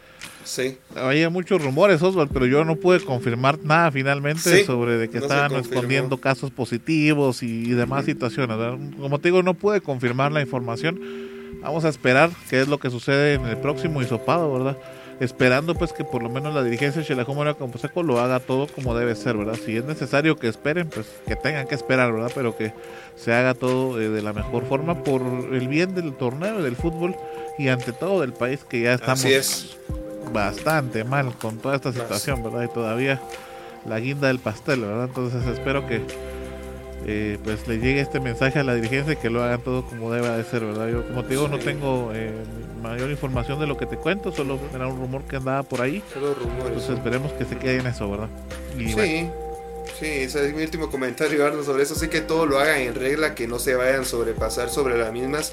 Sí. 0.45 0.79
Había 0.97 1.31
muchos 1.31 1.63
rumores, 1.63 2.03
Oswald, 2.03 2.31
pero 2.33 2.47
yo 2.47 2.65
no 2.65 2.77
pude 2.77 3.01
confirmar 3.01 3.59
nada 3.63 3.91
finalmente 3.91 4.65
sobre 4.65 4.97
de 4.97 5.09
que 5.09 5.19
estaban 5.19 5.55
escondiendo 5.55 6.19
casos 6.19 6.51
positivos 6.51 7.43
y, 7.43 7.73
demás 7.73 8.05
situaciones. 8.05 8.57
Como 8.99 9.19
te 9.19 9.29
digo, 9.29 9.43
no 9.43 9.55
pude 9.55 9.81
confirmar 9.81 10.33
la 10.33 10.41
información. 10.41 11.01
Vamos 11.63 11.85
a 11.85 11.89
esperar 11.89 12.31
qué 12.51 12.61
es 12.61 12.69
lo 12.69 12.79
que 12.79 12.91
sucede 12.91 13.35
en 13.35 13.47
el 13.47 13.57
próximo 13.57 14.03
hisopado, 14.03 14.53
¿verdad? 14.53 14.77
Esperando 15.21 15.77
pues 15.77 15.93
que 15.93 16.05
por 16.05 16.23
lo 16.23 16.29
menos 16.29 16.53
la 16.53 16.65
dirigencia 16.65 17.01
de 17.01 17.07
Chilajomora 17.07 17.55
Composeco 17.55 18.03
lo 18.03 18.19
haga 18.19 18.41
todo 18.41 18.67
como 18.67 18.97
debe 18.97 19.15
ser, 19.15 19.37
¿verdad? 19.37 19.57
Si 19.65 19.77
es 19.77 19.85
necesario 19.85 20.37
que 20.37 20.49
esperen, 20.49 20.89
pues 20.89 21.07
que 21.27 21.37
tengan 21.37 21.69
que 21.69 21.77
esperar, 21.77 22.13
¿verdad? 22.13 22.33
Pero 22.35 22.57
que 22.57 22.73
se 23.15 23.33
haga 23.33 23.55
todo 23.55 24.01
eh, 24.01 24.09
de 24.09 24.23
la 24.23 24.33
mejor 24.33 24.67
forma 24.67 25.05
por 25.05 25.23
el 25.53 25.69
bien 25.69 25.95
del 25.95 26.15
torneo, 26.15 26.63
del 26.63 26.75
fútbol 26.75 27.15
y 27.59 27.69
ante 27.69 27.93
todo 27.93 28.21
del 28.21 28.33
país 28.33 28.65
que 28.69 28.81
ya 28.81 28.95
estamos 28.95 29.25
bastante 30.33 31.05
mal 31.05 31.37
con 31.39 31.59
toda 31.59 31.77
esta 31.77 31.93
situación, 31.93 32.43
¿verdad? 32.43 32.65
Y 32.65 32.69
todavía 32.69 33.21
la 33.87 33.99
guinda 34.01 34.29
del 34.29 34.39
pastel, 34.39 34.81
¿verdad? 34.81 35.05
Entonces 35.05 35.45
espero 35.47 35.87
que 35.87 36.03
eh, 37.07 37.39
pues 37.43 37.67
le 37.67 37.79
llegue 37.79 38.01
este 38.01 38.21
mensaje 38.21 38.61
a 38.61 38.65
la 38.65 38.75
dirigencia 38.75 39.15
y 39.15 39.17
que 39.17 39.31
lo 39.31 39.43
hagan 39.43 39.61
todo 39.61 39.85
como 39.85 40.13
debe 40.13 40.29
de 40.29 40.45
ser, 40.45 40.65
¿verdad? 40.65 40.89
Yo 40.89 41.07
como 41.07 41.25
te 41.25 41.31
digo 41.31 41.49
no 41.49 41.59
tengo 41.59 42.13
eh, 42.15 42.31
mayor 42.83 43.11
información 43.11 43.59
de 43.59 43.67
lo 43.67 43.77
que 43.77 43.87
te 43.87 43.97
cuento, 43.97 44.33
solo 44.33 44.59
era 44.75 44.87
un 44.87 44.99
rumor 44.99 45.23
que 45.25 45.37
andaba 45.37 45.63
por 45.63 45.81
ahí. 45.81 46.03
Solo 46.13 46.35
rumores. 46.35 46.67
Entonces 46.67 46.91
esperemos 46.91 47.33
que 47.33 47.45
se 47.45 47.57
quede 47.57 47.79
en 47.79 47.87
eso, 47.87 48.11
¿verdad? 48.11 48.29
sí. 48.77 49.31
Sí, 49.99 50.07
ese 50.07 50.47
es 50.49 50.55
mi 50.55 50.63
último 50.63 50.91
comentario, 50.91 51.63
sobre 51.65 51.83
eso. 51.83 51.95
Sí 51.95 52.09
que 52.09 52.21
todo 52.21 52.47
lo 52.47 52.59
hagan 52.59 52.81
en 52.81 52.95
regla, 52.95 53.35
que 53.35 53.47
no 53.47 53.59
se 53.59 53.75
vayan 53.75 54.01
a 54.01 54.05
sobrepasar 54.05 54.69
sobre 54.71 54.97
las 54.97 55.13
mismas 55.13 55.53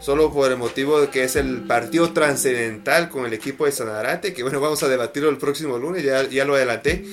solo 0.00 0.32
por 0.32 0.50
el 0.50 0.56
motivo 0.56 1.00
de 1.00 1.08
que 1.08 1.24
es 1.24 1.36
el 1.36 1.62
partido 1.62 2.12
trascendental 2.12 3.08
con 3.10 3.26
el 3.26 3.32
equipo 3.34 3.66
de 3.66 3.72
Sanarate, 3.72 4.32
que 4.32 4.42
bueno, 4.42 4.60
vamos 4.60 4.82
a 4.82 4.88
debatirlo 4.88 5.28
el 5.28 5.36
próximo 5.36 5.78
lunes, 5.78 6.02
ya, 6.02 6.26
ya 6.28 6.44
lo 6.44 6.54
adelanté, 6.54 7.04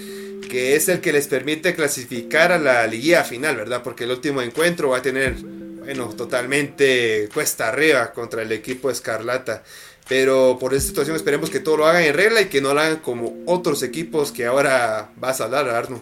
que 0.49 0.75
es 0.75 0.87
el 0.87 1.01
que 1.01 1.11
les 1.11 1.27
permite 1.27 1.75
clasificar 1.75 2.51
a 2.51 2.57
la 2.57 2.87
liguilla 2.87 3.23
final, 3.23 3.57
¿verdad? 3.57 3.83
Porque 3.83 4.05
el 4.05 4.11
último 4.11 4.41
encuentro 4.41 4.89
va 4.89 4.97
a 4.97 5.01
tener, 5.01 5.33
bueno, 5.33 6.07
totalmente 6.15 7.27
cuesta 7.33 7.67
arriba 7.67 8.13
contra 8.13 8.41
el 8.41 8.51
equipo 8.51 8.89
Escarlata. 8.89 9.63
Pero 10.07 10.57
por 10.57 10.73
esta 10.73 10.87
situación 10.87 11.17
esperemos 11.17 11.49
que 11.49 11.59
todo 11.59 11.75
lo 11.75 11.85
hagan 11.85 12.03
en 12.03 12.13
regla 12.13 12.39
y 12.39 12.45
que 12.45 12.61
no 12.61 12.73
lo 12.73 12.79
hagan 12.79 12.97
como 12.97 13.43
otros 13.45 13.83
equipos 13.83 14.31
que 14.31 14.45
ahora 14.45 15.09
vas 15.17 15.41
a 15.41 15.45
hablar, 15.45 15.67
Arno. 15.67 16.01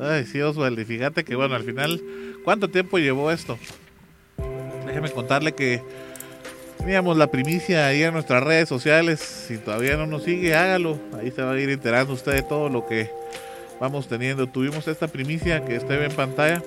Ay, 0.00 0.24
sí, 0.24 0.40
Oswald, 0.40 0.78
y 0.78 0.84
fíjate 0.86 1.24
que 1.24 1.36
bueno, 1.36 1.54
al 1.54 1.64
final, 1.64 2.02
¿cuánto 2.42 2.70
tiempo 2.70 2.98
llevó 2.98 3.30
esto? 3.30 3.58
Déjeme 4.94 5.10
contarle 5.10 5.52
que 5.52 5.82
teníamos 6.78 7.16
la 7.16 7.26
primicia 7.26 7.88
ahí 7.88 8.04
en 8.04 8.12
nuestras 8.12 8.44
redes 8.44 8.68
sociales. 8.68 9.18
Si 9.18 9.58
todavía 9.58 9.96
no 9.96 10.06
nos 10.06 10.22
sigue, 10.22 10.54
hágalo. 10.54 10.98
Ahí 11.18 11.32
se 11.32 11.42
va 11.42 11.50
a 11.50 11.58
ir 11.58 11.68
enterando 11.68 12.12
usted 12.12 12.32
de 12.32 12.42
todo 12.42 12.68
lo 12.68 12.86
que 12.86 13.10
vamos 13.80 14.06
teniendo. 14.06 14.46
Tuvimos 14.46 14.86
esta 14.86 15.08
primicia 15.08 15.64
que 15.64 15.78
usted 15.78 15.98
ve 15.98 16.04
en 16.04 16.12
pantalla, 16.12 16.62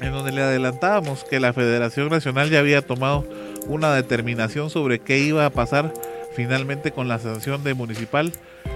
en 0.00 0.10
donde 0.10 0.32
le 0.32 0.42
adelantábamos 0.42 1.22
que 1.22 1.38
la 1.38 1.52
Federación 1.52 2.08
Nacional 2.08 2.50
ya 2.50 2.58
había 2.58 2.82
tomado 2.82 3.24
una 3.68 3.94
determinación 3.94 4.68
sobre 4.68 4.98
qué 4.98 5.20
iba 5.20 5.46
a 5.46 5.50
pasar 5.50 5.94
finalmente 6.34 6.90
con 6.90 7.06
la 7.06 7.20
sanción 7.20 7.62
de 7.62 7.74
Municipal 7.74 8.32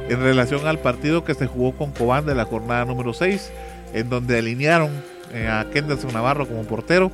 en 0.09 0.21
relación 0.21 0.65
al 0.69 0.79
partido 0.79 1.25
que 1.25 1.35
se 1.35 1.49
jugó 1.49 1.73
con 1.73 1.91
Cobán 1.91 2.25
de 2.25 2.37
la 2.37 2.45
jornada 2.45 2.85
número 2.85 3.13
6, 3.13 3.51
en 3.95 4.09
donde 4.09 4.39
alinearon 4.39 4.93
eh, 5.35 5.49
a 5.49 5.67
Kenderson 5.73 6.13
Navarro 6.13 6.47
como 6.47 6.63
portero 6.63 7.11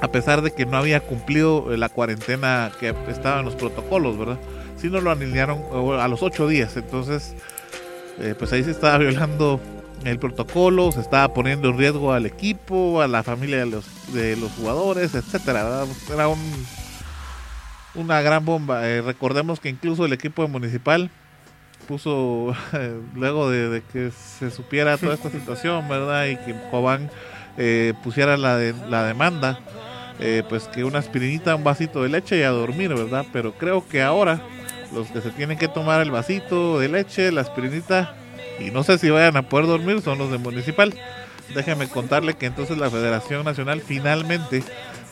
a 0.00 0.08
pesar 0.08 0.42
de 0.42 0.52
que 0.52 0.66
no 0.66 0.76
había 0.76 1.00
cumplido 1.00 1.72
eh, 1.72 1.78
la 1.78 1.88
cuarentena 1.88 2.70
que 2.78 2.94
estaba 3.08 3.40
en 3.40 3.46
los 3.46 3.54
protocolos, 3.54 4.18
¿verdad? 4.18 4.38
Si 4.76 4.88
no 4.88 5.00
lo 5.00 5.10
alinearon 5.10 5.62
a 5.98 6.06
los 6.08 6.22
ocho 6.22 6.46
días, 6.48 6.76
entonces 6.76 7.34
eh, 8.18 8.34
pues 8.38 8.52
ahí 8.52 8.62
se 8.62 8.70
estaba 8.70 8.98
violando 8.98 9.60
el 10.04 10.18
protocolo, 10.18 10.92
se 10.92 11.00
estaba 11.00 11.32
poniendo 11.32 11.70
en 11.70 11.78
riesgo 11.78 12.12
al 12.12 12.26
equipo, 12.26 13.00
a 13.00 13.08
la 13.08 13.22
familia 13.22 13.58
de 13.58 13.66
los, 13.66 14.12
de 14.12 14.36
los 14.36 14.52
jugadores, 14.52 15.14
etcétera. 15.14 15.86
Era 16.12 16.28
un, 16.28 16.38
una 17.94 18.20
gran 18.20 18.44
bomba. 18.44 18.86
Eh, 18.86 19.00
recordemos 19.00 19.60
que 19.60 19.70
incluso 19.70 20.04
el 20.04 20.12
equipo 20.12 20.42
de 20.42 20.48
municipal 20.48 21.10
puso 21.88 22.54
luego 23.14 23.48
de, 23.50 23.82
que 23.90 24.10
se 24.10 24.50
supiera 24.50 24.98
toda 24.98 25.14
esta 25.14 25.30
situación, 25.30 25.88
¿verdad? 25.88 26.26
Y 26.26 26.36
que 26.36 26.54
Cobán 26.70 27.10
pusiera 28.04 28.36
la, 28.36 28.58
la 28.58 29.04
demanda 29.04 29.58
eh, 30.20 30.42
pues 30.48 30.68
que 30.68 30.84
una 30.84 30.98
aspirinita, 30.98 31.56
un 31.56 31.64
vasito 31.64 32.02
de 32.02 32.08
leche 32.08 32.38
y 32.38 32.42
a 32.42 32.50
dormir, 32.50 32.94
¿verdad? 32.94 33.26
Pero 33.32 33.52
creo 33.52 33.86
que 33.86 34.02
ahora 34.02 34.40
los 34.92 35.08
que 35.08 35.20
se 35.20 35.30
tienen 35.30 35.58
que 35.58 35.68
tomar 35.68 36.00
el 36.00 36.10
vasito 36.10 36.78
de 36.78 36.88
leche, 36.88 37.32
la 37.32 37.42
aspirinita, 37.42 38.14
y 38.58 38.70
no 38.70 38.82
sé 38.82 38.98
si 38.98 39.10
vayan 39.10 39.36
a 39.36 39.48
poder 39.48 39.66
dormir, 39.66 40.00
son 40.00 40.18
los 40.18 40.30
de 40.30 40.38
Municipal. 40.38 40.94
Déjeme 41.54 41.88
contarle 41.88 42.34
que 42.34 42.46
entonces 42.46 42.78
la 42.78 42.90
Federación 42.90 43.44
Nacional 43.44 43.80
finalmente 43.80 44.62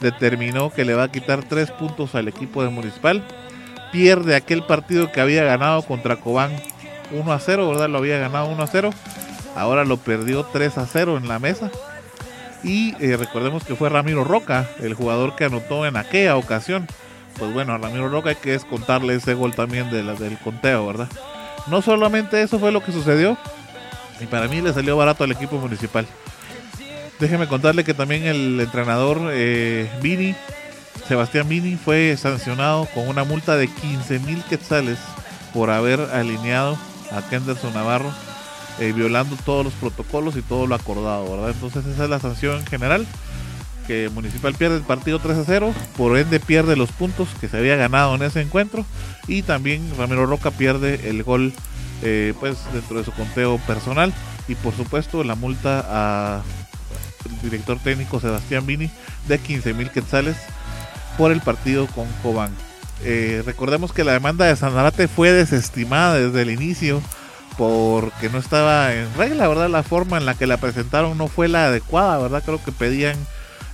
determinó 0.00 0.72
que 0.72 0.84
le 0.84 0.94
va 0.94 1.04
a 1.04 1.12
quitar 1.12 1.44
tres 1.44 1.70
puntos 1.70 2.14
al 2.14 2.28
equipo 2.28 2.62
de 2.62 2.70
Municipal. 2.70 3.22
Pierde 3.92 4.34
aquel 4.34 4.64
partido 4.64 5.12
que 5.12 5.20
había 5.20 5.44
ganado 5.44 5.82
contra 5.82 6.16
Cobán 6.16 6.50
1 7.12 7.32
a 7.32 7.38
0, 7.38 7.68
¿verdad? 7.68 7.88
Lo 7.88 7.98
había 7.98 8.18
ganado 8.18 8.48
1 8.48 8.62
a 8.62 8.66
0. 8.66 8.90
Ahora 9.54 9.84
lo 9.84 9.98
perdió 9.98 10.44
3 10.44 10.78
a 10.78 10.86
0 10.86 11.16
en 11.18 11.28
la 11.28 11.38
mesa. 11.38 11.70
Y 12.64 12.94
eh, 12.98 13.16
recordemos 13.16 13.62
que 13.62 13.76
fue 13.76 13.90
Ramiro 13.90 14.24
Roca, 14.24 14.68
el 14.80 14.94
jugador 14.94 15.36
que 15.36 15.44
anotó 15.44 15.86
en 15.86 15.96
aquella 15.96 16.36
ocasión. 16.36 16.86
Pues 17.38 17.52
bueno, 17.52 17.74
a 17.74 17.78
Ramiro 17.78 18.08
Roca 18.08 18.30
hay 18.30 18.36
que 18.36 18.52
descontarle 18.52 19.14
ese 19.14 19.34
gol 19.34 19.54
también 19.54 19.90
de 19.90 20.02
del 20.02 20.38
conteo, 20.38 20.86
¿verdad? 20.86 21.08
No 21.66 21.82
solamente 21.82 22.40
eso 22.42 22.58
fue 22.58 22.72
lo 22.72 22.82
que 22.82 22.92
sucedió, 22.92 23.36
y 24.20 24.26
para 24.26 24.48
mí 24.48 24.60
le 24.60 24.72
salió 24.72 24.96
barato 24.96 25.24
al 25.24 25.32
equipo 25.32 25.58
municipal. 25.58 26.06
Déjeme 27.18 27.46
contarle 27.46 27.84
que 27.84 27.94
también 27.94 28.24
el 28.24 28.58
entrenador 28.60 29.18
eh, 29.30 29.88
Sebastián 31.06 31.48
Vini, 31.48 31.76
fue 31.76 32.16
sancionado 32.16 32.86
con 32.94 33.08
una 33.08 33.24
multa 33.24 33.56
de 33.56 33.68
15 33.68 34.20
mil 34.20 34.42
quetzales 34.44 34.98
por 35.52 35.70
haber 35.70 36.00
alineado 36.00 36.78
a 37.12 37.22
Kenderson 37.28 37.74
Navarro 37.74 38.12
eh, 38.80 38.92
violando 38.92 39.36
todos 39.44 39.64
los 39.64 39.74
protocolos 39.74 40.36
y 40.36 40.42
todo 40.42 40.66
lo 40.66 40.74
acordado, 40.74 41.30
¿verdad? 41.30 41.50
Entonces 41.50 41.86
esa 41.86 42.04
es 42.04 42.10
la 42.10 42.20
sanción 42.20 42.64
general, 42.66 43.06
que 43.86 44.08
Municipal 44.08 44.54
pierde 44.54 44.76
el 44.76 44.82
partido 44.82 45.18
3 45.18 45.38
a 45.38 45.44
0, 45.44 45.74
por 45.96 46.16
ende 46.16 46.40
pierde 46.40 46.76
los 46.76 46.90
puntos 46.90 47.28
que 47.40 47.48
se 47.48 47.58
había 47.58 47.76
ganado 47.76 48.14
en 48.14 48.22
ese 48.22 48.40
encuentro 48.40 48.84
y 49.28 49.42
también 49.42 49.92
Ramiro 49.98 50.26
Roca 50.26 50.50
pierde 50.50 51.08
el 51.08 51.22
gol 51.22 51.52
eh, 52.02 52.34
pues 52.40 52.58
dentro 52.72 52.98
de 52.98 53.04
su 53.04 53.12
conteo 53.12 53.58
personal 53.58 54.12
y 54.48 54.54
por 54.56 54.74
supuesto 54.74 55.24
la 55.24 55.34
multa 55.34 55.84
a 55.88 56.42
el 57.24 57.40
director 57.40 57.78
técnico 57.78 58.20
Sebastián 58.20 58.66
Vini 58.66 58.90
de 59.28 59.38
15 59.38 59.74
mil 59.74 59.90
quetzales 59.90 60.36
por 61.16 61.32
el 61.32 61.40
partido 61.40 61.86
con 61.86 62.06
Cobán. 62.22 62.50
Eh, 63.02 63.42
recordemos 63.44 63.92
que 63.92 64.04
la 64.04 64.12
demanda 64.12 64.46
de 64.46 64.56
Sanarate 64.56 65.08
fue 65.08 65.32
desestimada 65.32 66.14
desde 66.14 66.42
el 66.42 66.50
inicio 66.50 67.02
porque 67.56 68.28
no 68.30 68.38
estaba 68.38 68.94
en 68.94 69.12
regla, 69.14 69.48
¿verdad? 69.48 69.68
La 69.68 69.82
forma 69.82 70.16
en 70.18 70.26
la 70.26 70.34
que 70.34 70.46
la 70.46 70.56
presentaron 70.56 71.16
no 71.16 71.28
fue 71.28 71.48
la 71.48 71.66
adecuada, 71.66 72.18
¿verdad? 72.18 72.42
Creo 72.44 72.62
que 72.62 72.72
pedían 72.72 73.16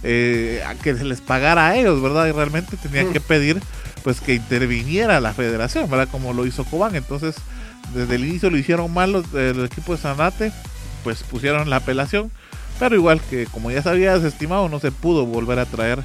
eh, 0.03 0.63
que 0.83 0.97
se 0.97 1.05
les 1.05 1.21
pagara 1.21 1.69
a 1.69 1.77
ellos, 1.77 2.01
¿verdad? 2.03 2.27
Y 2.27 2.33
realmente 2.33 2.77
tenían 2.77 3.13
que 3.13 3.21
pedir 3.21 3.61
pues 4.03 4.21
que 4.21 4.35
interviniera 4.35 5.21
la 5.21 5.33
federación, 5.33 5.91
¿verdad? 5.91 6.09
Como 6.11 6.33
lo 6.33 6.47
hizo 6.47 6.65
Cobán. 6.65 6.95
Entonces, 6.95 7.37
desde 7.95 8.15
el 8.15 8.25
inicio 8.25 8.51
lo 8.51 8.59
hicieron 8.59 8.93
mal 8.93 9.13
los 9.13 9.33
del 9.33 9.65
equipo 9.65 9.95
de 9.95 10.03
Sanate, 10.03 10.53
pues 11.05 11.23
pusieron 11.23 11.69
la 11.71 11.77
apelación, 11.77 12.31
pero 12.79 12.95
igual 12.95 13.21
que 13.21 13.47
como 13.47 13.71
ya 13.71 13.83
se 13.83 13.89
había 13.89 14.19
desestimado, 14.19 14.69
no 14.69 14.81
se 14.81 14.93
pudo 14.93 15.27
volver 15.27 15.59
a 15.59 15.67
traer 15.67 16.01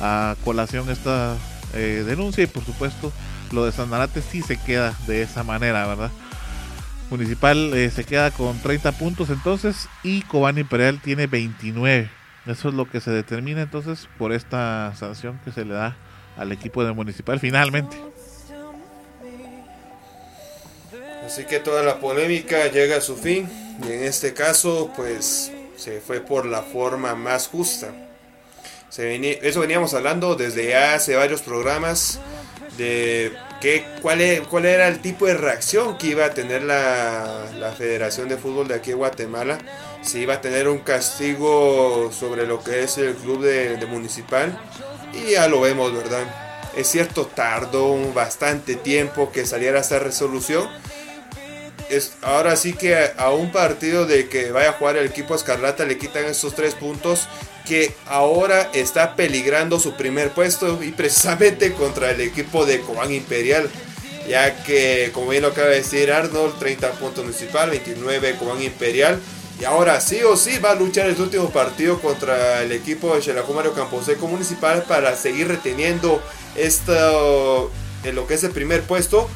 a 0.00 0.36
colación 0.44 0.90
esta 0.90 1.36
eh, 1.74 2.04
denuncia 2.06 2.44
y 2.44 2.46
por 2.46 2.64
supuesto 2.64 3.12
lo 3.52 3.64
de 3.64 3.72
Sanarate 3.72 4.22
sí 4.22 4.42
se 4.42 4.56
queda 4.56 4.94
de 5.06 5.22
esa 5.22 5.42
manera, 5.42 5.86
¿verdad? 5.86 6.10
Municipal 7.10 7.72
eh, 7.74 7.90
se 7.90 8.04
queda 8.04 8.30
con 8.30 8.58
30 8.60 8.92
puntos 8.92 9.30
entonces 9.30 9.88
y 10.02 10.22
Cobán 10.22 10.58
Imperial 10.58 11.00
tiene 11.02 11.26
29. 11.26 12.10
Eso 12.46 12.68
es 12.68 12.74
lo 12.74 12.88
que 12.88 13.00
se 13.00 13.10
determina 13.10 13.62
entonces 13.62 14.08
por 14.18 14.32
esta 14.32 14.94
sanción 14.96 15.40
que 15.44 15.52
se 15.52 15.64
le 15.64 15.74
da 15.74 15.96
al 16.36 16.52
equipo 16.52 16.84
de 16.84 16.92
Municipal 16.92 17.40
finalmente. 17.40 17.96
Así 21.24 21.44
que 21.44 21.60
toda 21.60 21.82
la 21.82 22.00
polémica 22.00 22.68
llega 22.68 22.96
a 22.96 23.00
su 23.00 23.16
fin 23.16 23.48
y 23.82 23.92
en 23.92 24.04
este 24.04 24.34
caso 24.34 24.90
pues 24.96 25.52
se 25.76 26.00
fue 26.00 26.20
por 26.20 26.46
la 26.46 26.62
forma 26.62 27.14
más 27.14 27.48
justa. 27.48 27.92
Se 28.88 29.14
eso 29.46 29.60
veníamos 29.60 29.92
hablando 29.94 30.34
desde 30.34 30.74
hace 30.74 31.14
varios 31.14 31.42
programas 31.42 32.18
de 32.78 33.32
qué, 33.60 33.84
cuál, 34.02 34.20
e, 34.20 34.42
cuál 34.48 34.66
era 34.66 34.88
el 34.88 35.00
tipo 35.00 35.26
de 35.26 35.34
reacción 35.34 35.98
que 35.98 36.08
iba 36.08 36.24
a 36.24 36.34
tener 36.34 36.62
la, 36.62 37.46
la 37.58 37.72
Federación 37.72 38.28
de 38.28 38.36
Fútbol 38.36 38.68
de 38.68 38.74
aquí 38.74 38.90
de 38.90 38.96
Guatemala. 38.96 39.58
Si 40.02 40.20
iba 40.20 40.34
a 40.34 40.40
tener 40.40 40.68
un 40.68 40.78
castigo 40.78 42.10
sobre 42.12 42.46
lo 42.46 42.62
que 42.62 42.82
es 42.82 42.98
el 42.98 43.14
club 43.14 43.42
de, 43.42 43.76
de 43.76 43.86
Municipal. 43.86 44.58
Y 45.12 45.32
ya 45.32 45.48
lo 45.48 45.60
vemos, 45.60 45.92
¿verdad? 45.92 46.24
Es 46.76 46.86
cierto, 46.88 47.26
tardó 47.26 47.96
bastante 48.12 48.76
tiempo 48.76 49.32
que 49.32 49.46
saliera 49.46 49.80
esta 49.80 49.98
resolución. 49.98 50.68
Es, 51.88 52.12
ahora 52.22 52.56
sí 52.56 52.74
que 52.74 52.96
a, 53.16 53.30
un 53.30 53.50
partido 53.50 54.06
de 54.06 54.28
que 54.28 54.50
vaya 54.50 54.70
a 54.70 54.72
jugar 54.72 54.96
el 54.96 55.06
equipo 55.06 55.34
Escarlata 55.34 55.84
le 55.84 55.96
quitan 55.98 56.24
esos 56.26 56.54
tres 56.54 56.74
puntos 56.74 57.28
que 57.66 57.94
ahora 58.06 58.70
está 58.72 59.16
peligrando 59.16 59.78
su 59.78 59.94
primer 59.94 60.30
puesto 60.30 60.82
y 60.82 60.92
precisamente 60.92 61.72
contra 61.74 62.10
el 62.10 62.20
equipo 62.20 62.66
de 62.66 62.80
Cobán 62.80 63.12
Imperial. 63.12 63.68
Ya 64.28 64.62
que, 64.62 65.10
como 65.14 65.30
bien 65.30 65.42
lo 65.42 65.48
acaba 65.48 65.68
de 65.68 65.76
decir 65.76 66.12
Arnold, 66.12 66.58
30 66.58 66.92
puntos 66.92 67.24
municipal, 67.24 67.70
29 67.70 68.36
Cobán 68.38 68.62
Imperial. 68.62 69.18
Y 69.60 69.64
ahora 69.64 70.00
sí 70.00 70.22
o 70.22 70.36
sí 70.36 70.58
va 70.58 70.72
a 70.72 70.74
luchar 70.74 71.08
el 71.08 71.20
último 71.20 71.50
partido 71.50 72.00
contra 72.00 72.62
el 72.62 72.70
equipo 72.72 73.14
de 73.14 73.22
Xelajú 73.22 73.54
Mario 73.54 73.72
Camposeco 73.72 74.28
Municipal 74.28 74.84
para 74.86 75.16
seguir 75.16 75.48
reteniendo 75.48 76.22
esto 76.54 77.70
en 78.04 78.14
lo 78.14 78.26
que 78.26 78.34
es 78.34 78.44
el 78.44 78.52
primer 78.52 78.82
puesto. 78.82 79.28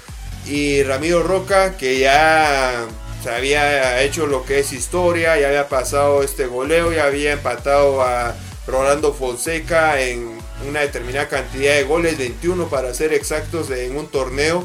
Y 0.47 0.82
Ramiro 0.82 1.23
Roca, 1.23 1.77
que 1.77 1.98
ya 1.98 2.86
se 3.23 3.31
había 3.31 4.02
hecho 4.02 4.27
lo 4.27 4.44
que 4.44 4.59
es 4.59 4.73
historia, 4.73 5.39
ya 5.39 5.47
había 5.48 5.69
pasado 5.69 6.23
este 6.23 6.47
goleo, 6.47 6.93
ya 6.93 7.05
había 7.05 7.32
empatado 7.32 8.02
a 8.02 8.35
Rolando 8.66 9.14
Fonseca 9.14 10.01
en 10.01 10.39
una 10.69 10.81
determinada 10.81 11.28
cantidad 11.28 11.74
de 11.74 11.85
goles, 11.85 12.19
21 12.19 12.69
para 12.69 12.93
ser 12.94 13.12
exactos 13.12 13.70
en 13.70 13.97
un 13.97 14.09
torneo. 14.09 14.64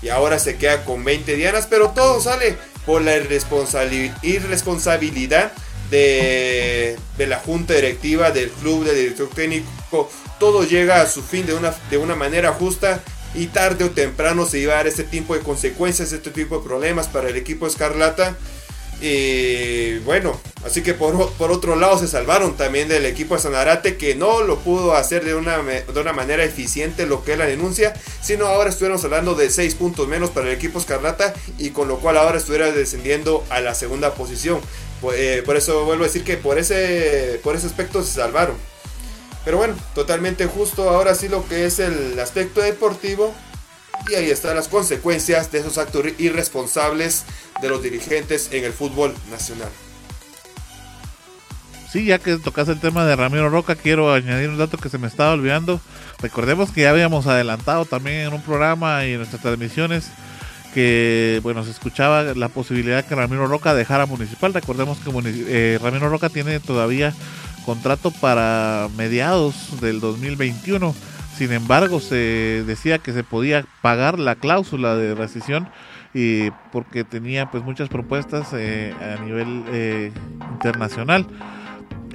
Y 0.00 0.10
ahora 0.10 0.38
se 0.38 0.56
queda 0.56 0.84
con 0.84 1.04
20 1.04 1.34
dianas, 1.36 1.66
pero 1.68 1.90
todo 1.90 2.20
sale 2.20 2.56
por 2.86 3.02
la 3.02 3.16
irresponsabilidad 3.16 5.52
de, 5.90 6.96
de, 7.16 7.26
la 7.26 7.38
junta 7.38 7.74
directiva, 7.74 8.30
del 8.30 8.50
club, 8.50 8.84
del 8.84 8.96
director 8.96 9.28
técnico. 9.28 10.08
Todo 10.38 10.64
llega 10.64 11.02
a 11.02 11.06
su 11.06 11.22
fin 11.22 11.46
de 11.46 11.54
una, 11.54 11.74
de 11.90 11.98
una 11.98 12.14
manera 12.14 12.52
justa 12.52 13.02
y 13.34 13.46
tarde 13.46 13.84
o 13.84 13.90
temprano 13.90 14.46
se 14.46 14.58
iba 14.58 14.74
a 14.74 14.76
dar 14.76 14.86
este 14.86 15.04
tipo 15.04 15.34
de 15.34 15.40
consecuencias, 15.40 16.12
este 16.12 16.30
tipo 16.30 16.58
de 16.58 16.64
problemas 16.64 17.08
para 17.08 17.28
el 17.28 17.36
equipo 17.36 17.66
Escarlata. 17.66 18.36
Y 19.00 19.98
bueno, 19.98 20.40
así 20.64 20.82
que 20.82 20.92
por, 20.92 21.30
por, 21.34 21.52
otro 21.52 21.76
lado 21.76 21.96
se 21.98 22.08
salvaron 22.08 22.56
también 22.56 22.88
del 22.88 23.06
equipo 23.06 23.36
de 23.36 23.40
Sanarate 23.40 23.96
que 23.96 24.16
no 24.16 24.42
lo 24.42 24.58
pudo 24.58 24.94
hacer 24.94 25.24
de 25.24 25.36
una, 25.36 25.58
de 25.58 26.00
una 26.00 26.12
manera 26.12 26.42
eficiente 26.42 27.06
lo 27.06 27.22
que 27.22 27.34
es 27.34 27.38
la 27.38 27.46
denuncia, 27.46 27.94
sino 28.20 28.46
ahora 28.46 28.70
estuviéramos 28.70 29.04
hablando 29.04 29.36
de 29.36 29.50
6 29.50 29.76
puntos 29.76 30.08
menos 30.08 30.30
para 30.30 30.48
el 30.48 30.52
equipo 30.52 30.80
Escarlata 30.80 31.32
y 31.58 31.70
con 31.70 31.86
lo 31.86 31.98
cual 32.00 32.16
ahora 32.16 32.38
estuviera 32.38 32.72
descendiendo 32.72 33.44
a 33.50 33.60
la 33.60 33.76
segunda 33.76 34.14
posición. 34.14 34.60
Por, 35.00 35.14
eh, 35.14 35.42
por 35.46 35.56
eso 35.56 35.84
vuelvo 35.84 36.02
a 36.02 36.08
decir 36.08 36.24
que 36.24 36.36
por 36.36 36.58
ese, 36.58 37.40
por 37.44 37.54
ese 37.54 37.68
aspecto 37.68 38.02
se 38.02 38.14
salvaron. 38.14 38.56
Pero 39.44 39.56
bueno, 39.56 39.74
totalmente 39.94 40.46
justo 40.46 40.88
ahora 40.90 41.14
sí 41.14 41.28
lo 41.28 41.46
que 41.48 41.64
es 41.66 41.78
el 41.78 42.18
aspecto 42.18 42.60
deportivo. 42.60 43.34
Y 44.08 44.14
ahí 44.14 44.30
están 44.30 44.56
las 44.56 44.68
consecuencias 44.68 45.50
de 45.50 45.58
esos 45.58 45.76
actos 45.76 46.04
irresponsables 46.18 47.24
de 47.60 47.68
los 47.68 47.82
dirigentes 47.82 48.48
en 48.52 48.64
el 48.64 48.72
fútbol 48.72 49.14
nacional. 49.30 49.68
Sí, 51.90 52.04
ya 52.04 52.18
que 52.18 52.36
tocas 52.36 52.68
el 52.68 52.80
tema 52.80 53.06
de 53.06 53.16
Ramiro 53.16 53.48
Roca, 53.48 53.74
quiero 53.74 54.12
añadir 54.12 54.50
un 54.50 54.58
dato 54.58 54.76
que 54.76 54.90
se 54.90 54.98
me 54.98 55.06
estaba 55.06 55.32
olvidando. 55.32 55.80
Recordemos 56.20 56.70
que 56.70 56.82
ya 56.82 56.90
habíamos 56.90 57.26
adelantado 57.26 57.86
también 57.86 58.26
en 58.26 58.34
un 58.34 58.42
programa 58.42 59.06
y 59.06 59.12
en 59.12 59.18
nuestras 59.18 59.40
transmisiones 59.40 60.10
que 60.74 61.40
bueno 61.42 61.64
se 61.64 61.70
escuchaba 61.70 62.22
la 62.22 62.50
posibilidad 62.50 63.02
que 63.04 63.14
Ramiro 63.14 63.46
Roca 63.46 63.74
dejara 63.74 64.04
Municipal. 64.04 64.52
Recordemos 64.52 64.98
que 64.98 65.10
eh, 65.48 65.78
Ramiro 65.82 66.10
Roca 66.10 66.28
tiene 66.28 66.60
todavía 66.60 67.14
contrato 67.68 68.10
para 68.10 68.88
mediados 68.96 69.78
del 69.82 70.00
2021. 70.00 70.94
Sin 71.36 71.52
embargo, 71.52 72.00
se 72.00 72.64
decía 72.66 72.96
que 72.96 73.12
se 73.12 73.24
podía 73.24 73.66
pagar 73.82 74.18
la 74.18 74.36
cláusula 74.36 74.96
de 74.96 75.14
rescisión 75.14 75.68
y 76.14 76.50
porque 76.72 77.04
tenía 77.04 77.50
pues 77.50 77.62
muchas 77.62 77.90
propuestas 77.90 78.54
eh, 78.54 78.94
a 78.98 79.22
nivel 79.22 79.64
eh, 79.70 80.12
internacional. 80.52 81.26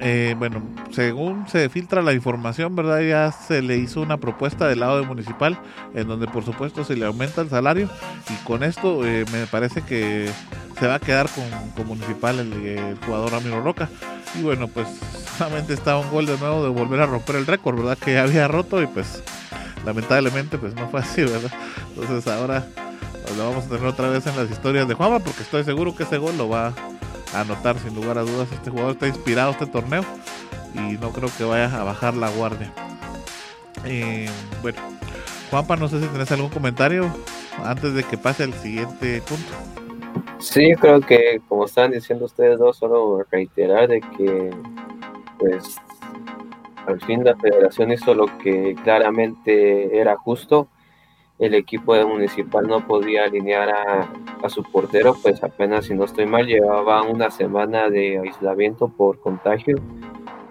Eh, 0.00 0.34
bueno, 0.38 0.62
según 0.90 1.46
se 1.48 1.68
filtra 1.68 2.02
la 2.02 2.12
información, 2.12 2.74
¿verdad? 2.74 3.00
Ya 3.00 3.32
se 3.32 3.62
le 3.62 3.76
hizo 3.76 4.00
una 4.00 4.16
propuesta 4.16 4.66
del 4.66 4.80
lado 4.80 5.00
de 5.00 5.06
municipal 5.06 5.58
en 5.94 6.08
donde 6.08 6.26
por 6.26 6.44
supuesto 6.44 6.84
se 6.84 6.96
le 6.96 7.06
aumenta 7.06 7.42
el 7.42 7.48
salario 7.48 7.88
y 8.28 8.44
con 8.44 8.64
esto 8.64 9.06
eh, 9.06 9.24
me 9.32 9.46
parece 9.46 9.82
que 9.82 10.28
se 10.78 10.86
va 10.86 10.96
a 10.96 11.00
quedar 11.00 11.28
con, 11.30 11.44
con 11.76 11.86
municipal 11.86 12.38
el, 12.40 12.98
jugador 13.06 13.32
Ramiro 13.32 13.62
Roca. 13.62 13.88
Y 14.38 14.42
bueno, 14.42 14.66
pues 14.66 14.88
solamente 15.38 15.74
está 15.74 15.96
un 15.96 16.10
gol 16.10 16.26
de 16.26 16.36
nuevo 16.38 16.64
de 16.64 16.70
volver 16.70 17.00
a 17.00 17.06
romper 17.06 17.36
el 17.36 17.46
récord, 17.46 17.76
¿verdad? 17.76 17.98
Que 17.98 18.18
había 18.18 18.48
roto 18.48 18.82
y 18.82 18.86
pues 18.86 19.22
lamentablemente 19.86 20.58
pues 20.58 20.74
no 20.74 20.88
fue 20.88 21.00
así, 21.00 21.22
¿verdad? 21.22 21.52
Entonces 21.96 22.26
ahora 22.32 22.66
pues, 23.24 23.36
lo 23.36 23.48
vamos 23.48 23.66
a 23.66 23.68
tener 23.68 23.84
otra 23.84 24.08
vez 24.08 24.26
en 24.26 24.36
las 24.36 24.50
historias 24.50 24.88
de 24.88 24.94
Juanma 24.94 25.20
porque 25.20 25.42
estoy 25.42 25.62
seguro 25.62 25.94
que 25.94 26.02
ese 26.02 26.18
gol 26.18 26.36
lo 26.36 26.48
va 26.48 26.72
anotar 27.34 27.78
sin 27.78 27.94
lugar 27.94 28.18
a 28.18 28.22
dudas. 28.22 28.50
Este 28.52 28.70
jugador 28.70 28.92
está 28.92 29.08
inspirado 29.08 29.52
este 29.52 29.66
torneo 29.66 30.04
y 30.74 30.98
no 30.98 31.10
creo 31.10 31.28
que 31.36 31.44
vaya 31.44 31.80
a 31.80 31.84
bajar 31.84 32.14
la 32.14 32.30
guardia. 32.30 32.72
Eh, 33.84 34.28
bueno, 34.62 34.78
Juanpa, 35.50 35.76
no 35.76 35.88
sé 35.88 36.00
si 36.00 36.06
tenés 36.08 36.30
algún 36.32 36.50
comentario 36.50 37.10
antes 37.64 37.94
de 37.94 38.02
que 38.02 38.16
pase 38.16 38.44
al 38.44 38.54
siguiente 38.54 39.22
punto. 39.22 39.52
Sí, 40.38 40.72
creo 40.80 41.00
que 41.00 41.40
como 41.48 41.64
están 41.64 41.92
diciendo 41.92 42.26
ustedes 42.26 42.58
dos, 42.58 42.76
solo 42.76 43.24
reiterar 43.30 43.88
de 43.88 44.00
que 44.00 44.50
pues 45.38 45.76
al 46.86 47.00
fin 47.02 47.24
la 47.24 47.36
federación 47.36 47.92
hizo 47.92 48.14
lo 48.14 48.26
que 48.38 48.74
claramente 48.82 49.98
era 49.98 50.16
justo 50.16 50.68
el 51.44 51.54
equipo 51.54 51.94
de 51.94 52.04
Municipal 52.04 52.66
no 52.66 52.86
podía 52.86 53.24
alinear 53.24 53.70
a, 53.70 54.48
su 54.48 54.62
portero, 54.62 55.16
pues 55.22 55.42
apenas 55.42 55.86
si 55.86 55.94
no 55.94 56.04
estoy 56.04 56.26
mal 56.26 56.46
llevaba 56.46 57.02
una 57.02 57.30
semana 57.30 57.88
de 57.88 58.18
aislamiento 58.18 58.88
por 58.88 59.18
contagio 59.18 59.78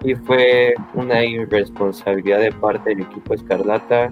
y 0.03 0.15
fue 0.15 0.74
una 0.95 1.24
irresponsabilidad 1.24 2.40
de 2.40 2.52
parte 2.52 2.90
del 2.90 3.02
equipo 3.02 3.36
Escarlata 3.36 4.11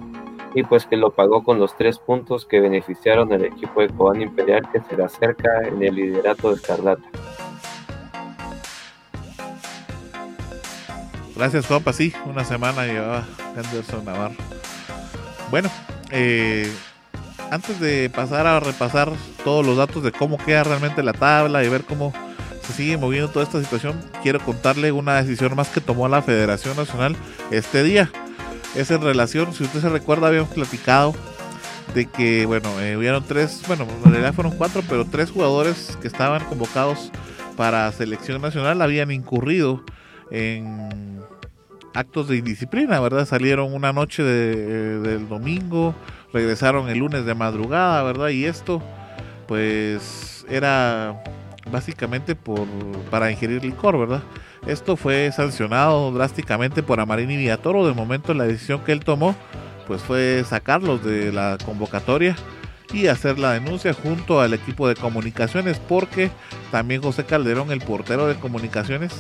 y 0.53 0.61
pues 0.61 0.85
que 0.85 0.97
lo 0.97 1.09
pagó 1.11 1.43
con 1.43 1.57
los 1.57 1.75
tres 1.75 1.97
puntos 1.97 2.45
que 2.45 2.59
beneficiaron 2.59 3.33
al 3.33 3.43
equipo 3.43 3.81
de 3.81 3.89
Cobán 3.89 4.21
Imperial 4.21 4.69
que 4.71 4.81
se 4.81 4.95
le 4.95 5.03
acerca 5.03 5.49
en 5.67 5.81
el 5.81 5.95
liderato 5.95 6.49
de 6.49 6.55
Escarlata. 6.55 7.09
Gracias 11.35 11.65
Juanpa, 11.65 11.91
sí, 11.91 12.13
una 12.27 12.43
semana 12.43 12.85
llevaba 12.85 13.25
Anderson 13.55 14.05
Navarro. 14.05 14.35
Bueno, 15.49 15.69
eh, 16.11 16.71
antes 17.49 17.79
de 17.79 18.09
pasar 18.09 18.47
a 18.47 18.59
repasar 18.59 19.11
todos 19.43 19.65
los 19.65 19.77
datos 19.77 20.03
de 20.03 20.11
cómo 20.11 20.37
queda 20.37 20.63
realmente 20.63 21.03
la 21.03 21.13
tabla 21.13 21.63
y 21.63 21.69
ver 21.69 21.83
cómo 21.83 22.13
se 22.65 22.73
sigue 22.73 22.97
moviendo 22.97 23.29
toda 23.29 23.43
esta 23.43 23.61
situación, 23.61 23.99
quiero 24.23 24.39
contarle 24.39 24.91
una 24.91 25.21
decisión 25.21 25.55
más 25.55 25.69
que 25.69 25.81
tomó 25.81 26.07
la 26.07 26.21
Federación 26.21 26.77
Nacional 26.77 27.15
este 27.49 27.83
día. 27.83 28.09
Es 28.75 28.91
en 28.91 29.01
relación, 29.01 29.53
si 29.53 29.63
usted 29.63 29.81
se 29.81 29.89
recuerda, 29.89 30.27
habíamos 30.27 30.51
platicado 30.51 31.13
de 31.93 32.05
que, 32.05 32.45
bueno, 32.45 32.79
eh, 32.79 32.95
hubieron 32.95 33.23
tres, 33.25 33.63
bueno, 33.67 33.85
en 34.05 34.11
realidad 34.11 34.33
fueron 34.33 34.55
cuatro, 34.55 34.81
pero 34.87 35.05
tres 35.05 35.31
jugadores 35.31 35.97
que 36.01 36.07
estaban 36.07 36.45
convocados 36.45 37.11
para 37.57 37.91
selección 37.91 38.41
nacional 38.41 38.81
habían 38.81 39.11
incurrido 39.11 39.83
en 40.29 41.20
actos 41.93 42.27
de 42.27 42.37
indisciplina, 42.37 42.99
¿verdad? 42.99 43.25
Salieron 43.25 43.73
una 43.73 43.93
noche 43.93 44.23
de, 44.23 44.99
del 44.99 45.27
domingo, 45.27 45.95
regresaron 46.33 46.89
el 46.89 46.99
lunes 46.99 47.25
de 47.25 47.35
madrugada, 47.35 48.03
¿verdad? 48.03 48.29
Y 48.29 48.45
esto, 48.45 48.81
pues, 49.47 50.45
era 50.49 51.23
básicamente 51.71 52.35
por 52.35 52.67
para 53.09 53.31
ingerir 53.31 53.63
licor, 53.63 53.97
¿verdad? 53.97 54.23
Esto 54.65 54.95
fue 54.95 55.31
sancionado 55.31 56.11
drásticamente 56.11 56.83
por 56.83 56.99
Amarini 56.99 57.37
Villatoro. 57.37 57.87
De 57.87 57.93
momento 57.93 58.33
la 58.33 58.45
decisión 58.45 58.81
que 58.83 58.91
él 58.91 59.03
tomó, 59.03 59.35
pues 59.87 60.01
fue 60.01 60.43
sacarlos 60.47 61.03
de 61.03 61.31
la 61.31 61.57
convocatoria 61.65 62.35
y 62.93 63.07
hacer 63.07 63.39
la 63.39 63.53
denuncia 63.53 63.93
junto 63.93 64.41
al 64.41 64.53
equipo 64.53 64.87
de 64.87 64.95
comunicaciones 64.95 65.79
porque 65.79 66.31
también 66.71 67.01
José 67.01 67.25
Calderón, 67.25 67.71
el 67.71 67.81
portero 67.81 68.27
de 68.27 68.35
comunicaciones, 68.35 69.13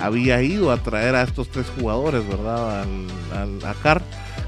había 0.00 0.42
ido 0.42 0.70
a 0.70 0.78
traer 0.78 1.14
a 1.14 1.22
estos 1.22 1.50
tres 1.50 1.66
jugadores, 1.78 2.26
¿verdad? 2.26 2.82
Al, 2.82 3.64
al 3.64 3.76
CAR, 3.82 4.02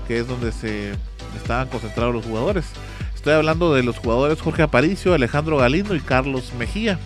que 0.07 0.19
es 0.19 0.27
donde 0.27 0.52
se 0.52 0.93
estaban 1.36 1.69
concentrados 1.69 2.15
los 2.15 2.24
jugadores. 2.24 2.66
Estoy 3.15 3.35
hablando 3.35 3.74
de 3.74 3.82
los 3.82 3.98
jugadores 3.98 4.40
Jorge 4.40 4.62
Aparicio, 4.62 5.12
Alejandro 5.12 5.59
Galindo 5.59 5.94
y 5.94 6.01
Carlos 6.01 6.52
Mejía. 6.59 6.98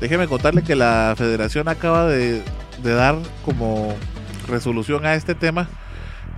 Déjeme 0.00 0.28
contarle 0.28 0.62
que 0.62 0.76
la 0.76 1.14
federación 1.16 1.68
acaba 1.68 2.06
de, 2.06 2.42
de 2.82 2.94
dar 2.94 3.16
como 3.44 3.94
resolución 4.48 5.06
a 5.06 5.14
este 5.14 5.34
tema 5.34 5.68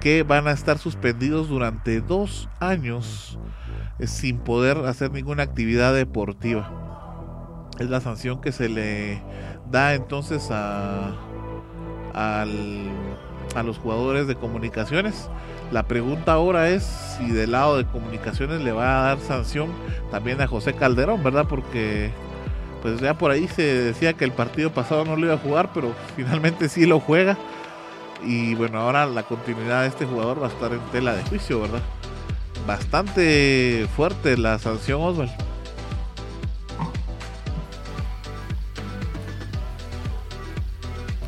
que 0.05 0.23
van 0.23 0.47
a 0.49 0.51
estar 0.51 0.77
suspendidos 0.77 1.49
durante 1.49 2.03
dos 2.03 2.51
años 2.61 3.39
eh, 3.99 4.07
sin 4.07 4.37
poder 4.37 4.77
hacer 4.85 5.11
ninguna 5.11 5.45
actividad 5.45 5.95
deportiva. 5.95 7.71
Es 7.79 7.89
la 7.89 8.03
sanción 8.03 8.43
que 8.43 8.53
se 8.53 8.69
le 8.69 9.23
da 9.71 9.95
entonces 9.95 10.51
a, 10.51 11.15
al, 12.13 12.91
a 13.57 13.63
los 13.63 13.79
jugadores 13.79 14.27
de 14.27 14.35
comunicaciones. 14.35 15.31
La 15.73 15.85
pregunta 15.85 16.35
ahora 16.35 16.69
es 16.69 16.85
si 16.85 17.31
del 17.31 17.53
lado 17.53 17.79
de 17.79 17.87
comunicaciones 17.87 18.61
le 18.61 18.73
va 18.73 19.01
a 19.01 19.03
dar 19.05 19.21
sanción 19.21 19.71
también 20.11 20.39
a 20.43 20.47
José 20.47 20.75
Calderón, 20.75 21.25
¿verdad? 21.25 21.47
Porque 21.49 22.11
pues 22.83 23.01
ya 23.01 23.17
por 23.17 23.31
ahí 23.31 23.49
se 23.49 23.63
decía 23.63 24.13
que 24.13 24.27
el 24.27 24.33
partido 24.33 24.71
pasado 24.71 25.07
no 25.07 25.17
lo 25.17 25.25
iba 25.25 25.35
a 25.37 25.39
jugar, 25.39 25.71
pero 25.73 25.95
finalmente 26.15 26.69
sí 26.69 26.85
lo 26.85 27.01
juega. 27.01 27.39
Y 28.27 28.55
bueno, 28.55 28.81
ahora 28.81 29.07
la 29.07 29.23
continuidad 29.25 29.83
de 29.83 29.89
este 29.89 30.07
jugador 30.07 30.43
va 30.43 30.47
a 30.47 30.51
estar 30.51 30.73
en 30.73 30.81
tela 30.93 31.15
de 31.15 31.23
juicio, 31.25 31.61
¿verdad? 31.61 31.83
Bastante 32.67 33.87
fuerte 33.95 34.37
la 34.37 34.59
sanción, 34.59 35.03
Oswald. 35.03 35.31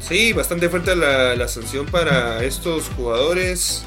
Sí, 0.00 0.32
bastante 0.32 0.68
fuerte 0.68 0.94
la, 0.94 1.34
la 1.34 1.48
sanción 1.48 1.84
para 1.86 2.42
estos 2.44 2.88
jugadores 2.96 3.84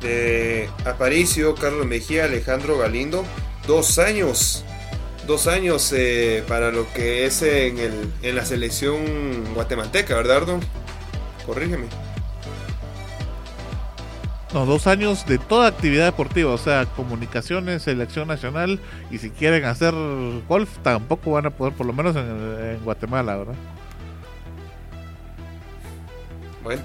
de 0.00 0.68
Aparicio, 0.84 1.54
Carlos 1.54 1.86
Mejía, 1.86 2.24
Alejandro 2.24 2.78
Galindo. 2.78 3.24
Dos 3.66 3.98
años. 3.98 4.64
Dos 5.26 5.46
años 5.46 5.92
eh, 5.96 6.42
para 6.48 6.72
lo 6.72 6.92
que 6.94 7.26
es 7.26 7.42
en, 7.42 7.78
el, 7.78 8.12
en 8.22 8.34
la 8.34 8.44
selección 8.44 9.54
guatemalteca, 9.54 10.16
¿verdad, 10.16 10.38
Ardo? 10.38 10.60
Corrígeme. 11.46 11.86
No, 14.52 14.66
dos 14.66 14.86
años 14.86 15.24
de 15.24 15.38
toda 15.38 15.68
actividad 15.68 16.04
deportiva, 16.04 16.52
o 16.52 16.58
sea, 16.58 16.84
comunicaciones, 16.84 17.82
selección 17.82 18.28
nacional, 18.28 18.78
y 19.10 19.16
si 19.16 19.30
quieren 19.30 19.64
hacer 19.64 19.94
golf, 20.46 20.68
tampoco 20.82 21.32
van 21.32 21.46
a 21.46 21.50
poder, 21.50 21.72
por 21.72 21.86
lo 21.86 21.94
menos 21.94 22.14
en, 22.16 22.22
en 22.22 22.84
Guatemala, 22.84 23.36
¿verdad? 23.36 23.54
Bueno. 26.62 26.82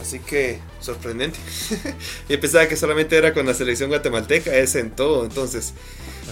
Así 0.00 0.18
que 0.20 0.58
sorprendente. 0.80 1.38
Yo 2.28 2.40
pensaba 2.40 2.66
que 2.66 2.76
solamente 2.76 3.16
era 3.16 3.32
con 3.34 3.46
la 3.46 3.54
selección 3.54 3.90
guatemalteca, 3.90 4.54
es 4.54 4.74
en 4.74 4.90
todo, 4.90 5.24
entonces. 5.24 5.74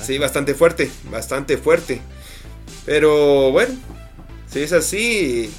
Sí, 0.02 0.18
bastante 0.18 0.54
fuerte, 0.54 0.90
bastante 1.10 1.56
fuerte. 1.56 2.00
Pero 2.84 3.50
bueno, 3.50 3.74
si 4.56 4.62
es 4.62 4.72
así, 4.72 5.50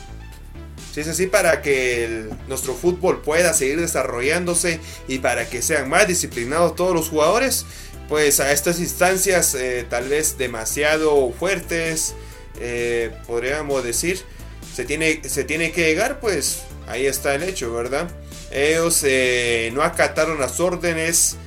si 0.91 1.01
es 1.01 1.07
así 1.07 1.27
para 1.27 1.61
que 1.61 2.29
nuestro 2.47 2.73
fútbol 2.73 3.21
pueda 3.21 3.53
seguir 3.53 3.79
desarrollándose 3.79 4.79
y 5.07 5.19
para 5.19 5.47
que 5.47 5.61
sean 5.61 5.87
más 5.87 6.07
disciplinados 6.07 6.75
todos 6.75 6.95
los 6.95 7.09
jugadores, 7.09 7.67
pues 8.09 8.39
a 8.39 8.51
estas 8.51 8.79
instancias 8.79 9.53
eh, 9.53 9.85
tal 9.87 10.09
vez 10.09 10.39
demasiado 10.39 11.31
fuertes, 11.31 12.15
eh, 12.59 13.11
podríamos 13.27 13.83
decir, 13.83 14.19
se 14.73 14.83
tiene, 14.83 15.21
se 15.29 15.43
tiene 15.43 15.71
que 15.71 15.83
llegar, 15.83 16.19
pues 16.19 16.63
ahí 16.87 17.05
está 17.05 17.35
el 17.35 17.43
hecho, 17.43 17.71
¿verdad? 17.71 18.09
Ellos 18.49 19.03
eh, 19.03 19.69
no 19.75 19.83
acataron 19.83 20.39
las 20.39 20.59
órdenes, 20.59 21.37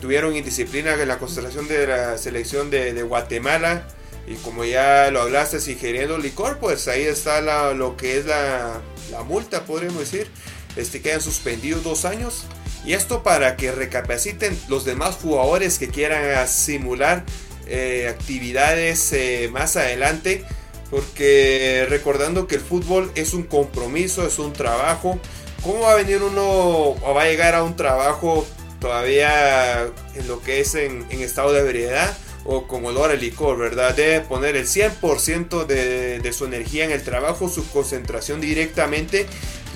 tuvieron 0.00 0.36
indisciplina 0.36 0.94
en 0.94 1.08
la 1.08 1.18
concentración 1.18 1.66
de 1.66 1.88
la 1.88 2.16
selección 2.16 2.70
de 2.70 3.02
Guatemala. 3.02 3.88
Y 4.26 4.34
como 4.36 4.64
ya 4.64 5.10
lo 5.10 5.22
hablaste, 5.22 5.58
ingiriendo 5.70 6.18
licor, 6.18 6.58
pues 6.58 6.86
ahí 6.88 7.02
está 7.02 7.40
lo 7.74 7.96
que 7.96 8.18
es 8.18 8.26
la, 8.26 8.80
multa, 9.26 9.64
podríamos 9.64 9.98
decir. 10.00 10.30
Este, 10.76 11.02
quedan 11.02 11.20
suspendidos 11.20 11.82
dos 11.82 12.04
años. 12.04 12.44
Y 12.84 12.92
esto 12.92 13.22
para 13.22 13.56
que 13.56 13.72
recapaciten 13.72 14.58
los 14.68 14.84
demás 14.84 15.16
jugadores 15.16 15.78
que 15.78 15.88
quieran 15.88 16.46
simular 16.48 17.24
eh, 17.66 18.06
actividades 18.08 19.12
eh, 19.12 19.48
más 19.52 19.76
adelante. 19.76 20.44
Porque 20.90 21.86
recordando 21.88 22.46
que 22.46 22.56
el 22.56 22.60
fútbol 22.60 23.12
es 23.14 23.34
un 23.34 23.44
compromiso, 23.44 24.26
es 24.26 24.38
un 24.38 24.52
trabajo. 24.52 25.18
¿Cómo 25.62 25.80
va 25.80 25.92
a 25.92 25.96
venir 25.96 26.22
uno 26.22 26.42
o 26.42 27.14
va 27.14 27.22
a 27.22 27.26
llegar 27.26 27.54
a 27.54 27.62
un 27.62 27.76
trabajo 27.76 28.46
todavía 28.80 29.88
en 30.14 30.28
lo 30.28 30.40
que 30.40 30.60
es 30.60 30.74
en, 30.74 31.04
en 31.10 31.20
estado 31.20 31.52
de 31.52 31.60
ebriedad? 31.60 32.16
O 32.52 32.66
con 32.66 32.84
olor 32.84 33.12
a 33.12 33.14
licor, 33.14 33.56
¿verdad? 33.58 33.94
Debe 33.94 34.22
poner 34.22 34.56
el 34.56 34.66
100% 34.66 35.66
de, 35.66 36.18
de 36.18 36.32
su 36.32 36.46
energía 36.46 36.84
en 36.84 36.90
el 36.90 37.00
trabajo, 37.00 37.48
su 37.48 37.64
concentración 37.70 38.40
directamente. 38.40 39.26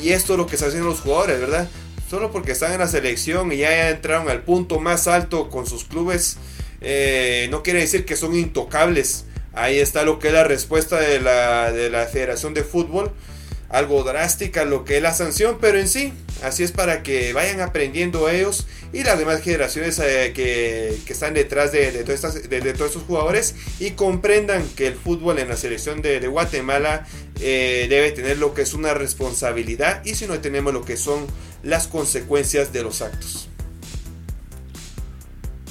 Y 0.02 0.10
esto 0.10 0.32
es 0.32 0.38
lo 0.38 0.46
que 0.46 0.56
están 0.56 0.70
haciendo 0.70 0.90
los 0.90 1.00
jugadores, 1.00 1.38
¿verdad? 1.38 1.68
Solo 2.10 2.32
porque 2.32 2.50
están 2.50 2.72
en 2.72 2.80
la 2.80 2.88
selección 2.88 3.52
y 3.52 3.58
ya 3.58 3.90
entraron 3.90 4.28
al 4.28 4.42
punto 4.42 4.80
más 4.80 5.06
alto 5.06 5.50
con 5.50 5.68
sus 5.68 5.84
clubes, 5.84 6.36
eh, 6.80 7.46
no 7.52 7.62
quiere 7.62 7.78
decir 7.78 8.04
que 8.04 8.16
son 8.16 8.34
intocables. 8.34 9.26
Ahí 9.52 9.78
está 9.78 10.02
lo 10.02 10.18
que 10.18 10.28
es 10.28 10.34
la 10.34 10.42
respuesta 10.42 10.98
de 10.98 11.20
la, 11.20 11.70
de 11.70 11.90
la 11.90 12.06
Federación 12.06 12.54
de 12.54 12.64
Fútbol. 12.64 13.12
Algo 13.68 14.02
drástica 14.02 14.64
lo 14.64 14.84
que 14.84 14.96
es 14.96 15.02
la 15.02 15.14
sanción, 15.14 15.58
pero 15.60 15.78
en 15.78 15.86
sí, 15.86 16.12
así 16.42 16.62
es 16.62 16.72
para 16.72 17.02
que 17.02 17.32
vayan 17.32 17.60
aprendiendo 17.60 18.28
ellos 18.28 18.66
y 18.92 19.02
las 19.02 19.18
demás 19.18 19.42
generaciones 19.42 19.98
eh, 19.98 20.32
que, 20.34 21.00
están 21.08 21.34
detrás 21.34 21.72
de, 21.72 22.04
todos 22.04 22.90
estos 22.90 23.02
jugadores 23.02 23.54
y 23.80 23.92
comprendan 23.92 24.66
que 24.76 24.86
el 24.86 24.94
fútbol 24.94 25.38
en 25.38 25.48
la 25.48 25.56
selección 25.56 26.02
de, 26.02 26.26
Guatemala 26.28 27.06
eh, 27.40 27.86
debe 27.88 28.12
tener 28.12 28.38
lo 28.38 28.54
que 28.54 28.62
es 28.62 28.74
una 28.74 28.94
responsabilidad 28.94 30.04
y 30.04 30.14
si 30.14 30.26
no 30.26 30.38
tenemos 30.40 30.72
lo 30.72 30.84
que 30.84 30.96
son 30.96 31.26
las 31.62 31.86
consecuencias 31.88 32.72
de 32.72 32.82
los 32.82 33.02
actos. 33.02 33.48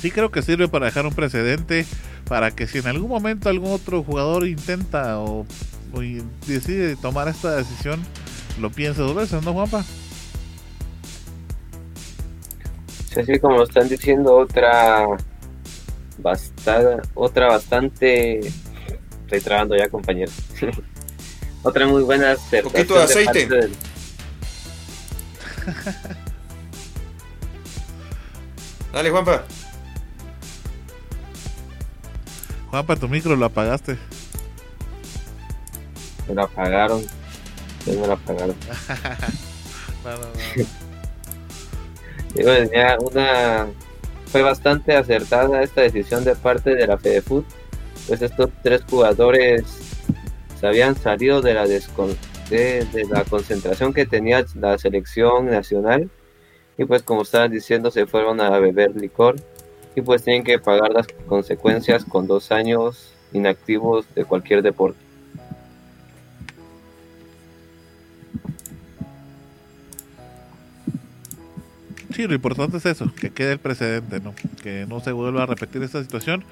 Sí 0.02 0.12
creo 0.12 0.32
que 0.32 0.42
sirve 0.42 0.68
para 0.68 0.88
dejar 0.88 1.06
un 1.06 1.14
precedente 1.14 1.86
para 2.28 2.52
que 2.52 2.68
si 2.68 2.80
en 2.80 2.88
algún 2.88 3.10
momento 3.10 3.50
algún 3.50 3.72
otro 3.72 4.04
jugador 4.04 4.48
intenta 4.48 5.20
o, 5.20 5.46
o 5.94 6.00
decide 6.48 6.96
tomar 6.96 7.28
esta 7.28 7.56
decisión, 7.56 8.02
lo 8.60 8.70
piense 8.70 9.02
dos 9.02 9.16
veces, 9.16 9.44
¿no, 9.44 9.54
Juanpa? 9.54 9.86
Así 13.22 13.40
como 13.40 13.58
lo 13.58 13.64
están 13.64 13.88
diciendo, 13.90 14.36
otra 14.36 15.06
bastante, 16.18 17.08
otra 17.16 17.48
bastante, 17.48 18.40
estoy 18.40 19.42
trabajando 19.42 19.76
ya 19.76 19.90
compañero, 19.90 20.32
otra 21.64 21.88
muy 21.88 22.04
buena 22.04 22.36
Poquito 22.64 22.96
de 22.96 23.04
aceite. 23.04 23.48
del- 23.48 23.76
Dale, 28.92 29.10
Juanpa. 29.10 29.44
Juanpa, 32.70 32.96
tu 32.96 33.08
micro 33.08 33.36
lo 33.36 33.46
apagaste. 33.46 33.98
me 36.28 36.36
la 36.36 36.44
apagaron, 36.44 37.04
ya 37.86 37.94
me 37.94 38.08
la 38.08 38.14
apagaron. 38.14 38.56
No, 40.04 40.12
no, 40.12 40.18
no. 40.20 40.66
una 42.36 43.68
fue 44.34 44.42
bastante 44.42 44.96
acertada 44.96 45.62
esta 45.62 45.82
decisión 45.82 46.24
de 46.24 46.36
parte 46.36 46.74
de 46.74 46.88
la 46.88 46.98
FedeFoot, 46.98 47.46
pues 48.08 48.20
estos 48.20 48.50
tres 48.64 48.82
jugadores 48.90 49.64
se 50.60 50.66
habían 50.66 50.96
salido 50.96 51.42
de 51.42 51.54
la, 51.54 51.68
de, 51.68 53.08
la 53.12 53.24
concentración 53.26 53.94
que 53.94 54.08
tenía 54.08 54.44
la 54.56 54.80
selección 54.80 55.46
nacional. 55.46 56.10
Y 56.80 56.86
pues 56.86 57.04
como 57.04 57.22
estaban 57.22 57.52
diciendo 57.52 57.92
se 57.92 58.08
fueron 58.08 58.42
a 58.42 58.58
beber 58.58 58.96
licor. 58.96 59.36
Y 59.96 60.02
pues 60.02 60.24
tienen 60.24 60.44
que 60.44 60.58
pagar 60.58 60.92
las 60.92 61.06
consecuencias 61.28 62.04
con 62.04 62.26
dos 62.26 62.52
años 62.52 63.14
inactivos 63.34 64.08
de 64.16 64.26
cualquier 64.26 64.64
deporte. 64.64 65.03
Sí, 72.14 72.28
lo 72.28 72.36
importante 72.36 72.78
es 72.78 72.86
eso, 72.86 73.12
que 73.14 73.32
quede 73.32 73.54
el 73.54 73.60
precedente, 73.60 74.20
¿no? 74.20 74.36
Que 74.62 74.86
no 74.88 75.00
se 75.00 75.12
vuelva 75.12 75.44
a 75.44 75.46
repetir 75.48 75.82
esta 75.82 76.02
situación. 76.02 76.44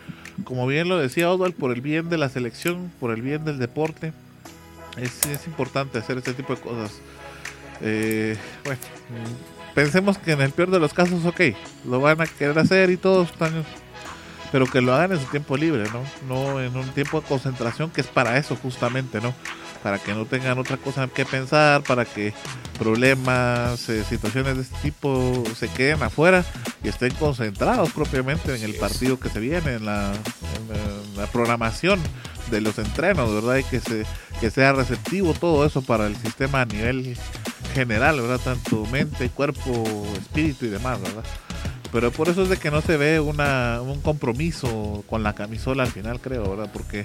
Como 0.44 0.66
bien 0.66 0.90
lo 0.90 0.98
decía 0.98 1.30
Oswald, 1.30 1.54
por 1.54 1.72
el 1.72 1.82
bien 1.82 2.10
de 2.10 2.18
la 2.18 2.30
selección, 2.30 2.92
por 3.00 3.12
el 3.12 3.22
bien 3.22 3.46
del 3.46 3.60
deporte, 3.60 4.12
es, 4.98 5.26
es 5.28 5.46
importante 5.46 6.00
hacer 6.00 6.18
este 6.18 6.34
tipo 6.34 6.56
de 6.56 6.62
cosas. 6.62 7.00
Eh, 7.82 8.38
bueno, 8.66 8.82
pensemos 9.76 10.18
que 10.18 10.32
en 10.32 10.42
el 10.42 10.52
peor 10.52 10.72
de 10.72 10.80
los 10.80 10.94
casos, 10.94 11.26
ok, 11.26 11.42
lo 11.86 12.00
van 12.02 12.22
a 12.22 12.26
querer 12.26 12.58
hacer 12.58 12.90
y 12.90 12.98
todos 12.98 13.30
están 13.32 13.64
pero 14.52 14.66
que 14.66 14.82
lo 14.82 14.94
hagan 14.94 15.14
en 15.14 15.20
su 15.20 15.26
tiempo 15.28 15.56
libre, 15.56 15.86
¿no? 15.94 16.04
No 16.28 16.62
en 16.62 16.76
un 16.76 16.88
tiempo 16.90 17.22
de 17.22 17.28
concentración 17.28 17.90
que 17.90 18.02
es 18.02 18.08
para 18.08 18.38
eso 18.38 18.56
justamente, 18.58 19.22
¿no? 19.22 19.34
Para 19.84 19.98
que 20.00 20.14
no 20.14 20.26
tengan 20.26 20.60
otra 20.60 20.78
cosa 20.78 21.08
que 21.08 21.26
pensar, 21.26 21.82
para 21.84 22.06
que 22.06 22.34
problemas, 22.78 23.90
eh, 23.90 24.04
situaciones 24.04 24.56
de 24.56 24.62
este 24.64 24.76
tipo 24.82 25.44
se 25.58 25.68
queden 25.68 26.04
afuera 26.04 26.46
y 26.84 26.90
estén 26.90 27.14
concentrados 27.16 27.92
propiamente 27.92 28.56
en 28.56 28.64
el 28.64 28.76
partido 28.76 29.20
que 29.20 29.30
se 29.30 29.40
viene, 29.40 29.74
en 29.74 29.86
la, 29.86 30.14
programación 31.32 32.00
de 32.50 32.62
los 32.62 32.78
entrenos, 32.80 33.34
¿verdad? 33.34 33.58
Y 33.58 33.64
que, 33.64 33.80
se, 33.80 34.06
que 34.40 34.50
sea 34.50 34.74
receptivo 34.74 35.34
todo 35.34 35.66
eso 35.66 35.82
para 35.82 36.08
el 36.08 36.16
sistema 36.18 36.62
a 36.62 36.66
nivel 36.66 37.16
general, 37.74 38.20
¿verdad? 38.20 38.40
Tanto 38.44 38.86
mente, 38.88 39.30
cuerpo, 39.30 40.06
espíritu 40.18 40.66
y 40.66 40.70
demás, 40.70 41.00
¿verdad? 41.02 41.24
Pero 41.92 42.12
por 42.12 42.30
eso 42.30 42.44
es 42.44 42.50
de 42.50 42.58
que 42.58 42.72
no 42.72 42.82
se 42.82 42.96
ve 42.96 43.20
una, 43.20 43.82
un 43.82 44.02
compromiso 44.02 45.04
con 45.10 45.24
la 45.24 45.34
camisola 45.34 45.84
al 45.84 45.92
final, 45.92 46.22
creo, 46.22 46.50
¿verdad? 46.50 46.70
Porque 46.72 47.04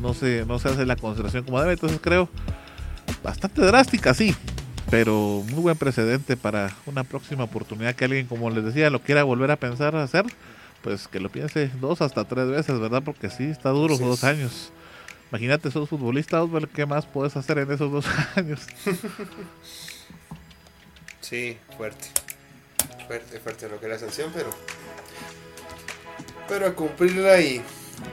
no 0.00 0.12
se, 0.12 0.44
no 0.44 0.58
se 0.58 0.68
hace 0.68 0.84
la 0.86 0.96
consideración 0.96 1.44
como 1.44 1.60
debe. 1.60 1.74
Entonces 1.74 2.00
creo 2.02 2.28
bastante 3.22 3.62
drástica, 3.62 4.12
sí. 4.12 4.34
Pero 4.90 5.42
muy 5.50 5.60
buen 5.60 5.76
precedente 5.76 6.36
para 6.36 6.74
una 6.86 7.04
próxima 7.04 7.44
oportunidad 7.44 7.94
que 7.94 8.04
alguien, 8.06 8.26
como 8.26 8.50
les 8.50 8.64
decía, 8.64 8.90
lo 8.90 9.00
quiera 9.00 9.22
volver 9.22 9.50
a 9.52 9.56
pensar 9.56 9.94
hacer. 9.96 10.24
Pues 10.82 11.08
que 11.08 11.20
lo 11.20 11.30
piense 11.30 11.70
dos 11.80 12.02
hasta 12.02 12.24
tres 12.24 12.48
veces, 12.48 12.78
¿verdad? 12.78 13.02
Porque 13.04 13.30
sí, 13.30 13.44
está 13.44 13.70
duro 13.70 13.96
dos 13.96 14.24
años. 14.24 14.72
Imagínate, 15.30 15.70
sos 15.70 15.88
futbolista, 15.88 16.44
¿qué 16.74 16.86
más 16.86 17.06
puedes 17.06 17.36
hacer 17.36 17.58
en 17.58 17.72
esos 17.72 17.90
dos 17.90 18.04
años? 18.36 18.66
Sí, 21.20 21.56
fuerte 21.76 22.23
fuerte, 23.06 23.40
fuerte 23.40 23.68
lo 23.68 23.78
que 23.78 23.86
es 23.86 23.92
la 23.92 23.98
sanción, 23.98 24.30
pero, 24.34 24.50
pero 26.48 26.66
a 26.66 26.74
cumplirla 26.74 27.40
y 27.40 27.62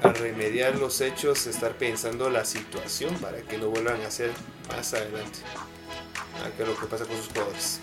a 0.03 0.09
remediar 0.09 0.75
los 0.75 1.01
hechos, 1.01 1.47
estar 1.47 1.77
pensando 1.77 2.29
la 2.29 2.45
situación 2.45 3.15
para 3.15 3.41
que 3.41 3.57
no 3.57 3.69
vuelvan 3.69 4.01
a 4.01 4.07
hacer 4.07 4.31
más 4.69 4.93
adelante. 4.93 5.39
A 6.43 6.61
es 6.61 6.67
lo 6.67 6.75
que 6.75 6.87
pasa 6.87 7.05
con 7.05 7.17
sus 7.17 7.27
jugadores. 7.27 7.79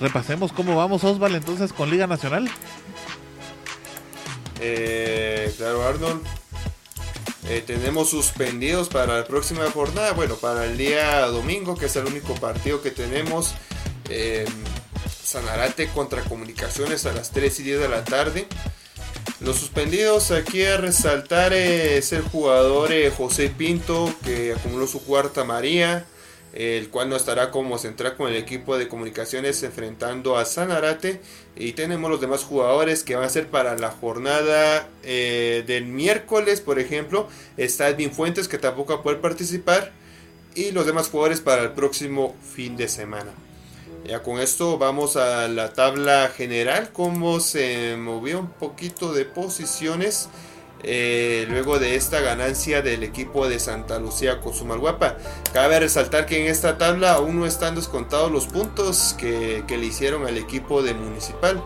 Repasemos 0.00 0.52
cómo 0.52 0.76
vamos, 0.76 1.04
Osval, 1.04 1.34
entonces 1.34 1.72
con 1.72 1.90
Liga 1.90 2.06
Nacional. 2.06 2.50
Eh, 4.60 5.52
claro, 5.56 5.86
Arnold. 5.86 6.22
Eh, 7.48 7.62
tenemos 7.66 8.08
suspendidos 8.08 8.88
para 8.88 9.18
la 9.18 9.26
próxima 9.26 9.70
jornada. 9.70 10.12
Bueno, 10.12 10.36
para 10.36 10.64
el 10.64 10.78
día 10.78 11.26
domingo, 11.26 11.76
que 11.76 11.86
es 11.86 11.96
el 11.96 12.06
único 12.06 12.34
partido 12.36 12.80
que 12.80 12.90
tenemos. 12.90 13.54
Eh, 14.08 14.46
Sanarate 15.32 15.88
contra 15.88 16.20
Comunicaciones 16.20 17.06
a 17.06 17.12
las 17.14 17.30
3 17.30 17.60
y 17.60 17.62
10 17.62 17.80
de 17.80 17.88
la 17.88 18.04
tarde. 18.04 18.46
Los 19.40 19.56
suspendidos 19.56 20.30
aquí 20.30 20.62
a 20.62 20.76
resaltar 20.76 21.54
es 21.54 22.12
el 22.12 22.20
jugador 22.20 22.92
eh, 22.92 23.10
José 23.10 23.48
Pinto 23.48 24.14
que 24.26 24.52
acumuló 24.52 24.86
su 24.86 25.02
cuarta 25.02 25.42
María, 25.44 26.04
el 26.52 26.90
cual 26.90 27.08
no 27.08 27.16
estará 27.16 27.50
como 27.50 27.78
central 27.78 28.18
con 28.18 28.28
el 28.28 28.36
equipo 28.36 28.76
de 28.76 28.88
comunicaciones 28.88 29.62
enfrentando 29.62 30.36
a 30.36 30.44
Sanarate. 30.44 31.22
Y 31.56 31.72
tenemos 31.72 32.10
los 32.10 32.20
demás 32.20 32.44
jugadores 32.44 33.02
que 33.02 33.16
van 33.16 33.24
a 33.24 33.30
ser 33.30 33.48
para 33.48 33.78
la 33.78 33.90
jornada 33.90 34.86
eh, 35.02 35.64
del 35.66 35.86
miércoles, 35.86 36.60
por 36.60 36.78
ejemplo. 36.78 37.26
Está 37.56 37.88
Edwin 37.88 38.12
Fuentes 38.12 38.48
que 38.48 38.58
tampoco 38.58 38.92
va 38.92 39.00
a 39.00 39.02
poder 39.02 39.22
participar. 39.22 39.92
Y 40.54 40.72
los 40.72 40.84
demás 40.84 41.08
jugadores 41.08 41.40
para 41.40 41.62
el 41.62 41.70
próximo 41.70 42.36
fin 42.54 42.76
de 42.76 42.86
semana. 42.86 43.32
Ya 44.12 44.22
con 44.22 44.40
esto 44.40 44.76
vamos 44.76 45.16
a 45.16 45.48
la 45.48 45.72
tabla 45.72 46.30
general, 46.36 46.90
cómo 46.92 47.40
se 47.40 47.96
movió 47.96 48.40
un 48.40 48.50
poquito 48.50 49.14
de 49.14 49.24
posiciones 49.24 50.28
eh, 50.82 51.46
luego 51.48 51.78
de 51.78 51.96
esta 51.96 52.20
ganancia 52.20 52.82
del 52.82 53.04
equipo 53.04 53.48
de 53.48 53.58
Santa 53.58 53.98
Lucía 53.98 54.42
con 54.42 54.52
su 54.52 54.66
Guapa. 54.66 55.16
Cabe 55.54 55.80
resaltar 55.80 56.26
que 56.26 56.44
en 56.44 56.50
esta 56.50 56.76
tabla 56.76 57.14
aún 57.14 57.40
no 57.40 57.46
están 57.46 57.74
descontados 57.74 58.30
los 58.30 58.44
puntos 58.44 59.14
que, 59.16 59.64
que 59.66 59.78
le 59.78 59.86
hicieron 59.86 60.26
al 60.26 60.36
equipo 60.36 60.82
de 60.82 60.92
Municipal. 60.92 61.62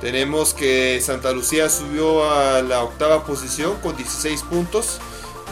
Tenemos 0.00 0.54
que 0.54 1.00
Santa 1.00 1.30
Lucía 1.30 1.68
subió 1.68 2.28
a 2.32 2.62
la 2.62 2.82
octava 2.82 3.24
posición 3.24 3.76
con 3.80 3.96
16 3.96 4.42
puntos 4.42 4.98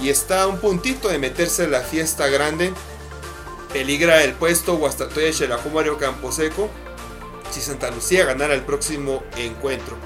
y 0.02 0.09
está 0.09 0.42
a 0.42 0.47
un 0.48 0.59
puntito 0.59 1.06
de 1.06 1.20
meterse 1.20 1.62
en 1.62 1.70
la 1.70 1.82
fiesta 1.82 2.26
grande 2.26 2.72
Peligra 3.72 4.24
el 4.24 4.32
puesto 4.32 4.76
Guastatoya 4.76 5.32
Xelajú 5.32 5.70
Mario 5.70 5.97
Camposeco 5.97 6.68
si 7.51 7.60
Santa 7.60 7.90
Lucía 7.90 8.24
ganara 8.24 8.55
el 8.55 8.62
próximo 8.62 9.22
encuentro. 9.36 9.97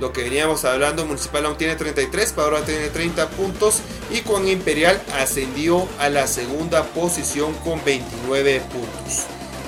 Lo 0.00 0.12
que 0.12 0.22
veníamos 0.22 0.64
hablando, 0.64 1.06
Municipal 1.06 1.46
aún 1.46 1.56
tiene 1.56 1.76
33, 1.76 2.34
ahora 2.38 2.62
tiene 2.62 2.88
30 2.88 3.28
puntos 3.30 3.80
y 4.10 4.20
con 4.20 4.48
Imperial 4.48 5.00
ascendió 5.20 5.88
a 5.98 6.08
la 6.08 6.26
segunda 6.26 6.82
posición 6.82 7.54
con 7.64 7.82
29 7.84 8.60
puntos. 8.72 9.24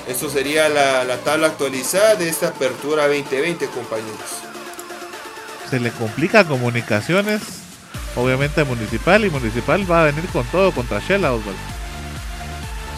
Esto 0.07 0.29
sería 0.29 0.69
la, 0.69 1.03
la 1.03 1.17
tabla 1.17 1.47
actualizada 1.47 2.15
de 2.15 2.29
esta 2.29 2.49
apertura 2.49 3.07
2020, 3.07 3.67
compañeros. 3.67 4.41
Se 5.69 5.79
le 5.79 5.91
complica 5.91 6.45
comunicaciones, 6.45 7.41
obviamente 8.15 8.63
Municipal, 8.63 9.25
y 9.25 9.29
Municipal 9.29 9.89
va 9.89 10.03
a 10.03 10.05
venir 10.05 10.25
con 10.27 10.45
todo 10.45 10.71
contra 10.71 10.99
Shela, 10.99 11.33
Osvaldo. 11.33 11.76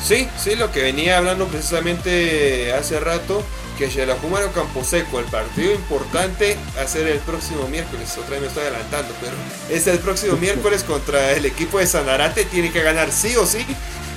Sí, 0.03 0.27
sí, 0.37 0.55
lo 0.55 0.71
que 0.71 0.81
venía 0.81 1.17
hablando 1.17 1.47
precisamente 1.47 2.73
hace 2.73 2.99
rato, 2.99 3.43
que 3.77 3.87
Campo 3.87 4.29
Camposeco, 4.53 5.19
el 5.19 5.25
partido 5.25 5.73
importante, 5.73 6.57
a 6.77 6.85
ser 6.85 7.07
el 7.07 7.19
próximo 7.19 7.67
miércoles, 7.67 8.17
otra 8.17 8.31
vez 8.31 8.41
me 8.41 8.47
estoy 8.47 8.63
adelantando, 8.63 9.13
pero 9.21 9.33
es 9.69 9.87
el 9.87 9.99
próximo 9.99 10.35
miércoles 10.41 10.83
contra 10.83 11.31
el 11.31 11.45
equipo 11.45 11.79
de 11.79 11.87
Sanarate, 11.87 12.43
tiene 12.45 12.71
que 12.71 12.81
ganar 12.81 13.09
sí 13.11 13.35
o 13.37 13.45
sí, 13.45 13.65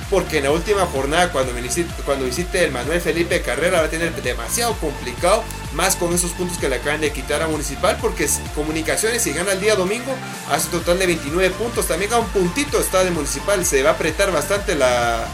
porque 0.09 0.39
en 0.39 0.43
la 0.43 0.51
última 0.51 0.85
jornada 0.85 1.31
cuando 1.31 1.53
visite, 1.53 1.89
cuando 2.03 2.25
visite 2.25 2.65
el 2.65 2.71
Manuel 2.71 2.99
Felipe 2.99 3.41
Carrera 3.41 3.79
va 3.79 3.87
a 3.87 3.89
tener 3.89 4.13
demasiado 4.21 4.73
complicado, 4.75 5.43
más 5.73 5.95
con 5.95 6.13
esos 6.13 6.31
puntos 6.31 6.57
que 6.57 6.67
le 6.67 6.75
acaban 6.75 6.99
de 6.99 7.13
quitar 7.13 7.41
a 7.41 7.47
Municipal, 7.47 7.97
porque 8.01 8.27
Comunicaciones 8.53 9.21
si 9.21 9.31
gana 9.31 9.53
el 9.53 9.61
día 9.61 9.75
domingo 9.75 10.13
hace 10.51 10.65
un 10.67 10.83
total 10.83 10.99
de 10.99 11.07
29 11.07 11.51
puntos, 11.51 11.87
también 11.87 12.11
a 12.11 12.19
un 12.19 12.27
puntito 12.27 12.79
está 12.79 13.03
de 13.03 13.11
Municipal, 13.11 13.65
se 13.65 13.81
va 13.81 13.91
a 13.91 13.93
apretar 13.93 14.31
bastante 14.31 14.75
la 14.75 15.25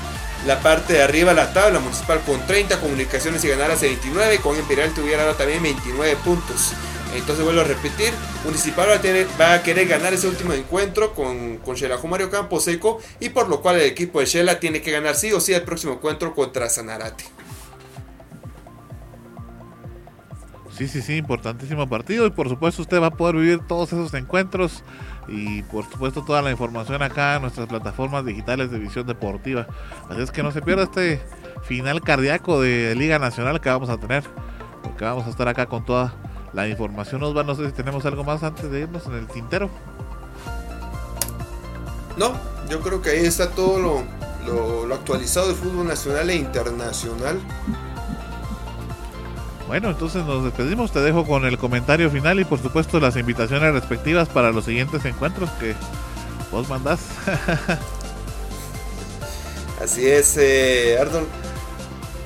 la 0.46 0.60
parte 0.62 0.94
de 0.94 1.02
arriba 1.02 1.34
la 1.34 1.54
tabla 1.54 1.80
municipal 1.80 2.22
con 2.26 2.46
30 2.46 2.80
comunicaciones 2.80 3.44
y 3.44 3.50
ganara 3.50 3.76
29 3.76 4.38
con 4.40 4.58
Imperial 4.58 4.94
tuviera 4.94 5.24
ahora 5.24 5.38
también 5.38 5.62
29 5.62 6.16
puntos. 6.24 6.74
Entonces 7.16 7.44
vuelvo 7.44 7.62
a 7.62 7.64
repetir 7.64 8.14
Municipal 8.46 8.88
va 8.88 8.94
a, 8.94 9.42
va 9.42 9.54
a 9.56 9.64
querer 9.64 9.88
ganar 9.88 10.14
ese 10.14 10.28
último 10.28 10.54
encuentro 10.54 11.14
con, 11.14 11.58
con 11.58 11.76
Mario 12.08 12.30
Campo 12.30 12.60
Seco 12.60 13.02
y 13.20 13.30
por 13.30 13.50
lo 13.50 13.62
cual 13.62 13.78
el 13.78 13.88
equipo 13.88 14.20
de 14.20 14.28
Shela 14.28 14.60
tiene 14.60 14.82
que 14.82 14.92
ganar 14.92 15.16
sí 15.16 15.34
o 15.34 15.42
sí 15.42 15.54
el 15.54 15.64
próximo 15.64 15.94
encuentro 15.94 16.36
contra 16.36 16.70
Sanarate 16.70 17.26
Sí, 20.80 20.88
sí, 20.88 21.02
sí, 21.02 21.18
importantísimo 21.18 21.90
partido 21.90 22.26
y 22.26 22.30
por 22.30 22.48
supuesto 22.48 22.82
usted 22.82 23.02
va 23.02 23.08
a 23.08 23.12
poder 23.12 23.36
vivir 23.36 23.60
todos 23.68 23.92
esos 23.92 24.14
encuentros 24.14 24.82
y 25.28 25.62
por 25.64 25.84
supuesto 25.84 26.24
toda 26.24 26.42
la 26.42 26.52
información 26.52 27.04
acá 27.04 27.36
en 27.36 27.42
nuestras 27.42 27.68
plataformas 27.68 28.24
digitales 28.24 28.72
de 28.72 28.80
visión 28.80 29.06
deportiva. 29.06 29.68
Así 30.10 30.22
es 30.22 30.32
que 30.32 30.42
no 30.42 30.54
se 30.54 30.62
pierda 30.62 30.84
este 30.84 31.22
final 31.64 32.00
cardíaco 32.00 32.62
de 32.62 32.96
Liga 32.96 33.20
Nacional 33.20 33.60
que 33.60 33.68
vamos 33.68 33.90
a 33.90 33.98
tener, 33.98 34.24
porque 34.82 35.04
vamos 35.04 35.28
a 35.28 35.32
estar 35.32 35.50
acá 35.50 35.66
con 35.66 35.84
toda 35.84 36.14
la 36.54 36.66
información. 36.70 37.20
Nos 37.20 37.36
va, 37.36 37.44
no 37.44 37.56
sé 37.56 37.66
si 37.66 37.74
tenemos 37.74 38.06
algo 38.06 38.24
más 38.24 38.42
antes 38.44 38.72
de 38.72 38.80
irnos 38.80 39.06
en 39.06 39.16
el 39.16 39.28
tintero. 39.28 39.70
No, 42.16 42.32
yo 42.70 42.80
creo 42.80 43.02
que 43.02 43.10
ahí 43.10 43.26
está 43.26 43.50
todo 43.50 44.06
lo, 44.46 44.86
lo 44.86 44.96
actualizado 44.96 45.48
del 45.48 45.58
fútbol 45.58 45.90
nacional 45.90 46.30
e 46.30 46.36
internacional. 46.38 47.38
Bueno, 49.70 49.92
entonces 49.92 50.26
nos 50.26 50.44
despedimos. 50.44 50.92
Te 50.92 51.00
dejo 51.00 51.28
con 51.28 51.46
el 51.46 51.60
comentario 51.60 52.10
final 52.10 52.40
y 52.40 52.44
por 52.44 52.60
supuesto 52.60 53.00
las 53.00 53.16
invitaciones 53.16 53.72
respectivas 53.72 54.28
para 54.28 54.52
los 54.52 54.66
siguientes 54.66 55.06
encuentros 55.06 55.48
que 55.60 55.76
vos 56.52 56.68
mandás. 56.68 57.02
Así 59.80 60.08
es, 60.08 60.38
eh, 60.38 60.98
Arnold. 61.00 61.28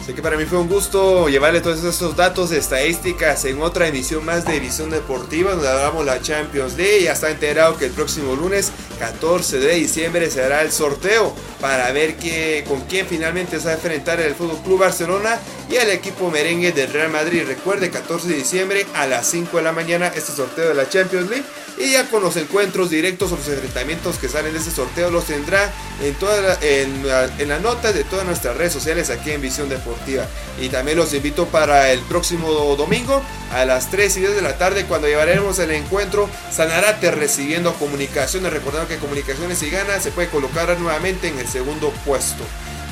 Sé 0.06 0.14
que 0.14 0.22
para 0.22 0.38
mí 0.38 0.46
fue 0.46 0.58
un 0.58 0.70
gusto 0.70 1.28
llevarle 1.28 1.60
todos 1.60 1.84
esos 1.84 2.16
datos 2.16 2.50
de 2.50 2.60
estadísticas 2.60 3.44
en 3.44 3.62
otra 3.62 3.88
emisión 3.88 4.24
más 4.24 4.46
de 4.46 4.62
Visión 4.62 4.90
Deportiva, 4.90 5.52
donde 5.52 5.68
hablamos 5.68 6.06
la 6.06 6.22
Champions 6.22 6.78
League. 6.78 7.04
Ya 7.04 7.12
está 7.12 7.30
enterado 7.30 7.76
que 7.78 7.88
el 7.88 7.92
próximo 7.92 8.36
lunes, 8.36 8.72
14 9.04 9.60
de 9.60 9.76
diciembre, 9.76 10.32
se 10.32 10.42
hará 10.42 10.62
el 10.62 10.72
sorteo 10.72 11.34
para 11.60 11.92
ver 11.92 12.16
qué, 12.16 12.64
con 12.66 12.80
quién 12.82 13.06
finalmente 13.06 13.60
se 13.60 13.66
va 13.66 13.72
a 13.72 13.76
enfrentar 13.76 14.22
el 14.22 14.34
Fútbol 14.34 14.62
Club 14.64 14.80
Barcelona 14.80 15.38
y 15.70 15.76
el 15.76 15.90
equipo 15.90 16.32
merengue 16.32 16.72
del 16.72 16.94
Real 16.94 17.10
Madrid. 17.10 17.44
Recuerde, 17.46 17.90
14 17.90 18.30
de 18.30 18.36
diciembre 18.36 18.86
a 18.94 19.06
las 19.06 19.28
5 19.28 19.58
de 19.58 19.64
la 19.64 19.74
mañana, 19.74 20.08
este 20.08 20.32
sorteo 20.32 20.70
de 20.70 20.76
la 20.76 20.88
Champions 20.88 21.30
League. 21.30 21.44
Y 21.78 21.92
ya 21.94 22.08
con 22.10 22.22
los 22.22 22.38
encuentros 22.38 22.90
directos 22.90 23.32
o 23.32 23.36
los 23.36 23.48
enfrentamientos 23.48 24.18
que 24.18 24.30
salen 24.30 24.54
de 24.54 24.60
ese 24.60 24.70
sorteo 24.70 25.10
los 25.10 25.26
tendrá 25.26 25.72
en, 26.04 26.14
toda 26.16 26.58
en, 26.62 27.04
en 27.40 27.50
la 27.50 27.60
nota 27.60 27.92
de 27.92 28.04
todas 28.04 28.26
nuestras 28.26 28.56
redes 28.58 28.74
sociales 28.74 29.10
aquí 29.10 29.32
en 29.32 29.42
Visión 29.42 29.70
Deportiva. 29.70 30.28
Y 30.62 30.70
también 30.70 30.98
los 30.98 31.14
invito 31.14 31.48
para 31.48 31.92
el 31.92 32.00
próximo 32.02 32.52
domingo 32.76 33.22
a 33.52 33.66
las 33.66 33.90
3 33.90 34.18
y 34.18 34.20
10 34.22 34.36
de 34.36 34.42
la 34.42 34.58
tarde 34.58 34.86
cuando 34.86 35.08
llevaremos 35.08 35.58
el 35.60 35.72
encuentro 35.72 36.30
Sanarate 36.52 37.10
recibiendo 37.12 37.74
comunicaciones. 37.74 38.54
Recordando 38.54 38.88
que 38.88 38.98
comunicaciones 38.98 39.62
y 39.64 39.70
gana 39.70 40.00
se 40.00 40.12
puede 40.12 40.30
colocar 40.30 40.78
nuevamente 40.80 41.28
en 41.28 41.40
el 41.40 41.48
segundo 41.48 41.92
puesto. 42.06 42.44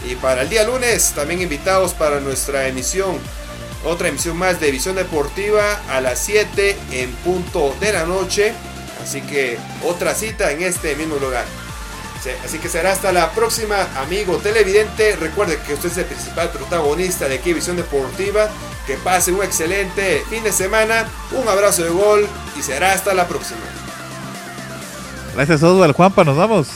Y 0.09 0.15
para 0.15 0.41
el 0.41 0.49
día 0.49 0.63
lunes 0.63 1.11
también 1.13 1.41
invitados 1.41 1.93
para 1.93 2.19
nuestra 2.19 2.67
emisión 2.67 3.19
otra 3.83 4.09
emisión 4.09 4.37
más 4.37 4.59
de 4.59 4.71
Visión 4.71 4.95
Deportiva 4.95 5.81
a 5.89 6.01
las 6.01 6.19
7 6.19 6.77
en 6.91 7.11
punto 7.13 7.75
de 7.79 7.93
la 7.93 8.05
noche. 8.05 8.53
Así 9.01 9.21
que 9.21 9.57
otra 9.83 10.13
cita 10.13 10.51
en 10.51 10.61
este 10.61 10.95
mismo 10.95 11.15
lugar. 11.15 11.45
Así 12.45 12.59
que 12.59 12.69
será 12.69 12.91
hasta 12.91 13.11
la 13.11 13.31
próxima, 13.31 13.87
amigo 13.97 14.37
televidente. 14.37 15.15
Recuerde 15.15 15.57
que 15.65 15.73
usted 15.73 15.89
es 15.89 15.97
el 15.97 16.05
principal 16.05 16.49
protagonista 16.49 17.27
de 17.27 17.35
aquí 17.35 17.51
Visión 17.53 17.77
Deportiva. 17.77 18.47
Que 18.85 18.95
pase 18.97 19.31
un 19.31 19.43
excelente 19.43 20.23
fin 20.29 20.43
de 20.43 20.51
semana. 20.51 21.07
Un 21.31 21.47
abrazo 21.47 21.83
de 21.83 21.89
gol 21.89 22.27
y 22.57 22.61
será 22.61 22.93
hasta 22.93 23.13
la 23.13 23.27
próxima. 23.27 23.61
Gracias 25.33 25.63
Oswald, 25.63 25.95
Juanpa, 25.95 26.23
nos 26.23 26.37
vamos. 26.37 26.69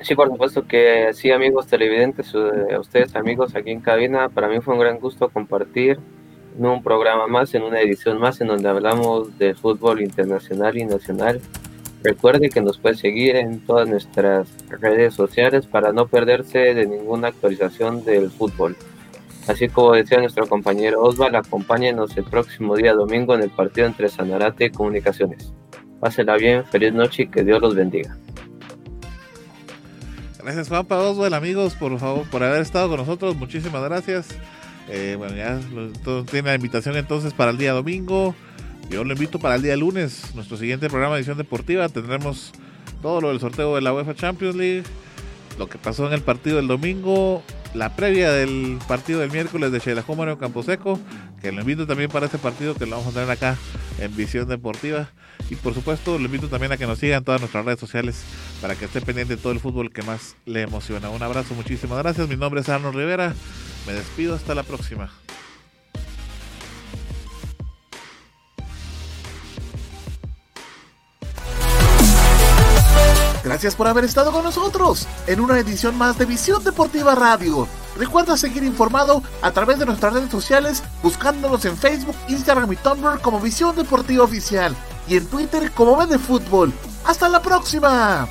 Sí, 0.00 0.14
por 0.14 0.28
supuesto 0.28 0.66
que 0.66 1.10
sí, 1.12 1.30
amigos 1.30 1.66
televidentes, 1.66 2.34
a 2.34 2.80
ustedes 2.80 3.14
amigos 3.14 3.54
aquí 3.54 3.70
en 3.70 3.80
cabina, 3.80 4.28
para 4.28 4.48
mí 4.48 4.60
fue 4.60 4.74
un 4.74 4.80
gran 4.80 4.98
gusto 4.98 5.28
compartir 5.28 5.98
en 6.58 6.66
un 6.66 6.82
programa 6.82 7.26
más, 7.26 7.54
en 7.54 7.62
una 7.62 7.80
edición 7.80 8.18
más, 8.18 8.40
en 8.40 8.48
donde 8.48 8.68
hablamos 8.68 9.38
de 9.38 9.54
fútbol 9.54 10.02
internacional 10.02 10.76
y 10.76 10.84
nacional. 10.84 11.40
Recuerde 12.02 12.50
que 12.50 12.60
nos 12.60 12.78
puede 12.78 12.96
seguir 12.96 13.36
en 13.36 13.60
todas 13.60 13.88
nuestras 13.88 14.48
redes 14.68 15.14
sociales 15.14 15.66
para 15.66 15.92
no 15.92 16.08
perderse 16.08 16.74
de 16.74 16.86
ninguna 16.86 17.28
actualización 17.28 18.04
del 18.04 18.30
fútbol. 18.30 18.76
Así 19.46 19.68
como 19.68 19.92
decía 19.92 20.18
nuestro 20.18 20.46
compañero 20.46 21.02
Osval, 21.02 21.34
acompáñenos 21.34 22.16
el 22.16 22.24
próximo 22.24 22.76
día 22.76 22.92
domingo 22.92 23.34
en 23.34 23.42
el 23.42 23.50
partido 23.50 23.86
entre 23.86 24.08
Sanarate 24.08 24.66
y 24.66 24.70
Comunicaciones. 24.70 25.52
Pásenla 26.00 26.36
bien, 26.36 26.64
feliz 26.64 26.92
noche 26.92 27.24
y 27.24 27.28
que 27.28 27.44
Dios 27.44 27.60
los 27.60 27.74
bendiga. 27.74 28.16
Gracias 30.42 30.68
Juanpa 30.68 30.98
Oswald, 30.98 31.34
amigos, 31.34 31.74
por 31.74 31.96
favor, 32.00 32.28
por 32.28 32.42
haber 32.42 32.62
estado 32.62 32.88
con 32.88 32.98
nosotros. 32.98 33.36
Muchísimas 33.36 33.82
gracias. 33.84 34.28
Eh, 34.88 35.14
bueno, 35.16 35.36
ya 35.36 35.60
tiene 36.30 36.48
la 36.48 36.54
invitación 36.54 36.96
entonces 36.96 37.32
para 37.32 37.50
el 37.50 37.58
día 37.58 37.72
domingo. 37.72 38.34
Yo 38.90 39.04
lo 39.04 39.12
invito 39.12 39.38
para 39.38 39.54
el 39.54 39.62
día 39.62 39.76
lunes, 39.76 40.34
nuestro 40.34 40.56
siguiente 40.56 40.88
programa 40.88 41.14
de 41.14 41.20
edición 41.20 41.38
deportiva. 41.38 41.88
Tendremos 41.88 42.52
todo 43.00 43.20
lo 43.20 43.28
del 43.28 43.40
sorteo 43.40 43.74
de 43.74 43.80
la 43.80 43.92
UEFA 43.92 44.14
Champions 44.14 44.54
League, 44.54 44.84
lo 45.58 45.68
que 45.68 45.78
pasó 45.78 46.06
en 46.06 46.12
el 46.12 46.20
partido 46.20 46.56
del 46.56 46.66
domingo, 46.66 47.42
la 47.74 47.96
previa 47.96 48.30
del 48.32 48.78
partido 48.86 49.20
del 49.20 49.30
miércoles 49.30 49.72
de 49.72 49.80
Campo 49.80 50.38
Camposeco, 50.38 50.98
que 51.40 51.52
lo 51.52 51.60
invito 51.60 51.86
también 51.86 52.10
para 52.10 52.26
este 52.26 52.38
partido 52.38 52.74
que 52.74 52.86
lo 52.86 52.96
vamos 52.96 53.08
a 53.08 53.12
tener 53.12 53.30
acá 53.30 53.56
en 53.98 54.14
Visión 54.14 54.48
Deportiva. 54.48 55.08
Y 55.50 55.56
por 55.56 55.74
supuesto, 55.74 56.18
lo 56.18 56.24
invito 56.24 56.48
también 56.48 56.72
a 56.72 56.76
que 56.76 56.86
nos 56.86 56.98
sigan 56.98 57.18
en 57.18 57.24
todas 57.24 57.40
nuestras 57.40 57.64
redes 57.64 57.80
sociales 57.80 58.22
para 58.60 58.74
que 58.74 58.84
esté 58.84 59.00
pendiente 59.00 59.36
de 59.36 59.42
todo 59.42 59.52
el 59.52 59.60
fútbol 59.60 59.92
que 59.92 60.02
más 60.02 60.36
le 60.46 60.62
emociona. 60.62 61.10
Un 61.10 61.22
abrazo, 61.22 61.54
muchísimas 61.54 61.98
gracias. 61.98 62.28
Mi 62.28 62.36
nombre 62.36 62.60
es 62.60 62.68
Arnold 62.68 62.96
Rivera. 62.96 63.34
Me 63.86 63.92
despido, 63.94 64.34
hasta 64.34 64.54
la 64.54 64.62
próxima. 64.62 65.10
Gracias 73.44 73.74
por 73.74 73.88
haber 73.88 74.04
estado 74.04 74.30
con 74.30 74.44
nosotros 74.44 75.08
en 75.26 75.40
una 75.40 75.58
edición 75.58 75.98
más 75.98 76.16
de 76.16 76.26
Visión 76.26 76.62
Deportiva 76.62 77.16
Radio. 77.16 77.66
Recuerda 77.96 78.36
seguir 78.36 78.62
informado 78.62 79.22
a 79.42 79.50
través 79.50 79.80
de 79.80 79.86
nuestras 79.86 80.12
redes 80.12 80.30
sociales 80.30 80.82
buscándonos 81.02 81.64
en 81.64 81.76
Facebook, 81.76 82.14
Instagram 82.28 82.72
y 82.72 82.76
Tumblr 82.76 83.20
como 83.20 83.40
Visión 83.40 83.74
Deportiva 83.74 84.24
Oficial 84.24 84.76
y 85.08 85.16
en 85.16 85.26
Twitter 85.26 85.72
como 85.72 85.96
Vende 85.96 86.20
Fútbol. 86.20 86.72
¡Hasta 87.04 87.28
la 87.28 87.42
próxima! 87.42 88.28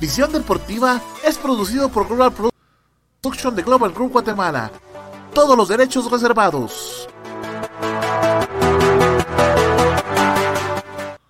Visión 0.00 0.32
Deportiva 0.32 1.00
es 1.24 1.38
producido 1.38 1.88
por 1.88 2.06
Global 2.06 2.32
Production 3.20 3.52
de 3.56 3.62
Global 3.62 3.92
Group 3.92 4.12
Guatemala. 4.12 4.70
Todos 5.34 5.56
los 5.56 5.68
derechos 5.68 6.08
reservados. 6.08 7.08